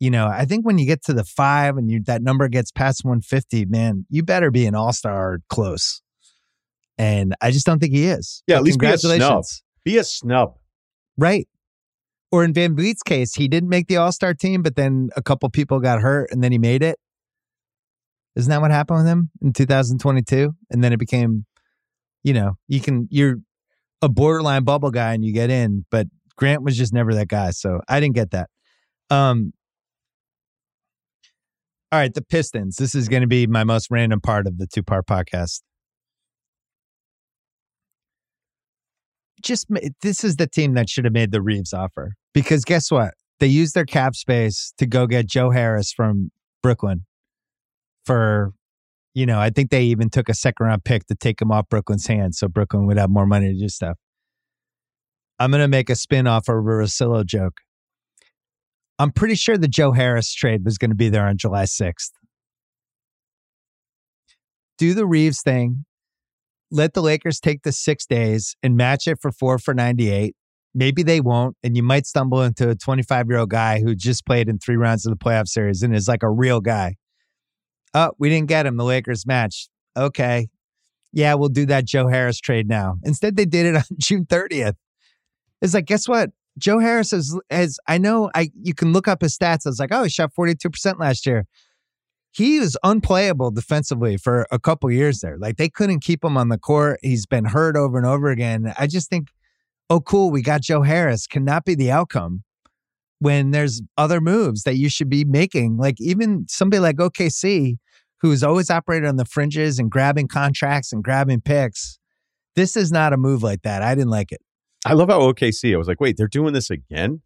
You 0.00 0.10
know, 0.10 0.26
I 0.26 0.46
think 0.46 0.64
when 0.64 0.78
you 0.78 0.86
get 0.86 1.02
to 1.04 1.12
the 1.12 1.24
five 1.24 1.76
and 1.76 1.90
you 1.90 2.02
that 2.04 2.22
number 2.22 2.48
gets 2.48 2.70
past 2.72 3.04
one 3.04 3.20
fifty, 3.20 3.66
man, 3.66 4.06
you 4.08 4.22
better 4.22 4.50
be 4.50 4.64
an 4.64 4.74
all 4.74 4.94
star 4.94 5.40
close. 5.50 6.00
And 6.98 7.34
I 7.40 7.50
just 7.50 7.66
don't 7.66 7.78
think 7.78 7.92
he 7.92 8.06
is. 8.06 8.42
Yeah, 8.46 8.56
but 8.56 8.58
at 8.58 8.64
least 8.64 8.80
be 8.80 8.86
a 8.86 8.98
snub. 8.98 9.44
Be 9.84 9.98
a 9.98 10.04
snub. 10.04 10.54
Right. 11.16 11.48
Or 12.32 12.44
in 12.44 12.52
Van 12.52 12.76
VanVleet's 12.76 13.02
case, 13.02 13.34
he 13.34 13.48
didn't 13.48 13.68
make 13.68 13.86
the 13.86 13.96
all 13.98 14.12
star 14.12 14.34
team, 14.34 14.62
but 14.62 14.76
then 14.76 15.10
a 15.16 15.22
couple 15.22 15.48
people 15.50 15.80
got 15.80 16.00
hurt 16.00 16.30
and 16.32 16.42
then 16.42 16.52
he 16.52 16.58
made 16.58 16.82
it. 16.82 16.98
Isn't 18.34 18.50
that 18.50 18.60
what 18.60 18.70
happened 18.70 18.98
with 18.98 19.06
him 19.06 19.30
in 19.40 19.52
2022? 19.52 20.52
And 20.70 20.84
then 20.84 20.92
it 20.92 20.98
became, 20.98 21.46
you 22.22 22.34
know, 22.34 22.56
you 22.68 22.80
can, 22.80 23.08
you're 23.10 23.36
a 24.02 24.08
borderline 24.08 24.64
bubble 24.64 24.90
guy 24.90 25.14
and 25.14 25.24
you 25.24 25.32
get 25.32 25.50
in, 25.50 25.86
but 25.90 26.06
Grant 26.36 26.62
was 26.62 26.76
just 26.76 26.92
never 26.92 27.14
that 27.14 27.28
guy. 27.28 27.50
So 27.50 27.80
I 27.88 28.00
didn't 28.00 28.14
get 28.14 28.32
that. 28.32 28.50
Um, 29.08 29.52
all 31.92 32.00
right, 32.00 32.12
the 32.12 32.20
Pistons. 32.20 32.76
This 32.76 32.94
is 32.94 33.08
going 33.08 33.22
to 33.22 33.28
be 33.28 33.46
my 33.46 33.64
most 33.64 33.90
random 33.90 34.20
part 34.20 34.46
of 34.46 34.58
the 34.58 34.66
two 34.66 34.82
part 34.82 35.06
podcast. 35.06 35.62
Just 39.46 39.68
this 40.02 40.24
is 40.24 40.36
the 40.36 40.48
team 40.48 40.74
that 40.74 40.90
should 40.90 41.04
have 41.04 41.14
made 41.14 41.30
the 41.30 41.40
Reaves 41.40 41.72
offer 41.72 42.14
because 42.34 42.64
guess 42.64 42.90
what? 42.90 43.14
They 43.38 43.46
used 43.46 43.74
their 43.74 43.84
cap 43.84 44.16
space 44.16 44.72
to 44.78 44.86
go 44.86 45.06
get 45.06 45.28
Joe 45.28 45.50
Harris 45.50 45.92
from 45.92 46.32
Brooklyn 46.64 47.06
for, 48.04 48.54
you 49.14 49.24
know, 49.24 49.38
I 49.38 49.50
think 49.50 49.70
they 49.70 49.84
even 49.84 50.10
took 50.10 50.28
a 50.28 50.34
second 50.34 50.66
round 50.66 50.84
pick 50.84 51.06
to 51.06 51.14
take 51.14 51.40
him 51.40 51.52
off 51.52 51.68
Brooklyn's 51.68 52.08
hands 52.08 52.38
so 52.38 52.48
Brooklyn 52.48 52.86
would 52.86 52.98
have 52.98 53.08
more 53.08 53.24
money 53.24 53.52
to 53.52 53.56
do 53.56 53.68
stuff. 53.68 53.98
I'm 55.38 55.52
going 55.52 55.62
to 55.62 55.68
make 55.68 55.90
a 55.90 55.94
spin 55.94 56.26
off 56.26 56.48
a 56.48 56.52
Russillo 56.52 57.24
joke. 57.24 57.60
I'm 58.98 59.12
pretty 59.12 59.36
sure 59.36 59.56
the 59.56 59.68
Joe 59.68 59.92
Harris 59.92 60.34
trade 60.34 60.64
was 60.64 60.76
going 60.76 60.90
to 60.90 60.96
be 60.96 61.08
there 61.08 61.28
on 61.28 61.36
July 61.36 61.64
6th. 61.64 62.10
Do 64.76 64.92
the 64.92 65.06
Reaves 65.06 65.40
thing. 65.40 65.85
Let 66.70 66.94
the 66.94 67.02
Lakers 67.02 67.40
take 67.40 67.62
the 67.62 67.72
six 67.72 68.06
days 68.06 68.56
and 68.62 68.76
match 68.76 69.06
it 69.06 69.18
for 69.20 69.30
four 69.30 69.58
for 69.58 69.72
98. 69.74 70.34
Maybe 70.74 71.02
they 71.02 71.20
won't. 71.20 71.56
And 71.62 71.76
you 71.76 71.82
might 71.82 72.06
stumble 72.06 72.42
into 72.42 72.68
a 72.68 72.74
25 72.74 73.28
year 73.28 73.38
old 73.38 73.50
guy 73.50 73.80
who 73.80 73.94
just 73.94 74.26
played 74.26 74.48
in 74.48 74.58
three 74.58 74.76
rounds 74.76 75.06
of 75.06 75.10
the 75.10 75.16
playoff 75.16 75.48
series 75.48 75.82
and 75.82 75.94
is 75.94 76.08
like 76.08 76.22
a 76.22 76.30
real 76.30 76.60
guy. 76.60 76.96
Oh, 77.94 78.12
we 78.18 78.28
didn't 78.28 78.48
get 78.48 78.66
him. 78.66 78.76
The 78.76 78.84
Lakers 78.84 79.26
match. 79.26 79.68
Okay. 79.96 80.48
Yeah, 81.12 81.34
we'll 81.34 81.48
do 81.48 81.64
that 81.66 81.86
Joe 81.86 82.08
Harris 82.08 82.38
trade 82.38 82.68
now. 82.68 82.96
Instead, 83.04 83.36
they 83.36 83.46
did 83.46 83.64
it 83.64 83.76
on 83.76 83.84
June 83.98 84.26
30th. 84.26 84.74
It's 85.62 85.72
like, 85.72 85.86
guess 85.86 86.06
what? 86.06 86.30
Joe 86.58 86.78
Harris 86.78 87.12
is, 87.12 87.38
as 87.50 87.78
I 87.86 87.98
know, 87.98 88.30
I 88.34 88.50
you 88.62 88.74
can 88.74 88.92
look 88.92 89.08
up 89.08 89.22
his 89.22 89.36
stats. 89.36 89.66
I 89.66 89.70
was 89.70 89.78
like, 89.78 89.92
oh, 89.92 90.02
he 90.02 90.10
shot 90.10 90.32
42% 90.38 90.98
last 90.98 91.26
year. 91.26 91.46
He 92.36 92.60
was 92.60 92.76
unplayable 92.82 93.50
defensively 93.50 94.18
for 94.18 94.46
a 94.50 94.58
couple 94.58 94.90
years 94.90 95.20
there. 95.20 95.38
Like 95.38 95.56
they 95.56 95.70
couldn't 95.70 96.00
keep 96.00 96.22
him 96.22 96.36
on 96.36 96.50
the 96.50 96.58
court. 96.58 97.00
He's 97.02 97.24
been 97.24 97.46
hurt 97.46 97.76
over 97.76 97.96
and 97.96 98.06
over 98.06 98.28
again. 98.28 98.74
I 98.78 98.86
just 98.86 99.08
think, 99.08 99.28
oh, 99.88 100.00
cool, 100.00 100.30
we 100.30 100.42
got 100.42 100.60
Joe 100.60 100.82
Harris. 100.82 101.26
Cannot 101.26 101.64
be 101.64 101.74
the 101.74 101.90
outcome 101.90 102.42
when 103.20 103.52
there's 103.52 103.80
other 103.96 104.20
moves 104.20 104.64
that 104.64 104.76
you 104.76 104.90
should 104.90 105.08
be 105.08 105.24
making. 105.24 105.78
Like 105.78 105.98
even 105.98 106.44
somebody 106.46 106.80
like 106.80 106.96
OKC, 106.96 107.78
who's 108.20 108.42
always 108.42 108.68
operated 108.68 109.08
on 109.08 109.16
the 109.16 109.24
fringes 109.24 109.78
and 109.78 109.90
grabbing 109.90 110.28
contracts 110.28 110.92
and 110.92 111.02
grabbing 111.02 111.40
picks. 111.40 111.98
This 112.54 112.76
is 112.76 112.92
not 112.92 113.14
a 113.14 113.16
move 113.16 113.42
like 113.42 113.62
that. 113.62 113.80
I 113.80 113.94
didn't 113.94 114.10
like 114.10 114.30
it. 114.30 114.42
I 114.84 114.92
love 114.92 115.08
how 115.08 115.20
OKC. 115.20 115.72
I 115.72 115.78
was 115.78 115.88
like, 115.88 116.02
wait, 116.02 116.18
they're 116.18 116.28
doing 116.28 116.52
this 116.52 116.68
again. 116.68 117.22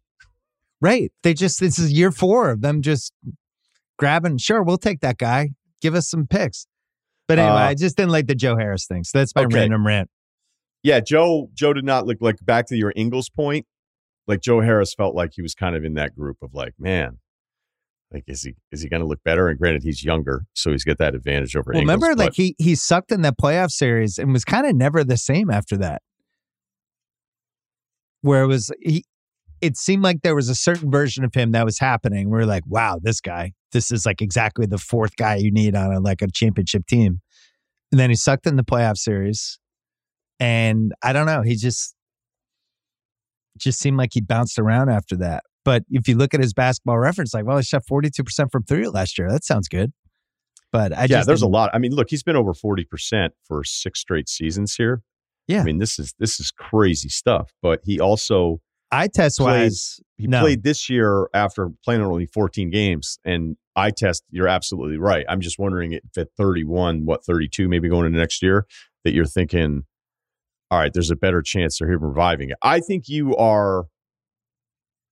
Right. 0.79 1.11
They 1.23 1.33
just 1.33 1.59
this 1.59 1.77
is 1.77 1.91
year 1.91 2.11
four 2.11 2.49
of 2.49 2.61
them 2.61 2.81
just 2.81 3.13
grabbing. 4.01 4.37
Sure, 4.39 4.61
we'll 4.63 4.77
take 4.77 4.99
that 4.99 5.17
guy. 5.17 5.51
Give 5.81 5.95
us 5.95 6.09
some 6.09 6.27
picks. 6.27 6.67
But 7.27 7.39
anyway, 7.39 7.53
Uh, 7.55 7.67
I 7.69 7.75
just 7.75 7.95
didn't 7.95 8.11
like 8.11 8.27
the 8.27 8.35
Joe 8.35 8.57
Harris 8.57 8.85
thing. 8.87 9.05
So 9.05 9.19
that's 9.19 9.33
my 9.33 9.43
Okay. 9.43 9.55
random 9.59 9.87
rant. 9.87 10.09
Yeah, 10.83 10.99
Joe. 10.99 11.49
Joe 11.53 11.71
did 11.73 11.85
not 11.85 12.05
look 12.07 12.17
like 12.19 12.35
back 12.41 12.65
to 12.67 12.75
your 12.75 12.91
Ingles 12.95 13.29
point. 13.29 13.65
Like 14.27 14.41
Joe 14.41 14.59
Harris 14.61 14.93
felt 14.93 15.15
like 15.15 15.31
he 15.35 15.41
was 15.41 15.53
kind 15.53 15.75
of 15.75 15.85
in 15.85 15.93
that 15.93 16.15
group 16.15 16.37
of 16.41 16.53
like, 16.53 16.73
man, 16.79 17.19
like 18.11 18.23
is 18.27 18.41
he 18.43 18.55
is 18.71 18.81
he 18.81 18.89
going 18.89 19.01
to 19.01 19.07
look 19.07 19.23
better? 19.23 19.47
And 19.47 19.57
granted, 19.59 19.83
he's 19.83 20.03
younger, 20.03 20.43
so 20.53 20.71
he's 20.71 20.83
got 20.83 20.97
that 20.97 21.13
advantage 21.15 21.55
over. 21.55 21.71
Well, 21.71 21.81
Ingles, 21.81 21.95
remember, 22.01 22.15
but- 22.17 22.25
like 22.25 22.33
he 22.33 22.55
he 22.57 22.75
sucked 22.75 23.11
in 23.11 23.21
that 23.21 23.35
playoff 23.41 23.69
series 23.71 24.17
and 24.17 24.33
was 24.33 24.43
kind 24.43 24.65
of 24.65 24.75
never 24.75 25.03
the 25.03 25.17
same 25.17 25.49
after 25.49 25.77
that. 25.77 26.01
Where 28.21 28.43
it 28.43 28.47
was 28.47 28.71
he, 28.81 29.03
it 29.61 29.77
seemed 29.77 30.03
like 30.03 30.21
there 30.23 30.35
was 30.35 30.49
a 30.49 30.55
certain 30.55 30.91
version 30.91 31.23
of 31.23 31.33
him 31.33 31.51
that 31.53 31.65
was 31.65 31.79
happening. 31.79 32.29
We 32.29 32.39
are 32.39 32.45
like, 32.45 32.63
wow, 32.67 32.99
this 33.01 33.21
guy, 33.21 33.53
this 33.71 33.91
is 33.91 34.05
like 34.05 34.21
exactly 34.21 34.65
the 34.65 34.77
fourth 34.77 35.15
guy 35.15 35.35
you 35.35 35.51
need 35.51 35.75
on 35.75 35.93
a 35.93 35.99
like 35.99 36.21
a 36.21 36.27
championship 36.27 36.85
team. 36.87 37.21
And 37.91 37.99
then 37.99 38.09
he 38.09 38.15
sucked 38.15 38.47
in 38.47 38.55
the 38.55 38.63
playoff 38.63 38.97
series, 38.97 39.59
and 40.39 40.93
I 41.03 41.13
don't 41.13 41.25
know, 41.25 41.41
he 41.41 41.55
just 41.55 41.95
just 43.57 43.79
seemed 43.79 43.97
like 43.97 44.11
he 44.13 44.21
bounced 44.21 44.57
around 44.57 44.89
after 44.89 45.15
that. 45.17 45.43
But 45.63 45.83
if 45.89 46.07
you 46.07 46.15
look 46.15 46.33
at 46.33 46.39
his 46.39 46.53
basketball 46.53 46.97
reference, 46.97 47.33
like, 47.33 47.45
well, 47.45 47.57
he 47.57 47.63
shot 47.63 47.83
forty 47.87 48.09
two 48.09 48.23
percent 48.23 48.51
from 48.51 48.63
three 48.63 48.87
last 48.87 49.17
year. 49.17 49.29
That 49.29 49.43
sounds 49.43 49.67
good. 49.67 49.91
But 50.71 50.97
I 50.97 51.05
yeah, 51.05 51.23
there's 51.23 51.41
a 51.41 51.47
lot. 51.47 51.69
I 51.73 51.77
mean, 51.77 51.93
look, 51.93 52.09
he's 52.09 52.23
been 52.23 52.35
over 52.35 52.53
forty 52.53 52.85
percent 52.85 53.33
for 53.45 53.63
six 53.63 53.99
straight 53.99 54.29
seasons 54.29 54.75
here. 54.75 55.01
Yeah. 55.47 55.61
I 55.61 55.63
mean, 55.63 55.79
this 55.79 55.99
is 55.99 56.13
this 56.17 56.39
is 56.39 56.51
crazy 56.51 57.09
stuff. 57.09 57.51
But 57.61 57.81
he 57.83 57.99
also 57.99 58.61
eye 58.91 59.07
test 59.07 59.39
wise, 59.39 59.99
he 60.17 60.27
No. 60.27 60.41
played 60.41 60.63
this 60.63 60.89
year 60.89 61.27
after 61.33 61.69
playing 61.83 62.01
only 62.01 62.25
14 62.25 62.69
games. 62.69 63.17
And 63.23 63.57
I 63.75 63.91
test, 63.91 64.23
you're 64.29 64.47
absolutely 64.47 64.97
right. 64.97 65.25
I'm 65.29 65.41
just 65.41 65.57
wondering 65.57 65.93
if 65.93 66.17
at 66.17 66.27
31, 66.37 67.05
what 67.05 67.23
32, 67.23 67.67
maybe 67.69 67.89
going 67.89 68.05
into 68.05 68.19
next 68.19 68.41
year, 68.41 68.65
that 69.03 69.13
you're 69.13 69.25
thinking, 69.25 69.83
all 70.69 70.79
right, 70.79 70.93
there's 70.93 71.11
a 71.11 71.15
better 71.15 71.41
chance 71.41 71.79
of 71.81 71.89
him 71.89 72.03
reviving 72.03 72.49
it. 72.49 72.57
I 72.61 72.79
think 72.79 73.07
you 73.07 73.35
are 73.35 73.85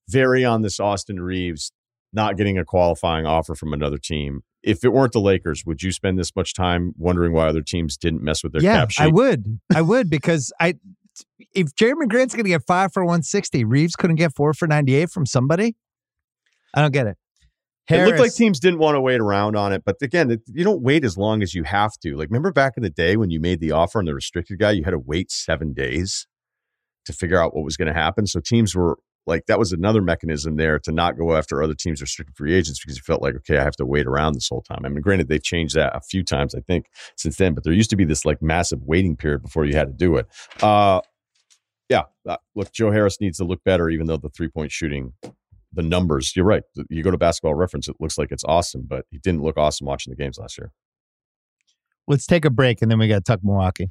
very 0.07 0.43
on 0.43 0.61
this 0.61 0.79
Austin 0.79 1.21
Reaves 1.21 1.71
not 2.11 2.37
getting 2.37 2.57
a 2.57 2.65
qualifying 2.65 3.25
offer 3.25 3.55
from 3.55 3.73
another 3.73 3.97
team. 3.97 4.41
If 4.63 4.83
it 4.83 4.89
weren't 4.89 5.13
the 5.13 5.21
Lakers, 5.21 5.63
would 5.65 5.83
you 5.83 5.91
spend 5.91 6.17
this 6.17 6.35
much 6.35 6.53
time 6.53 6.93
wondering 6.97 7.31
why 7.33 7.47
other 7.47 7.61
teams 7.61 7.97
didn't 7.97 8.23
mess 8.23 8.43
with 8.43 8.51
their 8.51 8.61
yeah, 8.61 8.79
cap 8.79 8.91
sheet? 8.91 9.03
I 9.03 9.07
would, 9.07 9.59
I 9.73 9.81
would 9.81 10.09
because 10.09 10.51
I, 10.59 10.75
if 11.53 11.75
Jerami 11.75 12.07
Grant's 12.07 12.33
going 12.33 12.45
to 12.45 12.49
get 12.49 12.63
five 12.67 12.93
for 12.93 13.05
one 13.05 13.23
sixty, 13.23 13.63
Reaves 13.63 13.95
couldn't 13.95 14.17
get 14.17 14.35
four 14.35 14.53
for 14.53 14.67
ninety 14.67 14.95
eight 14.95 15.09
from 15.09 15.25
somebody. 15.25 15.75
I 16.73 16.81
don't 16.81 16.91
get 16.91 17.07
it. 17.07 17.17
It 17.89 18.05
looked 18.05 18.19
like 18.19 18.35
teams 18.35 18.59
didn't 18.59 18.77
want 18.77 18.95
to 18.95 19.01
wait 19.01 19.19
around 19.19 19.55
on 19.55 19.73
it, 19.73 19.83
but 19.83 19.95
again, 20.03 20.29
it, 20.29 20.41
you 20.45 20.63
don't 20.63 20.83
wait 20.83 21.03
as 21.03 21.17
long 21.17 21.41
as 21.41 21.55
you 21.55 21.63
have 21.63 21.93
to. 22.03 22.15
Like, 22.15 22.29
remember 22.29 22.51
back 22.51 22.73
in 22.77 22.83
the 22.83 22.89
day 22.91 23.17
when 23.17 23.31
you 23.31 23.39
made 23.39 23.59
the 23.59 23.71
offer 23.71 23.97
on 23.97 24.05
the 24.05 24.13
restricted 24.13 24.59
guy, 24.59 24.71
you 24.71 24.83
had 24.83 24.91
to 24.91 24.99
wait 24.99 25.31
seven 25.31 25.73
days 25.73 26.27
to 27.05 27.13
figure 27.13 27.41
out 27.41 27.55
what 27.55 27.65
was 27.65 27.77
going 27.77 27.87
to 27.87 27.99
happen. 27.99 28.27
So 28.27 28.39
teams 28.39 28.75
were 28.75 28.99
like, 29.29 29.45
that 29.45 29.57
was 29.57 29.71
another 29.71 30.01
mechanism 30.01 30.57
there 30.57 30.79
to 30.79 30.91
not 30.91 31.17
go 31.17 31.35
after 31.35 31.63
other 31.63 31.73
teams' 31.73 32.01
restricted 32.01 32.35
free 32.35 32.53
agents 32.53 32.79
because 32.81 32.97
you 32.97 33.03
felt 33.03 33.21
like, 33.21 33.35
okay, 33.35 33.57
I 33.57 33.63
have 33.63 33.77
to 33.77 33.85
wait 33.85 34.07
around 34.07 34.33
this 34.33 34.49
whole 34.49 34.61
time. 34.61 34.81
I 34.83 34.89
mean, 34.89 35.01
granted, 35.01 35.29
they've 35.29 35.41
changed 35.41 35.75
that 35.75 35.95
a 35.95 36.01
few 36.01 36.23
times, 36.23 36.53
I 36.53 36.59
think, 36.59 36.87
since 37.15 37.37
then, 37.37 37.53
but 37.53 37.63
there 37.63 37.71
used 37.71 37.91
to 37.91 37.95
be 37.95 38.05
this 38.05 38.25
like 38.25 38.41
massive 38.41 38.83
waiting 38.83 39.15
period 39.15 39.41
before 39.41 39.63
you 39.63 39.75
had 39.75 39.87
to 39.87 39.93
do 39.93 40.17
it. 40.17 40.27
Uh, 40.61 40.99
yeah, 41.87 42.03
uh, 42.27 42.37
look, 42.55 42.71
Joe 42.71 42.91
Harris 42.91 43.21
needs 43.21 43.37
to 43.37 43.45
look 43.45 43.63
better, 43.63 43.89
even 43.89 44.07
though 44.07 44.17
the 44.17 44.29
three 44.29 44.49
point 44.49 44.71
shooting 44.71 45.13
the 45.71 45.83
numbers. 45.83 46.35
You're 46.35 46.45
right. 46.45 46.63
You 46.89 47.03
go 47.03 47.11
to 47.11 47.17
basketball 47.17 47.55
reference, 47.55 47.87
it 47.87 47.95
looks 47.99 48.17
like 48.17 48.31
it's 48.31 48.43
awesome, 48.43 48.85
but 48.87 49.05
he 49.11 49.17
didn't 49.19 49.41
look 49.41 49.57
awesome 49.57 49.87
watching 49.87 50.11
the 50.11 50.17
games 50.17 50.37
last 50.37 50.57
year. 50.57 50.71
Let's 52.07 52.25
take 52.25 52.45
a 52.45 52.49
break 52.49 52.81
and 52.81 52.89
then 52.89 52.97
we 52.97 53.07
got 53.07 53.17
to 53.17 53.21
talk 53.21 53.43
Milwaukee. 53.43 53.89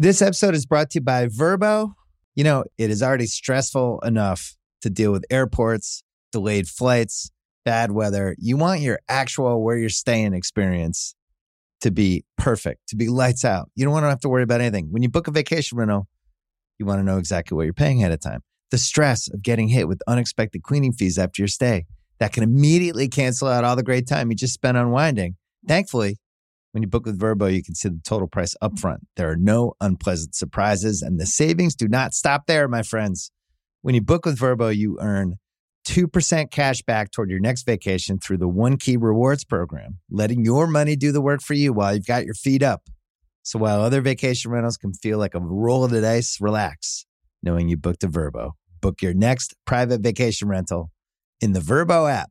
This 0.00 0.22
episode 0.22 0.54
is 0.54 0.64
brought 0.64 0.88
to 0.92 0.96
you 0.96 1.02
by 1.02 1.26
Vrbo. 1.26 1.92
You 2.34 2.42
know, 2.42 2.64
it 2.78 2.88
is 2.88 3.02
already 3.02 3.26
stressful 3.26 4.00
enough 4.00 4.56
to 4.80 4.88
deal 4.88 5.12
with 5.12 5.26
airports, 5.28 6.02
delayed 6.32 6.68
flights, 6.68 7.30
bad 7.66 7.92
weather. 7.92 8.34
You 8.38 8.56
want 8.56 8.80
your 8.80 9.00
actual 9.10 9.62
where 9.62 9.76
you're 9.76 9.90
staying 9.90 10.32
experience 10.32 11.14
to 11.82 11.90
be 11.90 12.24
perfect, 12.38 12.88
to 12.88 12.96
be 12.96 13.10
lights 13.10 13.44
out. 13.44 13.68
You 13.74 13.84
don't 13.84 13.92
want 13.92 14.04
to 14.04 14.08
have 14.08 14.20
to 14.20 14.30
worry 14.30 14.42
about 14.42 14.62
anything. 14.62 14.86
When 14.90 15.02
you 15.02 15.10
book 15.10 15.28
a 15.28 15.32
vacation 15.32 15.76
rental, 15.76 16.08
you 16.78 16.86
want 16.86 17.00
to 17.00 17.04
know 17.04 17.18
exactly 17.18 17.54
what 17.54 17.64
you're 17.64 17.74
paying 17.74 17.98
ahead 17.98 18.12
of 18.12 18.20
time. 18.20 18.40
The 18.70 18.78
stress 18.78 19.28
of 19.30 19.42
getting 19.42 19.68
hit 19.68 19.86
with 19.86 20.00
unexpected 20.08 20.62
cleaning 20.62 20.94
fees 20.94 21.18
after 21.18 21.42
your 21.42 21.48
stay 21.48 21.84
that 22.20 22.32
can 22.32 22.42
immediately 22.42 23.08
cancel 23.08 23.48
out 23.48 23.64
all 23.64 23.76
the 23.76 23.82
great 23.82 24.08
time 24.08 24.30
you 24.30 24.34
just 24.34 24.54
spent 24.54 24.78
unwinding. 24.78 25.36
Thankfully, 25.68 26.16
when 26.72 26.82
you 26.82 26.88
book 26.88 27.06
with 27.06 27.18
Vrbo, 27.18 27.52
you 27.52 27.62
can 27.62 27.74
see 27.74 27.88
the 27.88 28.00
total 28.04 28.28
price 28.28 28.54
upfront. 28.62 28.98
There 29.16 29.30
are 29.30 29.36
no 29.36 29.74
unpleasant 29.80 30.34
surprises, 30.34 31.02
and 31.02 31.18
the 31.18 31.26
savings 31.26 31.74
do 31.74 31.88
not 31.88 32.14
stop 32.14 32.46
there, 32.46 32.68
my 32.68 32.82
friends. 32.82 33.30
When 33.82 33.94
you 33.94 34.00
book 34.00 34.26
with 34.26 34.38
Vrbo, 34.38 34.76
you 34.76 34.98
earn 35.00 35.36
2% 35.86 36.50
cash 36.50 36.82
back 36.82 37.10
toward 37.10 37.30
your 37.30 37.40
next 37.40 37.64
vacation 37.64 38.18
through 38.18 38.38
the 38.38 38.48
One 38.48 38.76
Key 38.76 38.96
Rewards 38.96 39.44
program, 39.44 39.98
letting 40.10 40.44
your 40.44 40.66
money 40.66 40.96
do 40.96 41.10
the 41.12 41.22
work 41.22 41.40
for 41.40 41.54
you 41.54 41.72
while 41.72 41.94
you've 41.94 42.06
got 42.06 42.24
your 42.24 42.34
feet 42.34 42.62
up. 42.62 42.82
So 43.42 43.58
while 43.58 43.80
other 43.80 44.00
vacation 44.00 44.50
rentals 44.50 44.76
can 44.76 44.92
feel 44.92 45.18
like 45.18 45.34
a 45.34 45.40
roll 45.40 45.84
of 45.84 45.90
the 45.90 46.00
dice, 46.02 46.38
relax 46.40 47.06
knowing 47.42 47.68
you 47.68 47.76
booked 47.76 48.04
a 48.04 48.08
Vrbo. 48.08 48.52
Book 48.80 49.02
your 49.02 49.14
next 49.14 49.54
private 49.66 50.00
vacation 50.00 50.48
rental 50.48 50.90
in 51.40 51.52
the 51.52 51.60
Vrbo 51.60 52.10
app. 52.10 52.30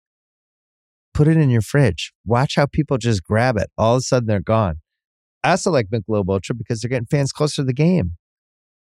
Put 1.13 1.27
it 1.27 1.37
in 1.37 1.49
your 1.49 1.61
fridge. 1.61 2.13
Watch 2.25 2.55
how 2.55 2.65
people 2.65 2.97
just 2.97 3.23
grab 3.23 3.57
it. 3.57 3.69
All 3.77 3.95
of 3.95 3.99
a 3.99 4.01
sudden, 4.01 4.27
they're 4.27 4.39
gone. 4.39 4.75
I 5.43 5.51
also 5.51 5.71
like 5.71 5.87
Michelob 5.87 6.29
Ultra 6.29 6.55
because 6.55 6.81
they're 6.81 6.89
getting 6.89 7.07
fans 7.07 7.31
closer 7.31 7.61
to 7.61 7.65
the 7.65 7.73
game 7.73 8.13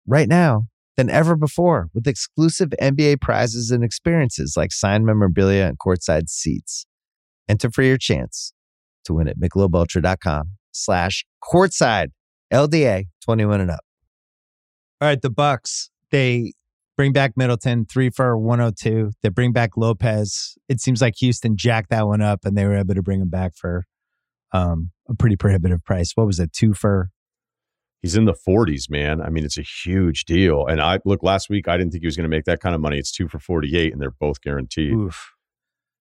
right 0.05 0.27
now 0.27 0.67
than 0.97 1.09
ever 1.09 1.35
before 1.35 1.87
with 1.93 2.07
exclusive 2.07 2.69
NBA 2.81 3.21
prizes 3.21 3.71
and 3.71 3.83
experiences 3.83 4.55
like 4.55 4.71
signed 4.71 5.05
memorabilia 5.05 5.65
and 5.65 5.79
courtside 5.79 6.29
seats. 6.29 6.85
Enter 7.49 7.71
for 7.71 7.83
your 7.83 7.97
chance 7.97 8.53
to 9.05 9.13
win 9.13 9.27
at 9.27 9.39
michelobultra.com 9.39 10.51
slash 10.71 11.25
courtside 11.43 12.07
LDA 12.51 13.05
21 13.23 13.61
and 13.61 13.71
up. 13.71 13.83
All 15.01 15.07
right, 15.07 15.21
the 15.21 15.29
Bucks, 15.29 15.89
they 16.11 16.53
bring 16.95 17.13
back 17.13 17.33
Middleton, 17.35 17.85
three 17.85 18.09
for 18.09 18.37
102. 18.37 19.11
They 19.21 19.29
bring 19.29 19.51
back 19.51 19.77
Lopez. 19.77 20.57
It 20.69 20.79
seems 20.79 21.01
like 21.01 21.15
Houston 21.17 21.57
jacked 21.57 21.89
that 21.89 22.07
one 22.07 22.21
up 22.21 22.45
and 22.45 22.57
they 22.57 22.65
were 22.65 22.77
able 22.77 22.95
to 22.95 23.01
bring 23.01 23.21
him 23.21 23.29
back 23.29 23.55
for 23.55 23.85
um, 24.51 24.91
a 25.09 25.15
pretty 25.15 25.35
prohibitive 25.35 25.83
price. 25.83 26.11
What 26.15 26.27
was 26.27 26.39
it? 26.39 26.53
Two 26.53 26.73
for 26.73 27.09
He's 28.03 28.17
in 28.17 28.25
the 28.25 28.33
40s, 28.33 28.89
man. 28.89 29.21
I 29.21 29.29
mean, 29.29 29.45
it's 29.45 29.57
a 29.57 29.63
huge 29.63 30.25
deal. 30.25 30.65
And 30.67 30.81
I 30.81 30.99
look 31.05 31.23
last 31.23 31.49
week, 31.49 31.69
I 31.69 31.77
didn't 31.77 31.93
think 31.93 32.03
he 32.03 32.07
was 32.07 32.17
going 32.17 32.29
to 32.29 32.35
make 32.35 32.43
that 32.43 32.59
kind 32.59 32.75
of 32.75 32.81
money. 32.81 32.99
It's 32.99 33.13
two 33.13 33.29
for 33.29 33.39
48, 33.39 33.93
and 33.93 34.01
they're 34.01 34.11
both 34.11 34.41
guaranteed. 34.41 34.91
oof. 34.91 35.31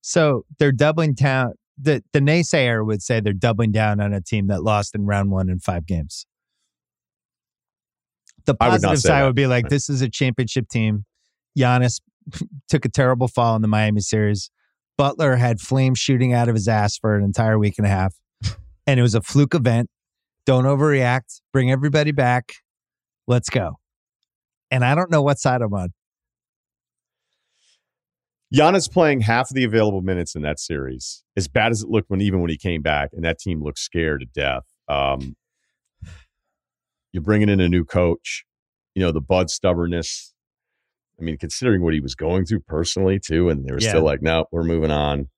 So 0.01 0.45
they're 0.59 0.73
doubling 0.73 1.15
down. 1.15 1.53
The, 1.81 2.03
the 2.13 2.19
naysayer 2.19 2.85
would 2.85 3.03
say 3.03 3.21
they're 3.21 3.33
doubling 3.33 3.71
down 3.71 4.01
on 4.01 4.13
a 4.13 4.21
team 4.21 4.49
that 4.49 4.65
lost 4.65 4.97
in 4.97 5.07
round 5.07 5.31
one 5.31 5.49
in 5.49 5.61
five 5.61 5.87
games. 5.87 6.27
The 8.47 8.55
positive 8.55 8.99
side 8.99 9.21
that. 9.21 9.27
would 9.27 9.35
be 9.37 9.47
like 9.47 9.65
Right. 9.65 9.71
this 9.71 9.89
is 9.89 10.03
a 10.03 10.09
championship 10.09 10.69
team. 10.69 11.05
Giannis 11.59 12.01
took 12.69 12.85
a 12.85 12.89
terrible 12.89 13.29
fall 13.29 13.57
in 13.57 13.63
the 13.63 13.69
Miami 13.69 14.01
series, 14.01 14.51
Butler 14.97 15.37
had 15.37 15.61
flames 15.61 15.99
shooting 15.99 16.33
out 16.33 16.49
of 16.49 16.55
his 16.55 16.69
ass 16.69 16.97
for 16.97 17.17
an 17.17 17.25
entire 17.25 17.59
week 17.59 17.75
and 17.79 17.87
a 17.87 17.91
half, 17.91 18.15
and 18.87 18.99
it 19.01 19.03
was 19.03 19.15
a 19.15 19.21
fluke 19.23 19.55
event. 19.55 19.89
Don't 20.45 20.65
overreact. 20.65 21.41
Bring 21.53 21.71
everybody 21.71 22.13
back. 22.13 22.53
Let's 23.27 23.49
go. 23.49 23.79
And 24.71 24.85
I 24.85 24.95
don't 24.95 25.11
know 25.11 25.23
what 25.23 25.39
side 25.39 25.63
I'm 25.63 25.73
on. 25.73 25.93
Giannis 28.55 28.91
playing 28.91 29.23
half 29.23 29.51
of 29.51 29.55
the 29.55 29.65
available 29.65 30.03
minutes 30.03 30.35
in 30.35 30.43
that 30.43 30.61
series, 30.61 31.25
as 31.37 31.49
bad 31.49 31.73
as 31.73 31.83
it 31.83 31.89
looked 31.89 32.11
when 32.11 32.21
even 32.21 32.41
when 32.41 32.51
he 32.51 32.59
came 32.59 32.83
back, 32.83 33.11
and 33.13 33.25
that 33.25 33.39
team 33.39 33.63
looked 33.63 33.79
scared 33.79 34.21
to 34.21 34.27
death. 34.27 34.65
Um, 34.89 35.37
you're 37.13 37.23
bringing 37.23 37.49
in 37.49 37.61
a 37.61 37.69
new 37.69 37.85
coach. 37.85 38.45
You 38.95 39.03
know 39.03 39.13
the 39.13 39.21
Bud 39.21 39.51
stubbornness. 39.51 40.35
I 41.21 41.25
mean, 41.25 41.39
considering 41.39 41.83
what 41.83 41.95
he 41.95 42.01
was 42.01 42.15
going 42.15 42.45
through 42.47 42.61
personally 42.61 43.19
too, 43.21 43.49
and 43.49 43.65
they 43.67 43.73
were 43.73 43.79
Yeah. 43.81 43.91
still 43.91 44.03
like, 44.05 44.23
"No, 44.23 44.47
we're 44.53 44.65
moving 44.65 44.91
on." 44.91 45.29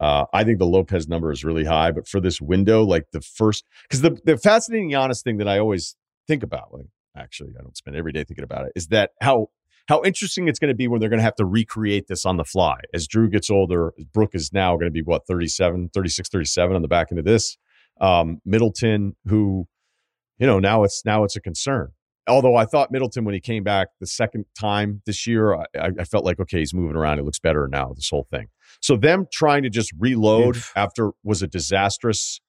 Uh, 0.00 0.26
I 0.32 0.42
think 0.44 0.58
the 0.58 0.66
Lopez 0.66 1.06
number 1.08 1.30
is 1.30 1.44
really 1.44 1.64
high, 1.64 1.92
but 1.92 2.08
for 2.08 2.20
this 2.20 2.40
window, 2.40 2.82
like 2.84 3.06
the 3.12 3.20
first, 3.20 3.64
because 3.84 4.02
the 4.02 4.18
the 4.24 4.36
fascinating 4.36 4.94
honest 4.94 5.24
thing 5.24 5.38
that 5.38 5.48
I 5.48 5.58
always 5.58 5.96
think 6.26 6.42
about, 6.42 6.72
like 6.72 6.86
actually, 7.16 7.50
I 7.58 7.62
don't 7.62 7.76
spend 7.76 7.96
every 7.96 8.12
day 8.12 8.24
thinking 8.24 8.44
about 8.44 8.66
it, 8.66 8.72
is 8.74 8.88
that 8.88 9.10
how 9.20 9.48
how 9.88 10.02
interesting 10.04 10.48
it's 10.48 10.58
going 10.60 10.68
to 10.70 10.74
be 10.76 10.86
when 10.88 11.00
they're 11.00 11.08
going 11.08 11.18
to 11.18 11.24
have 11.24 11.34
to 11.36 11.44
recreate 11.44 12.06
this 12.08 12.24
on 12.24 12.36
the 12.36 12.44
fly. 12.44 12.78
As 12.94 13.08
Jrue 13.08 13.30
gets 13.30 13.50
older, 13.50 13.92
Brook 14.12 14.30
is 14.34 14.52
now 14.52 14.74
going 14.76 14.86
to 14.86 14.92
be 14.92 15.02
what 15.02 15.26
37, 15.26 15.90
36, 15.92 16.28
37 16.28 16.76
on 16.76 16.82
the 16.82 16.88
back 16.88 17.08
end 17.10 17.18
of 17.18 17.24
this. 17.24 17.56
Um, 18.00 18.40
Middleton, 18.44 19.16
who, 19.26 19.66
you 20.42 20.48
know, 20.48 20.58
now 20.58 20.82
it's 20.82 21.04
now 21.04 21.22
it's 21.22 21.36
a 21.36 21.40
concern. 21.40 21.92
Although 22.26 22.56
I 22.56 22.64
thought 22.64 22.90
Middleton 22.90 23.24
when 23.24 23.32
he 23.32 23.38
came 23.38 23.62
back 23.62 23.88
the 24.00 24.08
second 24.08 24.44
time 24.58 25.00
this 25.06 25.24
year, 25.24 25.54
I, 25.54 25.66
I 25.76 26.02
felt 26.02 26.24
like 26.24 26.40
okay, 26.40 26.58
he's 26.58 26.74
moving 26.74 26.96
around. 26.96 27.20
It 27.20 27.24
looks 27.24 27.38
better 27.38 27.68
now. 27.68 27.92
This 27.94 28.10
whole 28.10 28.26
thing. 28.28 28.48
So 28.80 28.96
them 28.96 29.26
trying 29.32 29.62
to 29.62 29.70
just 29.70 29.92
reload 30.00 30.56
Oof. 30.56 30.72
after 30.74 31.12
was 31.22 31.42
a 31.42 31.46
disastrous 31.46 32.40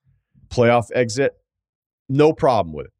playoff 0.49 0.85
exit, 0.95 1.33
no 2.09 2.33
problem 2.33 2.73
with 2.73 2.87
it. 2.87 2.93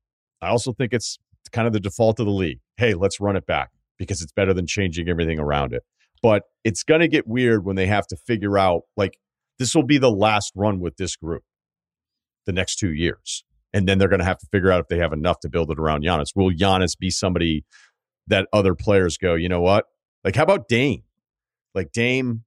I 0.43 0.49
also 0.49 0.73
think 0.73 0.93
it's 0.93 1.17
kind 1.51 1.65
of 1.65 1.73
the 1.73 1.79
default 1.79 2.19
of 2.19 2.27
the 2.27 2.31
league. 2.31 2.59
Hey, 2.77 2.93
let's 2.93 3.19
run 3.19 3.35
it 3.35 3.47
back 3.47 3.71
because 3.97 4.21
it's 4.21 4.31
better 4.31 4.53
than 4.53 4.67
changing 4.67 5.09
everything 5.09 5.39
around 5.39 5.73
it. 5.73 5.81
But 6.21 6.43
it's 6.63 6.83
going 6.83 7.01
to 7.01 7.07
get 7.07 7.25
weird 7.25 7.65
when 7.65 7.75
they 7.75 7.87
have 7.87 8.05
to 8.07 8.15
figure 8.15 8.59
out 8.59 8.83
like 8.95 9.17
this 9.57 9.73
will 9.73 9.87
be 9.87 9.97
the 9.97 10.11
last 10.11 10.51
run 10.55 10.79
with 10.79 10.97
this 10.97 11.15
group 11.15 11.43
the 12.45 12.53
next 12.53 12.75
two 12.75 12.93
years. 12.93 13.43
And 13.74 13.88
then 13.88 13.97
they're 13.97 14.07
going 14.07 14.19
to 14.19 14.26
have 14.26 14.38
to 14.39 14.47
figure 14.51 14.71
out 14.71 14.82
if 14.82 14.88
they 14.88 14.99
have 14.99 15.13
enough 15.13 15.39
to 15.41 15.49
build 15.49 15.71
it 15.71 15.80
around 15.80 16.03
Giannis. 16.03 16.36
Will 16.36 16.51
Giannis 16.51 16.97
be 16.97 17.09
somebody 17.09 17.65
that 18.28 18.47
other 18.53 18.76
players 18.76 19.17
go, 19.17 19.34
you 19.36 19.49
know 19.49 19.61
what? 19.61 19.86
Like, 20.24 20.36
how 20.36 20.43
about 20.43 20.67
Dame? 20.67 21.03
Like, 21.74 21.91
Dame, 21.91 22.43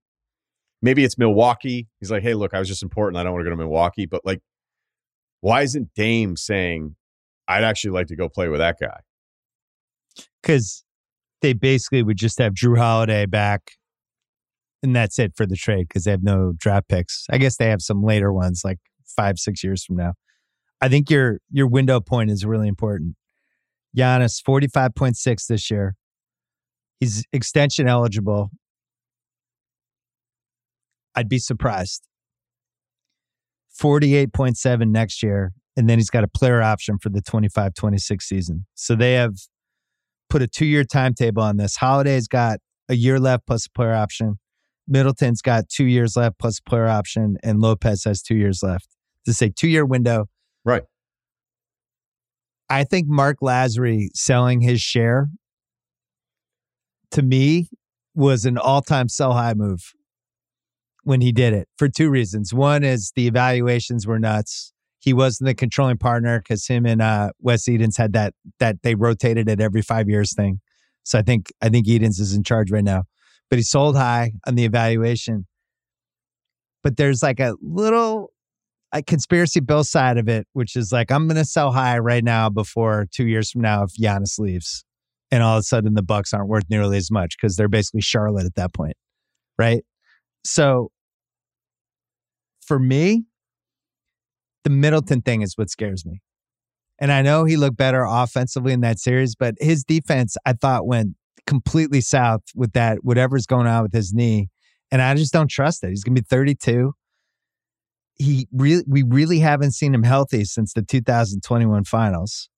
maybe 0.81 1.05
it's 1.05 1.19
Milwaukee. 1.19 1.89
He's 2.01 2.11
like, 2.11 2.23
hey, 2.23 2.35
look, 2.35 2.55
I 2.55 2.61
was 2.61 2.69
just 2.69 2.83
important. 2.83 3.19
I 3.19 3.25
don't 3.25 3.33
want 3.33 3.43
to 3.43 3.51
go 3.51 3.51
to 3.51 3.57
Milwaukee. 3.57 4.07
But 4.07 4.25
like, 4.25 4.41
why 5.41 5.63
isn't 5.63 5.95
Dame 5.95 6.37
saying, 6.37 6.95
I'd 7.49 7.65
actually 7.65 7.91
like 7.91 8.07
to 8.09 8.17
go 8.17 8.29
play 8.29 8.49
with 8.49 8.61
that 8.61 8.77
guy? 8.81 9.01
because 10.47 10.85
they 11.43 11.53
basically 11.53 12.03
would 12.03 12.17
just 12.17 12.39
have 12.39 12.55
Jrue 12.55 12.79
Holiday 12.79 13.27
back, 13.27 13.73
and 14.83 14.95
that's 14.95 15.19
it 15.19 15.33
for 15.37 15.47
the 15.47 15.57
trade 15.57 15.89
because 15.89 16.05
they 16.05 16.11
have 16.13 16.23
no 16.23 16.53
draft 16.57 16.89
picks. 16.89 17.27
I 17.31 17.39
guess 17.39 17.57
they 17.57 17.69
have 17.69 17.83
some 17.83 18.03
later 18.03 18.33
ones, 18.33 18.63
like 18.65 18.79
five, 19.05 19.39
six 19.39 19.65
years 19.65 19.85
from 19.85 19.97
now. 19.97 20.15
I 20.81 20.89
think 20.89 21.11
your 21.11 21.39
your 21.51 21.67
window 21.67 22.01
point 22.01 22.31
is 22.31 22.45
really 22.45 22.69
important. 22.69 23.17
Giannis, 23.97 24.43
forty 24.43 24.69
five 24.69 24.95
point 24.95 25.17
six 25.17 25.47
this 25.47 25.71
year. 25.71 25.95
He's 27.01 27.25
extension 27.33 27.89
eligible. 27.89 28.51
I'd 31.15 31.29
be 31.29 31.39
surprised. 31.39 32.07
Forty 33.71 34.15
eight 34.15 34.33
point 34.33 34.57
seven 34.59 34.93
next 34.93 35.23
year, 35.23 35.53
and 35.77 35.89
then 35.89 35.99
he's 35.99 36.11
got 36.11 36.25
a 36.25 36.29
player 36.29 36.63
option 36.63 36.99
for 36.99 37.11
the 37.11 37.21
25-26 37.21 38.23
season. 38.23 38.67
So 38.75 38.97
they 38.97 39.13
have 39.15 39.35
put 40.31 40.43
a 40.43 40.47
two 40.47 40.67
year 40.67 40.85
timetable 40.85 41.43
on 41.43 41.59
this. 41.59 41.77
Holiday's 41.77 42.27
got 42.27 42.61
a 42.89 42.95
year 42.95 43.21
left 43.21 43.47
plus 43.47 43.67
a 43.67 43.71
player 43.71 43.95
option. 43.95 44.39
Middleton's 44.89 45.43
got 45.43 45.69
two 45.69 45.85
years 45.85 46.17
left 46.17 46.39
plus 46.39 46.61
player 46.61 46.87
option, 46.87 47.37
and 47.43 47.61
Lopez 47.61 48.05
has 48.05 48.23
two 48.23 48.37
years 48.37 48.63
left. 48.63 48.89
This 49.27 49.37
is 49.37 49.49
a 49.49 49.51
two 49.51 49.69
year 49.69 49.85
window. 49.85 50.27
Right. 50.67 50.83
I 52.69 52.83
think 52.83 53.07
Marc 53.09 53.39
Lasry 53.41 54.09
selling 54.15 54.61
his 54.61 54.81
share 54.81 55.29
to 57.13 57.23
me 57.23 57.69
was 58.15 58.45
an 58.45 58.59
all 58.59 58.83
time 58.83 59.09
sell 59.09 59.33
high 59.33 59.55
move 59.55 59.93
when 61.05 61.21
he 61.21 61.31
did 61.31 61.53
it 61.53 61.69
for 61.79 61.89
two 61.89 62.11
reasons. 62.11 62.53
One 62.53 62.83
is 62.83 63.13
the 63.15 63.29
evaluations 63.29 64.09
were 64.09 64.19
nuts. 64.19 64.73
He 64.99 65.13
wasn't 65.13 65.47
the 65.47 65.55
controlling 65.55 65.99
partner 65.99 66.41
because 66.41 66.67
him 66.67 66.85
and 66.85 67.01
uh, 67.01 67.31
Wes 67.41 67.69
Edens 67.69 67.97
had 67.97 68.13
that 68.15 68.35
that 68.59 68.83
they 68.83 68.97
rotated 68.97 69.49
it 69.49 69.61
every 69.61 69.83
five 69.83 70.09
years 70.09 70.35
thing. 70.35 70.61
So 71.05 71.17
I 71.17 71.23
think 71.23 71.53
I 71.63 71.69
think 71.69 71.87
Edens 71.87 72.19
is 72.19 72.35
in 72.35 72.43
charge 72.43 72.73
right 72.73 72.83
now. 72.83 73.05
But 73.49 73.61
he 73.61 73.63
sold 73.63 73.97
high 73.97 74.33
on 74.49 74.57
the 74.57 74.65
evaluation. 74.65 75.47
But 76.83 76.97
there's 76.97 77.23
like 77.23 77.39
a 77.39 77.55
little 77.63 78.33
a 78.97 79.03
conspiracy 79.03 79.61
bill 79.61 79.85
side 79.85 80.19
of 80.19 80.29
it, 80.29 80.47
which 80.53 80.77
is 80.77 80.93
like 80.93 81.11
I'm 81.11 81.27
going 81.27 81.37
to 81.37 81.45
sell 81.45 81.73
high 81.73 81.99
right 81.99 82.25
now 82.25 82.49
before 82.49 83.07
two 83.13 83.27
years 83.27 83.51
from 83.51 83.63
now 83.63 83.85
if 83.85 83.91
Giannis 84.01 84.39
leaves, 84.39 84.85
and 85.31 85.43
all 85.43 85.57
of 85.57 85.61
a 85.61 85.63
sudden 85.63 85.95
the 85.95 86.03
Bucks 86.03 86.33
aren't 86.33 86.49
worth 86.49 86.65
nearly 86.71 86.97
as 86.97 87.11
much 87.11 87.37
because 87.37 87.57
they're 87.57 87.69
basically 87.69 88.01
Charlotte 88.01 88.47
at 88.47 88.55
that 88.55 88.75
point, 88.75 88.97
right? 89.59 89.85
So 90.45 90.91
for 92.67 92.79
me, 92.79 93.25
the 94.65 94.71
Middleton 94.71 95.23
thing 95.23 95.43
is 95.43 95.57
what 95.57 95.71
scares 95.71 96.05
me. 96.05 96.21
And 96.99 97.13
I 97.13 97.23
know 97.23 97.45
he 97.45 97.57
looked 97.57 97.77
better 97.77 98.05
offensively 98.09 98.73
in 98.73 98.81
that 98.81 98.99
series, 98.99 99.35
but 99.35 99.55
his 99.61 99.85
defense 99.85 100.37
I 100.47 100.55
thought 100.55 100.87
went 100.87 101.15
completely 101.47 102.01
south 102.01 102.43
with 102.55 102.73
that 102.73 102.99
whatever's 103.05 103.47
going 103.47 103.67
on 103.67 103.83
with 103.83 103.93
his 103.93 104.13
knee, 104.13 104.49
and 104.91 105.03
I 105.03 105.15
just 105.15 105.33
don't 105.33 105.51
trust 105.51 105.85
it. 105.85 105.91
He's 105.91 106.03
going 106.03 106.17
to 106.17 106.23
be 106.23 106.27
32 106.27 106.93
he 108.19 108.49
really 108.53 108.85
we 108.87 109.03
really 109.03 109.39
haven't 109.39 109.73
seen 109.73 109.95
him 109.95 110.03
healthy 110.03 110.45
since 110.45 110.73
the 110.73 110.83
2021 110.83 111.85
finals. 111.85 112.49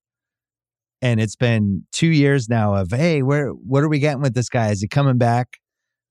And 1.00 1.20
it's 1.20 1.36
been 1.36 1.84
two 1.92 2.08
years 2.08 2.48
now 2.48 2.74
of 2.74 2.90
hey 2.90 3.22
where 3.22 3.50
what 3.50 3.82
are 3.82 3.88
we 3.88 3.98
getting 3.98 4.22
with 4.22 4.34
this 4.34 4.48
guy? 4.48 4.70
Is 4.70 4.80
he 4.80 4.88
coming 4.88 5.18
back? 5.18 5.58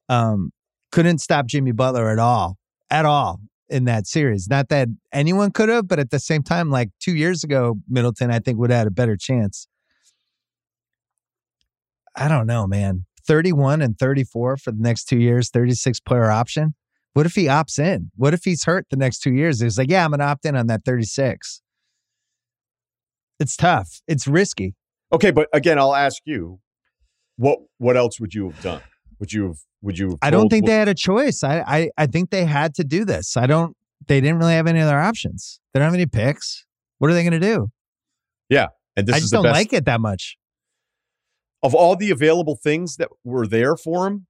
Um 0.09 0.51
couldn't 0.91 1.19
stop 1.19 1.47
jimmy 1.47 1.71
butler 1.71 2.09
at 2.09 2.19
all 2.19 2.57
at 2.89 3.05
all 3.05 3.39
in 3.69 3.85
that 3.85 4.07
series. 4.07 4.47
Not 4.49 4.69
that 4.69 4.89
anyone 5.13 5.51
could 5.51 5.69
have 5.69 5.87
but 5.87 5.99
at 5.99 6.11
the 6.11 6.19
same 6.19 6.43
time 6.43 6.69
like 6.69 6.89
two 6.99 7.15
years 7.15 7.43
ago 7.43 7.75
middleton 7.89 8.31
i 8.31 8.39
think 8.39 8.57
would 8.57 8.69
have 8.69 8.79
had 8.79 8.87
a 8.87 8.91
better 8.91 9.17
chance. 9.17 9.67
I 12.15 12.27
don't 12.27 12.47
know 12.47 12.67
man. 12.67 13.05
31 13.27 13.81
and 13.81 13.99
34 13.99 14.55
for 14.57 14.71
the 14.71 14.81
next 14.81 15.05
two 15.05 15.19
years 15.19 15.49
36 15.49 15.99
player 16.01 16.31
option 16.31 16.75
what 17.17 17.25
if 17.25 17.33
he 17.33 17.45
opts 17.45 17.79
in? 17.79 18.11
What 18.15 18.35
if 18.35 18.43
he's 18.43 18.65
hurt 18.65 18.85
the 18.91 18.95
next 18.95 19.21
two 19.21 19.33
years? 19.33 19.59
He's 19.59 19.75
like, 19.75 19.89
yeah, 19.89 20.05
I'm 20.05 20.11
going 20.11 20.19
to 20.19 20.25
opt 20.25 20.45
in 20.45 20.55
on 20.55 20.67
that 20.67 20.85
36. 20.85 21.63
It's 23.39 23.55
tough. 23.55 24.01
It's 24.07 24.27
risky. 24.27 24.75
Okay, 25.11 25.31
but 25.31 25.49
again, 25.51 25.79
I'll 25.79 25.95
ask 25.95 26.21
you, 26.25 26.59
what 27.37 27.57
what 27.79 27.97
else 27.97 28.19
would 28.19 28.35
you 28.35 28.51
have 28.51 28.61
done? 28.61 28.81
Would 29.19 29.33
you 29.33 29.47
have 29.47 29.57
would 29.81 29.97
you 29.97 30.09
have 30.09 30.19
I 30.21 30.29
don't 30.29 30.49
think 30.49 30.67
they 30.67 30.75
had 30.75 30.89
a 30.89 30.93
choice. 30.93 31.43
I, 31.43 31.61
I 31.61 31.89
I 31.97 32.05
think 32.05 32.29
they 32.29 32.45
had 32.45 32.75
to 32.75 32.83
do 32.83 33.03
this. 33.03 33.35
I 33.35 33.47
don't. 33.47 33.75
They 34.05 34.21
didn't 34.21 34.37
really 34.37 34.53
have 34.53 34.67
any 34.67 34.81
other 34.81 34.99
options. 34.99 35.59
They 35.73 35.79
don't 35.79 35.85
have 35.85 35.95
any 35.95 36.05
picks. 36.05 36.65
What 36.99 37.09
are 37.09 37.15
they 37.15 37.23
going 37.23 37.39
to 37.41 37.47
do? 37.55 37.69
Yeah, 38.47 38.67
and 38.95 39.07
this 39.07 39.15
I 39.15 39.17
is 39.17 39.23
just 39.23 39.33
don't 39.33 39.41
best 39.41 39.53
like 39.55 39.73
it 39.73 39.85
that 39.85 40.01
much. 40.01 40.37
of 41.63 41.73
all 41.73 41.95
the 41.95 42.11
available 42.11 42.59
things 42.63 42.97
that 42.97 43.09
were 43.23 43.47
there 43.47 43.75
for 43.75 44.05
him. 44.05 44.27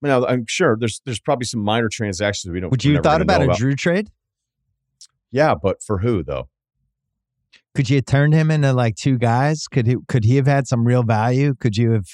Now, 0.00 0.24
I'm 0.26 0.44
sure 0.46 0.76
there's 0.78 1.00
there's 1.04 1.20
probably 1.20 1.46
some 1.46 1.60
minor 1.60 1.88
transactions 1.88 2.52
we 2.52 2.60
don't. 2.60 2.70
Would 2.70 2.84
you 2.84 2.94
have 2.94 3.02
thought 3.02 3.22
about 3.22 3.42
a 3.42 3.48
Jrue 3.48 3.76
trade? 3.76 4.10
Yeah, 5.30 5.54
but 5.60 5.82
for 5.82 5.98
who 5.98 6.22
though? 6.22 6.48
Could 7.74 7.90
you 7.90 7.96
have 7.96 8.06
turned 8.06 8.34
him 8.34 8.50
into 8.50 8.72
like 8.72 8.96
two 8.96 9.18
guys? 9.18 9.66
Could 9.68 9.86
he 9.86 9.96
could 10.06 10.24
he 10.24 10.36
have 10.36 10.46
had 10.46 10.66
some 10.66 10.84
real 10.86 11.02
value? 11.02 11.54
Could 11.54 11.76
you 11.76 11.92
have 11.92 12.06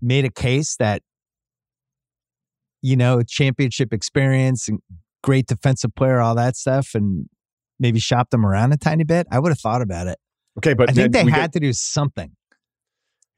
made 0.00 0.24
a 0.24 0.30
case 0.30 0.76
that 0.76 1.02
you 2.82 2.96
know 2.96 3.22
championship 3.22 3.92
experience 3.92 4.68
and 4.68 4.80
great 5.22 5.46
defensive 5.46 5.94
player, 5.94 6.20
all 6.20 6.34
that 6.34 6.56
stuff, 6.56 6.90
and 6.94 7.28
maybe 7.78 7.98
shopped 8.00 8.32
him 8.32 8.46
around 8.46 8.72
a 8.72 8.76
tiny 8.76 9.04
bit? 9.04 9.26
I 9.30 9.38
would 9.38 9.50
have 9.50 9.60
thought 9.60 9.82
about 9.82 10.06
it. 10.06 10.18
Okay, 10.58 10.74
but 10.74 10.90
I 10.90 10.92
think 10.92 11.12
they 11.12 11.24
had 11.24 11.30
get- 11.30 11.52
to 11.52 11.60
do 11.60 11.72
something. 11.72 12.32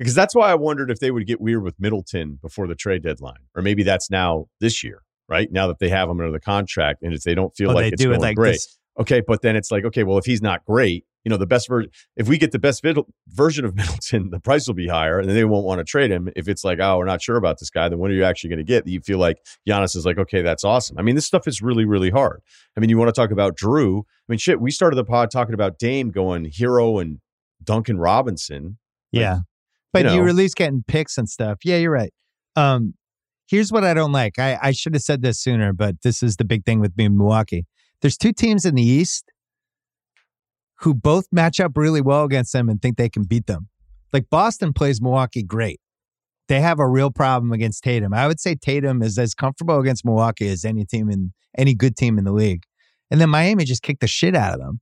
Because 0.02 0.14
that's 0.16 0.34
why 0.34 0.50
I 0.50 0.54
wondered 0.56 0.90
if 0.90 0.98
they 0.98 1.10
would 1.12 1.26
get 1.26 1.40
weird 1.40 1.62
with 1.62 1.78
Middleton 1.78 2.38
before 2.42 2.66
the 2.66 2.74
trade 2.74 3.02
deadline, 3.02 3.38
or 3.54 3.62
maybe 3.62 3.82
that's 3.84 4.10
now 4.10 4.46
this 4.60 4.82
year, 4.82 5.02
right? 5.28 5.50
Now 5.52 5.68
that 5.68 5.78
they 5.78 5.88
have 5.90 6.08
him 6.08 6.18
under 6.20 6.32
the 6.32 6.40
contract, 6.40 7.02
and 7.02 7.14
if 7.14 7.22
they 7.22 7.34
don't 7.34 7.54
feel 7.54 7.70
Oh, 7.70 7.74
like 7.74 7.84
they 7.84 7.88
it's 7.88 8.02
do 8.02 8.08
going 8.08 8.16
it 8.18 8.22
like 8.22 8.36
great, 8.36 8.52
this. 8.52 8.78
okay. 8.98 9.22
But 9.26 9.42
then 9.42 9.54
it's 9.54 9.70
like, 9.70 9.84
okay, 9.84 10.02
well, 10.02 10.18
if 10.18 10.24
he's 10.24 10.42
not 10.42 10.64
great, 10.64 11.04
you 11.24 11.30
know, 11.30 11.36
the 11.36 11.46
best 11.46 11.68
version. 11.68 11.88
If 12.16 12.26
we 12.26 12.36
get 12.36 12.50
the 12.50 12.58
best 12.58 12.82
vid- 12.82 12.98
version 13.28 13.64
of 13.64 13.74
Middleton, 13.76 14.30
the 14.30 14.40
price 14.40 14.66
will 14.66 14.74
be 14.74 14.88
higher, 14.88 15.20
and 15.20 15.30
they 15.30 15.44
won't 15.44 15.64
want 15.64 15.78
to 15.78 15.84
trade 15.84 16.10
him. 16.10 16.28
If 16.34 16.48
it's 16.48 16.64
like, 16.64 16.80
oh, 16.80 16.98
we're 16.98 17.04
not 17.04 17.22
sure 17.22 17.36
about 17.36 17.60
this 17.60 17.70
guy, 17.70 17.88
then 17.88 18.00
what 18.00 18.10
are 18.10 18.14
you 18.14 18.24
actually 18.24 18.50
going 18.50 18.58
to 18.58 18.64
get? 18.64 18.88
You 18.88 19.00
feel 19.02 19.18
like 19.18 19.38
Giannis 19.68 19.94
is 19.94 20.04
like, 20.04 20.18
okay, 20.18 20.42
that's 20.42 20.64
awesome. 20.64 20.98
I 20.98 21.02
mean, 21.02 21.14
this 21.14 21.26
stuff 21.26 21.46
is 21.46 21.62
really, 21.62 21.84
really 21.84 22.10
hard. 22.10 22.40
I 22.76 22.80
mean, 22.80 22.90
you 22.90 22.98
want 22.98 23.08
to 23.08 23.12
talk 23.12 23.30
about 23.30 23.56
Jrue? 23.56 24.00
I 24.00 24.04
mean, 24.32 24.38
shit. 24.40 24.60
We 24.60 24.72
started 24.72 24.96
the 24.96 25.04
pod 25.04 25.30
talking 25.30 25.54
about 25.54 25.78
Dame 25.78 26.10
going 26.10 26.46
Herro 26.50 27.00
and 27.00 27.20
Duncan 27.62 27.98
Robinson. 27.98 28.78
Yeah, 29.12 29.34
like, 29.34 29.42
but 29.92 30.00
you, 30.00 30.04
know, 30.04 30.14
you 30.14 30.22
release 30.22 30.54
getting 30.54 30.84
picks 30.86 31.18
and 31.18 31.28
stuff. 31.28 31.58
Yeah, 31.64 31.76
you're 31.76 31.92
right. 31.92 32.12
Um, 32.56 32.94
here's 33.46 33.70
what 33.70 33.84
I 33.84 33.94
don't 33.94 34.12
like. 34.12 34.38
I, 34.38 34.58
I 34.62 34.72
should 34.72 34.94
have 34.94 35.02
said 35.02 35.22
this 35.22 35.40
sooner, 35.40 35.72
but 35.72 35.96
this 36.02 36.22
is 36.22 36.36
the 36.36 36.44
big 36.44 36.64
thing 36.64 36.80
with 36.80 36.96
me 36.96 37.04
in 37.04 37.16
Milwaukee. 37.16 37.66
There's 38.00 38.16
two 38.16 38.32
teams 38.32 38.64
in 38.64 38.74
the 38.74 38.82
East 38.82 39.30
who 40.80 40.94
both 40.94 41.26
match 41.30 41.60
up 41.60 41.72
really 41.76 42.00
well 42.00 42.24
against 42.24 42.52
them 42.52 42.68
and 42.68 42.80
think 42.80 42.96
they 42.96 43.08
can 43.08 43.22
beat 43.24 43.46
them. 43.46 43.68
Like 44.12 44.28
Boston 44.30 44.72
plays 44.72 45.00
Milwaukee 45.00 45.42
great. 45.42 45.80
They 46.48 46.60
have 46.60 46.80
a 46.80 46.88
real 46.88 47.10
problem 47.10 47.52
against 47.52 47.84
Tatum. 47.84 48.12
I 48.12 48.26
would 48.26 48.40
say 48.40 48.56
Tatum 48.56 49.02
is 49.02 49.16
as 49.18 49.34
comfortable 49.34 49.78
against 49.78 50.04
Milwaukee 50.04 50.48
as 50.48 50.64
any 50.64 50.84
team 50.84 51.08
in 51.08 51.32
any 51.56 51.74
good 51.74 51.96
team 51.96 52.18
in 52.18 52.24
the 52.24 52.32
league. 52.32 52.64
And 53.10 53.20
then 53.20 53.30
Miami 53.30 53.64
just 53.64 53.82
kicked 53.82 54.00
the 54.00 54.08
shit 54.08 54.34
out 54.34 54.54
of 54.54 54.60
them. 54.60 54.80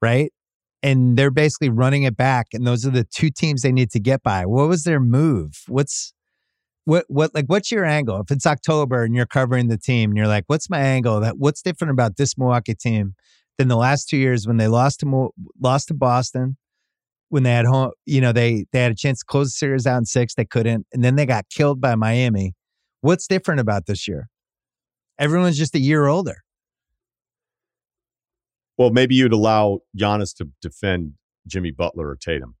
Right? 0.00 0.32
And 0.82 1.16
they're 1.16 1.30
basically 1.30 1.68
running 1.68 2.02
it 2.02 2.16
back. 2.16 2.48
And 2.52 2.66
those 2.66 2.84
are 2.84 2.90
the 2.90 3.04
two 3.04 3.30
teams 3.30 3.62
they 3.62 3.70
need 3.70 3.90
to 3.92 4.00
get 4.00 4.22
by. 4.22 4.46
What 4.46 4.68
was 4.68 4.84
their 4.84 4.98
move? 4.98 5.62
What's 5.68 6.12
what 6.84 7.04
what 7.08 7.34
like 7.34 7.46
what's 7.46 7.70
your 7.70 7.84
angle? 7.84 8.20
If 8.20 8.30
it's 8.30 8.46
October 8.46 9.04
and 9.04 9.14
you're 9.14 9.26
covering 9.26 9.68
the 9.68 9.78
team 9.78 10.10
and 10.10 10.16
you're 10.16 10.26
like, 10.26 10.44
what's 10.48 10.68
my 10.68 10.80
angle? 10.80 11.20
That 11.20 11.38
what's 11.38 11.62
different 11.62 11.92
about 11.92 12.16
this 12.16 12.36
Milwaukee 12.36 12.74
team 12.74 13.14
than 13.58 13.68
the 13.68 13.76
last 13.76 14.08
two 14.08 14.16
years 14.16 14.46
when 14.46 14.56
they 14.56 14.68
lost 14.68 15.00
to 15.00 15.30
lost 15.60 15.88
to 15.88 15.94
Boston, 15.94 16.56
when 17.28 17.44
they 17.44 17.52
had 17.52 17.66
home, 17.66 17.92
you 18.04 18.20
know, 18.20 18.32
they 18.32 18.66
they 18.72 18.80
had 18.80 18.92
a 18.92 18.96
chance 18.96 19.20
to 19.20 19.24
close 19.24 19.48
the 19.48 19.56
series 19.56 19.86
out 19.86 19.98
in 19.98 20.04
six, 20.04 20.34
they 20.34 20.44
couldn't, 20.44 20.86
and 20.92 21.04
then 21.04 21.16
they 21.16 21.26
got 21.26 21.48
killed 21.48 21.80
by 21.80 21.94
Miami. 21.94 22.54
What's 23.00 23.26
different 23.26 23.60
about 23.60 23.86
this 23.86 24.08
year? 24.08 24.28
Everyone's 25.18 25.58
just 25.58 25.74
a 25.74 25.80
year 25.80 26.06
older. 26.06 26.38
Well, 28.78 28.90
maybe 28.90 29.14
you'd 29.14 29.32
allow 29.32 29.80
Giannis 29.98 30.34
to 30.36 30.48
defend 30.60 31.14
Jimmy 31.46 31.70
Butler 31.70 32.08
or 32.08 32.16
Tatum. 32.16 32.56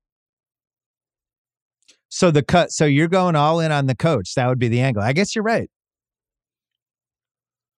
So 2.08 2.30
the 2.30 2.42
cut. 2.42 2.70
So 2.72 2.84
you're 2.84 3.08
going 3.08 3.36
all 3.36 3.60
in 3.60 3.72
on 3.72 3.86
the 3.86 3.94
coach. 3.94 4.34
That 4.34 4.48
would 4.48 4.58
be 4.58 4.68
the 4.68 4.80
angle. 4.80 5.02
I 5.02 5.12
guess 5.12 5.34
you're 5.34 5.44
right. 5.44 5.70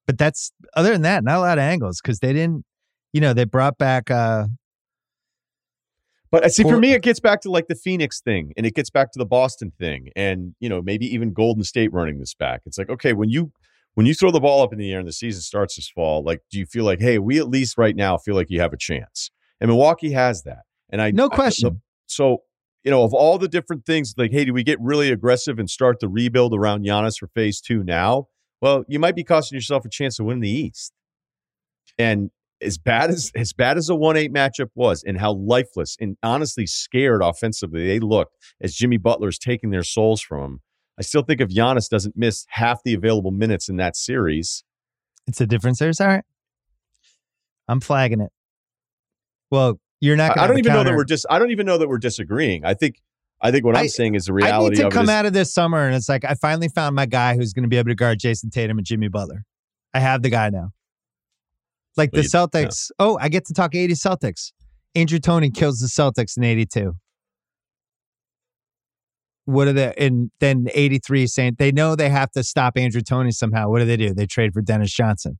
But 0.07 0.19
that's 0.19 0.53
other 0.75 0.93
than 0.93 1.03
that, 1.03 1.25
not 1.25 1.39
a 1.39 1.41
lot 1.41 1.59
of 1.59 1.63
angles 1.63 2.01
because 2.03 2.19
they 2.19 2.33
didn't 2.33 2.65
you 3.15 3.21
know, 3.21 3.33
they 3.33 3.45
brought 3.45 3.79
back. 3.79 4.11
uh 4.11 4.49
But 6.31 6.45
uh, 6.45 6.49
see, 6.51 6.65
for 6.65 6.79
me, 6.79 6.93
it 6.93 7.03
gets 7.03 7.21
back 7.21 7.41
to 7.43 7.51
like 7.51 7.69
the 7.69 7.77
Phoenix 7.77 8.21
thing, 8.21 8.53
and 8.57 8.67
it 8.67 8.75
gets 8.75 8.91
back 8.91 9.13
to 9.13 9.19
the 9.19 9.25
Boston 9.25 9.73
thing, 9.79 10.11
and 10.17 10.55
you 10.59 10.69
know, 10.69 10.83
maybe 10.83 11.07
even 11.07 11.33
Golden 11.33 11.63
State 11.63 11.93
running 11.93 12.19
this 12.19 12.35
back. 12.35 12.63
It's 12.67 12.77
like, 12.77 12.91
okay, 12.91 13.15
when 13.15 13.31
you 13.31 13.53
when 13.95 14.07
you 14.07 14.15
throw 14.15 14.31
the 14.31 14.41
ball 14.41 14.63
up 14.63 14.73
in 14.73 14.79
the 14.79 14.93
air 14.93 14.99
and 14.99 15.09
the 15.09 15.13
season 15.13 15.43
starts 15.43 15.77
this 15.77 15.89
fall, 15.89 16.23
like, 16.23 16.41
do 16.51 16.59
you 16.59 16.67
feel 16.67 16.85
like, 16.85 17.01
hey, 17.01 17.19
we 17.19 17.39
at 17.39 17.49
least 17.49 17.79
right 17.79 17.97
now 17.97 18.17
feel 18.17 18.35
like 18.35 18.51
you 18.51 18.61
have 18.61 18.73
a 18.73 18.77
chance? 18.77 19.31
And 19.61 19.69
Milwaukee 19.69 20.13
has 20.13 20.43
that, 20.43 20.63
and 20.91 21.01
I 21.01 21.11
no 21.11 21.29
question. 21.29 21.69
I, 21.69 21.81
so 22.07 22.43
you 22.85 22.91
know, 22.91 23.03
of 23.03 23.15
all 23.15 23.39
the 23.39 23.49
different 23.49 23.87
things, 23.87 24.15
like, 24.17 24.31
hey, 24.31 24.45
do 24.45 24.53
we 24.53 24.63
get 24.63 24.79
really 24.81 25.11
aggressive 25.11 25.59
and 25.59 25.69
start 25.69 26.01
the 26.01 26.09
rebuild 26.09 26.55
around 26.55 26.85
Giannis 26.85 27.19
for 27.19 27.29
phase 27.29 27.61
two 27.61 27.83
now? 27.83 28.29
Well, 28.61 28.85
you 28.89 28.99
might 28.99 29.17
be 29.17 29.25
costing 29.25 29.57
yourself 29.57 29.85
a 29.85 29.89
chance 29.89 30.17
to 30.17 30.25
win 30.25 30.41
the 30.41 30.51
East. 30.51 30.93
And 31.99 32.31
as 32.61 32.79
bad 32.79 33.11
as 33.11 33.31
as 33.35 33.53
bad 33.53 33.77
as 33.77 33.89
a 33.89 33.95
one 33.95 34.17
eight 34.17 34.33
matchup 34.33 34.71
was, 34.75 35.03
and 35.03 35.19
how 35.19 35.33
lifeless 35.33 35.97
and 36.01 36.17
honestly 36.23 36.67
scared 36.67 37.23
offensively 37.23 37.87
they 37.87 38.01
looked 38.01 38.37
as 38.61 38.75
Jimmy 38.75 38.97
Butler's 38.97 39.39
taking 39.39 39.71
their 39.71 39.83
souls 39.83 40.21
from 40.21 40.41
them. 40.41 40.61
I 40.99 41.03
still 41.03 41.23
think 41.23 41.41
if 41.41 41.49
Giannis 41.49 41.89
doesn't 41.89 42.17
miss 42.17 42.47
half 42.51 42.83
the 42.85 42.95
available 42.95 43.31
minutes 43.31 43.69
in 43.69 43.77
that 43.77 43.97
series, 43.97 44.65
it's 45.27 45.41
a 45.41 45.47
difference. 45.47 45.79
series. 45.79 46.01
All 46.01 46.07
right, 46.07 46.25
I'm 47.69 47.81
flagging 47.81 48.21
it. 48.21 48.31
Well, 49.51 49.81
you're 50.01 50.17
not. 50.17 50.39
I 50.39 50.47
don't 50.47 50.59
even 50.59 50.71
counter. 50.71 50.85
know 50.85 50.91
that 50.91 50.97
we're 50.97 51.05
just. 51.05 51.27
I 51.29 51.39
don't 51.39 51.51
even 51.51 51.67
know 51.67 51.79
that 51.79 51.89
we're 51.89 51.99
disagreeing. 51.99 52.65
I 52.65 52.75
think. 52.75 53.01
I 53.41 53.51
think 53.51 53.65
what 53.65 53.77
I, 53.77 53.83
am 53.83 53.89
saying 53.89 54.15
is 54.15 54.27
the 54.27 54.33
reality. 54.33 54.81
I 54.81 54.85
need 54.85 54.91
to 54.91 54.95
come 54.95 55.05
is, 55.05 55.11
out 55.11 55.27
of 55.27 55.33
this 55.35 55.53
summer, 55.53 55.87
and 55.87 55.95
it's 55.95 56.09
like 56.09 56.25
I 56.25 56.35
finally 56.35 56.69
found 56.69 56.95
my 56.95 57.05
guy 57.05 57.35
who's 57.37 57.53
going 57.53 57.65
to 57.65 57.69
be 57.69 57.77
able 57.77 57.91
to 57.91 57.95
guard 57.95 58.19
Jayson 58.19 58.51
Tatum 58.51 58.79
and 58.79 58.87
Jimmy 58.87 59.09
Butler. 59.09 59.45
I 59.93 60.01
have 60.01 60.23
the 60.23 60.31
guy 60.31 60.49
now. 60.51 60.71
Like 61.97 62.11
the 62.13 62.23
Celtics. 62.23 62.91
Oh, 62.99 63.19
I 63.21 63.29
get 63.29 63.45
to 63.47 63.55
talk 63.55 63.75
80 63.75 63.95
Celtics. 63.95 64.53
Andrew 64.95 65.19
Toney 65.19 65.51
kills 65.51 65.79
the 65.79 65.87
Celtics 65.87 66.37
in 66.37 66.45
82. 66.45 66.95
What 69.45 69.69
are 69.69 69.73
they? 69.73 69.95
And 69.99 70.31
then 70.41 70.69
83 70.73 71.27
saying 71.27 71.57
they 71.59 71.73
know 71.73 71.97
they 71.97 72.09
have 72.09 72.31
to 72.33 72.43
stop 72.43 72.77
Andrew 72.77 73.03
Toney 73.03 73.31
somehow. 73.31 73.69
What 73.69 73.81
do 73.81 73.85
they 73.85 73.97
do? 73.97 74.15
They 74.15 74.27
trade 74.27 74.55
for 74.55 74.63
Dennis 74.63 74.93
Johnson. 74.93 75.39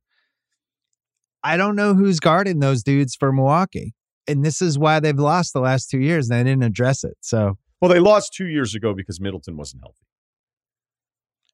I 1.43 1.57
don't 1.57 1.75
know 1.75 1.93
who's 1.93 2.19
guarding 2.19 2.59
those 2.59 2.83
dudes 2.83 3.15
for 3.15 3.31
Milwaukee. 3.31 3.93
And 4.27 4.43
this 4.43 4.61
is 4.61 4.79
why 4.79 4.99
they've 4.99 5.17
lost 5.17 5.53
the 5.53 5.59
last 5.59 5.89
two 5.89 5.99
years. 5.99 6.29
And 6.29 6.39
they 6.39 6.49
didn't 6.49 6.63
address 6.63 7.03
it. 7.03 7.17
So, 7.21 7.57
well, 7.81 7.91
they 7.91 7.99
lost 7.99 8.33
two 8.33 8.47
years 8.47 8.73
ago 8.73 8.93
because 8.93 9.19
Middleton 9.19 9.55
wasn't 9.57 9.83
healthy. 9.83 10.05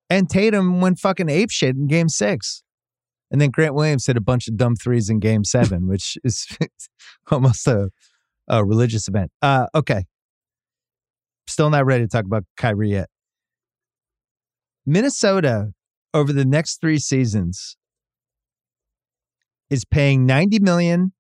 And 0.10 0.30
Tatum 0.30 0.82
went 0.82 1.00
fucking 1.00 1.30
ape 1.30 1.52
shit 1.52 1.76
in 1.76 1.88
game 1.88 2.10
six. 2.10 2.64
And 3.32 3.40
then 3.40 3.50
Grant 3.50 3.74
Williams 3.74 4.06
hit 4.06 4.18
a 4.18 4.22
bunch 4.22 4.50
of 4.50 4.58
dumb 4.58 4.76
threes 4.76 5.10
in 5.10 5.20
game 5.20 5.46
seven, 5.46 5.88
which 5.90 6.18
is 6.24 6.48
almost 7.32 7.66
a, 7.68 7.90
a 8.48 8.64
religious 8.64 9.08
event. 9.08 9.32
Uh, 9.42 9.68
okay. 9.74 10.06
Still 11.52 11.70
not 11.70 11.86
ready 11.86 12.06
to 12.06 12.08
talk 12.08 12.24
about 12.24 12.46
Kyrie 12.56 12.92
yet. 12.92 13.10
Minnesota, 14.86 15.74
over 16.14 16.32
the 16.32 16.46
next 16.46 16.80
three 16.80 16.98
seasons, 16.98 17.76
is 19.70 19.84
paying 19.84 20.26
90 20.26 20.60
million, 20.60 21.12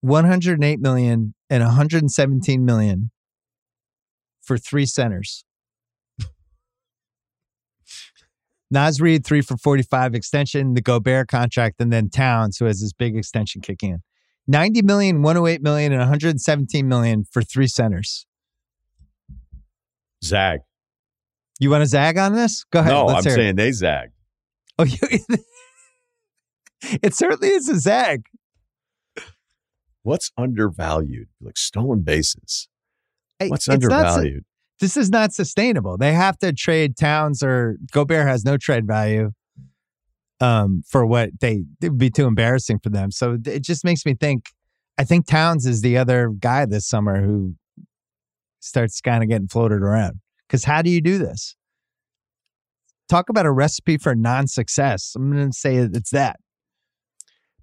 108 0.00 0.80
million, 0.80 1.34
and 1.48 1.62
117 1.62 2.64
million 2.64 3.12
for 4.42 4.58
three 4.58 4.84
centers. 4.84 5.44
Naz 8.68 9.00
Reid, 9.00 9.24
three 9.24 9.42
for 9.42 9.56
45 9.56 10.16
extension, 10.16 10.74
the 10.74 10.82
Gobert 10.82 11.28
contract, 11.28 11.76
and 11.80 11.92
then 11.92 12.10
Towns, 12.10 12.56
who 12.56 12.64
has 12.64 12.80
this 12.80 12.92
big 12.92 13.16
extension 13.16 13.60
kicking 13.60 13.90
in. 13.92 14.02
90 14.48 14.82
million, 14.82 15.22
108 15.22 15.62
million, 15.62 15.92
and 15.92 16.00
117 16.00 16.88
million 16.88 17.24
for 17.30 17.42
three 17.42 17.68
centers. 17.68 18.26
Zag. 20.24 20.60
You 21.60 21.70
want 21.70 21.82
to 21.82 21.86
zag 21.86 22.18
on 22.18 22.34
this? 22.34 22.64
Go 22.64 22.80
ahead. 22.80 22.92
No, 22.92 23.08
I'm 23.08 23.22
saying 23.22 23.50
it. 23.50 23.56
they 23.56 23.72
zag. 23.72 24.10
Oh, 24.78 24.84
you, 24.84 24.98
it 27.02 27.14
certainly 27.14 27.48
is 27.48 27.68
a 27.68 27.78
zag. 27.78 28.24
What's 30.02 30.32
undervalued? 30.36 31.28
Like 31.40 31.56
stolen 31.56 32.02
bases. 32.02 32.68
What's 33.38 33.68
undervalued? 33.68 34.44
this 34.82 34.96
is 34.96 35.10
not 35.10 35.32
sustainable. 35.32 35.96
They 35.96 36.12
have 36.12 36.36
to 36.38 36.52
trade 36.52 36.96
Towns 36.96 37.42
or 37.42 37.76
Gobert 37.92 38.26
has 38.26 38.44
no 38.44 38.56
trade 38.56 38.84
value 38.84 39.30
um, 40.40 40.82
for 40.88 41.06
what 41.06 41.30
they 41.40 41.62
it 41.80 41.90
would 41.90 41.98
be 41.98 42.10
too 42.10 42.26
embarrassing 42.26 42.80
for 42.80 42.90
them. 42.90 43.12
So 43.12 43.38
it 43.46 43.62
just 43.62 43.84
makes 43.84 44.04
me 44.04 44.14
think. 44.14 44.46
I 44.98 45.04
think 45.04 45.26
Towns 45.26 45.64
is 45.64 45.80
the 45.80 45.96
other 45.96 46.30
guy 46.38 46.66
this 46.66 46.86
summer 46.86 47.22
who 47.22 47.54
starts 48.62 49.00
kind 49.00 49.22
of 49.22 49.28
getting 49.28 49.48
floated 49.48 49.82
around. 49.82 50.20
Because 50.46 50.64
how 50.64 50.82
do 50.82 50.90
you 50.90 51.00
do 51.00 51.18
this? 51.18 51.56
Talk 53.08 53.28
about 53.28 53.46
a 53.46 53.52
recipe 53.52 53.98
for 53.98 54.14
non-success. 54.14 55.12
I'm 55.16 55.30
going 55.32 55.50
to 55.50 55.56
say 55.56 55.76
it's 55.76 56.10
that. 56.10 56.36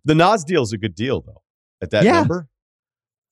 The 0.06 0.16
Naz 0.16 0.44
deal 0.44 0.64
is 0.64 0.74
a 0.74 0.78
good 0.78 0.96
deal 0.96 1.22
though. 1.22 1.42
At 1.82 1.92
that 1.92 2.04
yeah. 2.04 2.14
number, 2.14 2.48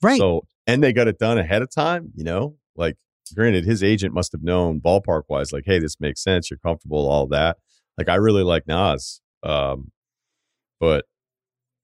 right? 0.01 0.17
So 0.17 0.47
and 0.65 0.81
they 0.81 0.93
got 0.93 1.07
it 1.07 1.19
done 1.19 1.37
ahead 1.37 1.61
of 1.61 1.69
time. 1.69 2.11
You 2.15 2.23
know, 2.23 2.55
like 2.75 2.95
granted, 3.35 3.65
his 3.65 3.83
agent 3.83 4.13
must 4.13 4.31
have 4.31 4.41
known 4.41 4.79
ballpark 4.79 5.23
wise, 5.27 5.51
like, 5.51 5.63
hey, 5.65 5.79
this 5.79 5.99
makes 5.99 6.23
sense. 6.23 6.49
You're 6.49 6.59
comfortable, 6.59 7.09
all 7.09 7.27
that. 7.27 7.57
Like, 7.97 8.07
I 8.09 8.15
really 8.15 8.43
like 8.43 8.67
Naz. 8.67 9.21
Um, 9.43 9.91
but 10.79 11.05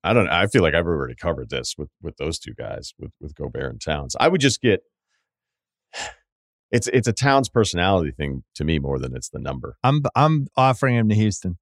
I 0.03 0.13
don't 0.13 0.29
I 0.29 0.47
feel 0.47 0.61
like 0.61 0.73
I've 0.73 0.85
already 0.85 1.15
covered 1.15 1.49
this 1.49 1.75
with 1.77 1.89
with 2.01 2.17
those 2.17 2.39
two 2.39 2.53
guys, 2.53 2.93
with 2.99 3.11
with 3.19 3.35
Gobert 3.35 3.71
and 3.71 3.81
Towns. 3.81 4.15
I 4.19 4.27
would 4.27 4.41
just 4.41 4.61
get 4.61 4.81
it's 6.71 6.87
it's 6.87 7.07
a 7.07 7.13
Towns 7.13 7.49
personality 7.49 8.11
thing 8.11 8.43
to 8.55 8.63
me 8.63 8.79
more 8.79 8.99
than 8.99 9.15
it's 9.15 9.29
the 9.29 9.39
number. 9.39 9.77
I'm 9.83 10.01
I'm 10.15 10.47
offering 10.57 10.95
him 10.95 11.09
to 11.09 11.15
Houston. 11.15 11.57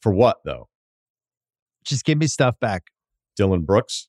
For 0.00 0.12
what 0.12 0.38
though? 0.44 0.68
Just 1.84 2.04
give 2.04 2.18
me 2.18 2.26
stuff 2.26 2.58
back. 2.60 2.84
Dillon 3.36 3.64
Brooks? 3.64 4.08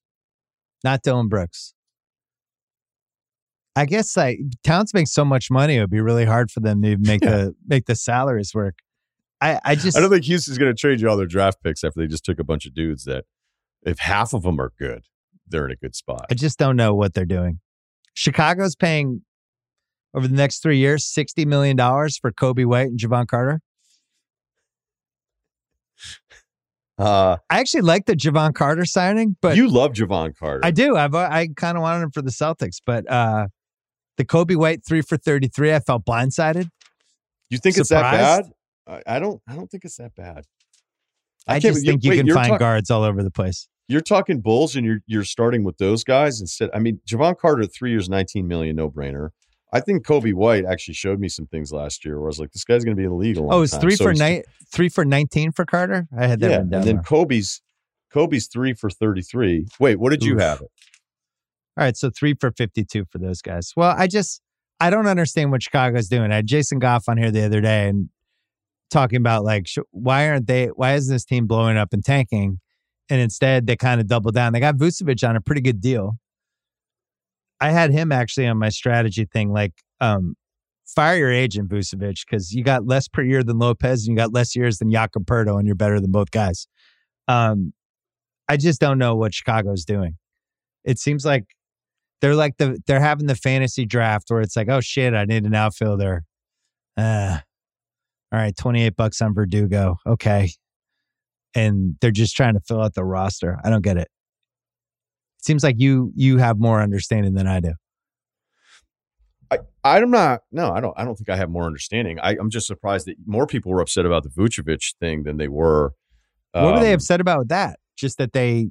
Not 0.84 1.02
Dillon 1.02 1.28
Brooks. 1.28 1.74
I 3.76 3.86
guess 3.86 4.16
like 4.16 4.40
Towns 4.64 4.94
makes 4.94 5.12
so 5.12 5.26
much 5.26 5.52
money, 5.52 5.76
it 5.76 5.82
would 5.82 5.90
be 5.90 6.00
really 6.00 6.26
hard 6.26 6.52
for 6.52 6.60
them 6.62 6.82
to 6.84 6.98
make 6.98 7.22
yeah. 7.24 7.32
the 7.32 7.56
make 7.68 7.86
the 7.86 7.96
salaries 7.96 8.54
work. 8.54 8.76
I, 9.42 9.60
I 9.66 9.76
just 9.76 9.98
I 9.98 10.02
don't 10.02 10.10
think 10.10 10.26
Houston's 10.26 10.58
going 10.58 10.74
to 10.74 10.80
trade 10.80 11.02
you 11.02 11.10
all 11.10 11.18
their 11.18 11.26
draft 11.26 11.62
picks 11.62 11.84
after 11.84 12.00
they 12.00 12.08
just 12.08 12.24
took 12.24 12.40
a 12.40 12.44
bunch 12.44 12.66
of 12.66 12.74
dudes 12.74 13.04
that 13.04 13.26
if 13.86 14.00
half 14.00 14.34
of 14.34 14.44
them 14.44 14.60
are 14.62 14.72
good, 14.80 15.06
they're 15.48 15.66
in 15.66 15.72
a 15.72 15.76
good 15.76 15.96
spot. 15.96 16.26
I 16.32 16.36
just 16.36 16.58
don't 16.58 16.78
know 16.78 16.96
what 16.96 17.14
they're 17.14 17.26
doing. 17.26 17.60
Chicago's 18.16 18.76
paying 18.76 19.22
over 20.16 20.28
the 20.28 20.36
next 20.36 20.64
three 20.64 20.78
years 20.78 21.06
$60 21.06 21.46
million 21.46 21.78
for 21.78 22.32
Coby 22.32 22.66
White 22.66 22.88
and 22.88 22.98
Jevon 23.00 23.28
Carter. 23.28 23.62
Uh, 26.98 27.38
I 27.50 27.60
actually 27.60 27.82
like 27.82 28.06
the 28.06 28.14
Jevon 28.16 28.54
Carter 28.56 28.86
signing, 28.86 29.36
but 29.42 29.58
you 29.58 29.68
love 29.68 29.92
Jevon 29.92 30.36
Carter. 30.38 30.62
I 30.64 30.72
do. 30.72 30.96
I've, 30.96 31.14
I 31.14 31.50
kind 31.56 31.78
of 31.78 31.82
wanted 31.82 32.04
him 32.04 32.12
for 32.12 32.22
the 32.22 32.32
Celtics, 32.32 32.78
but 32.86 33.10
uh, 33.12 33.48
the 34.16 34.24
Coby 34.24 34.56
White 34.56 34.86
three 34.86 35.02
for 35.02 35.18
33, 35.18 35.74
I 35.74 35.80
felt 35.80 36.06
blindsided. 36.06 36.70
You 37.50 37.58
think 37.58 37.76
Surprised? 37.76 37.82
it's 37.82 37.90
that 37.90 38.52
bad? 38.88 39.04
I, 39.08 39.16
I 39.18 39.20
don't. 39.20 39.42
I 39.48 39.56
don't 39.56 39.70
think 39.70 39.84
it's 39.84 39.98
that 39.98 40.16
bad. 40.16 40.46
I, 41.48 41.60
can't- 41.60 41.76
just 41.76 41.86
think 41.86 42.04
you 42.06 42.12
wait, 42.12 42.18
can 42.26 42.34
find 42.34 42.50
talk- 42.50 42.60
guards 42.60 42.90
all 42.90 43.04
over 43.04 43.22
the 43.24 43.32
place. 43.32 43.68
You're 43.88 44.02
talking 44.02 44.42
Bulls, 44.42 44.76
and 44.76 44.86
you're 44.86 45.00
you're 45.06 45.24
starting 45.24 45.64
with 45.64 45.78
those 45.78 46.04
guys 46.04 46.42
instead. 46.42 46.70
I 46.74 46.80
mean, 46.80 47.00
Jevon 47.08 47.38
Carter, 47.38 47.66
three 47.66 47.92
years, 47.92 48.10
nineteen 48.10 48.48
million, 48.48 48.76
no 48.76 48.90
brainer. 48.90 49.30
I 49.76 49.82
think 49.82 50.06
Coby 50.06 50.34
White 50.34 50.64
actually 50.64 50.94
showed 50.94 51.20
me 51.20 51.28
some 51.28 51.48
things 51.48 51.74
last 51.74 52.06
year 52.06 52.18
where 52.18 52.28
I 52.28 52.30
was 52.30 52.40
like, 52.40 52.52
this 52.54 52.64
guy's 52.64 52.86
going 52.86 52.96
to 52.96 53.00
be 53.00 53.04
in 53.04 53.10
the 53.10 53.16
league 53.16 53.36
a 53.36 53.42
long 53.42 53.54
Oh, 53.54 53.62
it's 53.62 53.76
three 53.76 53.96
So 53.96 54.06
for 54.06 54.14
night, 54.14 54.46
three 54.72 54.88
for 54.88 55.04
19 55.04 55.52
for 55.52 55.66
Carter. 55.66 56.08
I 56.18 56.28
had 56.28 56.40
that 56.40 56.50
Yeah, 56.50 56.60
and 56.60 56.72
then 56.72 56.86
there. 56.86 56.96
Coby's 57.04 57.62
Coby's 58.14 58.48
three 58.48 58.74
for 58.74 58.90
thirty 58.90 59.22
three. 59.22 59.68
Wait, 59.80 60.00
what 60.00 60.12
did 60.12 60.24
you 60.24 60.38
have? 60.38 60.62
It 60.62 60.72
All 61.78 61.84
right, 61.84 61.98
so 61.98 62.10
three 62.10 62.36
for 62.40 62.52
52 62.52 63.06
for 63.12 63.18
those 63.18 63.42
guys. 63.42 63.74
Well, 63.76 63.94
I 63.98 64.08
just, 64.08 64.42
I 64.80 64.90
don't 64.90 65.08
understand 65.08 65.52
what 65.52 65.62
Chicago's 65.62 66.08
doing. 66.08 66.32
I 66.32 66.36
had 66.38 66.48
Jason 66.48 66.80
Goff 66.80 67.10
on 67.10 67.18
here 67.18 67.32
the 67.32 67.44
other 67.44 67.60
day 67.60 67.90
and 67.90 68.10
talking 68.90 69.18
about 69.18 69.44
like, 69.44 69.68
sh- 69.68 69.80
why 69.92 70.30
aren't 70.30 70.48
they, 70.48 70.68
why 70.68 70.94
isn't 70.94 71.14
this 71.14 71.26
team 71.26 71.48
blowing 71.48 71.76
up 71.76 71.92
and 71.92 72.04
tanking? 72.06 72.62
And 73.10 73.22
instead, 73.22 73.68
they 73.68 73.76
kind 73.76 74.02
of 74.02 74.08
double 74.08 74.32
down. 74.32 74.54
They 74.54 74.60
got 74.60 74.78
Vucevic 74.78 75.28
on 75.28 75.36
a 75.36 75.42
pretty 75.42 75.62
good 75.62 75.80
deal. 75.80 76.18
I 77.62 77.72
had 77.72 77.92
him 77.92 78.12
actually 78.12 78.48
on 78.48 78.58
my 78.58 78.70
strategy 78.70 79.26
thing, 79.26 79.52
like, 79.52 79.74
um, 80.02 80.36
fire 80.86 81.18
your 81.18 81.32
agent, 81.32 81.70
Vucevic, 81.70 82.26
because 82.26 82.52
you 82.52 82.64
got 82.64 82.86
less 82.86 83.08
per 83.08 83.22
year 83.22 83.44
than 83.44 83.60
Lopez 83.60 84.08
and 84.08 84.16
you 84.16 84.18
got 84.18 84.34
less 84.34 84.56
years 84.56 84.78
than 84.78 84.92
Jakob 84.92 85.26
Poeltl, 85.26 85.58
and 85.58 85.66
you're 85.66 85.76
better 85.76 86.00
than 86.00 86.12
both 86.12 86.32
guys. 86.32 86.68
Um, 87.28 87.74
I 88.48 88.58
just 88.58 88.80
don't 88.80 88.98
know 88.98 89.16
what 89.16 89.34
Chicago's 89.34 89.86
doing. 89.86 90.18
It 90.84 91.00
seems 91.00 91.26
like 91.26 91.46
they're 92.22 92.36
like 92.36 92.58
the 92.58 92.80
they're 92.86 93.00
having 93.00 93.28
the 93.28 93.36
fantasy 93.36 93.86
draft 93.86 94.30
where 94.30 94.42
it's 94.42 94.56
like, 94.56 94.70
oh 94.70 94.82
shit, 94.82 95.14
I 95.14 95.26
need 95.26 95.46
an 95.46 95.56
outfielder. 95.56 96.24
Uh, 96.98 97.40
all 98.32 98.40
right, 98.40 98.56
twenty 98.56 98.84
eight 98.84 98.96
bucks 98.96 99.22
on 99.22 99.34
Verdugo. 99.34 99.98
Okay, 100.06 100.52
and 101.56 101.96
they're 102.02 102.12
just 102.12 102.36
trying 102.36 102.54
to 102.54 102.60
fill 102.60 102.82
out 102.82 102.94
the 102.94 103.04
roster. 103.04 103.58
I 103.64 103.70
don't 103.70 103.82
get 103.82 103.98
it. 103.98 104.10
It 105.40 105.46
seems 105.46 105.64
like 105.64 105.76
you 105.80 106.12
you 106.16 106.38
have 106.38 106.60
more 106.60 106.82
understanding 106.82 107.34
than 107.34 107.48
I 107.48 107.60
do. 107.60 107.74
I, 109.52 109.60
I'm 109.84 110.12
not. 110.12 110.42
No, 110.52 110.72
I 110.72 110.82
don't. 110.82 110.94
I 110.98 111.06
don't 111.06 111.16
think 111.16 111.30
I 111.30 111.36
have 111.38 111.50
more 111.50 111.66
understanding. 111.66 112.20
I, 112.20 112.32
I'm 112.40 112.50
just 112.50 112.68
surprised 112.68 113.08
that 113.08 113.16
more 113.26 113.46
people 113.48 113.72
were 113.72 113.80
upset 113.82 114.06
about 114.06 114.24
the 114.24 114.30
Vucevic 114.30 114.96
thing 115.00 115.24
than 115.24 115.38
they 115.38 115.48
were. 115.48 115.94
what 116.52 116.74
were 116.74 116.80
they 116.80 116.90
um, 116.90 116.96
upset 116.96 117.22
about 117.22 117.40
with 117.40 117.50
that? 117.50 117.80
Just 117.96 118.18
that 118.18 118.34
they 118.34 118.70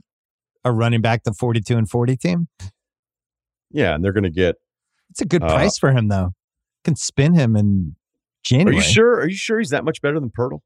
are 0.64 0.72
running 0.72 1.00
back 1.00 1.22
the 1.24 1.32
forty 1.32 1.60
two 1.60 1.76
and 1.76 1.88
forty 1.88 2.16
team. 2.16 2.48
Yeah, 3.70 3.94
and 3.94 4.04
they're 4.04 4.12
going 4.12 4.24
to 4.24 4.30
get. 4.30 4.56
It's 5.10 5.20
a 5.20 5.26
good 5.26 5.42
Uh, 5.42 5.48
price 5.48 5.78
for 5.78 5.92
him 5.92 6.08
though. 6.08 6.32
Can 6.84 6.96
spin 6.96 7.34
him 7.34 7.54
in 7.56 7.94
January. 8.42 8.76
Are 8.76 8.80
you 8.80 8.82
sure? 8.82 9.14
Are 9.20 9.28
you 9.28 9.36
sure 9.36 9.58
he's 9.58 9.70
that 9.70 9.84
much 9.84 10.02
better 10.02 10.18
than 10.18 10.30
Poeltl? 10.30 10.60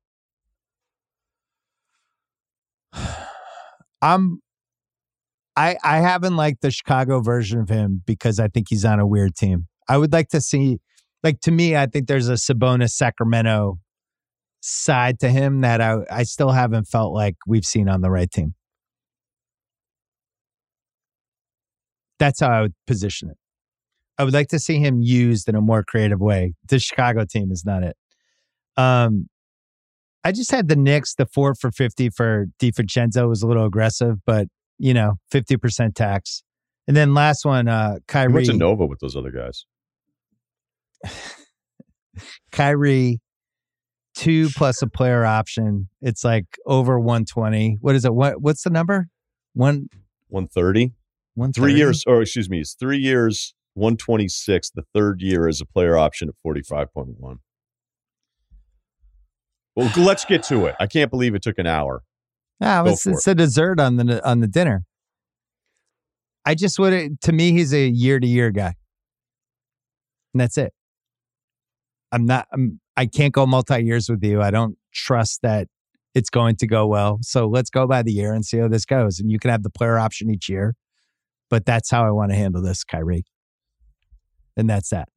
I'm 4.02 4.40
I 5.56 5.76
I 5.82 5.98
haven't 5.98 6.36
liked 6.36 6.62
the 6.62 6.70
Chicago 6.70 7.20
version 7.20 7.60
of 7.60 7.68
him 7.68 8.02
because 8.06 8.38
I 8.38 8.48
think 8.48 8.68
he's 8.70 8.84
on 8.84 9.00
a 9.00 9.06
weird 9.06 9.34
team. 9.34 9.66
I 9.88 9.98
would 9.98 10.12
like 10.12 10.28
to 10.28 10.40
see 10.40 10.78
like 11.22 11.40
to 11.40 11.50
me, 11.50 11.76
I 11.76 11.86
think 11.86 12.06
there's 12.06 12.28
a 12.28 12.34
Sabonis 12.34 12.90
Sacramento 12.90 13.78
side 14.60 15.18
to 15.20 15.30
him 15.30 15.62
that 15.62 15.80
I 15.80 15.98
I 16.10 16.22
still 16.22 16.50
haven't 16.52 16.84
felt 16.84 17.12
like 17.12 17.36
we've 17.46 17.64
seen 17.64 17.88
on 17.88 18.00
the 18.00 18.10
right 18.10 18.30
team. 18.30 18.54
That's 22.18 22.40
how 22.40 22.50
I 22.50 22.62
would 22.62 22.74
position 22.86 23.30
it. 23.30 23.36
I 24.18 24.24
would 24.24 24.34
like 24.34 24.48
to 24.48 24.58
see 24.58 24.78
him 24.78 25.00
used 25.00 25.48
in 25.48 25.54
a 25.54 25.60
more 25.60 25.84
creative 25.84 26.20
way. 26.20 26.54
The 26.68 26.80
Chicago 26.80 27.24
team 27.24 27.52
is 27.52 27.64
not 27.64 27.84
it. 27.84 27.96
Um, 28.76 29.28
I 30.24 30.32
just 30.32 30.50
had 30.50 30.68
the 30.68 30.76
Knicks, 30.76 31.14
the 31.14 31.26
four 31.26 31.54
for 31.54 31.70
50 31.70 32.10
for 32.10 32.46
DiVincenzo 32.60 33.28
was 33.28 33.42
a 33.42 33.46
little 33.46 33.64
aggressive, 33.64 34.16
but 34.26 34.48
you 34.78 34.94
know, 34.94 35.14
50% 35.32 35.94
tax. 35.94 36.42
And 36.86 36.96
then 36.96 37.14
last 37.14 37.44
one, 37.44 37.68
uh, 37.68 37.98
Kyrie. 38.06 38.32
went 38.32 38.46
to 38.46 38.54
Nova 38.54 38.86
with 38.86 39.00
those 39.00 39.16
other 39.16 39.30
guys. 39.30 39.66
Kyrie, 42.52 43.20
two 44.14 44.48
plus 44.50 44.82
a 44.82 44.86
player 44.86 45.24
option. 45.24 45.88
It's 46.00 46.24
like 46.24 46.46
over 46.66 46.98
120. 46.98 47.78
What 47.80 47.94
is 47.94 48.04
it? 48.04 48.14
What 48.14 48.40
what's 48.40 48.62
the 48.62 48.70
number? 48.70 49.08
One 49.54 49.88
130. 50.28 50.92
one 51.34 51.52
Three 51.52 51.74
years, 51.74 52.04
or 52.06 52.22
excuse 52.22 52.48
me, 52.48 52.60
it's 52.60 52.74
three 52.74 52.98
years, 52.98 53.54
126. 53.74 54.70
The 54.70 54.82
third 54.94 55.20
year 55.20 55.46
is 55.46 55.60
a 55.60 55.66
player 55.66 55.96
option 55.96 56.28
at 56.28 56.34
45.1. 56.44 57.38
Well, 59.78 59.92
let's 59.96 60.24
get 60.24 60.42
to 60.44 60.66
it. 60.66 60.74
I 60.80 60.88
can't 60.88 61.08
believe 61.08 61.36
it 61.36 61.42
took 61.42 61.56
an 61.56 61.68
hour. 61.68 62.02
Go 62.82 62.90
it's, 62.90 63.06
it's 63.06 63.28
a 63.28 63.34
dessert 63.36 63.78
on 63.78 63.94
the 63.94 64.28
on 64.28 64.40
the 64.40 64.48
dinner. 64.48 64.82
I 66.44 66.56
just 66.56 66.80
would 66.80 67.20
to 67.20 67.32
me 67.32 67.52
he's 67.52 67.72
a 67.72 67.86
year 67.86 68.18
to 68.18 68.26
year 68.26 68.50
guy. 68.50 68.74
And 70.34 70.40
that's 70.40 70.58
it. 70.58 70.72
I'm 72.10 72.26
not 72.26 72.48
I'm 72.52 72.80
I 72.96 73.06
can't 73.06 73.32
go 73.32 73.46
multi 73.46 73.80
years 73.84 74.08
with 74.08 74.24
you. 74.24 74.42
I 74.42 74.50
don't 74.50 74.76
trust 74.92 75.42
that 75.42 75.68
it's 76.12 76.28
going 76.28 76.56
to 76.56 76.66
go 76.66 76.88
well. 76.88 77.20
So 77.22 77.46
let's 77.46 77.70
go 77.70 77.86
by 77.86 78.02
the 78.02 78.10
year 78.10 78.32
and 78.32 78.44
see 78.44 78.58
how 78.58 78.66
this 78.66 78.84
goes. 78.84 79.20
And 79.20 79.30
you 79.30 79.38
can 79.38 79.52
have 79.52 79.62
the 79.62 79.70
player 79.70 79.96
option 79.96 80.28
each 80.28 80.48
year. 80.48 80.74
But 81.50 81.66
that's 81.66 81.88
how 81.88 82.04
I 82.04 82.10
want 82.10 82.32
to 82.32 82.36
handle 82.36 82.62
this, 82.62 82.82
Kyrie. 82.82 83.26
And 84.56 84.68
that's 84.68 84.88
that. 84.88 85.08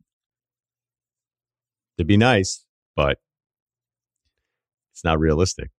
It'd 1.98 2.06
be 2.06 2.16
nice, 2.16 2.64
but 2.96 3.18
it's 4.92 5.04
not 5.04 5.20
realistic. 5.20 5.70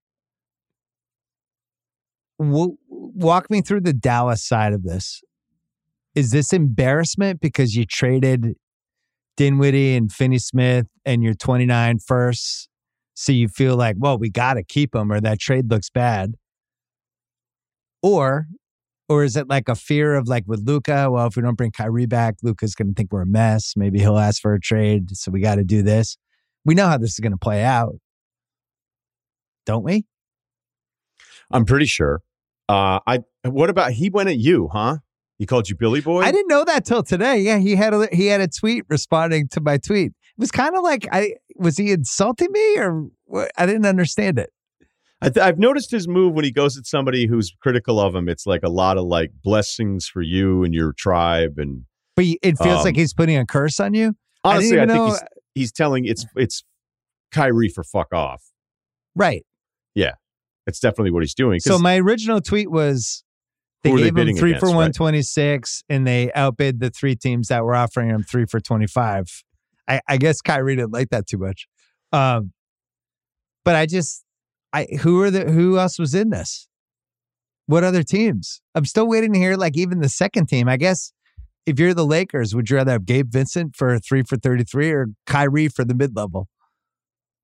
walk 2.39 3.51
me 3.51 3.61
through 3.61 3.83
the 3.83 3.93
Dallas 3.93 4.45
side 4.45 4.73
of 4.73 4.83
this. 4.83 5.23
Is 6.15 6.31
this 6.31 6.53
embarrassment 6.53 7.41
because 7.41 7.75
you 7.75 7.87
traded 7.87 8.55
Dinwiddie 9.37 9.97
and 9.97 10.13
Finney 10.13 10.39
Smith 10.39 10.87
and 11.05 11.23
your 11.23 11.35
29 11.35 11.99
first? 12.01 12.69
So 13.15 13.33
you 13.33 13.49
feel 13.49 13.77
like, 13.77 13.97
well, 13.99 14.19
we 14.19 14.31
got 14.31 14.55
to 14.55 14.65
keep 14.65 14.93
them 14.93 15.13
or 15.13 15.21
that 15.21 15.39
trade 15.39 15.71
looks 15.71 15.91
bad? 15.91 16.35
Or, 18.03 18.47
or 19.09 19.25
is 19.25 19.37
it 19.37 19.49
like 19.49 19.69
a 19.69 19.75
fear 19.75 20.15
of 20.15 20.27
like 20.27 20.45
with 20.47 20.67
Luka? 20.67 21.11
Well, 21.11 21.27
if 21.27 21.37
we 21.37 21.43
don't 21.43 21.57
bring 21.57 21.71
Kyrie 21.71 22.07
back, 22.07 22.37
Luka's 22.43 22.75
going 22.75 22.89
to 22.89 22.95
think 22.95 23.13
we're 23.13 23.23
a 23.23 23.27
mess. 23.27 23.75
Maybe 23.77 24.01
he'll 24.01 24.19
ask 24.19 24.41
for 24.41 24.55
a 24.55 24.61
trade. 24.61 25.17
So 25.17 25.31
we 25.31 25.41
got 25.41 25.57
to 25.57 25.65
do 25.65 25.83
this. 25.83 26.17
We 26.65 26.75
know 26.75 26.89
how 26.89 26.99
this 26.99 27.13
is 27.13 27.21
going 27.21 27.33
to 27.33 27.39
play 27.39 27.63
out, 27.63 27.95
don't 29.67 29.85
we? 29.85 30.05
I'm 31.51 31.65
pretty 31.65 31.87
sure. 31.87 32.21
Uh, 32.69 33.01
I. 33.07 33.21
What 33.45 33.71
about 33.71 33.93
he 33.93 34.09
went 34.09 34.29
at 34.29 34.39
you, 34.39 34.69
huh? 34.73 34.99
He 35.39 35.47
called 35.47 35.69
you 35.69 35.77
Billy 35.77 36.01
Boy. 36.01 36.23
I 36.23 36.31
didn't 36.31 36.49
know 36.49 36.65
that 36.65 36.85
till 36.85 37.03
today. 37.03 37.39
Yeah, 37.39 37.59
he 37.59 37.75
had 37.75 37.93
a 37.93 38.09
he 38.13 38.27
had 38.27 38.41
a 38.41 38.49
tweet 38.49 38.85
responding 38.89 39.49
to 39.49 39.61
my 39.61 39.77
tweet. 39.79 40.13
It 40.13 40.39
was 40.39 40.51
kind 40.51 40.77
of 40.77 40.83
like 40.83 41.07
I 41.13 41.35
was 41.57 41.77
he 41.77 41.91
insulting 41.93 42.49
me 42.53 42.79
or 42.79 43.07
what? 43.25 43.51
I 43.59 43.67
didn't 43.67 43.87
understand 43.87 44.39
it. 44.39 44.51
I 45.21 45.29
th- 45.29 45.45
I've 45.45 45.59
noticed 45.59 45.91
his 45.91 46.09
move 46.09 46.35
when 46.35 46.45
he 46.45 46.51
goes 46.53 46.77
at 46.79 46.87
somebody 46.87 47.27
who's 47.27 47.53
critical 47.61 48.01
of 48.01 48.15
him. 48.15 48.29
It's 48.29 48.47
like 48.47 48.63
a 48.65 48.69
lot 48.71 48.97
of 48.99 49.05
like 49.05 49.31
blessings 49.43 50.07
for 50.07 50.23
you 50.23 50.65
and 50.65 50.73
your 50.75 50.93
tribe. 50.95 51.59
And 51.59 51.85
But 52.17 52.25
it 52.43 52.59
feels 52.59 52.79
Um, 52.79 52.85
like 52.85 52.97
he's 52.97 53.13
putting 53.13 53.37
a 53.37 53.45
curse 53.47 53.79
on 53.81 53.95
you. 53.95 54.15
honestly, 54.45 54.79
I, 54.79 54.85
even 54.85 54.89
think 54.89 54.99
know- 54.99 55.07
he's 55.11 55.21
he's 55.55 55.73
telling 55.73 56.07
it's 56.07 56.25
it's 56.37 56.65
Kyrie 57.33 57.69
for 57.69 57.83
fuck 57.85 58.13
off. 58.13 58.45
Right. 59.15 59.45
It's 60.67 60.81
definitely 60.81 61.11
what 61.11 61.23
he's 61.23 61.35
doing. 61.35 61.61
So 61.61 61.79
my 61.79 61.99
original 61.99 62.41
tweet 62.41 62.71
was 62.71 63.25
they 63.83 63.91
were 63.91 63.99
they 63.99 64.11
gave 64.11 64.17
him 64.17 64.37
three 64.37 64.51
against, 64.51 64.61
for 64.61 64.69
right? 64.69 64.77
one 64.77 64.93
twenty 64.93 65.23
six, 65.23 65.83
and 65.89 66.07
they 66.07 66.33
outbid 66.35 66.81
the 66.81 66.91
three 66.91 67.17
teams 67.17 67.49
that 67.49 67.65
were 67.65 67.75
offering 67.75 68.11
him 68.11 68.23
three 68.23 68.47
for 68.47 68.61
twenty 68.61 68.87
five. 68.87 69.27
I, 69.89 70.01
I 70.09 70.17
guess 70.17 70.41
Kyrie 70.41 70.77
didn't 70.77 70.93
like 70.93 71.11
that 71.11 71.27
too 71.27 71.39
much. 71.39 71.67
Um, 72.13 72.53
but 73.65 73.75
I 73.75 73.87
just, 73.87 74.25
I 74.73 74.85
who 75.01 75.21
are 75.23 75.31
the 75.31 75.51
who 75.51 75.79
else 75.79 75.99
was 75.99 76.15
in 76.15 76.31
this? 76.31 76.69
What 77.67 77.83
other 77.83 78.03
teams? 78.03 78.61
I'm 78.75 78.85
still 78.85 79.09
waiting 79.09 79.33
to 79.33 79.39
hear 79.39 79.57
like 79.57 79.77
even 79.77 80.01
the 80.01 80.09
second 80.09 80.47
team. 80.47 80.69
I 80.69 80.77
guess 80.77 81.13
if 81.67 81.81
you're 81.81 81.95
the 81.95 82.07
Lakers, 82.07 82.55
would 82.55 82.71
you 82.71 82.77
rather 82.77 82.93
have 82.93 83.07
Gabe 83.07 83.33
Vincent 83.33 83.75
for 83.75 83.99
three 83.99 84.23
for 84.23 84.37
thirty 84.37 84.63
three 84.63 84.93
or 84.93 85.09
Kyrie 85.27 85.69
for 85.69 85.85
the 85.85 85.95
mid 85.95 86.15
level? 86.15 86.49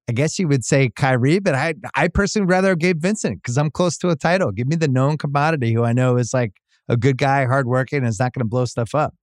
I 0.08 0.12
guess 0.12 0.38
you 0.38 0.48
would 0.48 0.64
say 0.64 0.88
Kyrie, 0.88 1.38
but 1.38 1.54
I 1.54 1.74
I 1.94 2.08
personally 2.08 2.46
rather 2.46 2.74
Gabe 2.74 3.00
Vincent 3.02 3.42
because 3.42 3.58
I'm 3.58 3.70
close 3.70 3.98
to 3.98 4.08
a 4.08 4.16
title. 4.16 4.50
Give 4.52 4.66
me 4.66 4.76
the 4.76 4.88
known 4.88 5.18
commodity 5.18 5.72
who 5.74 5.84
I 5.84 5.92
know 5.92 6.16
is 6.16 6.32
like 6.32 6.52
a 6.88 6.96
good 6.96 7.18
guy, 7.18 7.44
hardworking, 7.44 7.98
and 7.98 8.08
is 8.08 8.18
not 8.18 8.32
going 8.32 8.40
to 8.40 8.48
blow 8.48 8.64
stuff 8.64 8.94
up. 8.94 9.14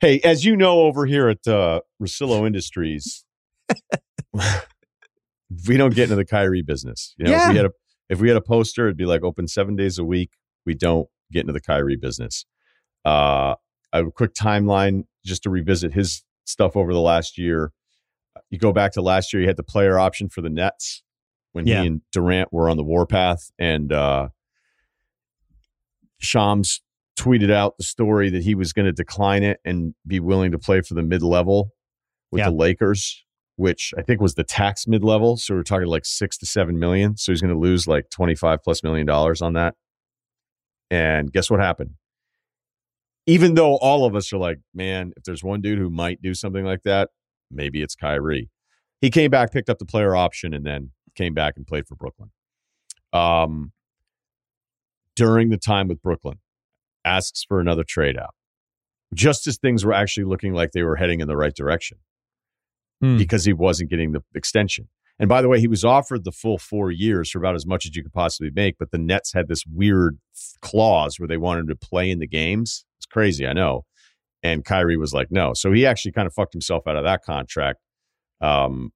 Hey, 0.00 0.20
as 0.24 0.44
you 0.44 0.56
know, 0.56 0.80
over 0.80 1.04
here 1.06 1.28
at 1.28 1.46
uh, 1.46 1.80
Russillo 2.02 2.46
Industries, 2.46 3.24
we 4.32 5.76
don't 5.76 5.94
get 5.94 6.04
into 6.04 6.16
the 6.16 6.24
Kyrie 6.24 6.62
business. 6.62 7.14
You 7.18 7.26
know, 7.26 7.30
Yeah. 7.32 7.46
if 7.48 7.50
we 7.52 7.56
had 7.56 7.66
a 7.66 7.70
if 8.08 8.20
we 8.20 8.28
had 8.28 8.36
a 8.36 8.40
poster, 8.42 8.86
it'd 8.86 8.96
be 8.96 9.06
like 9.06 9.22
open 9.22 9.46
seven 9.46 9.76
days 9.76 9.98
a 9.98 10.04
week. 10.04 10.30
We 10.66 10.74
don't 10.74 11.08
get 11.30 11.40
into 11.42 11.52
the 11.52 11.60
Kyrie 11.60 11.96
business. 11.96 12.44
Uh, 13.04 13.54
a 13.92 14.04
quick 14.10 14.34
timeline 14.34 15.04
just 15.24 15.42
to 15.44 15.50
revisit 15.50 15.92
his 15.92 16.24
stuff 16.44 16.76
over 16.76 16.92
the 16.92 17.00
last 17.00 17.38
year. 17.38 17.72
You 18.50 18.58
go 18.58 18.72
back 18.72 18.92
to 18.92 19.02
last 19.02 19.32
year, 19.32 19.40
he 19.42 19.46
had 19.46 19.56
the 19.56 19.62
player 19.62 19.98
option 19.98 20.28
for 20.28 20.40
the 20.40 20.50
Nets 20.50 21.02
when 21.52 21.66
Yeah. 21.66 21.80
he 21.82 21.86
and 21.88 22.02
Durant 22.12 22.52
were 22.52 22.68
on 22.68 22.76
the 22.76 22.84
warpath, 22.84 23.50
and 23.58 23.92
uh, 23.92 24.28
Shams 26.18 26.80
tweeted 27.18 27.50
out 27.50 27.76
the 27.76 27.84
story 27.84 28.30
that 28.30 28.42
he 28.44 28.54
was 28.54 28.72
going 28.72 28.86
to 28.86 28.92
decline 28.92 29.42
it 29.42 29.60
and 29.64 29.94
be 30.06 30.20
willing 30.20 30.52
to 30.52 30.58
play 30.58 30.80
for 30.80 30.94
the 30.94 31.02
mid 31.02 31.22
level 31.22 31.72
with 32.30 32.40
Yeah. 32.40 32.50
the 32.50 32.56
Lakers, 32.56 33.24
which 33.56 33.92
I 33.98 34.02
think 34.02 34.20
was 34.20 34.34
the 34.34 34.44
tax 34.44 34.86
mid 34.86 35.02
level. 35.04 35.36
So 35.36 35.54
we're 35.54 35.62
talking 35.62 35.86
like 35.88 36.04
six 36.06 36.38
to 36.38 36.46
seven 36.46 36.78
million. 36.78 37.16
So 37.16 37.32
he's 37.32 37.40
going 37.40 37.52
to 37.52 37.58
lose 37.58 37.86
like 37.86 38.10
25 38.10 38.62
plus 38.62 38.82
million 38.82 39.06
dollars 39.06 39.42
on 39.42 39.54
that. 39.54 39.74
And 40.90 41.32
guess 41.32 41.50
what 41.50 41.60
happened? 41.60 41.94
Even 43.26 43.54
though 43.54 43.76
all 43.76 44.04
of 44.06 44.14
us 44.16 44.32
are 44.32 44.38
like, 44.38 44.58
man, 44.74 45.12
if 45.16 45.24
there's 45.24 45.44
one 45.44 45.60
dude 45.60 45.78
who 45.78 45.90
might 45.90 46.22
do 46.22 46.34
something 46.34 46.64
like 46.64 46.82
that, 46.84 47.10
maybe 47.50 47.82
it's 47.82 47.94
Kyrie. 47.94 48.50
He 49.00 49.10
came 49.10 49.30
back, 49.30 49.52
picked 49.52 49.70
up 49.70 49.78
the 49.78 49.86
player 49.86 50.14
option, 50.14 50.52
and 50.54 50.64
then 50.64 50.90
came 51.14 51.34
back 51.34 51.54
and 51.56 51.66
played 51.66 51.86
for 51.86 51.94
Brooklyn. 51.94 52.30
Um, 53.12 53.72
during 55.16 55.50
the 55.50 55.56
time 55.58 55.88
with 55.88 56.02
Brooklyn, 56.02 56.38
asks 57.04 57.44
for 57.44 57.60
another 57.60 57.84
trade 57.84 58.16
out, 58.18 58.34
just 59.14 59.46
as 59.46 59.56
things 59.58 59.84
were 59.84 59.92
actually 59.92 60.24
looking 60.24 60.52
like 60.54 60.72
they 60.72 60.82
were 60.82 60.96
heading 60.96 61.20
in 61.20 61.28
the 61.28 61.36
right 61.36 61.54
direction 61.54 61.98
Hmm. 63.00 63.16
because 63.16 63.44
he 63.44 63.52
wasn't 63.52 63.90
getting 63.90 64.12
the 64.12 64.22
extension. 64.34 64.88
And 65.18 65.28
by 65.28 65.42
the 65.42 65.48
way, 65.48 65.60
he 65.60 65.68
was 65.68 65.84
offered 65.84 66.24
the 66.24 66.32
full 66.32 66.56
four 66.58 66.90
years 66.90 67.30
for 67.30 67.38
about 67.38 67.54
as 67.54 67.66
much 67.66 67.84
as 67.84 67.94
you 67.94 68.02
could 68.02 68.12
possibly 68.12 68.50
make, 68.54 68.76
but 68.78 68.90
the 68.90 68.98
Nets 68.98 69.32
had 69.34 69.48
this 69.48 69.64
weird 69.66 70.18
clause 70.62 71.18
where 71.18 71.26
they 71.28 71.36
wanted 71.36 71.62
him 71.62 71.68
to 71.68 71.76
play 71.76 72.10
in 72.10 72.18
the 72.20 72.26
games. 72.26 72.84
It's 72.98 73.06
crazy, 73.06 73.46
I 73.46 73.52
know. 73.52 73.84
And 74.42 74.64
Kyrie 74.64 74.96
was 74.96 75.12
like, 75.12 75.28
no. 75.30 75.52
So 75.54 75.72
he 75.72 75.86
actually 75.86 76.12
kind 76.12 76.26
of 76.26 76.34
fucked 76.34 76.54
himself 76.54 76.86
out 76.86 76.96
of 76.96 77.04
that 77.04 77.22
contract 77.24 77.78
um, 78.40 78.90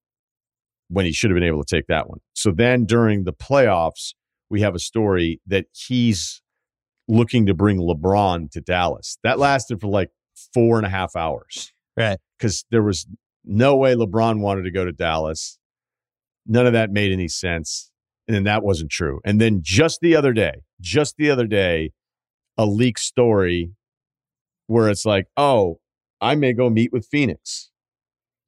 when 0.88 1.04
he 1.04 1.12
should 1.12 1.30
have 1.30 1.36
been 1.36 1.48
able 1.48 1.62
to 1.62 1.76
take 1.76 1.86
that 1.88 2.08
one. 2.08 2.20
So 2.34 2.50
then 2.50 2.86
during 2.86 3.24
the 3.24 3.32
playoffs, 3.32 4.14
we 4.48 4.62
have 4.62 4.74
a 4.74 4.78
story 4.78 5.40
that 5.46 5.66
he's 5.72 6.40
looking 7.08 7.46
to 7.46 7.54
bring 7.54 7.78
LeBron 7.78 8.50
to 8.52 8.60
Dallas. 8.60 9.18
That 9.22 9.38
lasted 9.38 9.80
for 9.80 9.88
like 9.88 10.10
four 10.52 10.78
and 10.78 10.86
a 10.86 10.90
half 10.90 11.14
hours. 11.16 11.72
Right. 11.96 12.18
Because 12.38 12.64
there 12.70 12.82
was 12.82 13.06
no 13.44 13.76
way 13.76 13.94
LeBron 13.94 14.40
wanted 14.40 14.62
to 14.62 14.70
go 14.70 14.84
to 14.84 14.92
Dallas. 14.92 15.58
None 16.46 16.66
of 16.66 16.72
that 16.72 16.90
made 16.90 17.12
any 17.12 17.28
sense. 17.28 17.90
And 18.26 18.34
then 18.34 18.44
that 18.44 18.62
wasn't 18.62 18.90
true. 18.90 19.20
And 19.24 19.40
then 19.40 19.60
just 19.62 20.00
the 20.00 20.16
other 20.16 20.32
day, 20.32 20.62
just 20.80 21.16
the 21.18 21.30
other 21.30 21.46
day, 21.46 21.92
a 22.56 22.64
leak 22.64 22.98
story 22.98 23.72
where 24.66 24.88
it's 24.88 25.04
like, 25.04 25.26
oh, 25.36 25.80
I 26.20 26.34
may 26.34 26.52
go 26.52 26.70
meet 26.70 26.92
with 26.92 27.06
Phoenix 27.06 27.70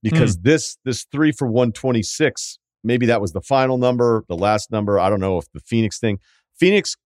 hmm. 0.03 0.11
because 0.11 0.39
this 0.39 0.79
this 0.85 1.07
three 1.11 1.33
for 1.33 1.47
one 1.47 1.73
twenty 1.73 2.03
six. 2.03 2.59
Maybe 2.85 3.07
that 3.07 3.21
was 3.21 3.33
the 3.33 3.41
final 3.41 3.79
number, 3.79 4.25
the 4.29 4.37
last 4.37 4.71
number. 4.71 5.01
I 5.01 5.11
don't 5.11 5.19
know 5.19 5.39
if 5.39 5.51
the 5.53 5.59
Phoenix 5.59 5.99
thing. 5.99 6.21
Phoenix, 6.55 6.97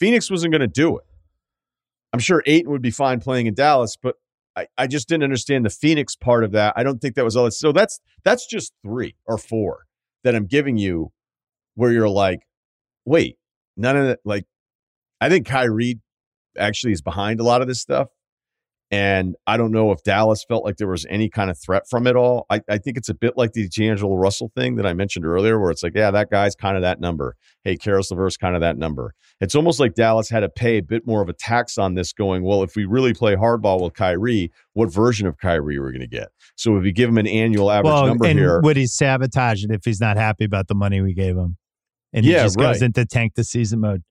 Phoenix 0.00 0.30
wasn't 0.30 0.52
going 0.52 0.62
to 0.62 0.66
do 0.66 0.96
it. 0.96 1.04
I'm 2.12 2.20
sure 2.20 2.42
Ayton 2.46 2.70
would 2.70 2.80
be 2.80 2.90
fine 2.90 3.20
playing 3.20 3.46
in 3.46 3.52
Dallas, 3.52 3.98
but 4.02 4.14
I, 4.56 4.66
I 4.78 4.86
just 4.86 5.08
didn't 5.08 5.24
understand 5.24 5.66
the 5.66 5.70
Phoenix 5.70 6.16
part 6.16 6.42
of 6.42 6.52
that. 6.52 6.72
I 6.74 6.82
don't 6.82 7.00
think 7.00 7.16
that 7.16 7.24
was 7.24 7.36
all. 7.36 7.50
So 7.50 7.72
that's 7.72 8.00
that's 8.24 8.46
just 8.46 8.72
three 8.82 9.14
or 9.26 9.36
four 9.36 9.80
that 10.24 10.34
I'm 10.34 10.46
giving 10.46 10.78
you, 10.78 11.12
where 11.74 11.92
you're 11.92 12.08
like, 12.08 12.40
wait, 13.04 13.36
none 13.76 13.96
of 13.96 14.06
that. 14.06 14.20
Like, 14.24 14.46
I 15.20 15.28
think 15.28 15.46
Kyrie 15.46 16.00
actually 16.58 16.94
is 16.94 17.02
behind 17.02 17.40
a 17.40 17.44
lot 17.44 17.60
of 17.60 17.68
this 17.68 17.80
stuff. 17.80 18.08
And 18.90 19.34
I 19.48 19.56
don't 19.56 19.72
know 19.72 19.90
if 19.90 20.04
Dallas 20.04 20.44
felt 20.46 20.64
like 20.64 20.76
there 20.76 20.86
was 20.86 21.04
any 21.10 21.28
kind 21.28 21.50
of 21.50 21.58
threat 21.58 21.88
from 21.90 22.06
it 22.06 22.14
all. 22.14 22.46
I, 22.50 22.60
I 22.68 22.78
think 22.78 22.96
it's 22.96 23.08
a 23.08 23.14
bit 23.14 23.36
like 23.36 23.52
the 23.52 23.68
D'Angelo 23.68 24.14
Russell 24.14 24.52
thing 24.54 24.76
that 24.76 24.86
I 24.86 24.92
mentioned 24.92 25.26
earlier, 25.26 25.58
where 25.58 25.72
it's 25.72 25.82
like, 25.82 25.94
yeah, 25.96 26.12
that 26.12 26.30
guy's 26.30 26.54
kind 26.54 26.76
of 26.76 26.82
that 26.82 27.00
number. 27.00 27.34
Hey, 27.64 27.76
Caris 27.76 28.12
LeVert's 28.12 28.36
kind 28.36 28.54
of 28.54 28.60
that 28.60 28.78
number. 28.78 29.12
It's 29.40 29.56
almost 29.56 29.80
like 29.80 29.94
Dallas 29.94 30.30
had 30.30 30.40
to 30.40 30.48
pay 30.48 30.78
a 30.78 30.82
bit 30.82 31.04
more 31.04 31.20
of 31.20 31.28
a 31.28 31.32
tax 31.32 31.78
on 31.78 31.94
this, 31.94 32.12
going, 32.12 32.44
well, 32.44 32.62
if 32.62 32.76
we 32.76 32.84
really 32.84 33.12
play 33.12 33.34
hardball 33.34 33.82
with 33.82 33.94
Kyrie, 33.94 34.52
what 34.74 34.92
version 34.92 35.26
of 35.26 35.36
Kyrie 35.38 35.78
are 35.78 35.84
we 35.84 35.90
going 35.90 36.00
to 36.00 36.06
get? 36.06 36.28
So 36.54 36.76
if 36.76 36.84
we 36.84 36.92
give 36.92 37.08
him 37.08 37.18
an 37.18 37.26
annual 37.26 37.72
average 37.72 37.92
well, 37.92 38.06
number 38.06 38.26
and 38.26 38.38
here, 38.38 38.60
would 38.60 38.76
he 38.76 38.86
sabotage 38.86 39.64
it 39.64 39.72
if 39.72 39.84
he's 39.84 40.00
not 40.00 40.16
happy 40.16 40.44
about 40.44 40.68
the 40.68 40.76
money 40.76 41.00
we 41.00 41.12
gave 41.12 41.36
him? 41.36 41.56
And 42.12 42.24
Yeah, 42.24 42.38
he 42.38 42.44
just 42.44 42.56
goes 42.56 42.76
right. 42.76 42.82
into 42.82 43.04
tank 43.04 43.34
the 43.34 43.42
season 43.42 43.80
mode. 43.80 44.04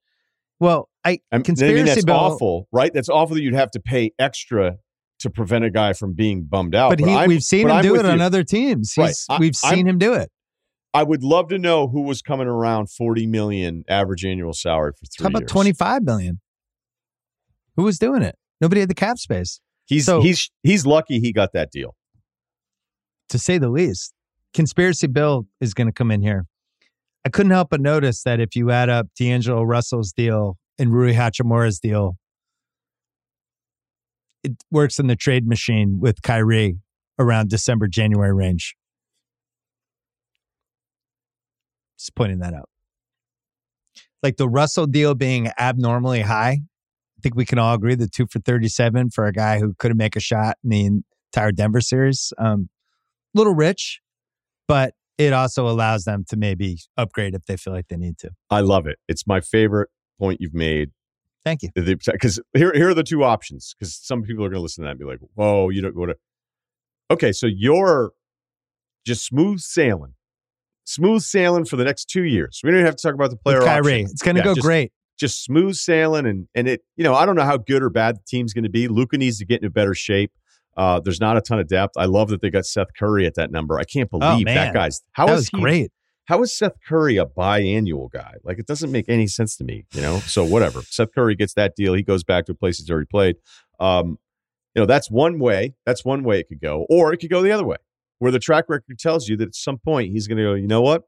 Well, 0.60 0.90
I 1.04 1.10
I 1.10 1.12
mean, 1.12 1.20
I 1.32 1.40
conspiracy 1.42 1.76
mean, 1.76 1.86
that's 1.86 2.06
awful, 2.08 2.68
right? 2.72 2.94
That's 2.94 3.10
awful 3.10 3.36
that 3.36 3.42
you'd 3.42 3.54
have 3.56 3.72
to 3.72 3.80
pay 3.80 4.12
extra 4.18 4.78
to 5.20 5.30
prevent 5.30 5.66
a 5.66 5.70
guy 5.70 5.94
from 5.94 6.14
being 6.14 6.44
bummed 6.44 6.76
out. 6.76 6.90
but 6.90 7.00
he, 7.00 7.28
we've 7.28 7.42
seen 7.44 7.64
but 7.68 7.72
him 7.72 7.78
I'm 7.78 7.84
do 7.84 7.96
it 7.96 8.06
on 8.06 8.22
other 8.22 8.44
teams. 8.44 8.94
Right. 8.98 9.16
I- 9.30 9.38
we've 9.40 9.54
I'm- 9.64 9.76
seen 9.76 9.88
him 9.88 9.98
do 9.98 10.14
it. 10.14 10.30
I 10.94 11.04
would 11.04 11.24
love 11.24 11.50
to 11.50 11.58
know 11.58 11.90
who 11.90 12.04
was 12.04 12.22
coming 12.22 12.48
around 12.48 12.90
40 12.90 13.28
million 13.28 13.84
average 13.90 14.24
annual 14.24 14.54
salary 14.54 14.94
for 14.98 15.06
three 15.08 15.24
How 15.26 15.28
about 15.38 15.48
25 15.50 16.04
million? 16.04 16.40
Who 17.76 17.84
was 17.84 18.00
doing 18.00 18.22
it? 18.22 18.38
Nobody 18.62 18.80
had 18.80 18.90
the 18.90 18.94
cap 18.96 19.18
space, 19.18 19.60
He's 19.88 20.06
so- 20.06 20.22
he's 20.22 20.50
he's 20.64 20.86
lucky 20.86 21.20
he 21.20 21.34
got 21.34 21.52
that 21.52 21.70
deal. 21.72 21.96
to 23.30 23.38
say 23.38 23.58
the 23.58 23.68
least. 23.70 24.14
Conspiracy 24.54 25.08
Bill 25.08 25.48
is 25.60 25.74
going 25.74 25.88
to 25.88 25.92
come 25.94 26.12
in 26.12 26.22
here. 26.22 26.46
I 27.26 27.30
couldn't 27.30 27.52
help 27.52 27.72
but 27.72 27.82
notice 27.82 28.22
that 28.24 28.40
if 28.40 28.56
you 28.56 28.70
add 28.70 28.88
up 28.88 29.08
D'Angelo 29.18 29.64
Russell's 29.64 30.14
deal 30.14 30.58
and 30.78 30.94
Rui 30.94 31.14
Hachimura's 31.14 31.80
deal, 31.80 32.18
it 34.44 34.52
works 34.70 35.00
in 35.00 35.08
the 35.08 35.16
trade 35.16 35.48
machine 35.48 36.00
with 36.00 36.22
Kyrie 36.22 36.78
around 37.18 37.50
December, 37.50 37.88
January 37.88 38.32
range. 38.32 38.76
Just 41.98 42.14
pointing 42.14 42.40
that 42.40 42.54
out. 42.54 42.70
Like 44.22 44.38
the 44.38 44.48
Russell 44.48 44.86
deal 44.86 45.16
being 45.16 45.50
abnormally 45.58 46.22
high. 46.22 46.60
I 47.18 47.22
think 47.24 47.36
we 47.36 47.46
can 47.46 47.58
all 47.58 47.74
agree 47.74 47.96
the 47.96 48.08
two 48.08 48.28
for 48.28 48.40
37 48.40 49.10
for 49.10 49.26
a 49.26 49.32
guy 49.32 49.60
who 49.60 49.74
couldn't 49.80 49.98
make 49.98 50.16
a 50.16 50.20
shot 50.20 50.58
in 50.64 50.70
the 50.70 50.86
entire 50.86 51.52
Denver 51.52 51.82
series. 51.82 52.32
Um, 52.38 52.70
little 53.34 53.56
rich, 53.56 54.02
but 54.68 54.94
it 55.18 55.34
also 55.34 55.68
allows 55.68 56.04
them 56.06 56.26
to 56.30 56.38
maybe 56.38 56.80
upgrade 56.98 57.34
if 57.36 57.46
they 57.46 57.58
feel 57.58 57.74
like 57.74 57.88
they 57.88 57.98
need 57.98 58.18
to. 58.20 58.32
I 58.50 58.62
love 58.62 58.86
it. 58.88 59.00
It's 59.08 59.26
my 59.28 59.40
favorite 59.42 59.90
point 60.20 60.42
you've 60.42 60.54
made. 60.54 60.92
Thank 61.44 61.62
you. 61.64 61.70
Because 61.76 62.40
here, 62.54 62.74
here 62.74 62.90
are 62.90 62.94
the 62.94 63.04
two 63.04 63.24
options. 63.24 63.76
Because 63.78 63.96
some 63.96 64.24
people 64.24 64.44
are 64.44 64.50
going 64.50 64.58
to 64.58 64.62
listen 64.62 64.84
to 64.84 64.88
that 64.88 64.92
and 64.92 65.00
be 65.00 65.06
like, 65.06 65.20
"Whoa, 65.36 65.70
you 65.70 65.82
don't 65.82 65.96
go 65.96 66.06
to." 66.08 66.16
Okay, 67.12 67.32
so 67.32 67.46
you're 67.46 68.14
just 69.06 69.26
smooth 69.26 69.60
sailing, 69.60 70.16
smooth 70.86 71.22
sailing 71.22 71.66
for 71.66 71.76
the 71.76 71.84
next 71.84 72.06
two 72.06 72.24
years. 72.24 72.62
We 72.64 72.72
don't 72.72 72.78
even 72.80 72.86
have 72.88 72.96
to 72.96 73.02
talk 73.04 73.14
about 73.14 73.30
the 73.30 73.38
player 73.38 73.60
With 73.60 73.68
Kyrie, 73.68 73.94
option. 74.02 74.10
it's 74.12 74.22
going 74.24 74.36
to 74.38 74.40
Yeah, 74.42 74.46
go 74.46 74.56
just- 74.56 74.66
great. 74.66 74.92
just 75.20 75.44
smooth 75.44 75.76
sailing 75.76 76.26
and 76.26 76.48
and 76.56 76.68
it 76.68 76.82
you 76.98 77.04
know 77.04 77.14
I 77.14 77.26
don't 77.28 77.36
know 77.36 77.44
how 77.46 77.58
good 77.58 77.84
or 77.84 77.90
bad 77.92 78.16
the 78.18 78.22
team's 78.28 78.52
going 78.54 78.64
to 78.64 78.70
be. 78.70 78.88
Luka 78.88 79.18
needs 79.18 79.38
to 79.38 79.46
get 79.46 79.58
into 79.62 79.70
better 79.70 79.94
shape. 79.94 80.32
Uh, 80.78 81.00
there's 81.00 81.22
not 81.22 81.38
a 81.38 81.42
ton 81.42 81.60
of 81.60 81.68
depth. 81.68 81.94
I 81.98 82.06
love 82.06 82.30
that 82.30 82.42
they 82.42 82.50
got 82.50 82.66
Seth 82.66 82.90
Curry 82.98 83.26
at 83.26 83.36
that 83.36 83.52
number. 83.52 83.80
I 83.80 83.84
can't 83.86 84.10
believe 84.10 84.46
that 84.46 84.52
Oh, 84.52 84.66
man. 84.66 84.74
guy's 84.74 85.02
how 85.14 85.26
that 85.28 85.34
is 85.34 85.38
was 85.40 85.50
he 85.50 85.62
great. 85.62 85.92
how 86.26 86.42
is 86.44 86.52
Seth 86.52 86.74
Curry 86.88 87.18
a 87.18 87.26
biannual 87.26 88.12
guy? 88.12 88.34
Like 88.44 88.60
it 88.60 88.68
doesn't 88.68 88.92
make 88.92 89.08
any 89.08 89.28
sense 89.28 89.56
to 89.58 89.64
me, 89.64 89.86
you 89.94 90.02
know. 90.02 90.20
So 90.20 90.44
whatever. 90.44 90.82
Seth 90.82 91.14
Curry 91.16 91.36
gets 91.36 91.54
that 91.54 91.76
deal. 91.76 91.94
He 91.94 92.04
goes 92.04 92.24
back 92.24 92.46
to 92.48 92.52
a 92.52 92.56
place 92.56 92.78
he's 92.80 92.90
already 92.90 93.08
played. 93.08 93.38
Um, 93.80 94.18
you 94.74 94.82
know, 94.82 94.86
that's 94.86 95.10
one 95.10 95.40
way. 95.40 95.76
That's 95.86 96.04
one 96.04 96.24
way 96.24 96.40
it 96.40 96.50
could 96.50 96.60
go, 96.60 96.86
or 96.90 97.14
it 97.14 97.18
could 97.18 97.30
go 97.30 97.42
the 97.42 97.52
other 97.54 97.66
way, 97.66 97.78
where 98.20 98.32
the 98.32 98.40
track 98.40 98.66
record 98.68 99.00
tells 99.00 99.30
you 99.30 99.38
that 99.38 99.48
at 99.50 99.56
some 99.56 99.78
point 99.78 100.12
he's 100.12 100.28
going 100.28 100.38
to 100.40 100.44
go. 100.44 100.54
You 100.56 100.68
know 100.68 100.82
what? 100.82 101.04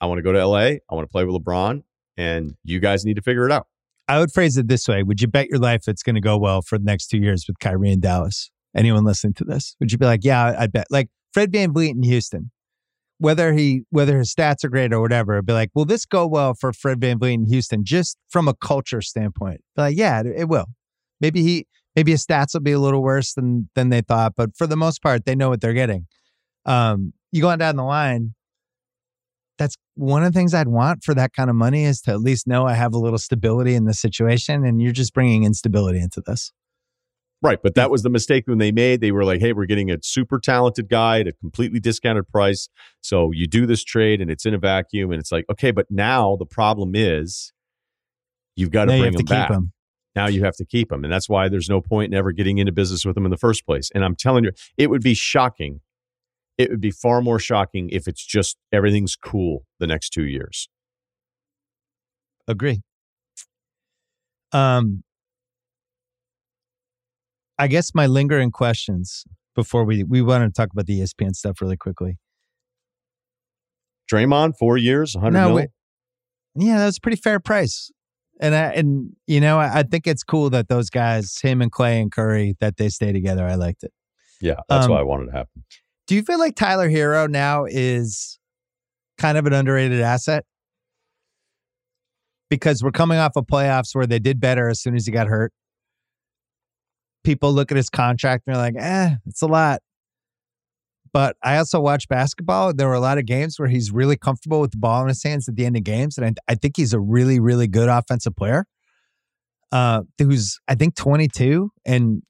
I 0.00 0.06
want 0.06 0.18
to 0.18 0.22
go 0.22 0.32
to 0.32 0.38
L.A. 0.40 0.80
I 0.90 0.94
want 0.94 1.06
to 1.06 1.10
play 1.12 1.24
with 1.24 1.34
LeBron, 1.42 1.84
and 2.16 2.54
you 2.64 2.80
guys 2.80 3.04
need 3.04 3.14
to 3.14 3.22
figure 3.22 3.46
it 3.46 3.52
out. 3.52 3.68
I 4.08 4.18
would 4.18 4.30
phrase 4.32 4.56
it 4.56 4.68
this 4.68 4.86
way: 4.88 5.02
Would 5.04 5.20
you 5.20 5.28
bet 5.28 5.46
your 5.48 5.58
life 5.60 5.86
it's 5.88 6.02
going 6.02 6.16
to 6.16 6.20
go 6.20 6.36
well 6.36 6.60
for 6.60 6.76
the 6.78 6.84
next 6.84 7.06
two 7.06 7.18
years 7.18 7.44
with 7.46 7.58
Kyrie 7.60 7.90
in 7.92 8.00
Dallas? 8.00 8.50
Anyone 8.76 9.04
listening 9.04 9.34
to 9.34 9.44
this? 9.44 9.74
Would 9.80 9.90
you 9.90 9.98
be 9.98 10.06
like, 10.06 10.24
yeah, 10.24 10.54
I 10.58 10.66
bet. 10.66 10.86
Like 10.90 11.08
Fred 11.32 11.52
VanVleet 11.52 11.90
in 11.90 12.02
Houston, 12.02 12.50
whether 13.18 13.52
he 13.52 13.82
whether 13.90 14.18
his 14.18 14.34
stats 14.34 14.64
are 14.64 14.68
great 14.68 14.92
or 14.92 15.00
whatever, 15.00 15.34
it'd 15.34 15.46
be 15.46 15.52
like, 15.52 15.70
will 15.74 15.84
this 15.84 16.04
go 16.04 16.26
well 16.26 16.54
for 16.54 16.72
Fred 16.72 17.00
VanVleet 17.00 17.34
in 17.34 17.46
Houston 17.46 17.84
just 17.84 18.18
from 18.28 18.48
a 18.48 18.54
culture 18.54 19.00
standpoint? 19.00 19.62
Be 19.76 19.82
like, 19.82 19.96
yeah, 19.96 20.20
it, 20.20 20.26
it 20.36 20.48
will. 20.48 20.66
Maybe 21.20 21.42
he 21.42 21.66
maybe 21.94 22.12
his 22.12 22.24
stats 22.24 22.54
will 22.54 22.60
be 22.60 22.72
a 22.72 22.78
little 22.78 23.02
worse 23.02 23.34
than 23.34 23.70
than 23.74 23.88
they 23.88 24.02
thought, 24.02 24.34
but 24.36 24.56
for 24.56 24.66
the 24.66 24.76
most 24.76 25.02
part, 25.02 25.24
they 25.24 25.34
know 25.34 25.48
what 25.48 25.60
they're 25.60 25.72
getting. 25.72 26.06
Um, 26.66 27.12
you 27.32 27.40
go 27.40 27.48
on 27.48 27.58
down 27.58 27.76
the 27.76 27.84
line, 27.84 28.34
that's 29.58 29.76
one 29.94 30.22
of 30.22 30.32
the 30.32 30.38
things 30.38 30.54
I'd 30.54 30.68
want 30.68 31.02
for 31.02 31.14
that 31.14 31.32
kind 31.32 31.48
of 31.48 31.56
money 31.56 31.84
is 31.84 32.00
to 32.02 32.10
at 32.10 32.20
least 32.20 32.46
know 32.46 32.66
I 32.66 32.74
have 32.74 32.94
a 32.94 32.98
little 32.98 33.18
stability 33.18 33.74
in 33.74 33.84
the 33.84 33.94
situation. 33.94 34.64
And 34.64 34.80
you're 34.80 34.92
just 34.92 35.14
bringing 35.14 35.44
instability 35.44 36.00
into 36.00 36.22
this. 36.26 36.52
Right. 37.42 37.58
But 37.62 37.74
that 37.74 37.90
was 37.90 38.02
the 38.02 38.10
mistake 38.10 38.44
when 38.46 38.58
they 38.58 38.72
made. 38.72 39.00
They 39.00 39.12
were 39.12 39.24
like, 39.24 39.40
hey, 39.40 39.52
we're 39.52 39.66
getting 39.66 39.90
a 39.90 39.98
super 40.02 40.38
talented 40.38 40.88
guy 40.88 41.20
at 41.20 41.28
a 41.28 41.32
completely 41.32 41.80
discounted 41.80 42.28
price. 42.28 42.68
So 43.02 43.30
you 43.30 43.46
do 43.46 43.66
this 43.66 43.84
trade 43.84 44.20
and 44.20 44.30
it's 44.30 44.46
in 44.46 44.54
a 44.54 44.58
vacuum. 44.58 45.12
And 45.12 45.20
it's 45.20 45.30
like, 45.30 45.44
okay, 45.50 45.70
but 45.70 45.86
now 45.90 46.36
the 46.36 46.46
problem 46.46 46.92
is 46.94 47.52
you've 48.56 48.70
got 48.70 48.86
to 48.86 48.92
Now 48.92 48.98
bring 48.98 49.12
him 49.12 49.18
to 49.18 49.18
keep 49.18 49.28
back. 49.28 49.50
Now 50.14 50.28
you 50.28 50.44
have 50.44 50.56
to 50.56 50.64
keep 50.64 50.90
him. 50.90 51.04
And 51.04 51.12
that's 51.12 51.28
why 51.28 51.50
there's 51.50 51.68
no 51.68 51.82
point 51.82 52.12
in 52.12 52.18
ever 52.18 52.32
getting 52.32 52.56
into 52.56 52.72
business 52.72 53.04
with 53.04 53.16
him 53.16 53.26
in 53.26 53.30
the 53.30 53.36
first 53.36 53.66
place. 53.66 53.90
And 53.94 54.02
I'm 54.02 54.16
telling 54.16 54.44
you, 54.44 54.52
it 54.78 54.88
would 54.88 55.02
be 55.02 55.12
shocking. 55.12 55.82
It 56.56 56.70
would 56.70 56.80
be 56.80 56.90
far 56.90 57.20
more 57.20 57.38
shocking 57.38 57.90
if 57.90 58.08
it's 58.08 58.24
just 58.24 58.56
everything's 58.72 59.14
cool 59.14 59.66
the 59.78 59.86
next 59.86 60.08
two 60.10 60.24
years. 60.24 60.70
Agree. 62.48 62.80
Um, 64.52 65.02
I 67.58 67.68
guess 67.68 67.94
my 67.94 68.06
lingering 68.06 68.50
questions 68.50 69.24
before 69.54 69.84
we 69.84 70.04
we 70.04 70.20
want 70.22 70.44
to 70.44 70.50
talk 70.50 70.70
about 70.72 70.86
the 70.86 71.00
ESPN 71.00 71.34
stuff 71.34 71.60
really 71.60 71.76
quickly. 71.76 72.18
Draymond, 74.12 74.56
four 74.58 74.76
years, 74.76 75.14
100 75.14 75.32
No, 75.38 75.46
mil. 75.48 75.56
wait. 75.56 75.68
Yeah, 76.54 76.78
that 76.78 76.86
was 76.86 76.98
a 76.98 77.00
pretty 77.00 77.20
fair 77.20 77.40
price. 77.40 77.90
And 78.40 78.54
I 78.54 78.72
and 78.72 79.10
you 79.26 79.40
know, 79.40 79.58
I, 79.58 79.78
I 79.78 79.82
think 79.82 80.06
it's 80.06 80.22
cool 80.22 80.50
that 80.50 80.68
those 80.68 80.90
guys, 80.90 81.38
him 81.42 81.62
and 81.62 81.72
Clay 81.72 82.00
and 82.00 82.12
Curry, 82.12 82.54
that 82.60 82.76
they 82.76 82.88
stay 82.88 83.12
together. 83.12 83.46
I 83.46 83.54
liked 83.54 83.82
it. 83.82 83.92
Yeah, 84.40 84.56
that's 84.68 84.84
Um, 84.86 84.92
why 84.92 85.00
I 85.00 85.02
wanted 85.02 85.26
to 85.26 85.32
happen. 85.32 85.64
Do 86.06 86.14
you 86.14 86.22
feel 86.22 86.38
like 86.38 86.54
Tyler 86.54 86.88
Herro 86.90 87.28
now 87.28 87.64
is 87.64 88.38
kind 89.18 89.38
of 89.38 89.46
an 89.46 89.54
underrated 89.54 90.00
asset? 90.00 90.44
Because 92.48 92.82
we're 92.82 92.92
coming 92.92 93.18
off 93.18 93.32
of 93.36 93.46
playoffs 93.46 93.94
where 93.94 94.06
they 94.06 94.18
did 94.20 94.38
better 94.38 94.68
as 94.68 94.80
soon 94.80 94.94
as 94.94 95.06
he 95.06 95.12
got 95.12 95.26
hurt. 95.26 95.52
People 97.26 97.52
look 97.52 97.72
at 97.72 97.76
his 97.76 97.90
contract 97.90 98.44
and 98.46 98.54
they're 98.54 98.62
like, 98.62 98.76
eh, 98.78 99.16
it's 99.26 99.42
a 99.42 99.48
lot. 99.48 99.82
But 101.12 101.36
I 101.42 101.56
also 101.56 101.80
watch 101.80 102.06
basketball. 102.06 102.72
There 102.72 102.86
were 102.86 102.94
a 102.94 103.00
lot 103.00 103.18
of 103.18 103.26
games 103.26 103.58
where 103.58 103.66
he's 103.66 103.90
really 103.90 104.16
comfortable 104.16 104.60
with 104.60 104.70
the 104.70 104.76
ball 104.76 105.02
in 105.02 105.08
his 105.08 105.24
hands 105.24 105.48
at 105.48 105.56
the 105.56 105.66
end 105.66 105.76
of 105.76 105.82
games. 105.82 106.16
And 106.16 106.38
I, 106.48 106.52
I 106.52 106.54
think 106.54 106.76
he's 106.76 106.92
a 106.92 107.00
really, 107.00 107.40
really 107.40 107.66
good 107.66 107.88
offensive 107.88 108.36
player. 108.36 108.64
Uh, 109.72 110.02
who's 110.18 110.60
I 110.68 110.76
think 110.76 110.94
22 110.94 111.72
and 111.84 112.22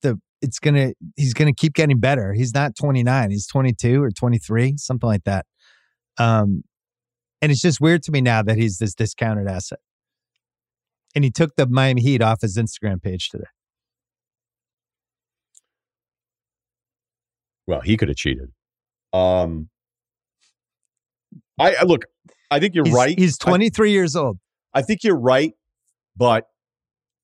the 0.00 0.18
it's 0.40 0.58
gonna 0.58 0.94
he's 1.16 1.34
gonna 1.34 1.52
keep 1.52 1.74
getting 1.74 2.00
better. 2.00 2.32
He's 2.32 2.54
not 2.54 2.74
29, 2.76 3.30
he's 3.30 3.46
22 3.46 4.02
or 4.02 4.10
23, 4.10 4.78
something 4.78 5.06
like 5.06 5.24
that. 5.24 5.44
Um, 6.16 6.64
and 7.42 7.52
it's 7.52 7.60
just 7.60 7.78
weird 7.78 8.02
to 8.04 8.10
me 8.10 8.22
now 8.22 8.42
that 8.42 8.56
he's 8.56 8.78
this 8.78 8.94
discounted 8.94 9.48
asset. 9.48 9.80
And 11.14 11.24
he 11.24 11.30
took 11.30 11.56
the 11.56 11.66
Miami 11.66 12.00
Heat 12.00 12.22
off 12.22 12.40
his 12.40 12.56
Instagram 12.56 13.02
page 13.02 13.28
today. 13.28 13.44
Well, 17.66 17.80
he 17.80 17.96
could 17.96 18.08
have 18.08 18.16
cheated. 18.16 18.50
Um, 19.12 19.68
I, 21.58 21.74
I 21.80 21.82
look. 21.84 22.04
I 22.50 22.58
think 22.58 22.74
you're 22.74 22.84
he's, 22.84 22.94
right. 22.94 23.18
He's 23.18 23.38
I- 23.42 23.50
23 23.50 23.92
years 23.92 24.16
old. 24.16 24.38
I 24.72 24.82
think 24.82 25.02
you're 25.02 25.18
right, 25.18 25.52
but 26.16 26.46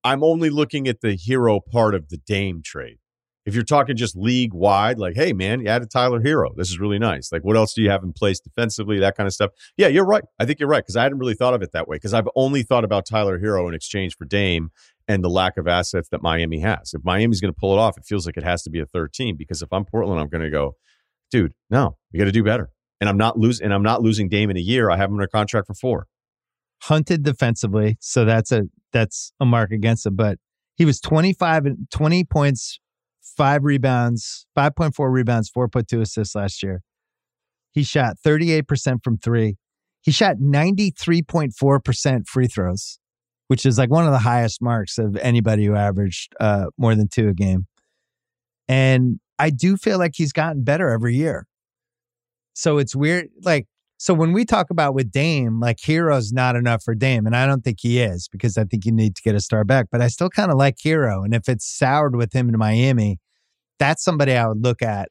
I'm 0.04 0.22
only 0.22 0.50
looking 0.50 0.88
at 0.88 1.00
the 1.00 1.16
Herro 1.16 1.60
part 1.60 1.94
of 1.94 2.08
the 2.08 2.18
Dame 2.18 2.60
trade. 2.64 2.98
If 3.44 3.54
you're 3.54 3.62
talking 3.62 3.96
just 3.96 4.16
league 4.16 4.52
wide, 4.52 4.98
like, 4.98 5.14
hey 5.14 5.32
man, 5.32 5.60
you 5.60 5.68
added 5.68 5.88
Tyler 5.90 6.20
Herro. 6.20 6.50
This 6.56 6.68
is 6.68 6.80
really 6.80 6.98
nice. 6.98 7.30
Like, 7.30 7.42
what 7.42 7.56
else 7.56 7.74
do 7.74 7.82
you 7.82 7.90
have 7.90 8.02
in 8.02 8.12
place 8.12 8.40
defensively? 8.40 8.98
That 8.98 9.16
kind 9.16 9.28
of 9.28 9.32
stuff. 9.32 9.52
Yeah, 9.76 9.86
you're 9.86 10.04
right. 10.04 10.24
I 10.40 10.44
think 10.44 10.58
you're 10.58 10.68
right 10.68 10.82
because 10.82 10.96
I 10.96 11.04
hadn't 11.04 11.18
really 11.18 11.34
thought 11.34 11.54
of 11.54 11.62
it 11.62 11.70
that 11.72 11.86
way 11.86 11.96
because 11.96 12.12
I've 12.12 12.28
only 12.34 12.64
thought 12.64 12.82
about 12.82 13.06
Tyler 13.06 13.38
Herro 13.38 13.68
in 13.68 13.74
exchange 13.74 14.16
for 14.16 14.24
Dame 14.24 14.70
and 15.08 15.22
the 15.22 15.28
lack 15.28 15.56
of 15.56 15.66
assets 15.66 16.08
that 16.10 16.22
Miami 16.22 16.60
has. 16.60 16.92
If 16.94 17.04
Miami's 17.04 17.40
going 17.40 17.52
to 17.52 17.58
pull 17.58 17.72
it 17.72 17.78
off, 17.78 17.96
it 17.96 18.04
feels 18.04 18.26
like 18.26 18.36
it 18.36 18.44
has 18.44 18.62
to 18.64 18.70
be 18.70 18.80
a 18.80 18.86
third 18.86 19.12
team 19.12 19.36
because 19.36 19.62
if 19.62 19.72
I'm 19.72 19.84
Portland, 19.84 20.20
I'm 20.20 20.28
going 20.28 20.42
to 20.42 20.50
go, 20.50 20.76
dude, 21.30 21.52
no, 21.70 21.96
we 22.12 22.18
got 22.18 22.24
to 22.24 22.32
do 22.32 22.42
better. 22.42 22.70
And 23.00 23.08
I'm 23.08 23.16
not 23.16 23.38
losing. 23.38 23.64
And 23.64 23.74
I'm 23.74 23.82
not 23.82 24.02
losing 24.02 24.28
Dame 24.28 24.50
in 24.50 24.56
a 24.56 24.60
year. 24.60 24.90
I 24.90 24.96
have 24.96 25.10
him 25.10 25.16
under 25.16 25.26
contract 25.26 25.66
for 25.66 25.74
four. 25.74 26.06
Hunted 26.82 27.22
defensively, 27.22 27.96
so 28.00 28.24
that's 28.24 28.52
a 28.52 28.64
that's 28.92 29.32
a 29.40 29.46
mark 29.46 29.70
against 29.70 30.06
him. 30.06 30.16
But 30.16 30.38
he 30.76 30.84
was 30.84 31.00
25 31.00 31.66
and 31.66 31.90
20 31.90 32.24
points, 32.24 32.80
five 33.22 33.64
rebounds, 33.64 34.46
5.4 34.56 35.10
rebounds, 35.10 35.50
4.2 35.50 36.02
assists 36.02 36.34
last 36.34 36.62
year. 36.62 36.82
He 37.72 37.82
shot 37.82 38.16
38% 38.24 39.02
from 39.02 39.18
three. 39.18 39.56
He 40.00 40.10
shot 40.12 40.36
93.4% 40.36 42.26
free 42.26 42.46
throws, 42.46 42.98
which 43.48 43.64
is 43.66 43.78
like 43.78 43.90
one 43.90 44.06
of 44.06 44.12
the 44.12 44.18
highest 44.18 44.60
marks 44.60 44.98
of 44.98 45.16
anybody 45.16 45.64
who 45.64 45.74
averaged 45.74 46.35
uh, 46.40 46.66
more 46.78 46.94
than 46.94 47.09
two 47.09 47.28
a 47.28 47.35
game. 47.35 47.66
And 48.68 49.20
I 49.39 49.51
do 49.51 49.77
feel 49.77 49.98
like 49.98 50.12
he's 50.14 50.32
gotten 50.32 50.64
better 50.64 50.89
every 50.89 51.14
year. 51.14 51.47
So 52.55 52.78
it's 52.78 52.97
weird. 52.97 53.28
Like, 53.43 53.66
so 53.98 54.12
when 54.12 54.32
we 54.32 54.44
talk 54.44 54.70
about 54.70 54.94
with 54.94 55.10
Dame, 55.10 55.60
like 55.60 55.78
Herro's 55.78 56.32
not 56.32 56.56
enough 56.56 56.82
for 56.82 56.94
Dame, 56.94 57.27
and 57.27 57.36
I 57.36 57.47
don't 57.47 57.62
think 57.62 57.78
he 57.81 58.01
is 58.01 58.28
because 58.28 58.59
I 58.59 58.64
think 58.64 58.85
you 58.85 58.93
need 58.93 59.16
to 59.16 59.23
get 59.23 59.35
a 59.35 59.40
star 59.40 59.64
back. 59.64 59.86
But 59.90 60.02
I 60.02 60.09
still 60.09 60.28
kind 60.28 60.51
of 60.51 60.59
like 60.59 60.77
Herro, 60.82 61.24
and 61.24 61.35
if 61.35 61.48
it's 61.48 61.66
soured 61.66 62.16
with 62.16 62.35
him 62.35 62.48
in 62.48 62.59
Miami, 62.59 63.18
that's 63.78 64.02
somebody 64.02 64.32
I 64.32 64.48
would 64.48 64.62
look 64.62 64.82
at 64.82 65.09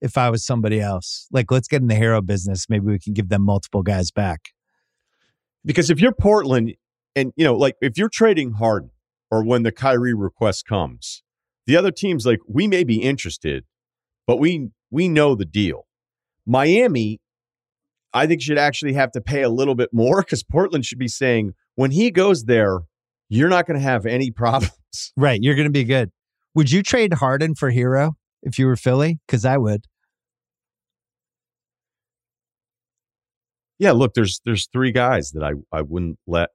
if 0.00 0.16
I 0.16 0.30
was 0.30 0.44
somebody 0.46 0.80
else. 0.80 1.26
Like, 1.32 1.50
let's 1.50 1.68
get 1.68 1.82
in 1.82 1.88
the 1.88 1.94
Herro 1.94 2.24
business. 2.24 2.66
Maybe 2.68 2.86
we 2.86 2.98
can 2.98 3.12
give 3.12 3.28
them 3.28 3.42
multiple 3.42 3.82
guys 3.82 4.10
back. 4.10 4.50
Because 5.64 5.90
if 5.90 6.00
you're 6.00 6.12
Portland 6.12 6.74
and, 7.18 7.32
you 7.36 7.44
know, 7.44 7.56
like 7.56 7.74
if 7.80 7.98
you're 7.98 8.08
trading 8.08 8.52
Harden 8.52 8.90
or 9.30 9.44
when 9.44 9.64
the 9.64 9.72
Kyrie 9.72 10.14
request 10.14 10.66
comes, 10.66 11.22
the 11.66 11.76
other 11.76 11.90
team's 11.90 12.24
like, 12.24 12.38
we 12.48 12.68
may 12.68 12.84
be 12.84 13.02
interested, 13.02 13.64
but 14.26 14.36
we 14.38 14.68
we 14.90 15.08
know 15.08 15.34
the 15.34 15.44
deal. 15.44 15.86
Miami, 16.46 17.20
I 18.14 18.26
think 18.26 18.40
should 18.40 18.56
actually 18.56 18.92
have 18.94 19.10
to 19.12 19.20
pay 19.20 19.42
a 19.42 19.50
little 19.50 19.74
bit 19.74 19.90
more 19.92 20.22
because 20.22 20.44
Portland 20.44 20.84
should 20.84 20.98
be 20.98 21.08
saying, 21.08 21.54
when 21.74 21.90
he 21.90 22.10
goes 22.10 22.44
there, 22.44 22.80
you're 23.28 23.48
not 23.48 23.66
going 23.66 23.78
to 23.78 23.84
have 23.84 24.06
any 24.06 24.30
problems. 24.42 24.72
Right, 25.16 25.40
you're 25.42 25.56
going 25.56 25.66
to 25.68 25.72
be 25.72 25.84
good. 25.84 26.10
Would 26.54 26.70
you 26.70 26.82
trade 26.82 27.14
Harden 27.14 27.54
for 27.54 27.72
Herro 27.72 28.12
if 28.42 28.58
you 28.58 28.66
were 28.66 28.76
Philly? 28.76 29.18
Because 29.26 29.44
I 29.44 29.56
would. 29.56 29.86
Yeah, 33.80 33.92
look, 33.92 34.14
there's 34.14 34.40
there's 34.44 34.68
three 34.72 34.92
guys 34.92 35.32
that 35.32 35.44
I, 35.44 35.52
I 35.76 35.82
wouldn't 35.82 36.18
let 36.26 36.50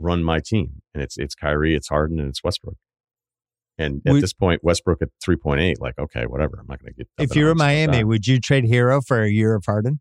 run 0.00 0.24
my 0.24 0.40
team. 0.40 0.82
And 0.94 1.02
it's 1.02 1.16
it's 1.18 1.34
Kyrie, 1.34 1.74
it's 1.76 1.88
Harden, 1.88 2.18
and 2.18 2.28
it's 2.28 2.42
Westbrook. 2.42 2.76
And 3.78 4.02
at 4.06 4.12
Would- 4.14 4.22
this 4.22 4.32
point, 4.32 4.62
Westbrook 4.64 5.00
at 5.00 5.08
3.8, 5.26 5.76
like, 5.80 5.98
okay, 5.98 6.24
whatever. 6.26 6.58
I'm 6.60 6.66
not 6.66 6.80
going 6.82 6.92
to 6.92 6.96
get. 6.98 7.08
If 7.18 7.34
you 7.36 7.44
were 7.46 7.54
Miami, 7.54 8.04
would 8.04 8.26
you 8.26 8.38
trade 8.40 8.64
Herro 8.64 9.00
for 9.06 9.22
a 9.22 9.30
year 9.30 9.54
of 9.54 9.64
Harden 9.64 10.00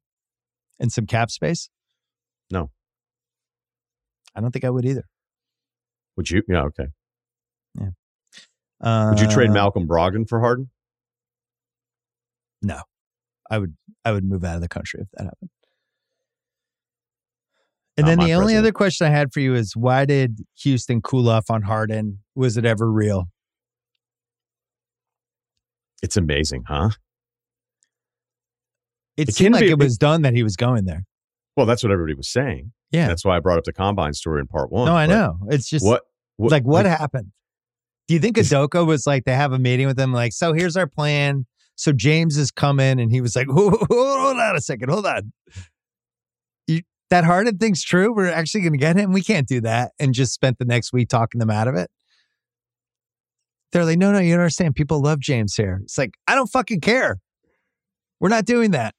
and 0.79 0.91
some 0.91 1.05
cap 1.05 1.29
space? 1.31 1.69
No. 2.51 2.71
I 4.35 4.41
don't 4.41 4.51
think 4.51 4.65
I 4.65 4.69
would 4.69 4.85
either. 4.85 5.05
would 6.17 6.29
you? 6.29 6.41
Yeah, 6.47 6.63
okay. 6.63 6.87
Yeah. 7.79 7.89
Uh, 8.81 9.09
Would 9.11 9.19
you 9.21 9.27
trade 9.29 9.49
Malcolm 9.51 9.87
Brogdon 9.87 10.27
for 10.27 10.39
Harden? 10.39 10.69
No, 12.61 12.81
I 13.49 13.57
would. 13.57 13.75
I 14.05 14.11
would 14.11 14.23
move 14.23 14.43
out 14.43 14.55
of 14.55 14.61
the 14.61 14.67
country 14.69 15.01
if 15.01 15.07
that 15.13 15.25
happened. 15.25 15.49
And 17.99 18.07
then 18.07 18.19
the 18.19 18.33
only 18.33 18.55
other 18.55 18.71
question 18.71 19.07
I 19.07 19.09
had 19.09 19.33
for 19.33 19.39
you 19.39 19.55
is 19.55 19.75
why 19.75 20.05
did 20.05 20.39
Houston 20.61 21.01
cool 21.01 21.29
off 21.29 21.49
on 21.49 21.63
Harden? 21.63 22.19
Was 22.35 22.55
it 22.57 22.65
ever 22.65 22.89
real? 22.91 23.29
It's 26.01 26.15
amazing, 26.17 26.63
huh? 26.67 26.91
It, 29.17 29.29
It 29.29 29.35
seemed 29.35 29.53
like 29.55 29.63
be- 29.65 29.71
it 29.71 29.79
was 29.79 29.97
done 29.97 30.21
that 30.21 30.33
he 30.33 30.43
was 30.43 30.55
going 30.55 30.85
there. 30.85 31.03
Well, 31.57 31.65
that's 31.65 31.83
what 31.83 31.91
everybody 31.91 32.13
was 32.15 32.29
saying. 32.29 32.71
Yeah. 32.91 33.07
That's 33.07 33.25
why 33.25 33.35
I 33.35 33.39
brought 33.39 33.57
up 33.57 33.65
the 33.65 33.73
combine 33.73 34.13
story 34.13 34.39
in 34.39 34.47
part 34.47 34.71
one. 34.71 34.85
no, 34.85 34.95
I 34.95 35.05
know. 35.05 35.37
It's 35.49 35.69
just 35.69 35.85
What, 35.85 36.03
what 36.37 36.51
like 36.51 36.63
what 36.63 36.85
happened? 36.85 37.31
Do 38.07 38.13
you 38.13 38.19
think 38.19 38.37
Udoka 38.37 38.87
was 38.87 39.05
like 39.05 39.25
they 39.25 39.35
have 39.35 39.51
a 39.51 39.59
meeting 39.59 39.85
with 39.87 39.99
him? 39.99 40.13
Like, 40.13 40.31
so 40.33 40.53
here's 40.53 40.75
our 40.77 40.87
plan. 40.87 41.45
So 41.75 41.91
James 41.91 42.37
is 42.37 42.49
coming, 42.49 42.99
and 42.99 43.11
he 43.11 43.21
was 43.21 43.35
like, 43.35 43.47
hold 43.49 43.77
on 43.91 44.55
a 44.55 44.61
second, 44.61 44.89
hold 44.89 45.05
on. 45.05 45.31
That 47.09 47.23
Harden 47.23 47.57
thing's 47.57 47.83
true. 47.83 48.13
We're 48.13 48.27
actually 48.31 48.61
going 48.61 48.73
to 48.73 48.79
get 48.79 48.95
him. 48.95 49.11
We 49.11 49.23
can't 49.23 49.47
do 49.47 49.61
that. 49.61 49.93
And 49.99 50.13
just 50.13 50.33
spent 50.33 50.59
the 50.59 50.65
next 50.65 50.93
week 50.93 51.09
talking 51.09 51.39
them 51.39 51.49
out 51.49 51.67
of 51.67 51.75
it. 51.75 51.89
They're 53.71 53.85
like, 53.85 53.97
no, 53.97 54.11
no, 54.11 54.19
you 54.19 54.33
don't 54.33 54.41
understand. 54.41 54.75
People 54.75 55.01
love 55.01 55.19
James 55.19 55.55
here. 55.55 55.79
It's 55.83 55.97
like, 55.97 56.13
I 56.27 56.35
don't 56.35 56.47
fucking 56.47 56.81
care. 56.81 57.19
We're 58.19 58.29
not 58.29 58.45
doing 58.45 58.71
that. 58.71 58.93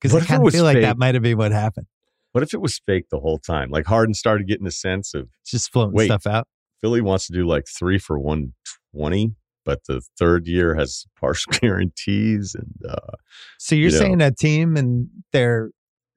Because 0.00 0.14
I 0.14 0.24
kind 0.24 0.46
of 0.46 0.52
feel 0.52 0.64
like 0.64 0.80
that 0.80 0.96
might 0.98 1.14
have 1.14 1.22
been 1.22 1.36
what 1.36 1.52
happened. 1.52 1.86
What 2.32 2.42
if 2.42 2.54
it 2.54 2.60
was 2.60 2.78
fake 2.78 3.06
the 3.10 3.18
whole 3.18 3.38
time? 3.38 3.70
Like 3.70 3.86
Harden 3.86 4.14
started 4.14 4.46
getting 4.46 4.66
a 4.66 4.70
sense 4.70 5.14
of 5.14 5.28
Just 5.44 5.72
floating 5.72 5.94
Wait. 5.94 6.06
stuff 6.06 6.26
out. 6.26 6.46
Philly 6.80 7.00
wants 7.00 7.26
to 7.26 7.32
do 7.32 7.46
like 7.46 7.66
three 7.68 7.98
for 7.98 8.18
120. 8.18 9.34
But 9.64 9.84
the 9.86 10.00
third 10.18 10.46
year 10.46 10.74
has 10.74 11.06
partial 11.20 11.52
guarantees. 11.52 12.54
And 12.54 12.74
uh, 12.88 13.16
so 13.58 13.74
you're 13.74 13.88
you 13.88 13.92
know. 13.94 13.98
saying 13.98 14.20
a 14.20 14.30
team 14.30 14.76
and 14.76 15.08
their 15.32 15.70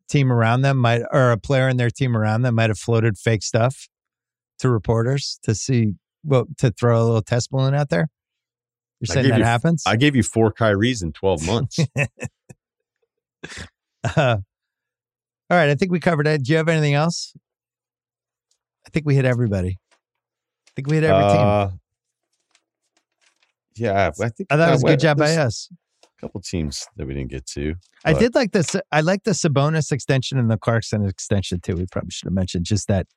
team 0.09 0.31
around 0.31 0.61
them 0.61 0.77
might, 0.77 1.01
or 1.11 1.31
a 1.31 1.37
player 1.37 1.67
and 1.67 1.79
their 1.79 1.89
team 1.89 2.15
around 2.15 2.41
them 2.43 2.55
might 2.55 2.69
have 2.69 2.79
floated 2.79 3.17
fake 3.17 3.43
stuff 3.43 3.87
to 4.59 4.69
reporters 4.69 5.39
to 5.43 5.55
see, 5.55 5.93
well, 6.23 6.45
to 6.57 6.71
throw 6.71 7.01
a 7.01 7.03
little 7.03 7.21
test 7.21 7.51
balloon 7.51 7.73
out 7.73 7.89
there. 7.89 8.09
You're 8.99 9.07
saying 9.13 9.29
that 9.29 9.39
you- 9.39 9.43
happens? 9.43 9.83
I 9.85 9.95
gave 9.97 10.15
you 10.15 10.23
four 10.23 10.53
Kyries 10.53 11.03
in 11.03 11.11
12 11.11 11.45
months. 11.47 11.79
Uh, 14.03 14.37
all 15.49 15.57
right, 15.57 15.69
I 15.69 15.75
think 15.75 15.91
we 15.91 15.99
covered 15.99 16.27
it. 16.27 16.43
Do 16.43 16.51
you 16.51 16.57
have 16.57 16.69
anything 16.69 16.93
else? 16.93 17.33
I 18.85 18.89
think 18.89 19.05
we 19.05 19.15
hit 19.15 19.25
everybody. 19.25 19.77
I 19.91 20.71
think 20.75 20.87
we 20.87 20.95
hit 20.95 21.03
every 21.03 21.23
team. 21.31 21.79
Yeah, 23.75 24.11
I 24.19 24.29
think 24.29 24.47
I 24.51 24.57
thought 24.57 24.69
it 24.69 24.71
was 24.73 24.83
a 24.83 24.87
good 24.87 24.99
job 24.99 25.17
by 25.17 25.35
us. 25.35 25.69
A 26.03 26.21
couple 26.21 26.41
teams 26.41 26.87
that 26.95 27.07
we 27.07 27.13
didn't 27.13 27.31
get 27.31 27.45
to. 27.47 27.75
I 28.05 28.13
but- 28.13 28.19
did 28.19 28.35
like 28.35 28.51
this. 28.51 28.75
I 28.91 29.01
like 29.01 29.23
the 29.23 29.31
Sabonis 29.31 29.91
extension 29.91 30.37
and 30.37 30.49
the 30.49 30.57
Clarkson 30.57 31.05
extension 31.05 31.59
too. 31.59 31.75
We 31.75 31.85
probably 31.85 32.11
should 32.11 32.27
have 32.27 32.33
mentioned 32.33 32.65
just 32.65 32.87
that. 32.87 33.07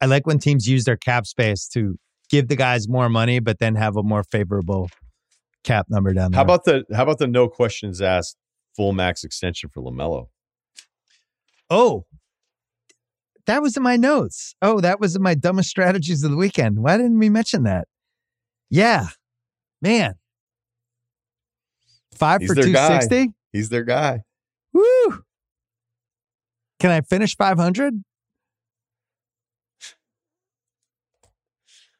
I 0.00 0.06
like 0.06 0.26
when 0.26 0.38
teams 0.38 0.68
use 0.68 0.84
their 0.84 0.96
cap 0.96 1.26
space 1.26 1.68
to 1.68 1.96
give 2.28 2.48
the 2.48 2.56
guys 2.56 2.88
more 2.88 3.08
money, 3.08 3.38
but 3.38 3.58
then 3.58 3.76
have 3.76 3.96
a 3.96 4.02
more 4.02 4.24
favorable 4.24 4.90
cap 5.62 5.86
number 5.88 6.12
down 6.12 6.32
there. 6.32 6.38
How 6.38 6.42
about 6.42 6.64
the 6.64 6.84
how 6.94 7.04
about 7.04 7.18
the 7.18 7.26
no 7.26 7.48
questions 7.48 8.00
asked 8.00 8.36
full 8.76 8.92
max 8.92 9.24
extension 9.24 9.70
for 9.70 9.82
LaMelo? 9.82 10.28
Oh, 11.70 12.06
that 13.46 13.62
was 13.62 13.76
in 13.76 13.82
my 13.82 13.96
notes. 13.96 14.54
Oh, 14.62 14.80
that 14.80 15.00
was 15.00 15.16
in 15.16 15.22
my 15.22 15.34
dumbest 15.34 15.68
strategies 15.68 16.22
of 16.24 16.30
the 16.30 16.36
weekend. 16.36 16.82
Why 16.82 16.96
didn't 16.96 17.18
we 17.18 17.28
mention 17.28 17.62
that? 17.64 17.88
Yeah, 18.70 19.08
man. 19.84 20.14
Five 22.16 22.40
He's 22.40 22.48
for 22.48 22.54
260? 22.56 23.26
guy. 23.26 23.32
He's 23.52 23.68
their 23.68 23.84
guy. 23.84 24.22
Woo! 24.72 25.22
Can 26.80 26.90
I 26.90 27.00
finish 27.02 27.36
five 27.36 27.58
hundred? 27.58 28.02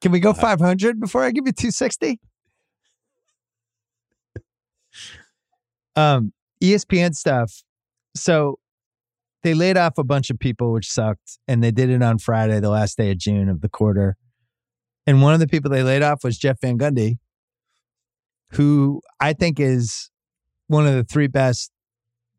Can 0.01 0.12
we 0.12 0.20
go 0.20 0.31
Uh, 0.31 0.35
five 0.35 0.61
hundred 0.61 0.98
before 1.01 1.23
I 1.23 1.31
give 1.31 1.44
you 1.47 1.52
two 1.52 1.70
sixty? 1.70 2.20
Um, 5.97 6.32
ESPN 6.62 7.15
stuff. 7.15 7.62
So 8.16 8.59
they 9.43 9.55
laid 9.55 9.77
off 9.77 9.97
a 9.98 10.05
bunch 10.05 10.31
of 10.31 10.39
people, 10.39 10.73
which 10.73 10.90
sucked, 10.90 11.39
and 11.47 11.62
they 11.62 11.70
did 11.70 11.90
it 11.90 12.02
on 12.02 12.19
Friday, 12.19 12.61
the 12.61 12.70
last 12.70 12.97
day 12.97 13.11
of 13.11 13.19
June 13.19 13.48
of 13.48 13.61
the 13.61 13.69
quarter. 13.69 14.16
And 15.06 15.23
one 15.23 15.35
of 15.35 15.40
the 15.40 15.47
people 15.47 15.70
they 15.70 15.82
laid 15.82 16.02
off 16.02 16.24
was 16.24 16.39
Jeff 16.39 16.61
Van 16.61 16.78
Gundy, 16.78 17.19
who 18.55 19.01
I 19.21 19.33
think 19.33 19.59
is 19.61 20.11
one 20.69 20.87
of 20.87 20.95
the 20.95 21.05
three 21.05 21.27
best 21.27 21.71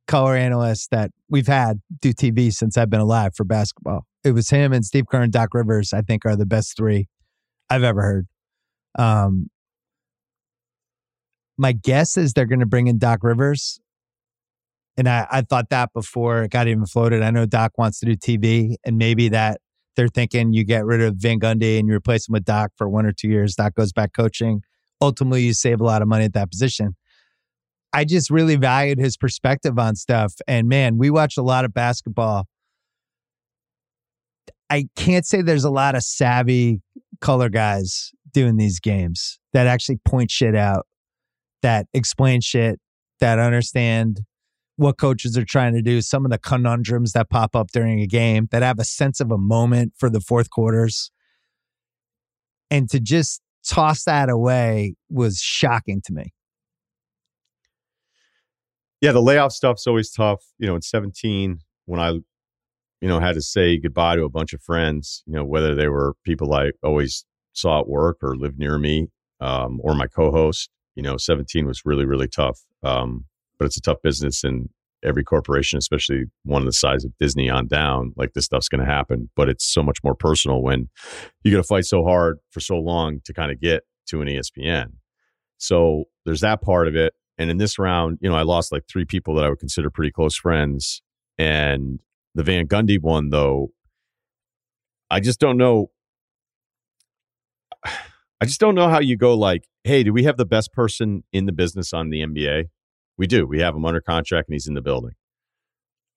color 0.07 0.35
analysts 0.35 0.87
that 0.91 1.11
we've 1.29 1.47
had 1.47 1.81
do 2.01 2.13
TV 2.13 2.53
since 2.53 2.77
I've 2.77 2.89
been 2.89 2.99
alive 2.99 3.31
for 3.35 3.43
basketball. 3.43 4.05
It 4.23 4.31
was 4.31 4.49
him 4.49 4.73
and 4.73 4.85
Steve 4.85 5.05
Kerr 5.09 5.21
and 5.21 5.31
Doc 5.31 5.53
Rivers, 5.53 5.93
I 5.93 6.01
think, 6.01 6.25
are 6.25 6.35
the 6.35 6.45
best 6.45 6.75
three 6.77 7.07
I've 7.69 7.83
ever 7.83 8.01
heard. 8.01 8.27
Um, 8.97 9.47
my 11.57 11.71
guess 11.71 12.17
is 12.17 12.33
they're 12.33 12.45
going 12.45 12.59
to 12.59 12.65
bring 12.65 12.87
in 12.87 12.97
Doc 12.97 13.23
Rivers. 13.23 13.79
And 14.97 15.09
I, 15.09 15.27
I 15.29 15.41
thought 15.41 15.69
that 15.69 15.91
before 15.93 16.43
it 16.43 16.51
got 16.51 16.67
even 16.67 16.85
floated. 16.85 17.21
I 17.21 17.31
know 17.31 17.45
Doc 17.45 17.73
wants 17.77 17.99
to 17.99 18.05
do 18.05 18.15
TV, 18.15 18.75
and 18.85 18.97
maybe 18.97 19.29
that 19.29 19.59
they're 19.95 20.07
thinking 20.07 20.53
you 20.53 20.63
get 20.63 20.85
rid 20.85 21.01
of 21.01 21.15
Van 21.17 21.39
Gundy 21.39 21.79
and 21.79 21.87
you 21.87 21.93
replace 21.93 22.27
him 22.27 22.33
with 22.33 22.45
Doc 22.45 22.71
for 22.77 22.87
one 22.87 23.05
or 23.05 23.11
two 23.11 23.27
years. 23.27 23.55
Doc 23.55 23.75
goes 23.75 23.91
back 23.91 24.13
coaching. 24.13 24.61
Ultimately, 25.01 25.43
you 25.43 25.53
save 25.53 25.81
a 25.81 25.83
lot 25.83 26.01
of 26.01 26.07
money 26.07 26.25
at 26.25 26.33
that 26.33 26.49
position. 26.49 26.95
I 27.93 28.03
just 28.03 28.29
really 28.29 28.55
valued 28.57 28.99
his 28.99 29.15
perspective 29.15 29.79
on 29.79 29.95
stuff. 29.95 30.33
And 30.47 30.67
man, 30.67 30.97
we 30.97 31.09
watched 31.09 31.37
a 31.37 31.41
lot 31.41 31.63
of 31.63 31.73
basketball. 31.73 32.47
I 34.69 34.87
can't 34.95 35.25
say 35.25 35.41
there's 35.41 35.63
a 35.63 35.69
lot 35.69 35.95
of 35.95 36.03
savvy 36.03 36.81
color 37.21 37.49
guys 37.49 38.11
doing 38.33 38.57
these 38.57 38.79
games 38.79 39.39
that 39.53 39.67
actually 39.67 39.99
point 40.03 40.29
shit 40.29 40.55
out, 40.55 40.87
that 41.61 41.87
explain 41.93 42.41
shit, 42.41 42.79
that 43.21 43.39
understand 43.39 44.21
what 44.75 44.97
coaches 44.97 45.37
are 45.37 45.45
trying 45.45 45.73
to 45.73 45.81
do, 45.81 46.01
some 46.01 46.25
of 46.25 46.31
the 46.31 46.37
conundrums 46.37 47.13
that 47.13 47.29
pop 47.29 47.55
up 47.55 47.67
during 47.71 48.01
a 48.01 48.07
game, 48.07 48.49
that 48.51 48.61
have 48.61 48.77
a 48.77 48.83
sense 48.83 49.21
of 49.21 49.31
a 49.31 49.37
moment 49.37 49.93
for 49.97 50.09
the 50.09 50.19
fourth 50.19 50.49
quarters. 50.49 51.11
And 52.69 52.89
to 52.89 52.99
just 52.99 53.41
toss 53.67 54.03
that 54.05 54.29
away 54.29 54.95
was 55.09 55.39
shocking 55.39 56.01
to 56.05 56.13
me. 56.13 56.33
Yeah, 59.01 59.11
the 59.11 59.21
layoff 59.21 59.51
stuff's 59.51 59.87
always 59.87 60.11
tough. 60.11 60.43
You 60.57 60.67
know, 60.67 60.75
in 60.75 60.81
17, 60.81 61.59
when 61.85 61.99
I, 61.99 62.09
you 62.09 63.07
know, 63.07 63.19
had 63.19 63.35
to 63.35 63.41
say 63.41 63.77
goodbye 63.77 64.15
to 64.15 64.23
a 64.23 64.29
bunch 64.29 64.53
of 64.53 64.61
friends, 64.61 65.23
you 65.25 65.33
know, 65.33 65.43
whether 65.43 65.75
they 65.75 65.87
were 65.87 66.15
people 66.23 66.53
I 66.53 66.71
always 66.83 67.25
saw 67.53 67.81
at 67.81 67.87
work 67.87 68.17
or 68.21 68.35
lived 68.35 68.57
near 68.57 68.77
me, 68.77 69.07
um, 69.41 69.79
or 69.83 69.95
my 69.95 70.07
co-host, 70.07 70.69
you 70.95 71.03
know, 71.03 71.17
17 71.17 71.67
was 71.67 71.81
really, 71.85 72.05
really 72.05 72.27
tough. 72.27 72.61
Um, 72.83 73.25
but 73.59 73.65
it's 73.65 73.77
a 73.77 73.81
tough 73.81 74.01
business 74.01 74.43
and 74.43 74.69
every 75.05 75.23
corporation, 75.23 75.77
especially 75.77 76.25
one 76.43 76.65
the 76.65 76.73
size 76.73 77.05
of 77.05 77.11
Disney 77.19 77.49
on 77.49 77.67
down, 77.67 78.13
like 78.15 78.33
this 78.33 78.45
stuff's 78.45 78.69
going 78.69 78.85
to 78.85 78.91
happen. 78.91 79.29
But 79.35 79.49
it's 79.49 79.65
so 79.65 79.83
much 79.83 79.99
more 80.03 80.15
personal 80.15 80.61
when 80.61 80.89
you 81.43 81.51
got 81.51 81.57
to 81.57 81.63
fight 81.63 81.85
so 81.85 82.03
hard 82.03 82.39
for 82.51 82.59
so 82.59 82.75
long 82.75 83.21
to 83.25 83.33
kind 83.33 83.51
of 83.51 83.59
get 83.59 83.83
to 84.07 84.21
an 84.21 84.27
ESPN. 84.27 84.93
So 85.57 86.05
there's 86.25 86.41
that 86.41 86.61
part 86.61 86.87
of 86.87 86.95
it. 86.95 87.13
And 87.37 87.49
in 87.49 87.57
this 87.57 87.77
round, 87.77 88.17
you 88.21 88.29
know, 88.29 88.35
I 88.35 88.43
lost 88.43 88.71
like 88.71 88.83
three 88.89 89.05
people 89.05 89.35
that 89.35 89.45
I 89.45 89.49
would 89.49 89.59
consider 89.59 89.89
pretty 89.89 90.11
close 90.11 90.35
friends. 90.35 91.01
And 91.37 91.99
the 92.33 92.43
Van 92.43 92.67
Gundy 92.67 92.99
one, 92.99 93.29
though, 93.29 93.71
I 95.09 95.19
just 95.19 95.39
don't 95.39 95.57
know. 95.57 95.91
I 98.41 98.45
just 98.45 98.59
don't 98.59 98.75
know 98.75 98.89
how 98.89 98.99
you 98.99 99.15
go 99.15 99.33
like, 99.33 99.65
hey, 99.85 100.03
do 100.03 100.11
we 100.11 100.23
have 100.23 100.35
the 100.35 100.45
best 100.45 100.73
person 100.73 101.23
in 101.31 101.45
the 101.45 101.53
business 101.53 101.93
on 101.93 102.09
the 102.09 102.21
NBA? 102.21 102.65
We 103.17 103.27
do. 103.27 103.45
We 103.45 103.59
have 103.59 103.75
him 103.75 103.85
under 103.85 104.01
contract 104.01 104.49
and 104.49 104.53
he's 104.55 104.67
in 104.67 104.73
the 104.73 104.81
building. 104.81 105.13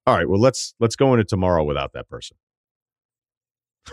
All 0.07 0.15
right, 0.17 0.29
well 0.29 0.41
let's 0.41 0.75
let's 0.81 0.97
go 0.97 1.13
into 1.13 1.25
tomorrow 1.25 1.65
without 1.65 1.93
that 1.93 2.09
person. 2.09 2.37
you 3.89 3.93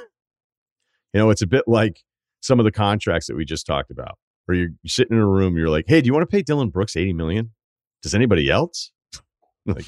know, 1.13 1.29
it's 1.29 1.41
a 1.41 1.47
bit 1.47 1.65
like 1.67 2.03
some 2.41 2.59
of 2.59 2.63
the 2.65 2.71
contracts 2.71 3.27
that 3.27 3.35
we 3.35 3.43
just 3.45 3.65
talked 3.65 3.91
about 3.91 4.17
where 4.45 4.57
you're, 4.57 4.69
you're 4.83 4.89
sitting 4.89 5.17
in 5.17 5.21
a 5.21 5.27
room, 5.27 5.57
you're 5.57 5.69
like, 5.69 5.85
hey, 5.87 6.01
do 6.01 6.07
you 6.07 6.13
want 6.13 6.21
to 6.21 6.27
pay 6.27 6.41
Dillon 6.41 6.69
Brooks 6.69 6.95
80 6.95 7.13
million? 7.13 7.51
Does 8.01 8.13
anybody 8.13 8.49
else? 8.49 8.91
like, 9.65 9.85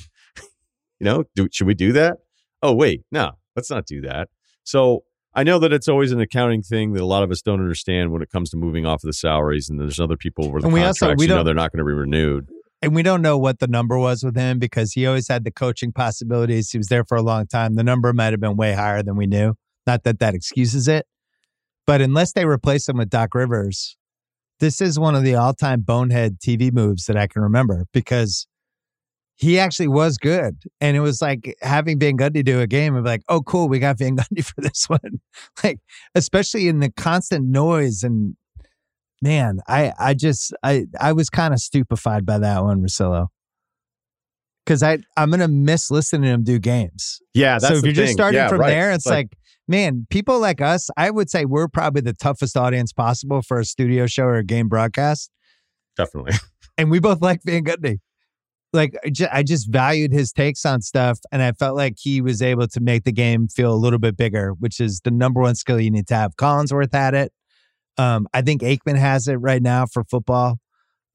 you 0.99 1.06
know, 1.06 1.26
do, 1.35 1.48
should 1.52 1.68
we 1.68 1.76
do 1.76 1.91
that? 1.94 2.18
Oh, 2.64 2.73
wait, 2.73 3.03
no, 3.11 3.34
let's 3.56 3.69
not 3.69 3.85
do 3.85 4.02
that. 4.02 4.30
So 4.64 5.03
I 5.34 5.44
know 5.44 5.60
that 5.60 5.72
it's 5.72 5.88
always 5.88 6.11
an 6.11 6.19
accounting 6.19 6.64
thing 6.64 6.94
that 6.94 7.03
a 7.03 7.06
lot 7.06 7.22
of 7.23 7.30
us 7.30 7.41
don't 7.44 7.60
understand 7.60 8.11
when 8.11 8.23
it 8.23 8.31
comes 8.31 8.49
to 8.49 8.57
moving 8.57 8.85
off 8.85 9.03
of 9.03 9.07
the 9.07 9.14
salaries, 9.14 9.69
and 9.69 9.80
there's 9.80 9.99
other 9.99 10.18
people 10.18 10.52
where 10.52 10.60
the 10.60 10.68
And 10.68 10.73
we 10.73 10.80
contracts, 10.80 11.03
also- 11.03 11.15
we 11.18 11.27
you 11.27 11.35
know, 11.35 11.44
they're 11.44 11.53
not 11.53 11.72
going 11.72 11.80
to 11.80 11.85
be 11.85 11.94
renewed. 11.94 12.49
And 12.81 12.93
we 12.93 13.01
don't 13.01 13.21
know 13.21 13.37
what 13.37 13.59
the 13.59 13.67
number 13.67 13.97
was 13.97 14.23
with 14.23 14.35
him 14.35 14.59
because 14.59 14.93
he 14.93 15.07
always 15.07 15.27
had 15.27 15.43
the 15.43 15.51
coaching 15.51 15.91
possibilities. 15.91 16.69
He 16.69 16.77
was 16.77 16.87
there 16.87 17.03
for 17.03 17.17
a 17.17 17.23
long 17.23 17.47
time. 17.47 17.73
The 17.75 17.83
number 17.83 18.13
might 18.13 18.33
have 18.33 18.39
been 18.39 18.55
way 18.55 18.73
higher 18.73 19.01
than 19.01 19.15
we 19.15 19.25
knew. 19.25 19.55
Not 19.87 20.03
that 20.03 20.19
that 20.19 20.35
excuses 20.35 20.87
it. 20.87 21.07
But 21.87 22.01
unless 22.01 22.33
they 22.33 22.45
replace 22.45 22.87
him 22.87 22.97
with 22.97 23.09
Doc 23.09 23.33
Rivers, 23.33 23.97
this 24.59 24.81
is 24.81 24.99
one 24.99 25.15
of 25.15 25.23
the 25.23 25.35
all 25.35 25.53
time 25.53 25.81
bonehead 25.81 26.39
TV 26.39 26.71
moves 26.71 27.05
that 27.05 27.17
I 27.17 27.27
can 27.27 27.41
remember 27.41 27.85
because 27.93 28.45
he 29.35 29.59
actually 29.59 29.87
was 29.87 30.17
good. 30.17 30.63
And 30.81 30.97
it 30.97 30.99
was 30.99 31.21
like 31.21 31.55
having 31.61 31.99
Van 31.99 32.17
Gundy 32.17 32.43
do 32.43 32.59
a 32.59 32.67
game 32.67 32.95
of 32.95 33.05
like, 33.05 33.21
oh, 33.29 33.41
cool, 33.41 33.69
we 33.69 33.79
got 33.79 33.97
Van 33.99 34.17
Gundy 34.17 34.43
for 34.43 34.61
this 34.61 34.85
one. 34.87 35.21
like, 35.63 35.79
especially 36.15 36.67
in 36.67 36.79
the 36.79 36.91
constant 36.91 37.47
noise 37.47 38.03
and 38.03 38.35
man, 39.22 39.60
I 39.68 39.94
I 39.99 40.14
just 40.14 40.53
I 40.64 40.85
I 40.99 41.14
was 41.14 41.30
kind 41.30 41.53
of 41.53 41.60
stupefied 41.60 42.26
by 42.26 42.39
that 42.39 42.64
one, 42.64 42.81
Russillo. 42.81 43.27
Because 44.65 44.84
I 44.84 44.99
I'm 45.15 45.31
gonna 45.31 45.48
miss 45.48 45.89
listening 45.89 46.23
to 46.23 46.27
him 46.30 46.44
do 46.44 46.60
games. 46.60 47.22
Yeah, 47.34 47.53
that's 47.60 47.68
so 47.68 47.73
if 47.76 47.84
you're 47.84 47.94
just 47.94 48.14
starting 48.14 48.38
Yeah, 48.38 48.49
from 48.49 48.60
right. 48.60 48.69
there, 48.69 48.91
it's 48.91 49.06
like, 49.06 49.30
man, 49.68 50.07
people 50.10 50.39
like 50.39 50.60
us, 50.61 50.89
I 50.98 51.10
would 51.10 51.30
say 51.30 51.45
we're 51.45 51.69
probably 51.69 52.02
the 52.02 52.14
toughest 52.14 52.57
audience 52.57 52.91
possible 52.91 53.41
for 53.41 53.60
a 53.60 53.65
studio 53.65 54.07
show 54.07 54.23
or 54.23 54.35
a 54.35 54.44
game 54.44 54.68
broadcast. 54.68 55.31
definitely. 55.95 56.34
And 56.80 56.91
we 56.91 56.99
both 56.99 57.23
like 57.23 57.41
Van 57.44 57.64
Gundy. 57.64 57.98
Like 58.72 58.94
I 59.34 59.41
just 59.41 59.68
valued 59.72 60.11
his 60.11 60.31
takes 60.31 60.64
on 60.64 60.81
stuff, 60.81 61.18
and 61.31 61.41
I 61.41 61.53
felt 61.53 61.76
like 61.76 61.95
he 61.98 62.22
was 62.22 62.39
able 62.39 62.68
to 62.68 62.80
make 62.80 63.03
the 63.03 63.11
game 63.11 63.48
feel 63.48 63.73
a 63.73 63.76
little 63.76 63.98
bit 63.98 64.15
bigger, 64.15 64.52
which 64.52 64.80
is 64.80 65.02
the 65.03 65.10
number 65.10 65.41
one 65.41 65.56
skill 65.56 65.80
you 65.80 65.89
need 65.89 66.06
to 66.10 66.14
have. 66.14 66.35
Collinsworth 66.35 66.94
had 66.94 67.15
it. 67.15 67.31
Um, 67.97 68.27
I 68.33 68.41
think 68.41 68.61
Aikman 68.61 68.97
has 68.97 69.27
it 69.27 69.35
right 69.35 69.61
now 69.61 69.85
for 69.85 70.03
football. 70.03 70.59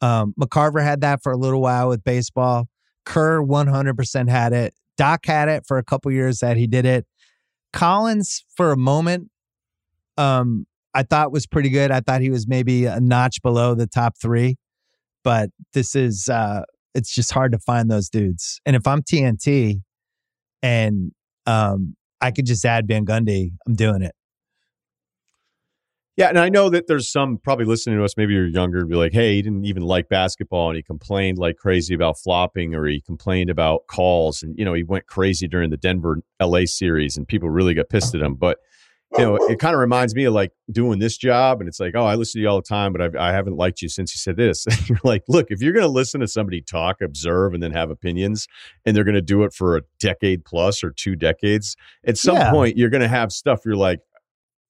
Um, 0.00 0.34
McCarver 0.40 0.82
had 0.82 1.00
that 1.02 1.22
for 1.22 1.30
a 1.30 1.36
little 1.36 1.60
while 1.60 1.88
with 1.88 2.02
baseball. 2.02 2.68
Kerr 3.04 3.40
100% 3.40 4.28
had 4.28 4.52
it. 4.52 4.74
Doc 4.96 5.24
had 5.26 5.48
it 5.48 5.64
for 5.66 5.78
a 5.78 5.84
couple 5.84 6.10
years 6.10 6.38
that 6.40 6.56
he 6.56 6.66
did 6.66 6.84
it. 6.84 7.06
Collins 7.72 8.44
for 8.56 8.72
a 8.72 8.76
moment. 8.76 9.30
Um, 10.18 10.66
I 10.94 11.02
thought 11.02 11.32
was 11.32 11.46
pretty 11.46 11.70
good. 11.70 11.90
I 11.90 12.00
thought 12.00 12.20
he 12.20 12.30
was 12.30 12.46
maybe 12.46 12.84
a 12.84 13.00
notch 13.00 13.40
below 13.42 13.74
the 13.74 13.86
top 13.86 14.16
three, 14.20 14.56
but 15.24 15.50
this 15.72 15.94
is 15.94 16.28
uh 16.28 16.62
it's 16.94 17.14
just 17.14 17.32
hard 17.32 17.52
to 17.52 17.58
find 17.58 17.90
those 17.90 18.10
dudes. 18.10 18.60
And 18.66 18.76
if 18.76 18.86
I'm 18.86 19.02
TNT 19.02 19.80
and 20.62 21.12
um 21.46 21.96
I 22.20 22.30
could 22.30 22.46
just 22.46 22.64
add 22.64 22.86
Van 22.86 23.06
Gundy, 23.06 23.52
I'm 23.66 23.74
doing 23.74 24.02
it. 24.02 24.14
Yeah, 26.16 26.28
and 26.28 26.38
I 26.38 26.50
know 26.50 26.68
that 26.68 26.88
there's 26.88 27.10
some 27.10 27.38
probably 27.38 27.64
listening 27.64 27.96
to 27.96 28.04
us. 28.04 28.18
Maybe 28.18 28.34
you're 28.34 28.46
younger, 28.46 28.80
and 28.80 28.88
be 28.88 28.96
like, 28.96 29.14
"Hey, 29.14 29.36
he 29.36 29.42
didn't 29.42 29.64
even 29.64 29.82
like 29.82 30.10
basketball, 30.10 30.68
and 30.68 30.76
he 30.76 30.82
complained 30.82 31.38
like 31.38 31.56
crazy 31.56 31.94
about 31.94 32.18
flopping, 32.18 32.74
or 32.74 32.86
he 32.86 33.00
complained 33.00 33.48
about 33.48 33.86
calls, 33.86 34.42
and 34.42 34.54
you 34.58 34.64
know, 34.64 34.74
he 34.74 34.82
went 34.82 35.06
crazy 35.06 35.48
during 35.48 35.70
the 35.70 35.78
Denver 35.78 36.18
LA 36.40 36.66
series, 36.66 37.16
and 37.16 37.26
people 37.26 37.48
really 37.48 37.72
got 37.72 37.88
pissed 37.88 38.14
at 38.14 38.20
him." 38.20 38.34
But 38.34 38.58
you 39.18 39.24
know, 39.24 39.36
it 39.36 39.58
kind 39.58 39.74
of 39.74 39.80
reminds 39.80 40.14
me 40.14 40.24
of 40.24 40.32
like 40.32 40.52
doing 40.70 40.98
this 40.98 41.16
job, 41.16 41.60
and 41.60 41.68
it's 41.68 41.80
like, 41.80 41.94
"Oh, 41.94 42.04
I 42.04 42.14
listen 42.14 42.38
to 42.38 42.42
you 42.42 42.48
all 42.48 42.56
the 42.56 42.62
time, 42.62 42.92
but 42.92 43.00
I've, 43.02 43.16
I 43.16 43.32
have 43.32 43.46
not 43.46 43.56
liked 43.56 43.82
you 43.82 43.88
since 43.88 44.14
you 44.14 44.18
said 44.18 44.36
this." 44.36 44.66
And 44.70 44.88
you're 44.88 45.00
like, 45.04 45.24
"Look, 45.28 45.46
if 45.50 45.62
you're 45.62 45.72
going 45.72 45.84
to 45.84 45.88
listen 45.88 46.20
to 46.20 46.28
somebody 46.28 46.60
talk, 46.62 47.00
observe, 47.00 47.54
and 47.54 47.62
then 47.62 47.72
have 47.72 47.90
opinions, 47.90 48.48
and 48.84 48.96
they're 48.96 49.04
going 49.04 49.14
to 49.14 49.22
do 49.22 49.44
it 49.44 49.52
for 49.52 49.76
a 49.76 49.82
decade 49.98 50.44
plus 50.44 50.82
or 50.82 50.90
two 50.90 51.16
decades, 51.16 51.76
at 52.06 52.18
some 52.18 52.36
yeah. 52.36 52.50
point, 52.50 52.76
you're 52.76 52.90
going 52.90 53.02
to 53.02 53.08
have 53.08 53.32
stuff 53.32 53.60
you're 53.64 53.76
like." 53.76 54.00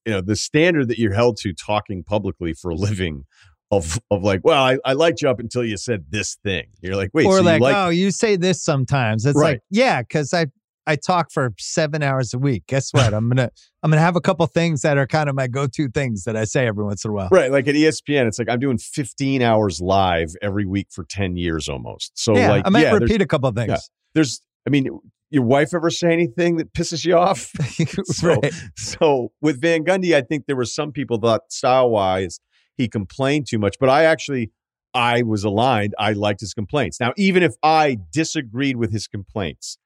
You 0.07 0.13
know 0.13 0.21
the 0.21 0.37
standard 0.37 0.89
that 0.89 0.99
you're 0.99 1.15
held 1.15 1.37
to 1.39 1.53
talking 1.53 2.03
publicly 2.03 2.53
for 2.53 2.71
a 2.71 2.75
living 2.75 3.25
of 3.71 3.99
of 4.11 4.23
like, 4.23 4.41
well, 4.45 4.63
I, 4.63 4.79
I 4.85 4.93
liked 4.93 5.23
you 5.23 5.29
up 5.29 5.41
until 5.41 5.65
you 5.65 5.77
said 5.77 6.07
this 6.11 6.37
thing. 6.45 6.67
You're 6.81 6.97
like, 6.97 7.11
wait, 7.15 7.27
or 7.27 7.39
so 7.39 7.43
like, 7.43 7.59
you 7.59 7.65
like- 7.65 7.77
oh, 7.77 7.89
you 7.89 8.11
say 8.11 8.37
this 8.37 8.63
sometimes. 8.63 9.25
It's 9.25 9.37
right. 9.37 9.53
like, 9.53 9.61
yeah, 9.71 10.03
because 10.03 10.33
I 10.35 10.47
I 10.87 10.97
talk 10.97 11.31
for 11.31 11.55
seven 11.59 12.03
hours 12.03 12.35
a 12.35 12.39
week. 12.39 12.65
Guess 12.67 12.93
what? 12.93 13.15
I'm 13.15 13.29
gonna 13.29 13.51
I'm 13.83 13.91
gonna 13.91 14.03
have 14.03 14.17
a 14.17 14.21
couple 14.21 14.47
things 14.47 14.83
that 14.83 14.99
are 14.99 15.07
kind 15.07 15.29
of 15.29 15.35
my 15.35 15.47
go 15.47 15.67
to 15.67 15.89
things 15.89 16.25
that 16.25 16.37
I 16.37 16.45
say 16.45 16.67
every 16.67 16.85
once 16.85 17.05
in 17.05 17.11
a 17.11 17.15
while. 17.15 17.29
Right, 17.31 17.51
like 17.51 17.69
at 17.69 17.75
ESPN, 17.75 18.27
it's 18.27 18.39
like 18.39 18.49
I'm 18.49 18.61
doing 18.61 18.79
15 18.79 19.43
hours 19.43 19.81
live 19.81 20.35
every 20.43 20.67
week 20.67 20.89
for 20.91 21.05
10 21.05 21.37
years 21.37 21.69
almost. 21.69 22.13
So 22.15 22.37
yeah, 22.37 22.51
like, 22.51 22.67
I 22.67 22.71
might 22.71 22.83
yeah, 22.83 22.95
repeat 22.95 23.23
a 23.23 23.27
couple 23.27 23.51
things. 23.53 23.71
Yeah, 23.71 23.79
there's, 24.15 24.41
I 24.67 24.71
mean, 24.71 24.89
your 25.33 25.45
wife 25.45 25.73
ever 25.73 25.89
say 25.89 26.13
anything 26.13 26.57
that 26.57 26.75
pisses 26.75 27.07
you 27.07 27.17
off? 27.17 27.51
so, 28.05 28.35
right. 28.35 28.53
so 28.77 29.33
with 29.41 29.61
Van 29.61 29.83
Gundy, 29.83 30.15
I 30.15 30.21
think 30.21 30.47
there 30.47 30.57
were 30.57 30.67
some 30.67 30.93
people 30.93 31.19
that 31.21 31.51
style 31.51 31.91
wise 31.91 32.39
he 32.77 32.87
complained 32.87 33.47
too 33.49 33.59
much, 33.59 33.77
but 33.81 33.89
I 33.89 34.05
actually 34.05 34.53
I 34.95 35.23
was 35.23 35.43
aligned. 35.43 35.95
I 35.99 36.13
liked 36.13 36.41
his 36.41 36.53
complaints. 36.53 37.01
Now, 37.01 37.15
even 37.17 37.43
if 37.43 37.55
I 37.63 37.97
disagreed 38.13 38.77
with 38.77 38.93
his 38.93 39.07
complaints, 39.07 39.79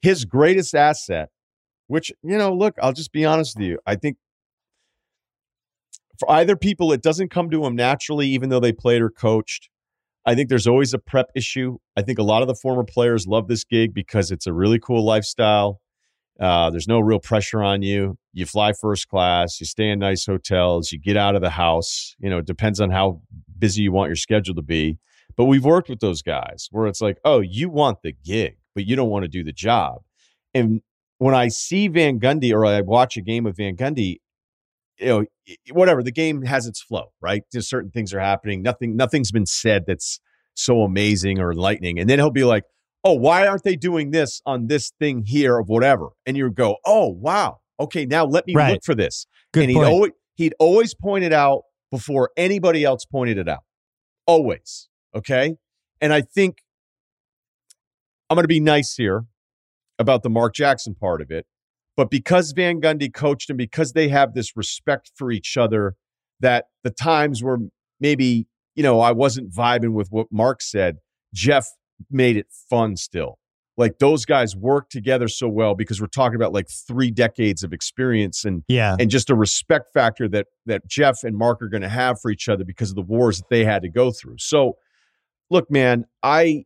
his 0.00 0.24
greatest 0.24 0.74
asset, 0.74 1.28
which 1.86 2.10
you 2.22 2.38
know, 2.38 2.52
look, 2.54 2.74
I'll 2.82 2.94
just 2.94 3.12
be 3.12 3.24
honest 3.24 3.58
with 3.58 3.66
you. 3.66 3.78
I 3.86 3.96
think 3.96 4.16
for 6.18 6.30
either 6.30 6.56
people, 6.56 6.92
it 6.92 7.02
doesn't 7.02 7.30
come 7.30 7.50
to 7.50 7.62
them 7.62 7.76
naturally, 7.76 8.28
even 8.28 8.48
though 8.48 8.60
they 8.60 8.72
played 8.72 9.02
or 9.02 9.10
coached. 9.10 9.68
I 10.26 10.34
think 10.34 10.48
there's 10.48 10.66
always 10.66 10.92
a 10.92 10.98
prep 10.98 11.30
issue. 11.34 11.78
I 11.96 12.02
think 12.02 12.18
a 12.18 12.22
lot 12.22 12.42
of 12.42 12.48
the 12.48 12.54
former 12.54 12.84
players 12.84 13.26
love 13.26 13.48
this 13.48 13.64
gig 13.64 13.94
because 13.94 14.30
it's 14.30 14.46
a 14.46 14.52
really 14.52 14.78
cool 14.78 15.04
lifestyle. 15.04 15.80
Uh, 16.38 16.70
there's 16.70 16.88
no 16.88 17.00
real 17.00 17.18
pressure 17.18 17.62
on 17.62 17.82
you. 17.82 18.16
You 18.32 18.46
fly 18.46 18.72
first 18.72 19.08
class, 19.08 19.60
you 19.60 19.66
stay 19.66 19.90
in 19.90 19.98
nice 19.98 20.24
hotels, 20.24 20.90
you 20.92 20.98
get 20.98 21.16
out 21.16 21.34
of 21.34 21.42
the 21.42 21.50
house. 21.50 22.14
You 22.18 22.30
know, 22.30 22.38
it 22.38 22.46
depends 22.46 22.80
on 22.80 22.90
how 22.90 23.20
busy 23.58 23.82
you 23.82 23.92
want 23.92 24.08
your 24.08 24.16
schedule 24.16 24.54
to 24.54 24.62
be. 24.62 24.98
But 25.36 25.44
we've 25.46 25.64
worked 25.64 25.88
with 25.88 26.00
those 26.00 26.22
guys 26.22 26.68
where 26.70 26.86
it's 26.86 27.00
like, 27.00 27.18
oh, 27.24 27.40
you 27.40 27.68
want 27.68 27.98
the 28.02 28.12
gig, 28.24 28.56
but 28.74 28.86
you 28.86 28.96
don't 28.96 29.10
want 29.10 29.24
to 29.24 29.28
do 29.28 29.44
the 29.44 29.52
job. 29.52 30.02
And 30.54 30.82
when 31.18 31.34
I 31.34 31.48
see 31.48 31.88
Van 31.88 32.18
Gundy 32.18 32.52
or 32.52 32.64
I 32.64 32.80
watch 32.80 33.16
a 33.16 33.22
game 33.22 33.46
of 33.46 33.56
Van 33.56 33.76
Gundy, 33.76 34.16
you 35.00 35.06
know, 35.06 35.24
whatever 35.72 36.02
the 36.02 36.12
game 36.12 36.42
has 36.42 36.66
its 36.66 36.80
flow, 36.80 37.12
right? 37.20 37.42
Just 37.52 37.68
certain 37.68 37.90
things 37.90 38.12
are 38.12 38.20
happening. 38.20 38.62
Nothing, 38.62 38.96
nothing's 38.96 39.32
been 39.32 39.46
said 39.46 39.84
that's 39.86 40.20
so 40.54 40.82
amazing 40.82 41.40
or 41.40 41.50
enlightening. 41.50 41.98
And 41.98 42.08
then 42.08 42.18
he'll 42.18 42.30
be 42.30 42.44
like, 42.44 42.64
"Oh, 43.04 43.14
why 43.14 43.46
aren't 43.46 43.64
they 43.64 43.76
doing 43.76 44.10
this 44.10 44.42
on 44.44 44.66
this 44.66 44.92
thing 44.98 45.24
here 45.26 45.58
of 45.58 45.68
whatever?" 45.68 46.10
And 46.26 46.36
you 46.36 46.50
go, 46.50 46.76
"Oh, 46.84 47.08
wow, 47.08 47.60
okay, 47.78 48.06
now 48.06 48.24
let 48.24 48.46
me 48.46 48.54
right. 48.54 48.72
look 48.72 48.84
for 48.84 48.94
this." 48.94 49.26
Good 49.52 49.64
and 49.64 49.70
he'd 49.70 49.76
point. 49.76 49.88
always 49.88 50.12
he'd 50.34 50.54
always 50.58 50.94
point 50.94 51.24
it 51.24 51.32
out 51.32 51.62
before 51.90 52.30
anybody 52.36 52.84
else 52.84 53.04
pointed 53.04 53.38
it 53.38 53.48
out. 53.48 53.64
Always, 54.26 54.88
okay. 55.14 55.56
And 56.00 56.12
I 56.12 56.20
think 56.20 56.58
I'm 58.28 58.36
going 58.36 58.44
to 58.44 58.48
be 58.48 58.60
nice 58.60 58.94
here 58.94 59.24
about 59.98 60.22
the 60.22 60.30
Mark 60.30 60.54
Jackson 60.54 60.94
part 60.94 61.20
of 61.20 61.30
it. 61.30 61.46
But 61.96 62.10
because 62.10 62.52
Van 62.52 62.80
Gundy 62.80 63.12
coached 63.12 63.50
and 63.50 63.58
because 63.58 63.92
they 63.92 64.08
have 64.08 64.34
this 64.34 64.56
respect 64.56 65.10
for 65.14 65.30
each 65.30 65.56
other, 65.56 65.96
that 66.40 66.66
the 66.82 66.90
times 66.90 67.42
where 67.42 67.58
maybe, 68.00 68.46
you 68.74 68.82
know, 68.82 69.00
I 69.00 69.12
wasn't 69.12 69.52
vibing 69.52 69.92
with 69.92 70.08
what 70.10 70.28
Mark 70.30 70.62
said, 70.62 70.96
Jeff 71.34 71.66
made 72.10 72.36
it 72.36 72.46
fun 72.68 72.96
still. 72.96 73.38
Like 73.76 73.98
those 73.98 74.26
guys 74.26 74.54
work 74.54 74.90
together 74.90 75.26
so 75.28 75.48
well 75.48 75.74
because 75.74 76.00
we're 76.00 76.06
talking 76.08 76.36
about 76.36 76.52
like 76.52 76.68
three 76.68 77.10
decades 77.10 77.62
of 77.62 77.72
experience 77.72 78.44
and 78.44 78.62
yeah, 78.68 78.94
and 78.98 79.08
just 79.08 79.30
a 79.30 79.34
respect 79.34 79.92
factor 79.94 80.28
that 80.28 80.48
that 80.66 80.86
Jeff 80.86 81.24
and 81.24 81.34
Mark 81.34 81.62
are 81.62 81.68
going 81.68 81.82
to 81.82 81.88
have 81.88 82.20
for 82.20 82.30
each 82.30 82.48
other 82.48 82.64
because 82.64 82.90
of 82.90 82.96
the 82.96 83.02
wars 83.02 83.38
that 83.38 83.48
they 83.48 83.64
had 83.64 83.80
to 83.82 83.88
go 83.88 84.10
through. 84.10 84.36
So, 84.38 84.76
look, 85.48 85.70
man, 85.70 86.04
I 86.22 86.64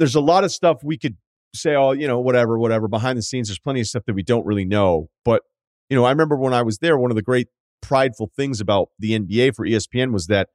there's 0.00 0.16
a 0.16 0.20
lot 0.20 0.42
of 0.42 0.50
stuff 0.50 0.82
we 0.82 0.98
could 0.98 1.16
say, 1.54 1.74
oh, 1.74 1.92
you 1.92 2.06
know, 2.06 2.20
whatever, 2.20 2.58
whatever. 2.58 2.88
Behind 2.88 3.18
the 3.18 3.22
scenes, 3.22 3.48
there's 3.48 3.58
plenty 3.58 3.80
of 3.80 3.86
stuff 3.86 4.04
that 4.06 4.14
we 4.14 4.22
don't 4.22 4.46
really 4.46 4.64
know. 4.64 5.08
But, 5.24 5.42
you 5.88 5.96
know, 5.96 6.04
I 6.04 6.10
remember 6.10 6.36
when 6.36 6.54
I 6.54 6.62
was 6.62 6.78
there, 6.78 6.96
one 6.96 7.10
of 7.10 7.16
the 7.16 7.22
great 7.22 7.48
prideful 7.80 8.30
things 8.36 8.60
about 8.60 8.88
the 8.98 9.18
NBA 9.18 9.54
for 9.54 9.66
ESPN 9.66 10.12
was 10.12 10.26
that 10.26 10.48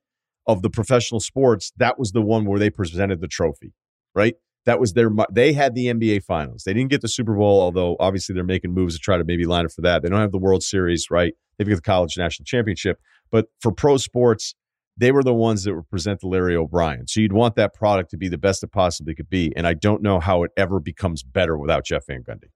of 0.48 0.62
the 0.62 0.70
professional 0.70 1.20
sports, 1.20 1.72
that 1.78 1.98
was 1.98 2.12
the 2.12 2.22
one 2.22 2.46
where 2.46 2.60
they 2.60 2.70
presented 2.70 3.20
the 3.20 3.28
trophy, 3.28 3.74
right? 4.14 4.36
That 4.66 4.80
was 4.80 4.94
their, 4.94 5.10
they 5.32 5.54
had 5.54 5.76
the 5.76 5.88
NBA 5.88 6.24
finals. 6.24 6.64
They 6.64 6.74
didn't 6.74 6.90
get 6.90 7.02
the 7.02 7.08
Super 7.08 7.36
Bowl, 7.36 7.62
although 7.62 7.96
obviously 8.00 8.34
they're 8.34 8.44
making 8.44 8.74
moves 8.74 8.96
to 8.96 9.00
try 9.00 9.18
to 9.18 9.24
maybe 9.24 9.46
line 9.46 9.66
up 9.66 9.72
for 9.72 9.82
that. 9.82 10.02
They 10.02 10.10
don't 10.10 10.20
have 10.20 10.32
the 10.32 10.40
World 10.40 10.64
Series, 10.64 11.08
right? 11.12 11.34
They've 11.58 11.68
got 11.68 11.76
the 11.76 11.82
college 11.82 12.18
national 12.18 12.46
championship. 12.46 13.00
But 13.32 13.48
for 13.62 13.72
pro 13.72 13.98
sports, 13.98 14.56
they 14.98 15.12
were 15.12 15.24
the 15.24 15.34
ones 15.34 15.64
that 15.64 15.76
would 15.76 15.90
present 15.90 16.22
the 16.22 16.28
Larry 16.28 16.56
O'Brien. 16.56 17.08
So 17.08 17.20
you'd 17.20 17.34
want 17.34 17.56
that 17.56 17.74
product 17.74 18.12
to 18.12 18.18
be 18.18 18.30
the 18.30 18.38
best 18.38 18.64
it 18.64 18.72
possibly 18.72 19.14
could 19.14 19.30
be. 19.30 19.52
And 19.56 19.68
I 19.68 19.74
don't 19.74 20.02
know 20.02 20.20
how 20.20 20.44
it 20.44 20.52
ever 20.56 20.80
becomes 20.80 21.22
better 21.24 21.58
without 21.58 21.86
Jeff 21.86 22.08
Van 22.08 22.24
Gundy. 22.24 22.50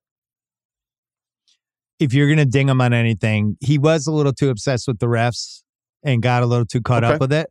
If 2.00 2.14
you're 2.14 2.28
going 2.28 2.38
to 2.38 2.46
ding 2.46 2.70
him 2.70 2.80
on 2.80 2.94
anything, 2.94 3.58
he 3.60 3.78
was 3.78 4.08
a 4.08 4.12
little 4.12 4.32
too 4.32 4.50
obsessed 4.50 4.88
with 4.88 5.00
the 5.00 5.08
refs 5.08 5.64
and 6.04 6.22
got 6.22 6.44
a 6.44 6.46
little 6.46 6.66
too 6.66 6.82
caught 6.82 7.04
okay. 7.04 7.16
up 7.16 7.22
with 7.22 7.34
it. 7.34 7.50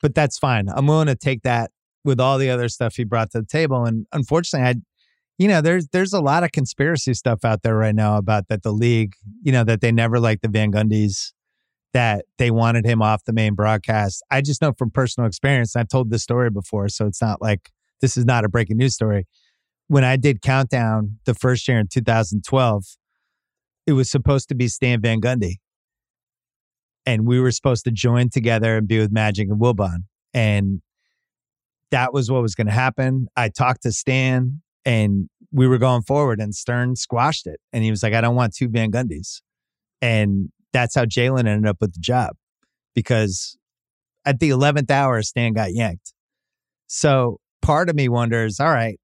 But 0.00 0.14
that's 0.14 0.38
fine. 0.38 0.68
I'm 0.68 0.86
willing 0.86 1.08
to 1.08 1.14
take 1.14 1.42
that 1.42 1.70
with 2.04 2.20
all 2.20 2.38
the 2.38 2.48
other 2.48 2.68
stuff 2.68 2.94
he 2.96 3.04
brought 3.04 3.32
to 3.32 3.40
the 3.40 3.46
table. 3.46 3.84
And 3.84 4.06
unfortunately, 4.12 4.66
I, 4.66 4.74
you 5.36 5.48
know, 5.48 5.60
there's 5.60 5.88
there's 5.88 6.14
a 6.14 6.20
lot 6.20 6.44
of 6.44 6.52
conspiracy 6.52 7.12
stuff 7.12 7.44
out 7.44 7.62
there 7.62 7.76
right 7.76 7.94
now 7.94 8.16
about 8.16 8.48
that 8.48 8.62
the 8.62 8.72
league, 8.72 9.12
you 9.42 9.52
know, 9.52 9.64
that 9.64 9.82
they 9.82 9.92
never 9.92 10.18
liked 10.18 10.42
the 10.42 10.48
Van 10.48 10.72
Gundys 10.72 11.32
that 11.96 12.26
they 12.36 12.50
wanted 12.50 12.84
him 12.84 13.00
off 13.00 13.24
the 13.24 13.32
main 13.32 13.54
broadcast. 13.54 14.22
I 14.30 14.42
just 14.42 14.60
know 14.60 14.74
from 14.76 14.90
personal 14.90 15.26
experience, 15.26 15.74
I've 15.74 15.88
told 15.88 16.10
this 16.10 16.22
story 16.22 16.50
before, 16.50 16.90
so 16.90 17.06
it's 17.06 17.22
not 17.22 17.40
like 17.40 17.70
this 18.02 18.18
is 18.18 18.26
not 18.26 18.44
a 18.44 18.50
breaking 18.50 18.76
news 18.76 18.92
story. 18.92 19.26
When 19.88 20.04
I 20.04 20.16
did 20.16 20.42
Countdown 20.42 21.20
the 21.24 21.32
first 21.32 21.66
year 21.66 21.78
in 21.78 21.88
2012, 21.88 22.84
it 23.86 23.94
was 23.94 24.10
supposed 24.10 24.50
to 24.50 24.54
be 24.54 24.68
Stan 24.68 25.00
Van 25.00 25.22
Gundy. 25.22 25.54
And 27.06 27.26
we 27.26 27.40
were 27.40 27.50
supposed 27.50 27.84
to 27.84 27.90
join 27.90 28.28
together 28.28 28.76
and 28.76 28.86
be 28.86 28.98
with 28.98 29.10
Magic 29.10 29.48
and 29.48 29.58
Wilbon. 29.58 30.00
And 30.34 30.82
that 31.92 32.12
was 32.12 32.30
what 32.30 32.42
was 32.42 32.54
going 32.54 32.66
to 32.66 32.74
happen. 32.74 33.28
I 33.38 33.48
talked 33.48 33.84
to 33.84 33.92
Stan 33.92 34.60
and 34.84 35.30
we 35.50 35.66
were 35.66 35.78
going 35.78 36.02
forward, 36.02 36.40
and 36.40 36.54
Stern 36.54 36.96
squashed 36.96 37.46
it. 37.46 37.58
And 37.72 37.82
he 37.82 37.90
was 37.90 38.02
like, 38.02 38.12
I 38.12 38.20
don't 38.20 38.36
want 38.36 38.54
two 38.54 38.68
Van 38.68 38.92
Gundys. 38.92 39.40
And 40.02 40.50
that's 40.76 40.94
how 40.94 41.06
Jalen 41.06 41.48
ended 41.48 41.66
up 41.66 41.78
with 41.80 41.94
the 41.94 42.00
job 42.00 42.36
because 42.94 43.56
at 44.26 44.40
the 44.40 44.50
11th 44.50 44.90
hour, 44.90 45.22
Stan 45.22 45.54
got 45.54 45.72
yanked. 45.72 46.12
So 46.86 47.40
part 47.62 47.88
of 47.88 47.96
me 47.96 48.10
wonders, 48.10 48.60
all 48.60 48.68
right, 48.68 49.00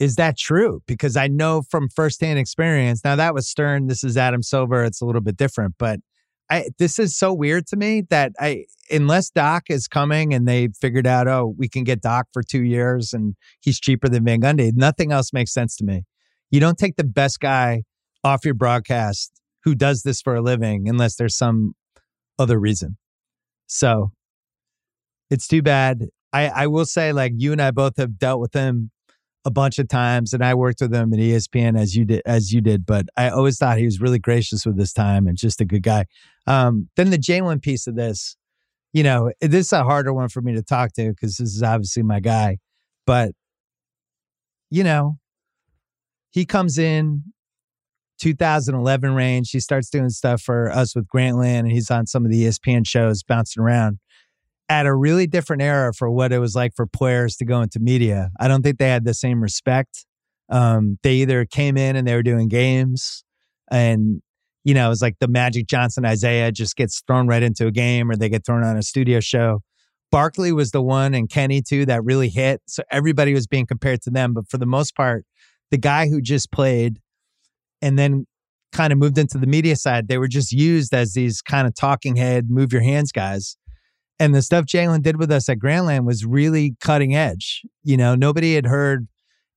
is 0.00 0.16
that 0.16 0.38
true? 0.38 0.80
Because 0.86 1.14
I 1.14 1.28
know 1.28 1.60
from 1.60 1.90
firsthand 1.90 2.38
experience. 2.38 3.02
Now 3.04 3.16
that 3.16 3.34
was 3.34 3.46
Stern. 3.46 3.86
This 3.86 4.02
is 4.02 4.16
Adam 4.16 4.42
Silver. 4.42 4.82
It's 4.82 5.02
a 5.02 5.04
little 5.04 5.20
bit 5.20 5.36
different, 5.36 5.74
but 5.78 6.00
I 6.50 6.70
this 6.78 6.98
is 6.98 7.18
so 7.18 7.34
weird 7.34 7.66
to 7.66 7.76
me 7.76 8.04
that 8.08 8.32
I 8.40 8.64
unless 8.90 9.28
Doc 9.28 9.64
is 9.68 9.88
coming 9.88 10.32
and 10.32 10.48
they 10.48 10.68
figured 10.80 11.06
out, 11.06 11.28
oh, 11.28 11.54
we 11.58 11.68
can 11.68 11.84
get 11.84 12.00
Doc 12.00 12.28
for 12.32 12.42
two 12.42 12.62
years 12.62 13.12
and 13.12 13.34
he's 13.60 13.78
cheaper 13.78 14.08
than 14.08 14.24
Van 14.24 14.40
Gundy. 14.40 14.72
Nothing 14.74 15.12
else 15.12 15.34
makes 15.34 15.52
sense 15.52 15.76
to 15.76 15.84
me. 15.84 16.04
You 16.50 16.60
don't 16.60 16.78
take 16.78 16.96
the 16.96 17.04
best 17.04 17.40
guy 17.40 17.82
off 18.24 18.46
your 18.46 18.54
broadcast 18.54 19.38
who 19.64 19.74
does 19.74 20.02
this 20.02 20.20
for 20.20 20.34
a 20.34 20.40
living 20.40 20.88
unless 20.88 21.16
there's 21.16 21.36
some 21.36 21.74
other 22.38 22.58
reason. 22.58 22.96
So 23.66 24.12
it's 25.30 25.46
too 25.46 25.62
bad. 25.62 26.06
I, 26.32 26.48
I 26.48 26.66
will 26.66 26.86
say, 26.86 27.12
like, 27.12 27.32
you 27.36 27.52
and 27.52 27.60
I 27.60 27.70
both 27.70 27.96
have 27.96 28.18
dealt 28.18 28.40
with 28.40 28.54
him 28.54 28.90
a 29.44 29.50
bunch 29.50 29.78
of 29.78 29.88
times, 29.88 30.32
and 30.32 30.44
I 30.44 30.54
worked 30.54 30.80
with 30.80 30.94
him 30.94 31.12
at 31.12 31.18
ESPN 31.18 31.78
as 31.78 31.94
you 31.94 32.04
did, 32.04 32.22
as 32.26 32.52
you 32.52 32.60
did. 32.60 32.84
But 32.84 33.06
I 33.16 33.30
always 33.30 33.58
thought 33.58 33.78
he 33.78 33.84
was 33.84 34.00
really 34.00 34.18
gracious 34.18 34.66
with 34.66 34.78
his 34.78 34.92
time 34.92 35.26
and 35.26 35.36
just 35.36 35.60
a 35.60 35.64
good 35.64 35.82
guy. 35.82 36.04
Um, 36.46 36.88
then 36.96 37.10
the 37.10 37.18
Jalen 37.18 37.62
piece 37.62 37.86
of 37.86 37.94
this, 37.96 38.36
you 38.92 39.02
know, 39.02 39.32
this 39.40 39.66
is 39.66 39.72
a 39.72 39.84
harder 39.84 40.12
one 40.12 40.28
for 40.28 40.42
me 40.42 40.54
to 40.54 40.62
talk 40.62 40.92
to 40.94 41.10
because 41.10 41.36
this 41.36 41.54
is 41.54 41.62
obviously 41.62 42.02
my 42.02 42.20
guy. 42.20 42.58
But 43.06 43.32
you 44.70 44.84
know, 44.84 45.18
he 46.30 46.44
comes 46.44 46.78
in 46.78 47.24
2011 48.18 49.14
range. 49.14 49.50
He 49.50 49.60
starts 49.60 49.90
doing 49.90 50.10
stuff 50.10 50.42
for 50.42 50.70
us 50.70 50.94
with 50.94 51.06
Grantland, 51.06 51.60
and 51.60 51.72
he's 51.72 51.90
on 51.90 52.06
some 52.06 52.24
of 52.24 52.30
the 52.30 52.44
ESPN 52.44 52.86
shows, 52.86 53.22
bouncing 53.22 53.62
around 53.62 53.98
at 54.68 54.86
a 54.86 54.94
really 54.94 55.26
different 55.26 55.62
era 55.62 55.92
for 55.94 56.10
what 56.10 56.32
it 56.32 56.38
was 56.38 56.54
like 56.54 56.74
for 56.76 56.86
players 56.86 57.36
to 57.36 57.44
go 57.44 57.62
into 57.62 57.80
media. 57.80 58.30
I 58.38 58.48
don't 58.48 58.62
think 58.62 58.78
they 58.78 58.88
had 58.88 59.04
the 59.04 59.14
same 59.14 59.42
respect. 59.42 60.04
Um, 60.50 60.98
they 61.02 61.14
either 61.14 61.44
came 61.44 61.76
in 61.76 61.96
and 61.96 62.06
they 62.06 62.14
were 62.14 62.22
doing 62.22 62.48
games, 62.48 63.24
and 63.70 64.22
you 64.64 64.74
know, 64.74 64.86
it 64.86 64.90
was 64.90 65.00
like 65.02 65.16
the 65.20 65.28
Magic 65.28 65.66
Johnson 65.66 66.04
Isiah 66.04 66.52
just 66.52 66.76
gets 66.76 67.02
thrown 67.06 67.26
right 67.26 67.42
into 67.42 67.66
a 67.66 67.70
game, 67.70 68.10
or 68.10 68.16
they 68.16 68.28
get 68.28 68.44
thrown 68.44 68.64
on 68.64 68.76
a 68.76 68.82
studio 68.82 69.20
show. 69.20 69.62
Barkley 70.10 70.52
was 70.52 70.70
the 70.70 70.82
one, 70.82 71.14
and 71.14 71.28
Kenny 71.28 71.62
too, 71.62 71.86
that 71.86 72.04
really 72.04 72.28
hit. 72.28 72.60
So 72.66 72.82
everybody 72.90 73.34
was 73.34 73.46
being 73.46 73.66
compared 73.66 74.02
to 74.02 74.10
them, 74.10 74.32
but 74.32 74.48
for 74.48 74.58
the 74.58 74.66
most 74.66 74.94
part, 74.94 75.24
the 75.70 75.78
guy 75.78 76.08
who 76.08 76.20
just 76.20 76.50
played 76.50 76.98
and 77.82 77.98
then 77.98 78.26
kind 78.72 78.92
of 78.92 78.98
moved 78.98 79.18
into 79.18 79.38
the 79.38 79.46
media 79.46 79.76
side, 79.76 80.08
they 80.08 80.18
were 80.18 80.28
just 80.28 80.52
used 80.52 80.92
as 80.92 81.14
these 81.14 81.40
kind 81.42 81.66
of 81.66 81.74
talking 81.74 82.16
head, 82.16 82.50
move 82.50 82.72
your 82.72 82.82
hands 82.82 83.12
guys. 83.12 83.56
And 84.20 84.34
the 84.34 84.42
stuff 84.42 84.64
Jalen 84.64 85.02
did 85.02 85.16
with 85.16 85.30
us 85.30 85.48
at 85.48 85.58
Grantland 85.58 86.04
was 86.04 86.24
really 86.24 86.74
cutting 86.80 87.14
edge. 87.14 87.62
You 87.84 87.96
know, 87.96 88.14
nobody 88.14 88.54
had 88.54 88.66
heard 88.66 89.06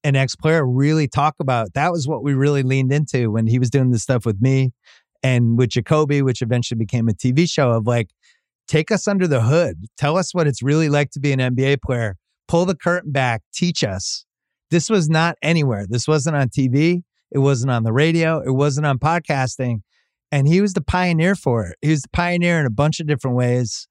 an 0.03 0.15
ex 0.15 0.35
player 0.35 0.65
really 0.65 1.07
talk 1.07 1.35
about 1.39 1.73
that 1.73 1.91
was 1.91 2.07
what 2.07 2.23
we 2.23 2.33
really 2.33 2.63
leaned 2.63 2.91
into 2.91 3.31
when 3.31 3.47
he 3.47 3.59
was 3.59 3.69
doing 3.69 3.91
this 3.91 4.03
stuff 4.03 4.25
with 4.25 4.41
me 4.41 4.71
and 5.23 5.57
with 5.57 5.69
Jacoby, 5.69 6.21
which 6.21 6.41
eventually 6.41 6.77
became 6.77 7.07
a 7.07 7.13
TV 7.13 7.49
show 7.49 7.71
of 7.71 7.85
like, 7.85 8.09
take 8.67 8.91
us 8.91 9.07
under 9.07 9.27
the 9.27 9.41
hood. 9.41 9.85
Tell 9.97 10.17
us 10.17 10.33
what 10.33 10.47
it's 10.47 10.63
really 10.63 10.89
like 10.89 11.11
to 11.11 11.19
be 11.19 11.31
an 11.31 11.39
NBA 11.39 11.81
player. 11.81 12.17
Pull 12.47 12.65
the 12.65 12.75
curtain 12.75 13.11
back. 13.11 13.41
Teach 13.53 13.83
us. 13.83 14.25
This 14.71 14.89
was 14.89 15.09
not 15.09 15.37
anywhere. 15.41 15.85
This 15.87 16.07
wasn't 16.07 16.35
on 16.35 16.49
TV. 16.49 17.03
It 17.31 17.39
wasn't 17.39 17.71
on 17.71 17.83
the 17.83 17.93
radio. 17.93 18.39
It 18.39 18.51
wasn't 18.51 18.85
on 18.85 18.99
podcasting. 18.99 19.81
And 20.31 20.47
he 20.47 20.61
was 20.61 20.73
the 20.73 20.81
pioneer 20.81 21.35
for 21.35 21.65
it. 21.65 21.77
He 21.81 21.89
was 21.89 22.03
the 22.03 22.09
pioneer 22.09 22.59
in 22.59 22.65
a 22.65 22.71
bunch 22.71 22.99
of 22.99 23.07
different 23.07 23.35
ways. 23.35 23.87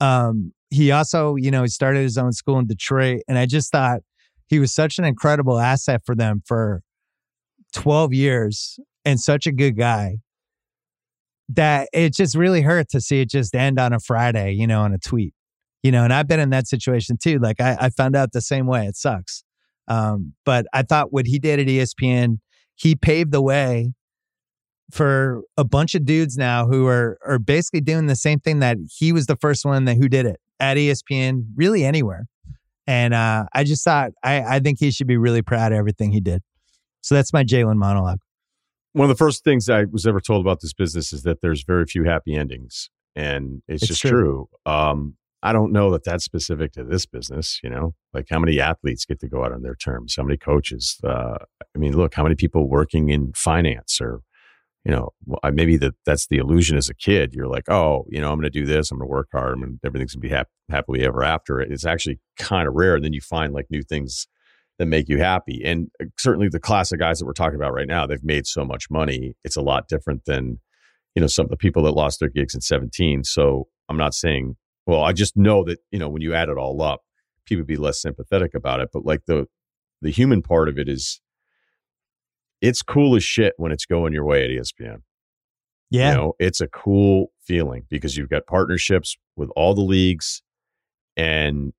Um, 0.00 0.52
he 0.70 0.90
also, 0.90 1.36
you 1.36 1.50
know, 1.50 1.62
he 1.62 1.68
started 1.68 2.00
his 2.00 2.18
own 2.18 2.32
school 2.32 2.58
in 2.58 2.66
Detroit. 2.66 3.22
And 3.28 3.38
I 3.38 3.46
just 3.46 3.70
thought 3.70 4.00
he 4.46 4.58
was 4.58 4.74
such 4.74 4.98
an 4.98 5.04
incredible 5.04 5.58
asset 5.58 6.02
for 6.04 6.14
them 6.14 6.42
for 6.46 6.82
12 7.74 8.12
years 8.12 8.78
and 9.04 9.20
such 9.20 9.46
a 9.46 9.52
good 9.52 9.76
guy 9.76 10.18
that 11.48 11.88
it 11.92 12.14
just 12.14 12.34
really 12.34 12.62
hurt 12.62 12.88
to 12.90 13.00
see 13.00 13.20
it 13.20 13.28
just 13.28 13.54
end 13.54 13.78
on 13.78 13.92
a 13.92 14.00
Friday, 14.00 14.52
you 14.52 14.66
know, 14.66 14.80
on 14.80 14.94
a 14.94 14.98
tweet, 14.98 15.34
you 15.82 15.92
know, 15.92 16.04
and 16.04 16.12
I've 16.12 16.26
been 16.26 16.40
in 16.40 16.50
that 16.50 16.66
situation 16.66 17.18
too. 17.18 17.38
Like 17.38 17.60
I, 17.60 17.76
I 17.78 17.90
found 17.90 18.16
out 18.16 18.32
the 18.32 18.40
same 18.40 18.66
way. 18.66 18.86
It 18.86 18.96
sucks. 18.96 19.44
Um, 19.86 20.32
but 20.46 20.66
I 20.72 20.82
thought 20.82 21.12
what 21.12 21.26
he 21.26 21.38
did 21.38 21.60
at 21.60 21.66
ESPN, 21.66 22.38
he 22.74 22.94
paved 22.94 23.32
the 23.32 23.42
way 23.42 23.92
for 24.90 25.42
a 25.56 25.64
bunch 25.64 25.94
of 25.94 26.04
dudes 26.04 26.36
now 26.36 26.66
who 26.66 26.86
are 26.86 27.18
are 27.24 27.38
basically 27.38 27.80
doing 27.80 28.06
the 28.06 28.16
same 28.16 28.38
thing 28.38 28.60
that 28.60 28.76
he 28.98 29.12
was 29.12 29.26
the 29.26 29.36
first 29.36 29.64
one 29.64 29.84
that 29.84 29.96
who 29.96 30.08
did 30.08 30.26
it 30.26 30.40
at 30.60 30.76
ESPN, 30.76 31.46
really 31.56 31.84
anywhere. 31.84 32.26
And 32.86 33.14
uh, 33.14 33.46
I 33.52 33.64
just 33.64 33.82
thought 33.82 34.12
I, 34.22 34.56
I 34.56 34.60
think 34.60 34.78
he 34.78 34.90
should 34.90 35.06
be 35.06 35.16
really 35.16 35.42
proud 35.42 35.72
of 35.72 35.78
everything 35.78 36.12
he 36.12 36.20
did. 36.20 36.42
So 37.00 37.14
that's 37.14 37.32
my 37.32 37.44
Jalen 37.44 37.76
monologue. 37.76 38.20
One 38.92 39.10
of 39.10 39.16
the 39.16 39.22
first 39.22 39.42
things 39.42 39.68
I 39.68 39.84
was 39.84 40.06
ever 40.06 40.20
told 40.20 40.44
about 40.44 40.60
this 40.60 40.72
business 40.72 41.12
is 41.12 41.22
that 41.24 41.40
there's 41.40 41.64
very 41.64 41.84
few 41.86 42.04
happy 42.04 42.34
endings, 42.34 42.90
and 43.16 43.62
it's, 43.66 43.82
it's 43.82 43.88
just 43.88 44.00
true. 44.02 44.10
true. 44.64 44.72
Um, 44.72 45.16
I 45.44 45.52
don't 45.52 45.72
know 45.72 45.90
that 45.92 46.04
that's 46.04 46.24
specific 46.24 46.72
to 46.72 46.84
this 46.84 47.06
business. 47.06 47.60
You 47.62 47.70
know, 47.70 47.94
like 48.12 48.26
how 48.30 48.38
many 48.38 48.60
athletes 48.60 49.04
get 49.04 49.20
to 49.20 49.28
go 49.28 49.44
out 49.44 49.52
on 49.52 49.62
their 49.62 49.76
terms? 49.76 50.16
How 50.16 50.24
many 50.24 50.38
coaches? 50.38 50.98
Uh, 51.04 51.36
I 51.62 51.78
mean, 51.78 51.96
look, 51.96 52.14
how 52.14 52.22
many 52.22 52.34
people 52.34 52.68
working 52.68 53.10
in 53.10 53.32
finance 53.34 54.00
or 54.00 54.22
you 54.84 54.92
know, 54.92 55.10
maybe 55.50 55.78
that 55.78 55.94
that's 56.04 56.26
the 56.26 56.36
illusion 56.36 56.76
as 56.76 56.90
a 56.90 56.94
kid. 56.94 57.32
You're 57.32 57.48
like, 57.48 57.70
oh, 57.70 58.04
you 58.10 58.20
know, 58.20 58.30
I'm 58.30 58.38
going 58.38 58.50
to 58.50 58.50
do 58.50 58.66
this. 58.66 58.90
I'm 58.90 58.98
going 58.98 59.08
to 59.08 59.10
work 59.10 59.28
hard. 59.32 59.54
I'm 59.54 59.60
going 59.60 59.80
everything's 59.82 60.14
going 60.14 60.22
to 60.22 60.28
be 60.28 60.34
hap- 60.34 60.50
happily 60.70 61.04
ever 61.04 61.24
after. 61.24 61.58
It's 61.60 61.86
actually 61.86 62.20
kind 62.38 62.68
of 62.68 62.74
rare. 62.74 62.94
And 62.94 63.04
then 63.04 63.14
you 63.14 63.22
find 63.22 63.54
like 63.54 63.66
new 63.70 63.82
things 63.82 64.26
that 64.78 64.86
make 64.86 65.08
you 65.08 65.18
happy. 65.18 65.62
And 65.64 65.88
uh, 66.02 66.06
certainly 66.18 66.48
the 66.48 66.60
class 66.60 66.92
of 66.92 66.98
guys 66.98 67.18
that 67.18 67.24
we're 67.24 67.32
talking 67.32 67.56
about 67.56 67.72
right 67.72 67.86
now, 67.86 68.06
they've 68.06 68.22
made 68.22 68.46
so 68.46 68.64
much 68.64 68.90
money. 68.90 69.34
It's 69.42 69.56
a 69.56 69.62
lot 69.62 69.88
different 69.88 70.26
than, 70.26 70.60
you 71.14 71.20
know, 71.22 71.28
some 71.28 71.46
of 71.46 71.50
the 71.50 71.56
people 71.56 71.84
that 71.84 71.92
lost 71.92 72.20
their 72.20 72.28
gigs 72.28 72.54
in 72.54 72.60
17. 72.60 73.24
So 73.24 73.68
I'm 73.88 73.96
not 73.96 74.14
saying, 74.14 74.56
well, 74.86 75.02
I 75.02 75.12
just 75.12 75.36
know 75.36 75.64
that, 75.64 75.78
you 75.90 75.98
know, 75.98 76.08
when 76.08 76.22
you 76.22 76.34
add 76.34 76.48
it 76.48 76.58
all 76.58 76.80
up, 76.82 77.02
people 77.46 77.64
be 77.64 77.76
less 77.76 78.00
sympathetic 78.00 78.54
about 78.54 78.80
it. 78.80 78.90
But 78.92 79.04
like 79.04 79.24
the, 79.26 79.46
the 80.02 80.10
human 80.10 80.42
part 80.42 80.68
of 80.68 80.78
it 80.78 80.88
is 80.88 81.20
it's 82.60 82.82
cool 82.82 83.16
as 83.16 83.24
shit 83.24 83.54
when 83.56 83.72
it's 83.72 83.86
going 83.86 84.12
your 84.12 84.24
way 84.24 84.44
at 84.44 84.50
ESPN. 84.50 85.02
Yeah. 85.90 86.10
You 86.10 86.16
know, 86.16 86.32
it's 86.38 86.60
a 86.60 86.68
cool 86.68 87.32
feeling 87.42 87.84
because 87.88 88.16
you've 88.16 88.30
got 88.30 88.46
partnerships 88.46 89.16
with 89.36 89.50
all 89.54 89.74
the 89.74 89.82
leagues. 89.82 90.42
And, 91.16 91.72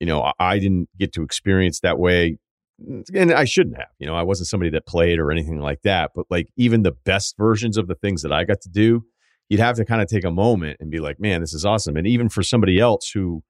you 0.00 0.06
know, 0.06 0.32
I 0.38 0.58
didn't 0.58 0.88
get 0.98 1.12
to 1.14 1.22
experience 1.22 1.80
that 1.80 1.98
way. 1.98 2.38
Mm, 2.84 3.04
and 3.14 3.32
I 3.32 3.44
shouldn't 3.44 3.76
have. 3.76 3.88
You 3.98 4.06
know, 4.06 4.14
I 4.14 4.22
wasn't 4.22 4.48
somebody 4.48 4.70
that 4.70 4.86
played 4.86 5.18
or 5.18 5.30
anything 5.30 5.60
like 5.60 5.82
that. 5.82 6.10
But 6.14 6.26
like 6.28 6.48
even 6.56 6.82
the 6.82 6.92
best 6.92 7.36
versions 7.38 7.76
of 7.78 7.88
the 7.88 7.94
things 7.94 8.22
that 8.22 8.32
I 8.32 8.44
got 8.44 8.60
to 8.62 8.68
do, 8.68 9.04
you'd 9.48 9.60
have 9.60 9.76
to 9.76 9.84
kind 9.84 10.02
of 10.02 10.08
take 10.08 10.24
a 10.24 10.30
moment 10.30 10.78
and 10.80 10.90
be 10.90 10.98
like, 10.98 11.20
man, 11.20 11.40
this 11.40 11.54
is 11.54 11.64
awesome. 11.64 11.96
And 11.96 12.06
even 12.06 12.28
for 12.28 12.42
somebody 12.42 12.78
else 12.78 13.10
who, 13.10 13.42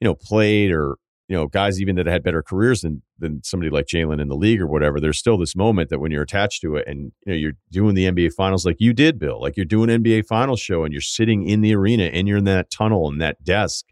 you 0.00 0.06
know, 0.06 0.14
played 0.14 0.70
or 0.70 0.96
you 1.30 1.36
know, 1.36 1.46
guys 1.46 1.80
even 1.80 1.94
that 1.94 2.06
had 2.06 2.24
better 2.24 2.42
careers 2.42 2.80
than 2.80 3.02
than 3.20 3.40
somebody 3.44 3.70
like 3.70 3.86
Jalen 3.86 4.20
in 4.20 4.26
the 4.26 4.34
league 4.34 4.60
or 4.60 4.66
whatever, 4.66 4.98
there's 4.98 5.16
still 5.16 5.38
this 5.38 5.54
moment 5.54 5.88
that 5.90 6.00
when 6.00 6.10
you're 6.10 6.24
attached 6.24 6.60
to 6.62 6.74
it 6.74 6.88
and 6.88 7.12
you 7.24 7.32
know 7.32 7.34
you're 7.34 7.52
doing 7.70 7.94
the 7.94 8.06
NBA 8.06 8.32
finals 8.32 8.66
like 8.66 8.80
you 8.80 8.92
did, 8.92 9.16
Bill, 9.16 9.40
like 9.40 9.56
you're 9.56 9.64
doing 9.64 9.90
NBA 9.90 10.26
finals 10.26 10.58
show 10.58 10.82
and 10.82 10.92
you're 10.92 11.00
sitting 11.00 11.46
in 11.46 11.60
the 11.60 11.72
arena 11.72 12.06
and 12.06 12.26
you're 12.26 12.38
in 12.38 12.46
that 12.46 12.72
tunnel 12.72 13.06
and 13.06 13.20
that 13.20 13.44
desk 13.44 13.86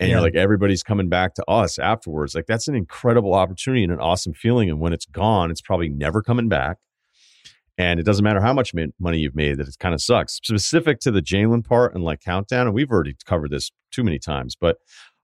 and 0.00 0.08
yeah. 0.08 0.14
you're 0.14 0.22
like 0.22 0.34
everybody's 0.34 0.82
coming 0.82 1.10
back 1.10 1.34
to 1.34 1.44
us 1.46 1.78
afterwards. 1.78 2.34
Like 2.34 2.46
that's 2.46 2.68
an 2.68 2.74
incredible 2.74 3.34
opportunity 3.34 3.82
and 3.82 3.92
an 3.92 4.00
awesome 4.00 4.32
feeling. 4.32 4.70
And 4.70 4.80
when 4.80 4.94
it's 4.94 5.06
gone, 5.06 5.50
it's 5.50 5.60
probably 5.60 5.90
never 5.90 6.22
coming 6.22 6.48
back. 6.48 6.78
And 7.78 8.00
it 8.00 8.02
doesn't 8.02 8.24
matter 8.24 8.40
how 8.40 8.52
much 8.52 8.74
money 8.98 9.18
you've 9.18 9.36
made, 9.36 9.58
that 9.58 9.68
it 9.68 9.78
kind 9.78 9.94
of 9.94 10.02
sucks. 10.02 10.40
Specific 10.42 10.98
to 11.00 11.12
the 11.12 11.22
Jalen 11.22 11.64
part 11.64 11.94
and 11.94 12.02
like 12.02 12.20
countdown, 12.20 12.66
and 12.66 12.74
we've 12.74 12.90
already 12.90 13.14
covered 13.24 13.52
this 13.52 13.70
too 13.92 14.02
many 14.02 14.18
times, 14.18 14.56
but 14.60 14.78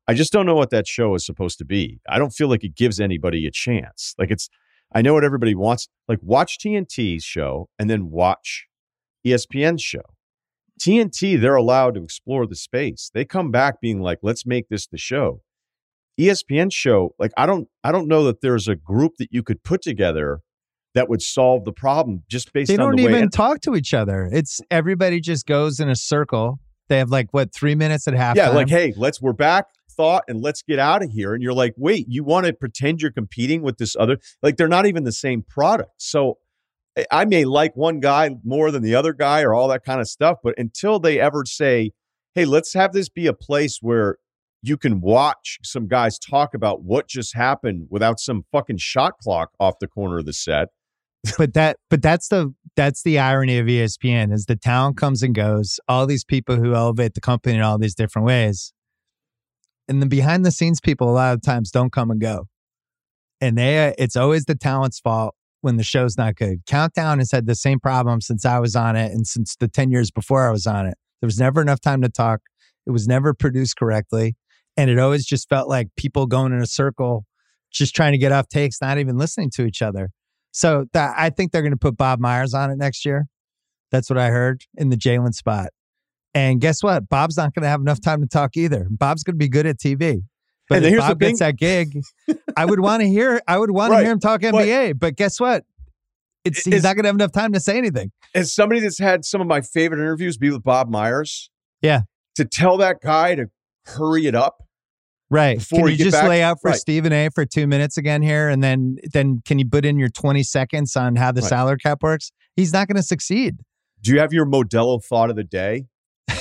I 0.07 0.15
just 0.15 0.33
don't 0.33 0.47
know 0.47 0.55
what 0.55 0.71
that 0.71 0.87
show 0.87 1.15
is 1.15 1.27
supposed 1.27 1.59
to 1.59 1.65
be. 1.65 2.01
I 2.09 2.19
don't 2.19 2.31
feel 2.31 2.49
like 2.49 2.63
it 2.63 2.77
gives 2.77 3.01
anybody 3.01 3.47
a 3.47 3.51
chance. 3.51 4.15
Like 4.19 4.31
it's, 4.31 4.49
I 4.95 5.03
know 5.03 5.15
what 5.15 5.25
everybody 5.25 5.55
wants. 5.55 5.89
Like 6.09 6.21
watch 6.23 6.59
TNT's 6.59 7.25
show 7.25 7.69
and 7.79 7.91
then 7.91 8.11
watch 8.11 8.67
ESPN's 9.27 9.83
show. 9.83 10.03
TNT, 10.81 11.41
they're 11.41 11.57
allowed 11.57 11.95
to 11.95 12.05
explore 12.05 12.47
the 12.47 12.57
space. 12.57 13.11
They 13.15 13.25
come 13.25 13.51
back 13.51 13.81
being 13.81 14.01
like, 14.01 14.19
let's 14.23 14.45
make 14.47 14.69
this 14.69 14.87
the 14.87 14.99
show. 14.99 15.43
ESPN 16.21 16.73
show, 16.73 17.15
like 17.19 17.33
I 17.37 17.47
don't, 17.47 17.69
I 17.83 17.91
don't 17.91 18.07
know 18.07 18.25
that 18.25 18.43
there's 18.43 18.69
a 18.69 18.77
group 18.77 19.13
that 19.19 19.29
you 19.33 19.43
could 19.43 19.65
put 19.65 19.83
together 19.83 20.41
that 20.95 21.09
would 21.09 21.23
solve 21.23 21.65
the 21.65 21.73
problem 21.73 22.23
just 22.29 22.53
based 22.53 22.69
they 22.69 22.75
on 22.75 22.91
don't 22.91 22.97
the 22.97 23.03
even 23.03 23.29
talk 23.31 23.61
to 23.63 23.75
each 23.75 23.93
other. 23.93 24.29
It's 24.33 24.61
everybody 24.71 25.21
just 25.21 25.47
goes 25.47 25.81
in 25.81 25.89
a 25.89 25.97
circle. 25.97 26.61
They 26.89 26.99
have 26.99 27.11
like 27.11 27.29
what 27.33 27.53
three 27.53 27.75
minutes 27.75 28.07
at 28.07 28.15
half. 28.15 28.37
Yeah, 28.37 28.51
like 28.51 28.69
hey, 28.69 28.93
let's 28.97 29.21
we're 29.21 29.33
back 29.33 29.67
thought 29.95 30.25
and 30.29 30.43
let's 30.43 30.63
get 30.63 30.79
out 30.79 31.03
of 31.03 31.11
here. 31.11 31.35
And 31.35 31.43
you're 31.43 31.55
like, 31.55 31.75
wait, 31.77 32.07
you 32.09 32.25
want 32.25 32.47
to 32.47 32.53
pretend 32.53 33.01
you're 33.01 33.13
competing 33.13 33.63
with 33.63 33.79
this 33.79 33.97
other? 33.97 34.19
Like 34.43 34.57
they're 34.57 34.69
not 34.69 34.87
even 34.87 35.05
the 35.05 35.13
same 35.13 35.43
product. 35.43 35.93
So 35.99 36.39
I 37.11 37.25
may 37.25 37.45
like 37.45 37.77
one 37.77 38.01
guy 38.01 38.31
more 38.45 38.71
than 38.71 38.83
the 38.83 38.95
other 38.95 39.13
guy 39.13 39.43
or 39.43 39.55
all 39.55 39.69
that 39.69 39.85
kind 39.85 40.01
of 40.01 40.09
stuff. 40.09 40.39
But 40.43 40.55
until 40.59 40.99
they 40.99 41.19
ever 41.19 41.45
say, 41.45 41.93
hey, 42.35 42.45
let's 42.45 42.75
have 42.75 42.93
this 42.93 43.09
be 43.09 43.27
a 43.27 43.33
place 43.33 43.79
where 43.81 44.19
you 44.63 44.77
can 44.77 45.01
watch 45.01 45.59
some 45.63 45.89
guys 45.89 46.19
talk 46.19 46.55
about 46.55 46.83
what 46.83 47.09
just 47.09 47.35
happened 47.35 47.87
without 47.91 48.19
some 48.19 48.45
fucking 48.51 48.79
shot 48.79 49.19
clock 49.19 49.51
off 49.61 49.75
the 49.81 49.89
corner 49.89 50.19
of 50.19 50.27
the 50.27 50.33
set. 50.33 50.69
but 51.39 51.55
that 51.55 51.79
but 51.91 52.03
that's 52.03 52.29
the 52.29 52.55
that's 52.77 53.03
the 53.03 53.19
irony 53.19 53.59
of 53.59 53.67
ESPN 53.67 54.33
is 54.33 54.47
the 54.47 54.57
talent 54.57 54.97
comes 54.97 55.23
and 55.23 55.35
goes. 55.35 55.79
All 55.89 56.07
these 56.07 56.25
people 56.25 56.57
who 56.57 56.75
elevate 56.75 57.15
the 57.15 57.21
company 57.21 57.57
in 57.57 57.63
all 57.63 57.79
these 57.79 57.95
different 57.95 58.27
ways. 58.27 58.73
And 59.89 60.03
the 60.03 60.07
behind 60.07 60.45
the 60.45 60.51
scenes 60.51 60.81
people 60.81 61.09
a 61.09 61.13
lot 61.13 61.35
of 61.35 61.43
times 61.43 61.71
don't 61.71 61.93
come 61.93 62.11
and 62.11 62.21
go. 62.21 62.49
And 63.41 63.57
they 63.57 63.95
it's 63.99 64.17
always 64.17 64.45
the 64.45 64.55
talent's 64.55 65.01
fault 65.01 65.35
when 65.61 65.77
the 65.77 65.83
show's 65.83 66.19
not 66.19 66.37
good. 66.37 66.67
Countdown 66.67 67.19
has 67.19 67.31
had 67.31 67.47
the 67.47 67.55
same 67.55 67.81
problem 67.81 68.21
since 68.21 68.45
i 68.45 68.59
was 68.59 68.77
on 68.77 68.97
it 68.97 69.13
and 69.13 69.27
since 69.27 69.57
the 69.57 69.69
10 69.69 69.91
years 69.91 70.11
before 70.11 70.47
i 70.47 70.51
was 70.51 70.67
on 70.67 70.87
it. 70.87 70.95
There 71.21 71.27
was 71.27 71.39
never 71.39 71.63
enough 71.63 71.81
time 71.81 72.03
to 72.03 72.09
talk. 72.09 72.41
It 72.87 72.91
was 72.91 73.09
never 73.09 73.33
produced 73.33 73.77
correctly. 73.77 74.37
And 74.77 74.91
it 74.91 74.99
always 74.99 75.25
just 75.25 75.49
felt 75.49 75.69
like 75.69 75.89
people 75.97 76.27
going 76.27 76.53
in 76.53 76.61
a 76.61 76.67
circle 76.67 77.25
just 77.71 77.95
trying 77.95 78.13
to 78.13 78.19
get 78.19 78.33
off 78.33 78.49
takes, 78.49 78.81
not 78.81 78.99
even 78.99 79.17
listening 79.17 79.51
to 79.55 79.65
each 79.65 79.81
other. 79.81 80.11
So 80.57 80.87
that, 80.93 81.15
I 81.19 81.31
think 81.31 81.51
they're 81.51 81.63
going 81.63 81.73
to 81.73 81.77
put 81.77 81.97
Bob 81.97 82.21
Myers 82.21 82.55
on 82.55 82.71
it 82.71 82.77
next 82.77 83.05
year. 83.05 83.27
That's 83.91 84.09
what 84.09 84.19
I 84.21 84.29
heard 84.29 84.63
in 84.77 84.89
the 84.89 84.97
Jalen 84.97 85.35
spot. 85.35 85.71
And 86.33 86.61
guess 86.61 86.81
what? 86.81 87.09
Bob's 87.09 87.37
not 87.37 87.53
going 87.55 87.65
to 87.65 87.69
have 87.69 87.81
enough 87.81 88.01
time 88.01 88.21
to 88.21 88.29
talk 88.29 88.57
either. 88.57 88.87
Bob's 88.89 89.25
going 89.25 89.35
to 89.35 89.39
be 89.39 89.49
good 89.49 89.67
at 89.67 89.79
TV. 89.79 90.23
But 90.69 90.77
And 90.77 90.85
if 90.87 90.91
here's 90.93 91.03
Bob 91.03 91.19
gets 91.19 91.41
that 91.41 91.57
gig, 91.57 92.01
I 92.57 92.65
would 92.67 92.79
want 92.81 93.03
to 93.03 93.09
hear. 93.09 93.43
I 93.49 93.59
would 93.59 93.73
want 93.73 93.93
to 93.93 93.99
hear 93.99 94.13
him 94.13 94.21
talk 94.21 94.43
NBA. 94.43 94.99
But 94.99 95.17
guess 95.17 95.41
what? 95.41 95.65
It's 96.45 96.65
he's 96.65 96.75
Is- 96.75 96.83
not 96.85 96.95
going 96.95 97.03
to 97.03 97.09
have 97.09 97.17
enough 97.17 97.33
time 97.33 97.53
to 97.53 97.61
say 97.61 97.77
anything. 97.77 98.13
As 98.35 98.55
somebody 98.55 98.81
that's 98.81 98.99
had 98.99 99.25
some 99.25 99.41
of 99.41 99.47
my 99.49 99.61
favorite 99.61 99.99
interviews 100.01 100.37
be 100.39 100.51
with 100.51 100.63
Bob 100.63 100.89
Myers, 100.89 101.51
Yeah. 101.83 102.03
to 102.37 102.45
tell 102.45 102.77
that 102.79 103.01
guy 103.03 103.35
to 103.35 103.47
hurry 103.87 104.27
it 104.27 104.35
up. 104.35 104.64
Right. 105.31 105.59
Before 105.59 105.79
can 105.79 105.85
we 105.87 105.93
you 105.93 105.99
just 106.05 106.13
back- 106.13 106.29
lay 106.29 106.43
out 106.43 106.59
for 106.61 106.71
right. 106.71 106.79
Stephen 106.79 107.13
A 107.13 107.29
for 107.35 107.45
two 107.45 107.67
minutes 107.67 107.97
again 107.97 108.23
here, 108.23 108.49
and 108.49 108.63
then 108.63 108.97
then 109.13 109.43
can 109.45 109.59
you 109.59 109.69
put 109.69 109.85
in 109.85 109.99
your 109.99 110.09
twenty 110.11 110.43
seconds 110.43 110.95
on 110.97 111.17
how 111.17 111.33
the 111.33 111.41
Right. 111.41 111.49
salary 111.49 111.79
cap 111.79 112.03
works? 112.03 112.31
He's 112.57 112.73
not 112.73 112.87
going 112.89 112.97
to 112.97 113.03
succeed. 113.03 113.57
Do 114.03 114.13
you 114.13 114.21
have 114.21 114.33
your 114.33 114.47
Modelo 114.47 115.03
thought 115.03 115.31
of 115.31 115.37
the 115.37 115.45
day? 115.45 115.87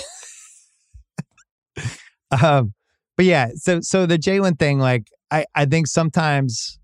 Um, 2.41 2.73
but 3.15 3.25
yeah, 3.25 3.49
so 3.55 3.79
so 3.81 4.05
the 4.05 4.17
Jalen 4.17 4.57
thing, 4.57 4.79
like 4.79 5.07
I 5.31 5.45
I 5.55 5.65
think 5.65 5.87
sometimes 5.87 6.79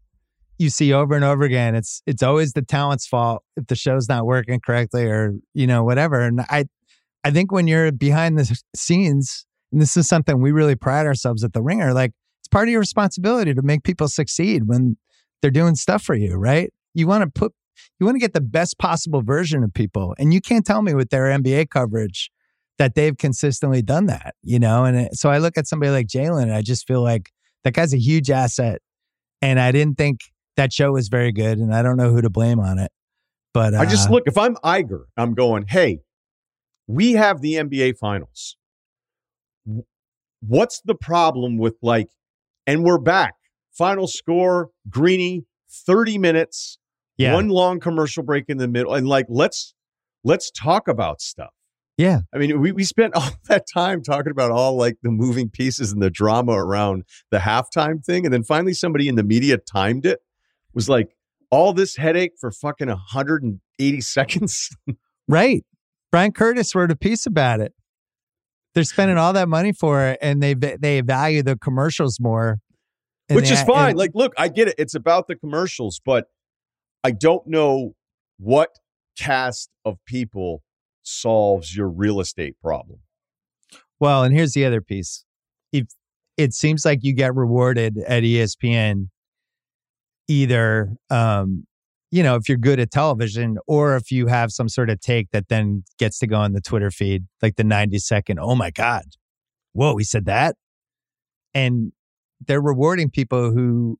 you 0.59 0.69
see 0.69 0.93
over 0.93 1.15
and 1.15 1.25
over 1.25 1.43
again, 1.43 1.73
it's 1.75 2.01
it's 2.05 2.21
always 2.21 2.53
the 2.53 2.61
talent's 2.61 3.07
fault 3.07 3.43
if 3.57 3.65
the 3.67 3.75
show's 3.75 4.07
not 4.07 4.25
working 4.25 4.59
correctly 4.59 5.05
or 5.05 5.33
you 5.53 5.65
know 5.65 5.83
whatever. 5.83 6.21
And 6.21 6.41
I 6.41 6.65
I 7.23 7.31
think 7.31 7.51
when 7.51 7.67
you're 7.67 7.91
behind 7.91 8.37
the 8.37 8.59
scenes, 8.75 9.45
and 9.71 9.81
this 9.81 9.95
is 9.97 10.07
something 10.07 10.41
we 10.41 10.51
really 10.51 10.75
pride 10.75 11.05
ourselves 11.05 11.43
at 11.43 11.53
the 11.53 11.61
Ringer, 11.61 11.93
like 11.93 12.11
it's 12.41 12.47
part 12.47 12.67
of 12.67 12.71
your 12.71 12.79
responsibility 12.79 13.53
to 13.53 13.61
make 13.61 13.83
people 13.83 14.07
succeed 14.07 14.67
when 14.67 14.97
they're 15.41 15.51
doing 15.51 15.75
stuff 15.75 16.03
for 16.03 16.15
you, 16.15 16.35
right? 16.35 16.71
You 16.93 17.07
want 17.07 17.23
to 17.23 17.29
put 17.29 17.53
you 17.99 18.05
want 18.05 18.15
to 18.15 18.19
get 18.19 18.33
the 18.33 18.41
best 18.41 18.77
possible 18.77 19.21
version 19.21 19.63
of 19.63 19.73
people, 19.73 20.13
and 20.19 20.33
you 20.33 20.41
can't 20.41 20.65
tell 20.65 20.81
me 20.81 20.93
with 20.93 21.09
their 21.09 21.25
NBA 21.25 21.69
coverage 21.69 22.29
that 22.79 22.95
they've 22.95 23.17
consistently 23.17 23.81
done 23.83 24.07
that, 24.07 24.33
you 24.41 24.57
know? 24.57 24.85
And 24.85 24.97
it, 24.97 25.15
so 25.15 25.29
I 25.29 25.37
look 25.37 25.57
at 25.57 25.67
somebody 25.67 25.91
like 25.91 26.07
Jalen 26.07 26.43
and 26.43 26.53
I 26.53 26.61
just 26.61 26.87
feel 26.87 27.03
like 27.03 27.29
that 27.63 27.73
guy's 27.73 27.93
a 27.93 27.99
huge 27.99 28.31
asset. 28.31 28.81
And 29.41 29.59
I 29.59 29.71
didn't 29.71 29.97
think 29.97 30.21
that 30.55 30.73
show 30.73 30.93
was 30.93 31.09
very 31.09 31.31
good. 31.31 31.59
And 31.59 31.75
I 31.75 31.83
don't 31.83 31.97
know 31.97 32.09
who 32.09 32.21
to 32.21 32.29
blame 32.29 32.59
on 32.59 32.79
it. 32.79 32.91
But 33.53 33.73
uh, 33.73 33.79
I 33.79 33.85
just 33.85 34.09
look, 34.09 34.23
if 34.25 34.37
I'm 34.37 34.55
Iger, 34.57 35.03
I'm 35.17 35.33
going, 35.33 35.65
hey, 35.67 35.99
we 36.87 37.13
have 37.13 37.41
the 37.41 37.55
NBA 37.55 37.97
finals. 37.97 38.55
What's 40.41 40.81
the 40.81 40.95
problem 40.95 41.57
with 41.57 41.75
like, 41.81 42.09
and 42.65 42.83
we're 42.83 42.99
back. 42.99 43.35
Final 43.71 44.07
score, 44.07 44.69
Greeny, 44.89 45.45
30 45.69 46.17
minutes, 46.17 46.77
yeah, 47.17 47.33
one 47.33 47.49
long 47.49 47.79
commercial 47.79 48.23
break 48.23 48.45
in 48.47 48.57
the 48.57 48.67
middle. 48.67 48.93
And 48.93 49.07
like, 49.07 49.25
let's 49.29 49.73
let's 50.23 50.51
talk 50.51 50.87
about 50.87 51.21
stuff. 51.21 51.53
yeah, 51.97 52.21
I 52.33 52.37
mean, 52.37 52.59
we, 52.59 52.71
we 52.71 52.83
spent 52.83 53.13
all 53.15 53.31
that 53.47 53.65
time 53.71 54.01
talking 54.01 54.31
about 54.31 54.51
all 54.51 54.75
like 54.75 54.97
the 55.03 55.11
moving 55.11 55.49
pieces 55.49 55.91
and 55.91 56.01
the 56.01 56.09
drama 56.09 56.53
around 56.53 57.03
the 57.31 57.39
halftime 57.39 58.03
thing. 58.03 58.25
And 58.25 58.33
then 58.33 58.43
finally 58.43 58.73
somebody 58.73 59.07
in 59.07 59.15
the 59.15 59.23
media 59.23 59.57
timed 59.57 60.05
it, 60.05 60.19
was 60.73 60.89
like, 60.89 61.15
all 61.51 61.73
this 61.73 61.95
headache 61.95 62.33
for 62.39 62.51
fucking 62.51 62.89
180 62.89 64.01
seconds. 64.01 64.69
right. 65.27 65.65
Bryan 66.11 66.31
Curtis 66.31 66.73
wrote 66.75 66.91
a 66.91 66.95
piece 66.95 67.25
about 67.25 67.59
it. 67.59 67.73
They're 68.75 68.83
spending 68.83 69.17
all 69.17 69.33
that 69.33 69.49
money 69.49 69.73
for 69.73 70.05
it 70.07 70.19
and 70.21 70.41
they 70.43 70.53
they 70.53 71.01
value 71.01 71.43
the 71.43 71.57
commercials 71.57 72.19
more. 72.19 72.59
Which 73.29 73.47
they- 73.49 73.53
is 73.53 73.63
fine. 73.63 73.89
and- 73.89 73.97
like, 73.97 74.11
look, 74.13 74.33
I 74.37 74.47
get 74.47 74.67
it. 74.69 74.75
It's 74.77 74.95
about 74.95 75.27
the 75.27 75.35
commercials, 75.35 76.01
but 76.03 76.27
I 77.03 77.11
don't 77.11 77.45
know 77.47 77.93
what 78.37 78.69
cast 79.17 79.69
of 79.85 79.97
people 80.05 80.63
solves 81.03 81.75
your 81.75 81.89
real 81.89 82.19
estate 82.19 82.55
problem. 82.61 82.99
Well, 83.99 84.23
and 84.23 84.33
here's 84.33 84.53
the 84.53 84.65
other 84.65 84.81
piece. 84.81 85.25
If 85.71 85.87
it 86.37 86.53
seems 86.53 86.85
like 86.85 86.99
you 87.01 87.13
get 87.13 87.35
rewarded 87.35 87.97
at 88.07 88.23
ESPN 88.23 89.09
either 90.27 90.95
um 91.09 91.65
you 92.11 92.23
know, 92.23 92.35
if 92.35 92.49
you're 92.49 92.57
good 92.57 92.79
at 92.79 92.91
television 92.91 93.57
or 93.67 93.95
if 93.95 94.11
you 94.11 94.27
have 94.27 94.51
some 94.51 94.67
sort 94.67 94.89
of 94.89 94.99
take 94.99 95.29
that 95.31 95.47
then 95.47 95.83
gets 95.97 96.19
to 96.19 96.27
go 96.27 96.37
on 96.37 96.53
the 96.53 96.61
Twitter 96.61 96.89
feed, 96.89 97.25
like 97.41 97.55
the 97.55 97.63
90 97.63 97.99
second, 97.99 98.39
oh 98.39 98.55
my 98.55 98.71
God. 98.71 99.03
Whoa, 99.73 99.95
he 99.97 100.03
said 100.03 100.25
that. 100.25 100.55
And 101.53 101.91
they're 102.47 102.61
rewarding 102.61 103.09
people 103.09 103.51
who 103.51 103.97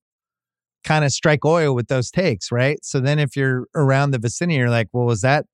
kind 0.84 1.06
of 1.06 1.11
strike 1.11 1.45
oil 1.45 1.76
with 1.76 1.88
those 1.88 2.10
takes, 2.10 2.52
right? 2.52 2.84
So 2.84 2.99
then 2.99 3.19
if 3.19 3.36
you're 3.36 3.65
around 3.76 4.11
the 4.11 4.19
vicinity, 4.19 4.57
you're 4.57 4.69
like, 4.69 4.88
well, 4.91 5.11
is 5.11 5.22
that 5.22 5.45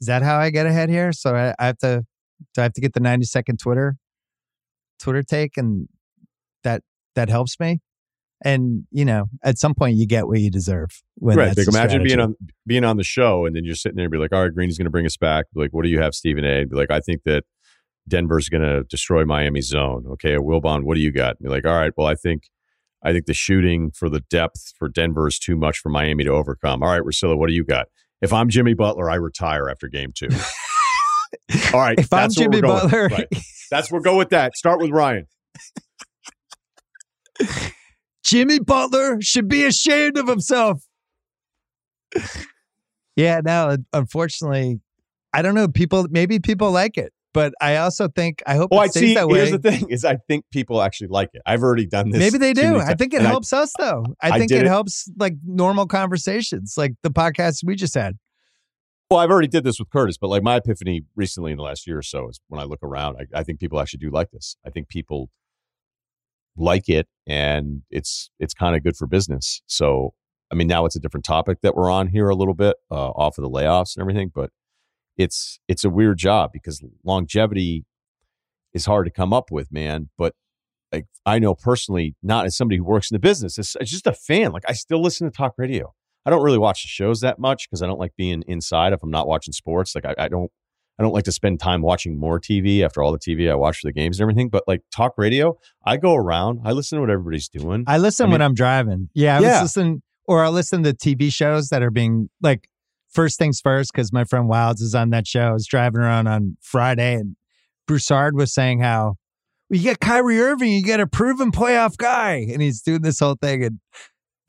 is 0.00 0.08
that 0.08 0.22
how 0.22 0.36
I 0.36 0.50
get 0.50 0.66
ahead 0.66 0.90
here? 0.90 1.12
So 1.12 1.34
I, 1.34 1.54
I 1.58 1.66
have 1.66 1.78
to 1.78 2.04
do 2.54 2.60
I 2.60 2.64
have 2.64 2.74
to 2.74 2.80
get 2.80 2.92
the 2.92 3.00
90 3.00 3.24
second 3.26 3.58
Twitter 3.58 3.96
Twitter 5.00 5.22
take 5.22 5.56
and 5.56 5.88
that 6.64 6.82
that 7.14 7.28
helps 7.28 7.58
me? 7.58 7.80
And 8.44 8.84
you 8.90 9.04
know, 9.04 9.26
at 9.42 9.58
some 9.58 9.74
point 9.74 9.96
you 9.96 10.06
get 10.06 10.26
what 10.26 10.40
you 10.40 10.50
deserve. 10.50 11.02
When 11.16 11.36
right. 11.36 11.56
Like 11.56 11.68
imagine 11.68 12.02
being 12.02 12.20
on 12.20 12.36
being 12.66 12.84
on 12.84 12.96
the 12.96 13.04
show 13.04 13.46
and 13.46 13.56
then 13.56 13.64
you're 13.64 13.74
sitting 13.74 13.96
there 13.96 14.04
and 14.04 14.12
be 14.12 14.18
like, 14.18 14.32
all 14.32 14.42
right, 14.42 14.54
Green's 14.54 14.76
gonna 14.76 14.90
bring 14.90 15.06
us 15.06 15.16
back. 15.16 15.46
Be 15.54 15.60
like, 15.60 15.70
what 15.72 15.84
do 15.84 15.88
you 15.88 16.00
have, 16.00 16.14
Stephen 16.14 16.44
A? 16.44 16.64
Be 16.64 16.76
like, 16.76 16.90
I 16.90 17.00
think 17.00 17.22
that 17.24 17.44
Denver's 18.08 18.48
gonna 18.48 18.84
destroy 18.84 19.24
Miami's 19.24 19.68
zone. 19.68 20.04
Okay, 20.12 20.36
Wilbon, 20.36 20.84
what 20.84 20.94
do 20.96 21.00
you 21.00 21.10
got? 21.10 21.40
Be 21.40 21.48
like, 21.48 21.66
all 21.66 21.74
right, 21.74 21.92
well, 21.96 22.06
I 22.06 22.14
think 22.14 22.44
I 23.02 23.12
think 23.12 23.26
the 23.26 23.34
shooting 23.34 23.90
for 23.90 24.08
the 24.10 24.20
depth 24.20 24.72
for 24.78 24.88
Denver 24.88 25.28
is 25.28 25.38
too 25.38 25.56
much 25.56 25.78
for 25.78 25.88
Miami 25.88 26.24
to 26.24 26.30
overcome. 26.30 26.82
All 26.82 26.90
right, 26.90 27.02
Russillo, 27.02 27.38
what 27.38 27.48
do 27.48 27.54
you 27.54 27.64
got? 27.64 27.86
If 28.20 28.32
I'm 28.32 28.48
Jimmy 28.48 28.74
Butler, 28.74 29.10
I 29.10 29.14
retire 29.16 29.68
after 29.68 29.88
game 29.88 30.12
two. 30.14 30.28
All 31.72 31.80
right, 31.80 31.98
if 31.98 32.12
I'm 32.12 32.30
Jimmy. 32.30 32.60
Butler, 32.60 33.08
Right. 33.08 33.28
That's 33.70 33.90
we'll 33.90 34.00
go 34.00 34.16
with 34.16 34.30
that. 34.30 34.56
Start 34.56 34.80
with 34.80 34.90
Ryen. 34.90 35.26
Jimmy 38.26 38.58
Butler 38.58 39.18
should 39.20 39.46
be 39.48 39.64
ashamed 39.64 40.18
of 40.18 40.26
himself. 40.26 40.82
yeah, 43.16 43.40
no, 43.44 43.76
unfortunately, 43.92 44.80
I 45.32 45.42
don't 45.42 45.54
know. 45.54 45.68
People, 45.68 46.06
maybe 46.10 46.38
people 46.40 46.70
like 46.72 46.96
it, 46.98 47.12
but 47.32 47.52
I 47.60 47.76
also 47.76 48.08
think 48.08 48.42
I 48.46 48.56
hope 48.56 48.70
Well, 48.72 48.80
it 48.80 48.84
I 48.84 48.88
stays 48.88 49.02
see. 49.02 49.14
that 49.14 49.28
way. 49.28 49.38
Here's 49.38 49.50
the 49.52 49.58
thing: 49.58 49.88
is 49.90 50.04
I 50.04 50.16
think 50.28 50.44
people 50.52 50.82
actually 50.82 51.08
like 51.08 51.30
it. 51.34 51.42
I've 51.46 51.62
already 51.62 51.86
done 51.86 52.10
this. 52.10 52.18
Maybe 52.18 52.38
they 52.38 52.52
do. 52.52 52.78
I 52.78 52.94
think 52.94 53.14
it 53.14 53.18
And 53.18 53.26
helps 53.26 53.52
us 53.52 53.72
though. 53.78 54.04
I 54.20 54.30
I 54.32 54.38
think 54.38 54.50
it, 54.50 54.62
it- 54.62 54.66
helps 54.66 55.08
like 55.18 55.34
normal 55.44 55.86
conversations, 55.86 56.74
like 56.76 56.94
the 57.02 57.10
podcast 57.10 57.60
we 57.64 57.76
just 57.76 57.94
had. 57.94 58.16
Well, 59.08 59.20
I've 59.20 59.30
already 59.30 59.46
did 59.46 59.62
this 59.62 59.78
with 59.78 59.88
Curtis, 59.90 60.18
but 60.18 60.26
like 60.30 60.42
my 60.42 60.56
epiphany 60.56 61.02
recently 61.14 61.52
in 61.52 61.58
the 61.58 61.62
last 61.62 61.86
year 61.86 61.98
or 61.98 62.02
so 62.02 62.28
is 62.28 62.40
when 62.48 62.60
I 62.60 62.64
look 62.64 62.80
around, 62.82 63.16
I, 63.20 63.38
I 63.38 63.42
think 63.44 63.60
people 63.60 63.78
actually 63.80 63.98
do 63.98 64.10
like 64.10 64.32
this. 64.32 64.56
I 64.66 64.70
think 64.70 64.88
people 64.88 65.30
like 66.56 66.88
it, 66.88 67.08
and 67.26 67.82
it's 67.90 68.30
it's 68.38 68.54
kind 68.54 68.76
of 68.76 68.82
good 68.82 68.96
for 68.96 69.06
business. 69.06 69.62
So, 69.66 70.14
I 70.50 70.54
mean, 70.54 70.66
now 70.66 70.84
it's 70.86 70.96
a 70.96 71.00
different 71.00 71.24
topic 71.24 71.60
that 71.62 71.74
we're 71.74 71.90
on 71.90 72.08
here 72.08 72.28
a 72.28 72.34
little 72.34 72.54
bit 72.54 72.76
uh, 72.90 73.10
off 73.10 73.38
of 73.38 73.42
the 73.42 73.50
layoffs 73.50 73.96
and 73.96 74.02
everything, 74.02 74.30
but 74.34 74.50
it's 75.16 75.58
it's 75.68 75.84
a 75.84 75.90
weird 75.90 76.18
job 76.18 76.50
because 76.52 76.82
longevity 77.04 77.84
is 78.74 78.86
hard 78.86 79.06
to 79.06 79.12
come 79.12 79.32
up 79.32 79.50
with, 79.50 79.72
man. 79.72 80.10
But 80.18 80.34
like 80.92 81.06
I 81.24 81.38
know 81.38 81.54
personally, 81.54 82.16
not 82.22 82.46
as 82.46 82.56
somebody 82.56 82.78
who 82.78 82.84
works 82.84 83.10
in 83.10 83.14
the 83.14 83.20
business, 83.20 83.58
it's, 83.58 83.76
it's 83.80 83.90
just 83.90 84.06
a 84.06 84.12
fan. 84.12 84.52
Like 84.52 84.64
I 84.68 84.72
still 84.72 85.00
listen 85.00 85.30
to 85.30 85.36
talk 85.36 85.54
radio. 85.56 85.94
I 86.24 86.30
don't 86.30 86.42
really 86.42 86.58
watch 86.58 86.82
the 86.82 86.88
shows 86.88 87.20
that 87.20 87.38
much 87.38 87.68
because 87.68 87.82
I 87.82 87.86
don't 87.86 88.00
like 88.00 88.16
being 88.16 88.42
inside 88.46 88.92
if 88.92 89.02
I'm 89.02 89.10
not 89.10 89.28
watching 89.28 89.52
sports. 89.52 89.94
Like 89.94 90.04
I, 90.04 90.14
I 90.18 90.28
don't 90.28 90.50
I 90.98 91.02
don't 91.02 91.12
like 91.12 91.24
to 91.24 91.32
spend 91.32 91.60
time 91.60 91.82
watching 91.82 92.18
more 92.18 92.40
TV 92.40 92.82
after 92.82 93.02
all 93.02 93.12
the 93.12 93.18
TV 93.18 93.50
I 93.50 93.54
watch 93.54 93.78
for 93.80 93.88
the 93.88 93.92
games 93.92 94.18
and 94.18 94.24
everything. 94.24 94.48
But 94.48 94.64
like 94.66 94.80
talk 94.94 95.14
radio, 95.18 95.58
I 95.84 95.96
go 95.98 96.14
around, 96.14 96.60
I 96.64 96.72
listen 96.72 96.96
to 96.96 97.00
what 97.02 97.10
everybody's 97.10 97.48
doing. 97.48 97.84
I 97.86 97.98
listen 97.98 98.28
I 98.28 98.32
when 98.32 98.42
I'm 98.42 98.54
driving. 98.54 99.10
Yeah, 99.14 99.36
I 99.36 99.40
Yeah. 99.40 99.52
was 99.60 99.62
listening, 99.76 100.02
or 100.26 100.42
I 100.44 100.48
listen 100.48 100.82
to 100.84 100.92
TV 100.94 101.30
shows 101.32 101.68
that 101.68 101.82
are 101.82 101.90
being 101.90 102.30
like 102.40 102.68
first 103.10 103.38
things 103.38 103.60
first 103.60 103.92
because 103.92 104.12
my 104.12 104.24
friend 104.24 104.50
Wildes 104.50 104.80
is 104.80 104.94
on 104.94 105.10
that 105.10 105.26
show. 105.26 105.48
I 105.48 105.52
was 105.52 105.66
driving 105.66 106.00
around 106.00 106.26
on 106.28 106.56
Friday, 106.62 107.14
and 107.14 107.36
Broussard 107.86 108.34
was 108.34 108.52
saying 108.54 108.80
how 108.80 109.16
well, 109.68 109.78
you 109.78 109.82
get 109.82 110.00
Kyrie 110.00 110.40
Irving, 110.40 110.72
you 110.72 110.82
get 110.82 111.00
a 111.00 111.06
proven 111.06 111.50
playoff 111.52 111.96
guy, 111.96 112.46
and 112.52 112.62
he's 112.62 112.80
doing 112.82 113.02
this 113.02 113.18
whole 113.20 113.36
thing. 113.40 113.64
And 113.64 113.80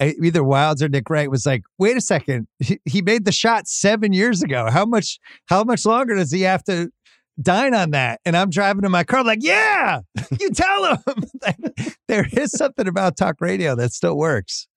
either 0.01 0.41
Wildes 0.41 0.81
or 0.81 0.89
Nick 0.89 1.09
Wright 1.09 1.29
was 1.29 1.45
like, 1.45 1.63
"Wait 1.77 1.97
a 1.97 2.01
second, 2.01 2.47
he, 2.59 2.79
he 2.85 3.01
made 3.01 3.25
the 3.25 3.31
shot 3.31 3.67
seven 3.67 4.13
years 4.13 4.43
ago. 4.43 4.69
How 4.71 4.85
much? 4.85 5.19
How 5.47 5.63
much 5.63 5.85
longer 5.85 6.15
does 6.15 6.31
he 6.31 6.41
have 6.41 6.63
to?" 6.65 6.91
Dine 7.39 7.75
on 7.75 7.91
that, 7.91 8.19
and 8.25 8.35
I'm 8.35 8.49
driving 8.49 8.83
in 8.83 8.89
my 8.91 9.03
car, 9.03 9.23
like, 9.23 9.39
yeah, 9.43 9.99
you 10.39 10.49
tell 10.55 10.95
him. 10.95 11.23
there 12.07 12.25
is 12.31 12.51
something 12.51 12.87
about 12.87 13.15
talk 13.15 13.35
radio 13.41 13.75
that 13.75 13.93
still 13.93 14.17
works. 14.17 14.67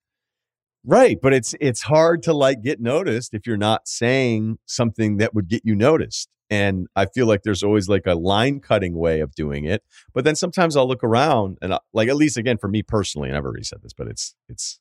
right. 0.83 1.17
But 1.21 1.33
it's 1.33 1.55
it's 1.59 1.81
hard 1.83 2.21
to 2.23 2.33
like 2.33 2.61
get 2.61 2.79
noticed 2.79 3.33
if 3.33 3.47
you're 3.47 3.57
not 3.57 3.87
saying 3.87 4.59
something 4.67 5.17
that 5.17 5.33
would 5.33 5.47
get 5.47 5.63
you 5.65 5.75
noticed. 5.75 6.29
And 6.51 6.87
I 6.95 7.05
feel 7.05 7.27
like 7.27 7.43
there's 7.43 7.63
always 7.63 7.87
like 7.89 8.05
a 8.05 8.13
line 8.15 8.59
cutting 8.59 8.95
way 8.97 9.21
of 9.21 9.33
doing 9.33 9.65
it. 9.65 9.83
But 10.13 10.25
then 10.25 10.35
sometimes 10.35 10.75
I'll 10.75 10.87
look 10.87 11.03
around 11.03 11.57
and 11.61 11.73
I, 11.73 11.79
like 11.93 12.09
at 12.09 12.15
least 12.17 12.37
again 12.37 12.57
for 12.57 12.67
me 12.67 12.83
personally, 12.83 13.29
and 13.29 13.37
I've 13.37 13.45
already 13.45 13.63
said 13.63 13.79
this, 13.81 13.93
but 13.93 14.07
it's 14.07 14.35
it's 14.49 14.79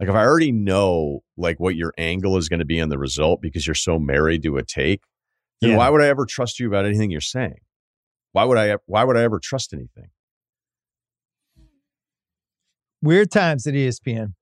like 0.00 0.08
if 0.08 0.14
I 0.14 0.24
already 0.24 0.50
know 0.50 1.20
like 1.36 1.60
what 1.60 1.76
your 1.76 1.92
angle 1.98 2.36
is 2.38 2.48
going 2.48 2.60
to 2.60 2.64
be 2.64 2.78
in 2.78 2.88
the 2.88 2.98
result 2.98 3.40
because 3.42 3.66
you're 3.66 3.74
so 3.74 3.98
married 3.98 4.42
to 4.44 4.56
a 4.56 4.64
take, 4.64 5.02
then 5.60 5.70
Yeah. 5.70 5.76
why 5.76 5.90
would 5.90 6.00
I 6.02 6.06
ever 6.08 6.24
trust 6.26 6.58
you 6.58 6.66
about 6.66 6.86
anything 6.86 7.10
you're 7.10 7.20
saying? 7.20 7.58
Why 8.32 8.44
would 8.44 8.56
I 8.58 8.76
why 8.86 9.04
would 9.04 9.16
I 9.16 9.22
ever 9.22 9.38
trust 9.38 9.72
anything? 9.74 10.08
Weird 13.02 13.30
times 13.30 13.66
at 13.66 13.74
ESPN. 13.74 14.34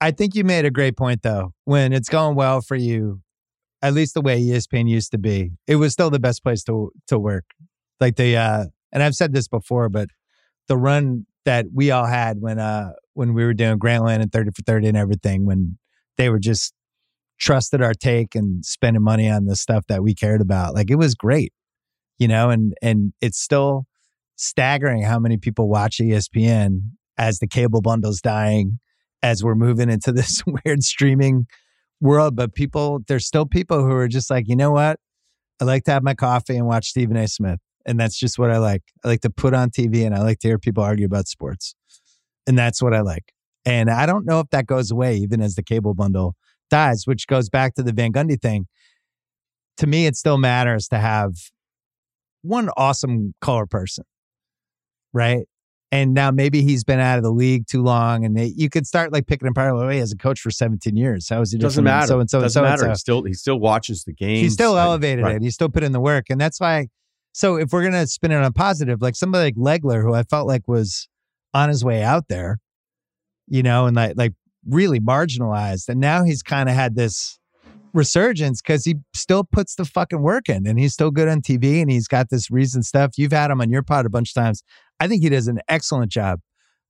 I 0.00 0.10
think 0.10 0.34
you 0.34 0.42
made 0.44 0.64
a 0.64 0.70
great 0.70 0.96
point 0.96 1.22
though. 1.22 1.52
When 1.64 1.92
it's 1.92 2.08
going 2.08 2.34
well 2.36 2.60
for 2.60 2.76
you, 2.76 3.22
at 3.80 3.94
least 3.94 4.14
the 4.14 4.20
way 4.20 4.40
ESPN 4.40 4.88
used 4.88 5.12
to 5.12 5.18
be, 5.18 5.52
it 5.66 5.76
was 5.76 5.92
still 5.92 6.10
the 6.10 6.18
best 6.20 6.42
place 6.42 6.62
to 6.64 6.92
to 7.08 7.18
work. 7.18 7.44
Like 8.00 8.16
the 8.16 8.36
uh 8.36 8.64
and 8.92 9.02
I've 9.02 9.14
said 9.14 9.32
this 9.32 9.48
before, 9.48 9.88
but 9.88 10.08
the 10.68 10.76
run 10.76 11.26
that 11.44 11.66
we 11.72 11.90
all 11.90 12.06
had 12.06 12.40
when 12.40 12.58
uh 12.58 12.92
when 13.14 13.34
we 13.34 13.44
were 13.44 13.54
doing 13.54 13.78
Grantland 13.78 14.20
and 14.20 14.32
30 14.32 14.50
for 14.56 14.62
30 14.62 14.88
and 14.88 14.96
everything, 14.96 15.46
when 15.46 15.78
they 16.16 16.28
were 16.28 16.38
just 16.38 16.72
trusted 17.38 17.82
our 17.82 17.94
take 17.94 18.34
and 18.34 18.64
spending 18.64 19.02
money 19.02 19.28
on 19.28 19.46
the 19.46 19.56
stuff 19.56 19.84
that 19.88 20.02
we 20.02 20.14
cared 20.14 20.40
about. 20.40 20.74
Like 20.74 20.90
it 20.90 20.96
was 20.96 21.14
great. 21.14 21.52
You 22.18 22.28
know, 22.28 22.50
and 22.50 22.74
and 22.80 23.12
it's 23.20 23.40
still 23.40 23.86
staggering 24.36 25.02
how 25.02 25.18
many 25.18 25.36
people 25.36 25.68
watch 25.68 25.98
ESPN 25.98 26.82
as 27.18 27.38
the 27.38 27.48
cable 27.48 27.80
bundle's 27.80 28.20
dying, 28.20 28.78
as 29.22 29.42
we're 29.42 29.54
moving 29.54 29.90
into 29.90 30.12
this 30.12 30.42
weird 30.46 30.82
streaming 30.82 31.46
world. 32.00 32.36
But 32.36 32.54
people, 32.54 33.00
there's 33.08 33.26
still 33.26 33.46
people 33.46 33.82
who 33.82 33.92
are 33.92 34.08
just 34.08 34.30
like, 34.30 34.48
you 34.48 34.56
know 34.56 34.70
what? 34.70 34.98
I 35.60 35.64
like 35.64 35.84
to 35.84 35.92
have 35.92 36.02
my 36.02 36.14
coffee 36.14 36.56
and 36.56 36.66
watch 36.66 36.88
Stephen 36.88 37.16
A. 37.16 37.28
Smith. 37.28 37.60
And 37.86 37.98
that's 37.98 38.18
just 38.18 38.38
what 38.38 38.50
I 38.50 38.58
like. 38.58 38.82
I 39.04 39.08
like 39.08 39.20
to 39.22 39.30
put 39.30 39.54
on 39.54 39.70
TV 39.70 40.06
and 40.06 40.14
I 40.14 40.20
like 40.20 40.38
to 40.40 40.48
hear 40.48 40.58
people 40.58 40.84
argue 40.84 41.06
about 41.06 41.26
sports. 41.26 41.74
And 42.46 42.58
that's 42.58 42.82
what 42.82 42.94
I 42.94 43.00
like. 43.00 43.32
And 43.64 43.90
I 43.90 44.06
don't 44.06 44.26
know 44.26 44.40
if 44.40 44.48
that 44.50 44.66
goes 44.66 44.90
away 44.90 45.16
even 45.16 45.40
as 45.40 45.54
the 45.54 45.62
cable 45.62 45.94
bundle 45.94 46.34
dies, 46.70 47.06
which 47.06 47.26
goes 47.26 47.48
back 47.48 47.74
to 47.74 47.82
the 47.82 47.92
Van 47.92 48.12
Gundy 48.12 48.40
thing. 48.40 48.66
To 49.78 49.86
me, 49.86 50.06
it 50.06 50.16
still 50.16 50.38
matters 50.38 50.88
to 50.88 50.98
have 50.98 51.32
one 52.42 52.70
awesome 52.76 53.34
color 53.40 53.66
person, 53.66 54.04
right? 55.12 55.46
And 55.92 56.14
now 56.14 56.30
maybe 56.30 56.62
he's 56.62 56.84
been 56.84 57.00
out 57.00 57.18
of 57.18 57.22
the 57.22 57.30
league 57.30 57.66
too 57.66 57.82
long, 57.82 58.24
and 58.24 58.34
they, 58.34 58.46
you 58.56 58.70
could 58.70 58.86
start 58.86 59.12
like 59.12 59.26
picking 59.26 59.46
apart. 59.46 59.74
Well, 59.74 59.88
he 59.90 59.98
has 59.98 60.10
a 60.10 60.16
coach 60.16 60.40
for 60.40 60.50
17 60.50 60.96
years. 60.96 61.28
How 61.28 61.42
is 61.42 61.52
he 61.52 61.58
Doesn't 61.58 61.84
matter. 61.84 62.06
So 62.06 62.20
and 62.20 62.30
so 62.30 62.38
and 62.38 62.44
Doesn't 62.44 62.62
matter. 62.62 62.88
He 62.88 62.94
still 62.94 63.22
he 63.24 63.34
still 63.34 63.60
watches 63.60 64.04
the 64.04 64.14
game. 64.14 64.38
He 64.38 64.48
still 64.48 64.78
elevated 64.78 65.24
it. 65.26 65.42
He 65.42 65.50
still 65.50 65.68
put 65.68 65.82
in 65.82 65.92
the 65.92 66.00
work, 66.00 66.26
and 66.30 66.40
that's 66.40 66.58
why. 66.58 66.88
So 67.32 67.56
if 67.56 67.72
we're 67.72 67.84
gonna 67.84 68.06
spin 68.06 68.32
it 68.32 68.36
on 68.36 68.44
a 68.44 68.52
positive, 68.52 69.02
like 69.02 69.16
somebody 69.16 69.52
like 69.54 69.82
Legler, 69.82 70.02
who 70.02 70.14
I 70.14 70.22
felt 70.22 70.48
like 70.48 70.66
was 70.66 71.08
on 71.54 71.68
his 71.68 71.84
way 71.84 72.02
out 72.02 72.28
there, 72.28 72.58
you 73.46 73.62
know, 73.62 73.86
and 73.86 73.96
like 73.96 74.14
like 74.16 74.32
really 74.68 75.00
marginalized, 75.00 75.88
and 75.88 76.00
now 76.00 76.24
he's 76.24 76.42
kind 76.42 76.68
of 76.68 76.74
had 76.74 76.94
this 76.94 77.38
resurgence 77.92 78.62
because 78.62 78.84
he 78.84 78.94
still 79.12 79.44
puts 79.44 79.74
the 79.74 79.84
fucking 79.84 80.22
work 80.22 80.48
in, 80.48 80.66
and 80.66 80.78
he's 80.78 80.92
still 80.94 81.10
good 81.10 81.28
on 81.28 81.40
TV, 81.42 81.80
and 81.80 81.90
he's 81.90 82.08
got 82.08 82.30
this 82.30 82.50
reason 82.50 82.82
stuff. 82.82 83.12
You've 83.16 83.32
had 83.32 83.50
him 83.50 83.60
on 83.60 83.70
your 83.70 83.82
pod 83.82 84.06
a 84.06 84.10
bunch 84.10 84.30
of 84.30 84.34
times. 84.34 84.62
I 85.00 85.08
think 85.08 85.22
he 85.22 85.28
does 85.28 85.48
an 85.48 85.60
excellent 85.68 86.10
job. 86.12 86.40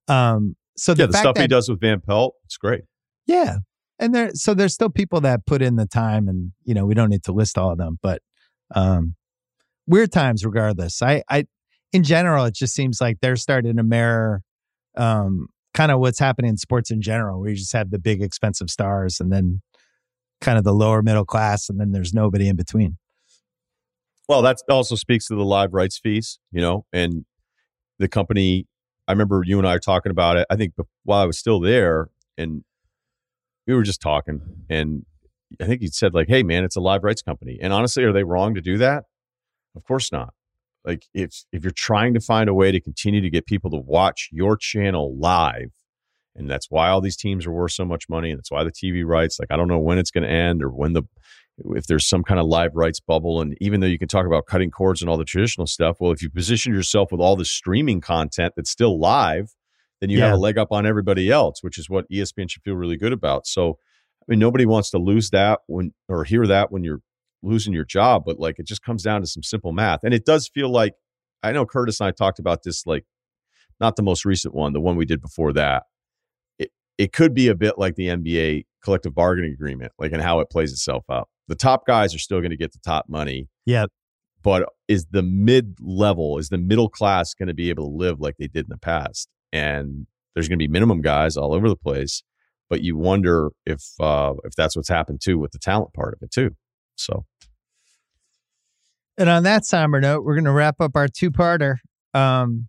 Um, 0.08 0.56
so 0.76 0.94
the, 0.94 1.02
Yeah, 1.02 1.06
the 1.06 1.16
stuff 1.18 1.34
that, 1.36 1.42
he 1.42 1.48
does 1.48 1.68
with 1.68 1.80
Van 1.80 2.00
Pelt, 2.00 2.34
it's 2.44 2.56
great. 2.56 2.82
yeah. 3.26 3.58
And 3.98 4.12
there 4.12 4.30
so 4.34 4.52
there's 4.52 4.74
still 4.74 4.88
people 4.88 5.20
that 5.20 5.46
put 5.46 5.62
in 5.62 5.76
the 5.76 5.86
time 5.86 6.26
and 6.26 6.52
you 6.64 6.74
know, 6.74 6.86
we 6.86 6.94
don't 6.94 7.08
need 7.08 7.22
to 7.24 7.32
list 7.32 7.56
all 7.56 7.70
of 7.70 7.78
them, 7.78 8.00
but 8.02 8.20
um 8.74 9.14
weird 9.86 10.10
times 10.10 10.44
regardless. 10.44 11.02
I 11.02 11.22
I 11.28 11.46
in 11.92 12.02
general 12.02 12.44
it 12.46 12.54
just 12.54 12.74
seems 12.74 13.00
like 13.00 13.18
they're 13.20 13.36
starting 13.36 13.76
to 13.76 13.82
mirror 13.84 14.42
um 14.96 15.48
kind 15.74 15.90
of 15.90 16.00
what's 16.00 16.18
happening 16.18 16.50
in 16.50 16.56
sports 16.56 16.90
in 16.90 17.00
general, 17.00 17.40
where 17.40 17.50
you 17.50 17.56
just 17.56 17.72
have 17.72 17.90
the 17.90 17.98
big 17.98 18.22
expensive 18.22 18.70
stars 18.70 19.20
and 19.20 19.32
then 19.32 19.62
kind 20.40 20.58
of 20.58 20.64
the 20.64 20.74
lower 20.74 21.02
middle 21.02 21.24
class 21.24 21.70
and 21.70 21.80
then 21.80 21.92
there's 21.92 22.12
nobody 22.12 22.48
in 22.48 22.56
between. 22.56 22.98
Well, 24.28 24.42
that 24.42 24.58
also 24.68 24.94
speaks 24.94 25.26
to 25.28 25.34
the 25.34 25.44
live 25.44 25.72
rights 25.72 25.98
fees, 25.98 26.38
you 26.50 26.60
know, 26.60 26.84
and 26.92 27.24
the 27.98 28.08
company. 28.08 28.66
I 29.08 29.12
remember 29.12 29.42
you 29.44 29.58
and 29.58 29.66
I 29.66 29.74
were 29.74 29.80
talking 29.80 30.10
about 30.10 30.36
it. 30.36 30.46
I 30.48 30.56
think 30.56 30.74
while 31.04 31.20
I 31.20 31.26
was 31.26 31.38
still 31.38 31.60
there, 31.60 32.08
and 32.38 32.64
we 33.66 33.74
were 33.74 33.82
just 33.82 34.00
talking, 34.00 34.40
and 34.70 35.04
I 35.60 35.66
think 35.66 35.82
he 35.82 35.88
said 35.88 36.14
like, 36.14 36.28
"Hey, 36.28 36.42
man, 36.42 36.64
it's 36.64 36.76
a 36.76 36.80
live 36.80 37.02
rights 37.02 37.20
company." 37.20 37.58
And 37.60 37.72
honestly, 37.72 38.04
are 38.04 38.12
they 38.12 38.24
wrong 38.24 38.54
to 38.54 38.60
do 38.60 38.78
that? 38.78 39.04
Of 39.76 39.84
course 39.84 40.12
not. 40.12 40.34
Like 40.84 41.06
if 41.14 41.44
if 41.52 41.62
you're 41.62 41.72
trying 41.74 42.14
to 42.14 42.20
find 42.20 42.48
a 42.48 42.54
way 42.54 42.72
to 42.72 42.80
continue 42.80 43.20
to 43.20 43.30
get 43.30 43.46
people 43.46 43.70
to 43.70 43.78
watch 43.78 44.28
your 44.32 44.56
channel 44.56 45.16
live, 45.18 45.70
and 46.34 46.50
that's 46.50 46.66
why 46.70 46.88
all 46.88 47.00
these 47.00 47.16
teams 47.16 47.46
are 47.46 47.52
worth 47.52 47.72
so 47.72 47.84
much 47.84 48.08
money, 48.08 48.30
and 48.30 48.38
that's 48.38 48.50
why 48.50 48.64
the 48.64 48.72
TV 48.72 49.04
rights. 49.04 49.38
Like 49.38 49.50
I 49.50 49.56
don't 49.56 49.68
know 49.68 49.78
when 49.78 49.98
it's 49.98 50.10
going 50.10 50.24
to 50.24 50.30
end 50.30 50.62
or 50.62 50.70
when 50.70 50.92
the 50.92 51.04
if 51.74 51.86
there's 51.86 52.08
some 52.08 52.22
kind 52.22 52.40
of 52.40 52.46
live 52.46 52.74
rights 52.74 53.00
bubble. 53.00 53.40
And 53.40 53.56
even 53.60 53.80
though 53.80 53.86
you 53.86 53.98
can 53.98 54.08
talk 54.08 54.26
about 54.26 54.46
cutting 54.46 54.70
cords 54.70 55.02
and 55.02 55.10
all 55.10 55.16
the 55.16 55.24
traditional 55.24 55.66
stuff, 55.66 55.98
well, 56.00 56.12
if 56.12 56.22
you 56.22 56.30
position 56.30 56.72
yourself 56.72 57.12
with 57.12 57.20
all 57.20 57.36
the 57.36 57.44
streaming 57.44 58.00
content 58.00 58.54
that's 58.56 58.70
still 58.70 58.98
live, 58.98 59.54
then 60.00 60.10
you 60.10 60.20
have 60.20 60.32
a 60.32 60.36
leg 60.36 60.58
up 60.58 60.72
on 60.72 60.84
everybody 60.84 61.30
else, 61.30 61.62
which 61.62 61.78
is 61.78 61.88
what 61.88 62.10
ESPN 62.10 62.50
should 62.50 62.62
feel 62.62 62.74
really 62.74 62.96
good 62.96 63.12
about. 63.12 63.46
So, 63.46 63.78
I 64.20 64.24
mean, 64.26 64.40
nobody 64.40 64.66
wants 64.66 64.90
to 64.90 64.98
lose 64.98 65.30
that 65.30 65.60
when 65.68 65.94
or 66.08 66.24
hear 66.24 66.44
that 66.46 66.72
when 66.72 66.82
you're 66.82 67.02
losing 67.42 67.72
your 67.72 67.84
job, 67.84 68.24
but 68.24 68.38
like 68.38 68.58
it 68.58 68.66
just 68.66 68.82
comes 68.82 69.02
down 69.02 69.20
to 69.20 69.26
some 69.26 69.42
simple 69.42 69.72
math. 69.72 70.00
And 70.04 70.14
it 70.14 70.24
does 70.24 70.48
feel 70.48 70.70
like 70.70 70.94
I 71.42 71.52
know 71.52 71.66
Curtis 71.66 72.00
and 72.00 72.08
I 72.08 72.12
talked 72.12 72.38
about 72.38 72.62
this, 72.62 72.86
like 72.86 73.04
not 73.80 73.96
the 73.96 74.02
most 74.02 74.24
recent 74.24 74.54
one, 74.54 74.72
the 74.72 74.80
one 74.80 74.96
we 74.96 75.04
did 75.04 75.20
before 75.20 75.52
that. 75.54 75.84
It 76.58 76.70
it 76.98 77.12
could 77.12 77.34
be 77.34 77.48
a 77.48 77.54
bit 77.54 77.78
like 77.78 77.96
the 77.96 78.08
NBA 78.08 78.64
collective 78.82 79.14
bargaining 79.14 79.52
agreement, 79.52 79.92
like 79.98 80.12
and 80.12 80.22
how 80.22 80.40
it 80.40 80.50
plays 80.50 80.72
itself 80.72 81.04
out. 81.10 81.28
The 81.48 81.54
top 81.54 81.86
guys 81.86 82.14
are 82.14 82.18
still 82.18 82.40
going 82.40 82.50
to 82.50 82.56
get 82.56 82.72
the 82.72 82.78
top 82.78 83.06
money. 83.08 83.48
Yeah. 83.66 83.86
But 84.42 84.68
is 84.88 85.06
the 85.10 85.22
mid 85.22 85.76
level, 85.80 86.38
is 86.38 86.48
the 86.48 86.58
middle 86.58 86.88
class 86.88 87.34
going 87.34 87.48
to 87.48 87.54
be 87.54 87.70
able 87.70 87.84
to 87.88 87.96
live 87.96 88.20
like 88.20 88.36
they 88.38 88.48
did 88.48 88.66
in 88.66 88.70
the 88.70 88.78
past? 88.78 89.28
And 89.52 90.06
there's 90.34 90.48
going 90.48 90.58
to 90.58 90.62
be 90.62 90.68
minimum 90.68 91.00
guys 91.00 91.36
all 91.36 91.54
over 91.54 91.68
the 91.68 91.76
place, 91.76 92.22
but 92.68 92.82
you 92.82 92.96
wonder 92.96 93.50
if 93.66 93.84
uh, 94.00 94.34
if 94.44 94.54
that's 94.54 94.74
what's 94.76 94.88
happened 94.88 95.20
too 95.20 95.38
with 95.38 95.52
the 95.52 95.58
talent 95.58 95.92
part 95.94 96.14
of 96.14 96.22
it 96.22 96.30
too. 96.30 96.56
So 96.96 97.24
And 99.22 99.30
on 99.30 99.44
that 99.44 99.64
somber 99.64 100.00
note, 100.00 100.24
we're 100.24 100.34
going 100.34 100.46
to 100.46 100.50
wrap 100.50 100.80
up 100.80 100.96
our 100.96 101.06
two-parter. 101.06 101.76
Um, 102.12 102.66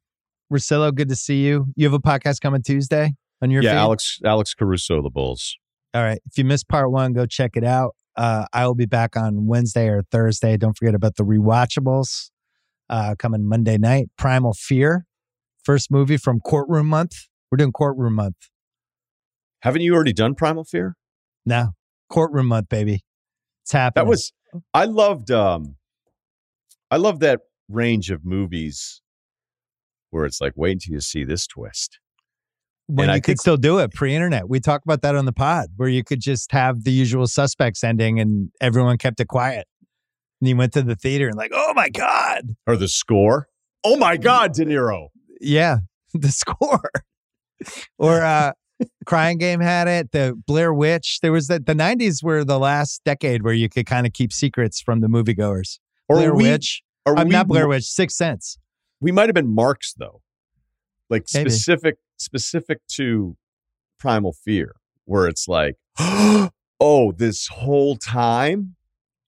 Russillo, 0.53 0.93
good 0.93 1.09
to 1.09 1.15
see 1.15 1.43
you. 1.43 1.65
You 1.75 1.87
have 1.87 1.93
a 1.95 1.99
podcast 1.99 2.41
coming 2.41 2.61
Tuesday 2.61 3.15
on 3.41 3.49
your 3.49 3.63
yeah, 3.63 3.71
feed? 3.71 3.77
Alex 3.77 4.19
Alex 4.23 4.53
Caruso, 4.53 5.01
the 5.01 5.09
Bulls. 5.09 5.57
All 5.95 6.03
right. 6.03 6.19
If 6.27 6.37
you 6.37 6.45
missed 6.45 6.69
part 6.69 6.91
one, 6.91 7.13
go 7.13 7.25
check 7.25 7.53
it 7.55 7.63
out. 7.63 7.95
Uh, 8.15 8.45
I 8.53 8.67
will 8.67 8.75
be 8.75 8.85
back 8.85 9.17
on 9.17 9.47
Wednesday 9.47 9.87
or 9.87 10.03
Thursday. 10.11 10.55
Don't 10.55 10.77
forget 10.77 10.93
about 10.93 11.15
the 11.15 11.23
rewatchables 11.23 12.29
uh, 12.87 13.15
coming 13.17 13.49
Monday 13.49 13.79
night. 13.79 14.09
Primal 14.15 14.53
Fear, 14.53 15.07
first 15.63 15.89
movie 15.89 16.17
from 16.17 16.39
Courtroom 16.39 16.85
Month. 16.85 17.29
We're 17.51 17.57
doing 17.57 17.71
Courtroom 17.71 18.13
Month 18.13 18.35
Haven't 19.61 19.81
you 19.81 19.95
already 19.95 20.13
done 20.13 20.35
Primal 20.35 20.65
Fear? 20.65 20.97
No, 21.47 21.69
Courtroom 22.11 22.45
Month, 22.45 22.69
baby. 22.69 23.01
It's 23.63 23.71
happening. 23.71 24.05
That 24.05 24.09
was 24.11 24.33
I 24.71 24.85
loved 24.85 25.31
um 25.31 25.77
I 26.93 26.97
love 26.97 27.19
that 27.21 27.39
range 27.69 28.11
of 28.11 28.23
movies 28.23 29.01
where 30.11 30.25
it's 30.25 30.39
like 30.39 30.53
wait 30.55 30.73
until 30.73 30.93
you 30.93 30.99
see 31.01 31.23
this 31.23 31.47
twist. 31.47 31.99
when 32.87 33.05
and 33.09 33.13
you 33.13 33.15
I 33.15 33.19
could 33.19 33.25
think- 33.25 33.39
still 33.41 33.57
do 33.57 33.79
it 33.79 33.91
pre-internet. 33.93 34.47
We 34.47 34.59
talked 34.59 34.85
about 34.85 35.01
that 35.01 35.15
on 35.15 35.25
the 35.25 35.33
pod, 35.33 35.69
where 35.77 35.89
you 35.89 36.03
could 36.03 36.19
just 36.21 36.51
have 36.51 36.83
the 36.83 36.91
usual 36.91 37.25
suspects 37.27 37.83
ending, 37.83 38.19
and 38.19 38.49
everyone 38.61 38.97
kept 38.97 39.19
it 39.19 39.27
quiet. 39.27 39.65
And 40.41 40.49
you 40.49 40.55
went 40.57 40.73
to 40.73 40.83
the 40.83 40.95
theater 40.95 41.27
and 41.27 41.35
like, 41.37 41.51
oh 41.53 41.73
my 41.73 41.89
god, 41.89 42.55
Or 42.67 42.75
the 42.75 42.87
score. 42.89 43.47
Oh 43.83 43.95
my 43.97 44.17
God, 44.17 44.53
De 44.53 44.63
Niro. 44.65 45.07
yeah, 45.41 45.77
the 46.13 46.29
score. 46.31 46.89
or 47.97 48.21
uh 48.21 48.51
Crying 49.05 49.37
Game 49.37 49.61
had 49.61 49.87
it. 49.87 50.11
The 50.11 50.37
Blair 50.45 50.73
Witch. 50.73 51.19
There 51.21 51.31
was 51.31 51.47
the 51.47 51.59
the 51.59 51.73
nineties 51.75 52.21
were 52.21 52.43
the 52.43 52.59
last 52.59 53.01
decade 53.05 53.41
where 53.43 53.53
you 53.53 53.69
could 53.69 53.85
kind 53.85 54.05
of 54.05 54.11
keep 54.13 54.33
secrets 54.33 54.81
from 54.81 54.99
the 54.99 55.07
moviegoers. 55.07 55.79
Or 56.09 56.17
Blair 56.17 56.35
we, 56.35 56.43
Witch. 56.43 56.83
Or 57.05 57.17
I'm 57.17 57.27
we, 57.27 57.33
not 57.33 57.47
Blair 57.47 57.67
Witch. 57.67 57.85
Sixth 57.85 58.15
Sense. 58.15 58.57
We 58.99 59.11
might 59.11 59.27
have 59.27 59.35
been 59.35 59.53
marks 59.53 59.93
though. 59.93 60.21
Like 61.09 61.25
Maybe. 61.33 61.49
specific 61.49 61.97
specific 62.17 62.79
to 62.93 63.35
Primal 63.99 64.33
Fear, 64.33 64.75
where 65.05 65.27
it's 65.27 65.47
like, 65.47 65.75
oh, 65.99 67.13
this 67.15 67.47
whole 67.47 67.95
time. 67.97 68.75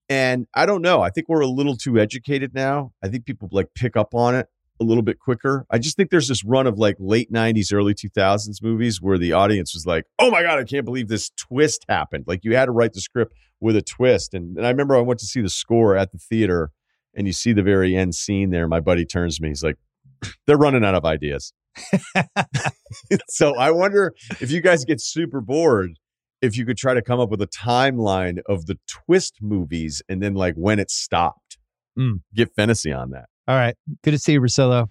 And 0.08 0.46
I 0.54 0.66
don't 0.66 0.82
know. 0.82 1.02
I 1.02 1.10
think 1.10 1.28
we're 1.28 1.40
a 1.40 1.48
little 1.48 1.76
too 1.76 1.98
educated 1.98 2.54
now. 2.54 2.92
I 3.02 3.08
think 3.08 3.24
people 3.24 3.48
like 3.50 3.74
pick 3.74 3.96
up 3.96 4.14
on 4.14 4.36
it 4.36 4.46
a 4.80 4.84
little 4.84 5.02
bit 5.02 5.18
quicker. 5.18 5.66
I 5.70 5.78
just 5.78 5.96
think 5.96 6.10
there's 6.10 6.28
this 6.28 6.44
run 6.44 6.66
of 6.66 6.78
like 6.78 6.96
late 6.98 7.32
90s, 7.32 7.72
early 7.72 7.94
2000s 7.94 8.62
movies 8.62 9.00
where 9.00 9.18
the 9.18 9.32
audience 9.32 9.74
was 9.74 9.86
like, 9.86 10.04
oh 10.18 10.30
my 10.30 10.42
God, 10.42 10.58
I 10.58 10.64
can't 10.64 10.84
believe 10.84 11.08
this 11.08 11.30
twist 11.30 11.84
happened. 11.88 12.24
Like 12.26 12.44
you 12.44 12.56
had 12.56 12.66
to 12.66 12.72
write 12.72 12.92
the 12.92 13.00
script 13.00 13.34
with 13.60 13.76
a 13.76 13.82
twist. 13.82 14.34
And, 14.34 14.56
and 14.56 14.66
I 14.66 14.70
remember 14.70 14.96
I 14.96 15.00
went 15.00 15.20
to 15.20 15.26
see 15.26 15.40
the 15.40 15.48
score 15.48 15.96
at 15.96 16.12
the 16.12 16.18
theater 16.18 16.70
and 17.14 17.26
you 17.26 17.32
see 17.32 17.52
the 17.52 17.62
very 17.62 17.96
end 17.96 18.14
scene 18.14 18.50
there. 18.50 18.68
My 18.68 18.80
buddy 18.80 19.04
turns 19.04 19.36
to 19.36 19.42
me. 19.42 19.48
He's 19.48 19.64
like, 19.64 19.76
"They're 20.46 20.58
running 20.58 20.84
out 20.84 20.94
of 20.94 21.04
ideas." 21.04 21.52
so 23.28 23.56
I 23.56 23.70
wonder 23.70 24.14
if 24.40 24.50
you 24.50 24.60
guys 24.60 24.84
get 24.84 25.00
super 25.00 25.40
bored, 25.40 25.98
if 26.42 26.56
you 26.56 26.64
could 26.66 26.76
try 26.76 26.94
to 26.94 27.02
come 27.02 27.18
up 27.18 27.30
with 27.30 27.40
a 27.40 27.46
timeline 27.46 28.38
of 28.46 28.66
the 28.66 28.78
twist 28.86 29.38
movies 29.40 30.02
and 30.08 30.22
then 30.22 30.34
like 30.34 30.54
when 30.54 30.78
it 30.78 30.90
stopped. 30.90 31.58
Mm. 31.98 32.20
Get 32.34 32.54
fantasy 32.54 32.92
on 32.92 33.10
that. 33.10 33.26
All 33.48 33.56
right. 33.56 33.76
Good 34.02 34.12
to 34.12 34.18
see 34.18 34.32
you, 34.32 34.40
Russillo. 34.40 34.88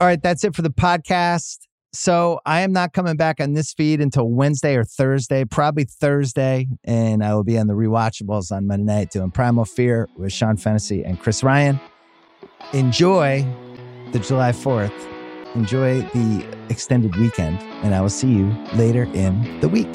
All 0.00 0.06
right. 0.08 0.22
That's 0.22 0.44
it 0.44 0.54
for 0.54 0.62
the 0.62 0.70
podcast. 0.70 1.58
So 1.92 2.40
I 2.44 2.62
am 2.62 2.72
not 2.72 2.92
coming 2.92 3.16
back 3.16 3.40
on 3.40 3.54
this 3.54 3.72
feed 3.72 4.00
until 4.00 4.28
Wednesday 4.28 4.74
or 4.74 4.82
Thursday, 4.82 5.44
probably 5.44 5.84
Thursday. 5.84 6.66
And 6.82 7.22
I 7.24 7.34
will 7.34 7.44
be 7.44 7.56
on 7.56 7.68
the 7.68 7.74
rewatchables 7.74 8.50
on 8.50 8.66
Monday 8.66 8.84
night 8.84 9.10
doing 9.12 9.30
Primal 9.30 9.64
Fear 9.64 10.08
with 10.16 10.32
Sean 10.32 10.56
Fennessy 10.56 11.04
and 11.04 11.20
Chris 11.20 11.44
Ryan. 11.44 11.78
Enjoy 12.72 13.46
the 14.10 14.18
July 14.18 14.50
4th. 14.50 14.92
Enjoy 15.54 16.00
the 16.00 16.44
extended 16.68 17.14
weekend. 17.14 17.60
And 17.84 17.94
I 17.94 18.00
will 18.00 18.08
see 18.08 18.32
you 18.32 18.52
later 18.74 19.04
in 19.14 19.60
the 19.60 19.68
week. 19.68 19.94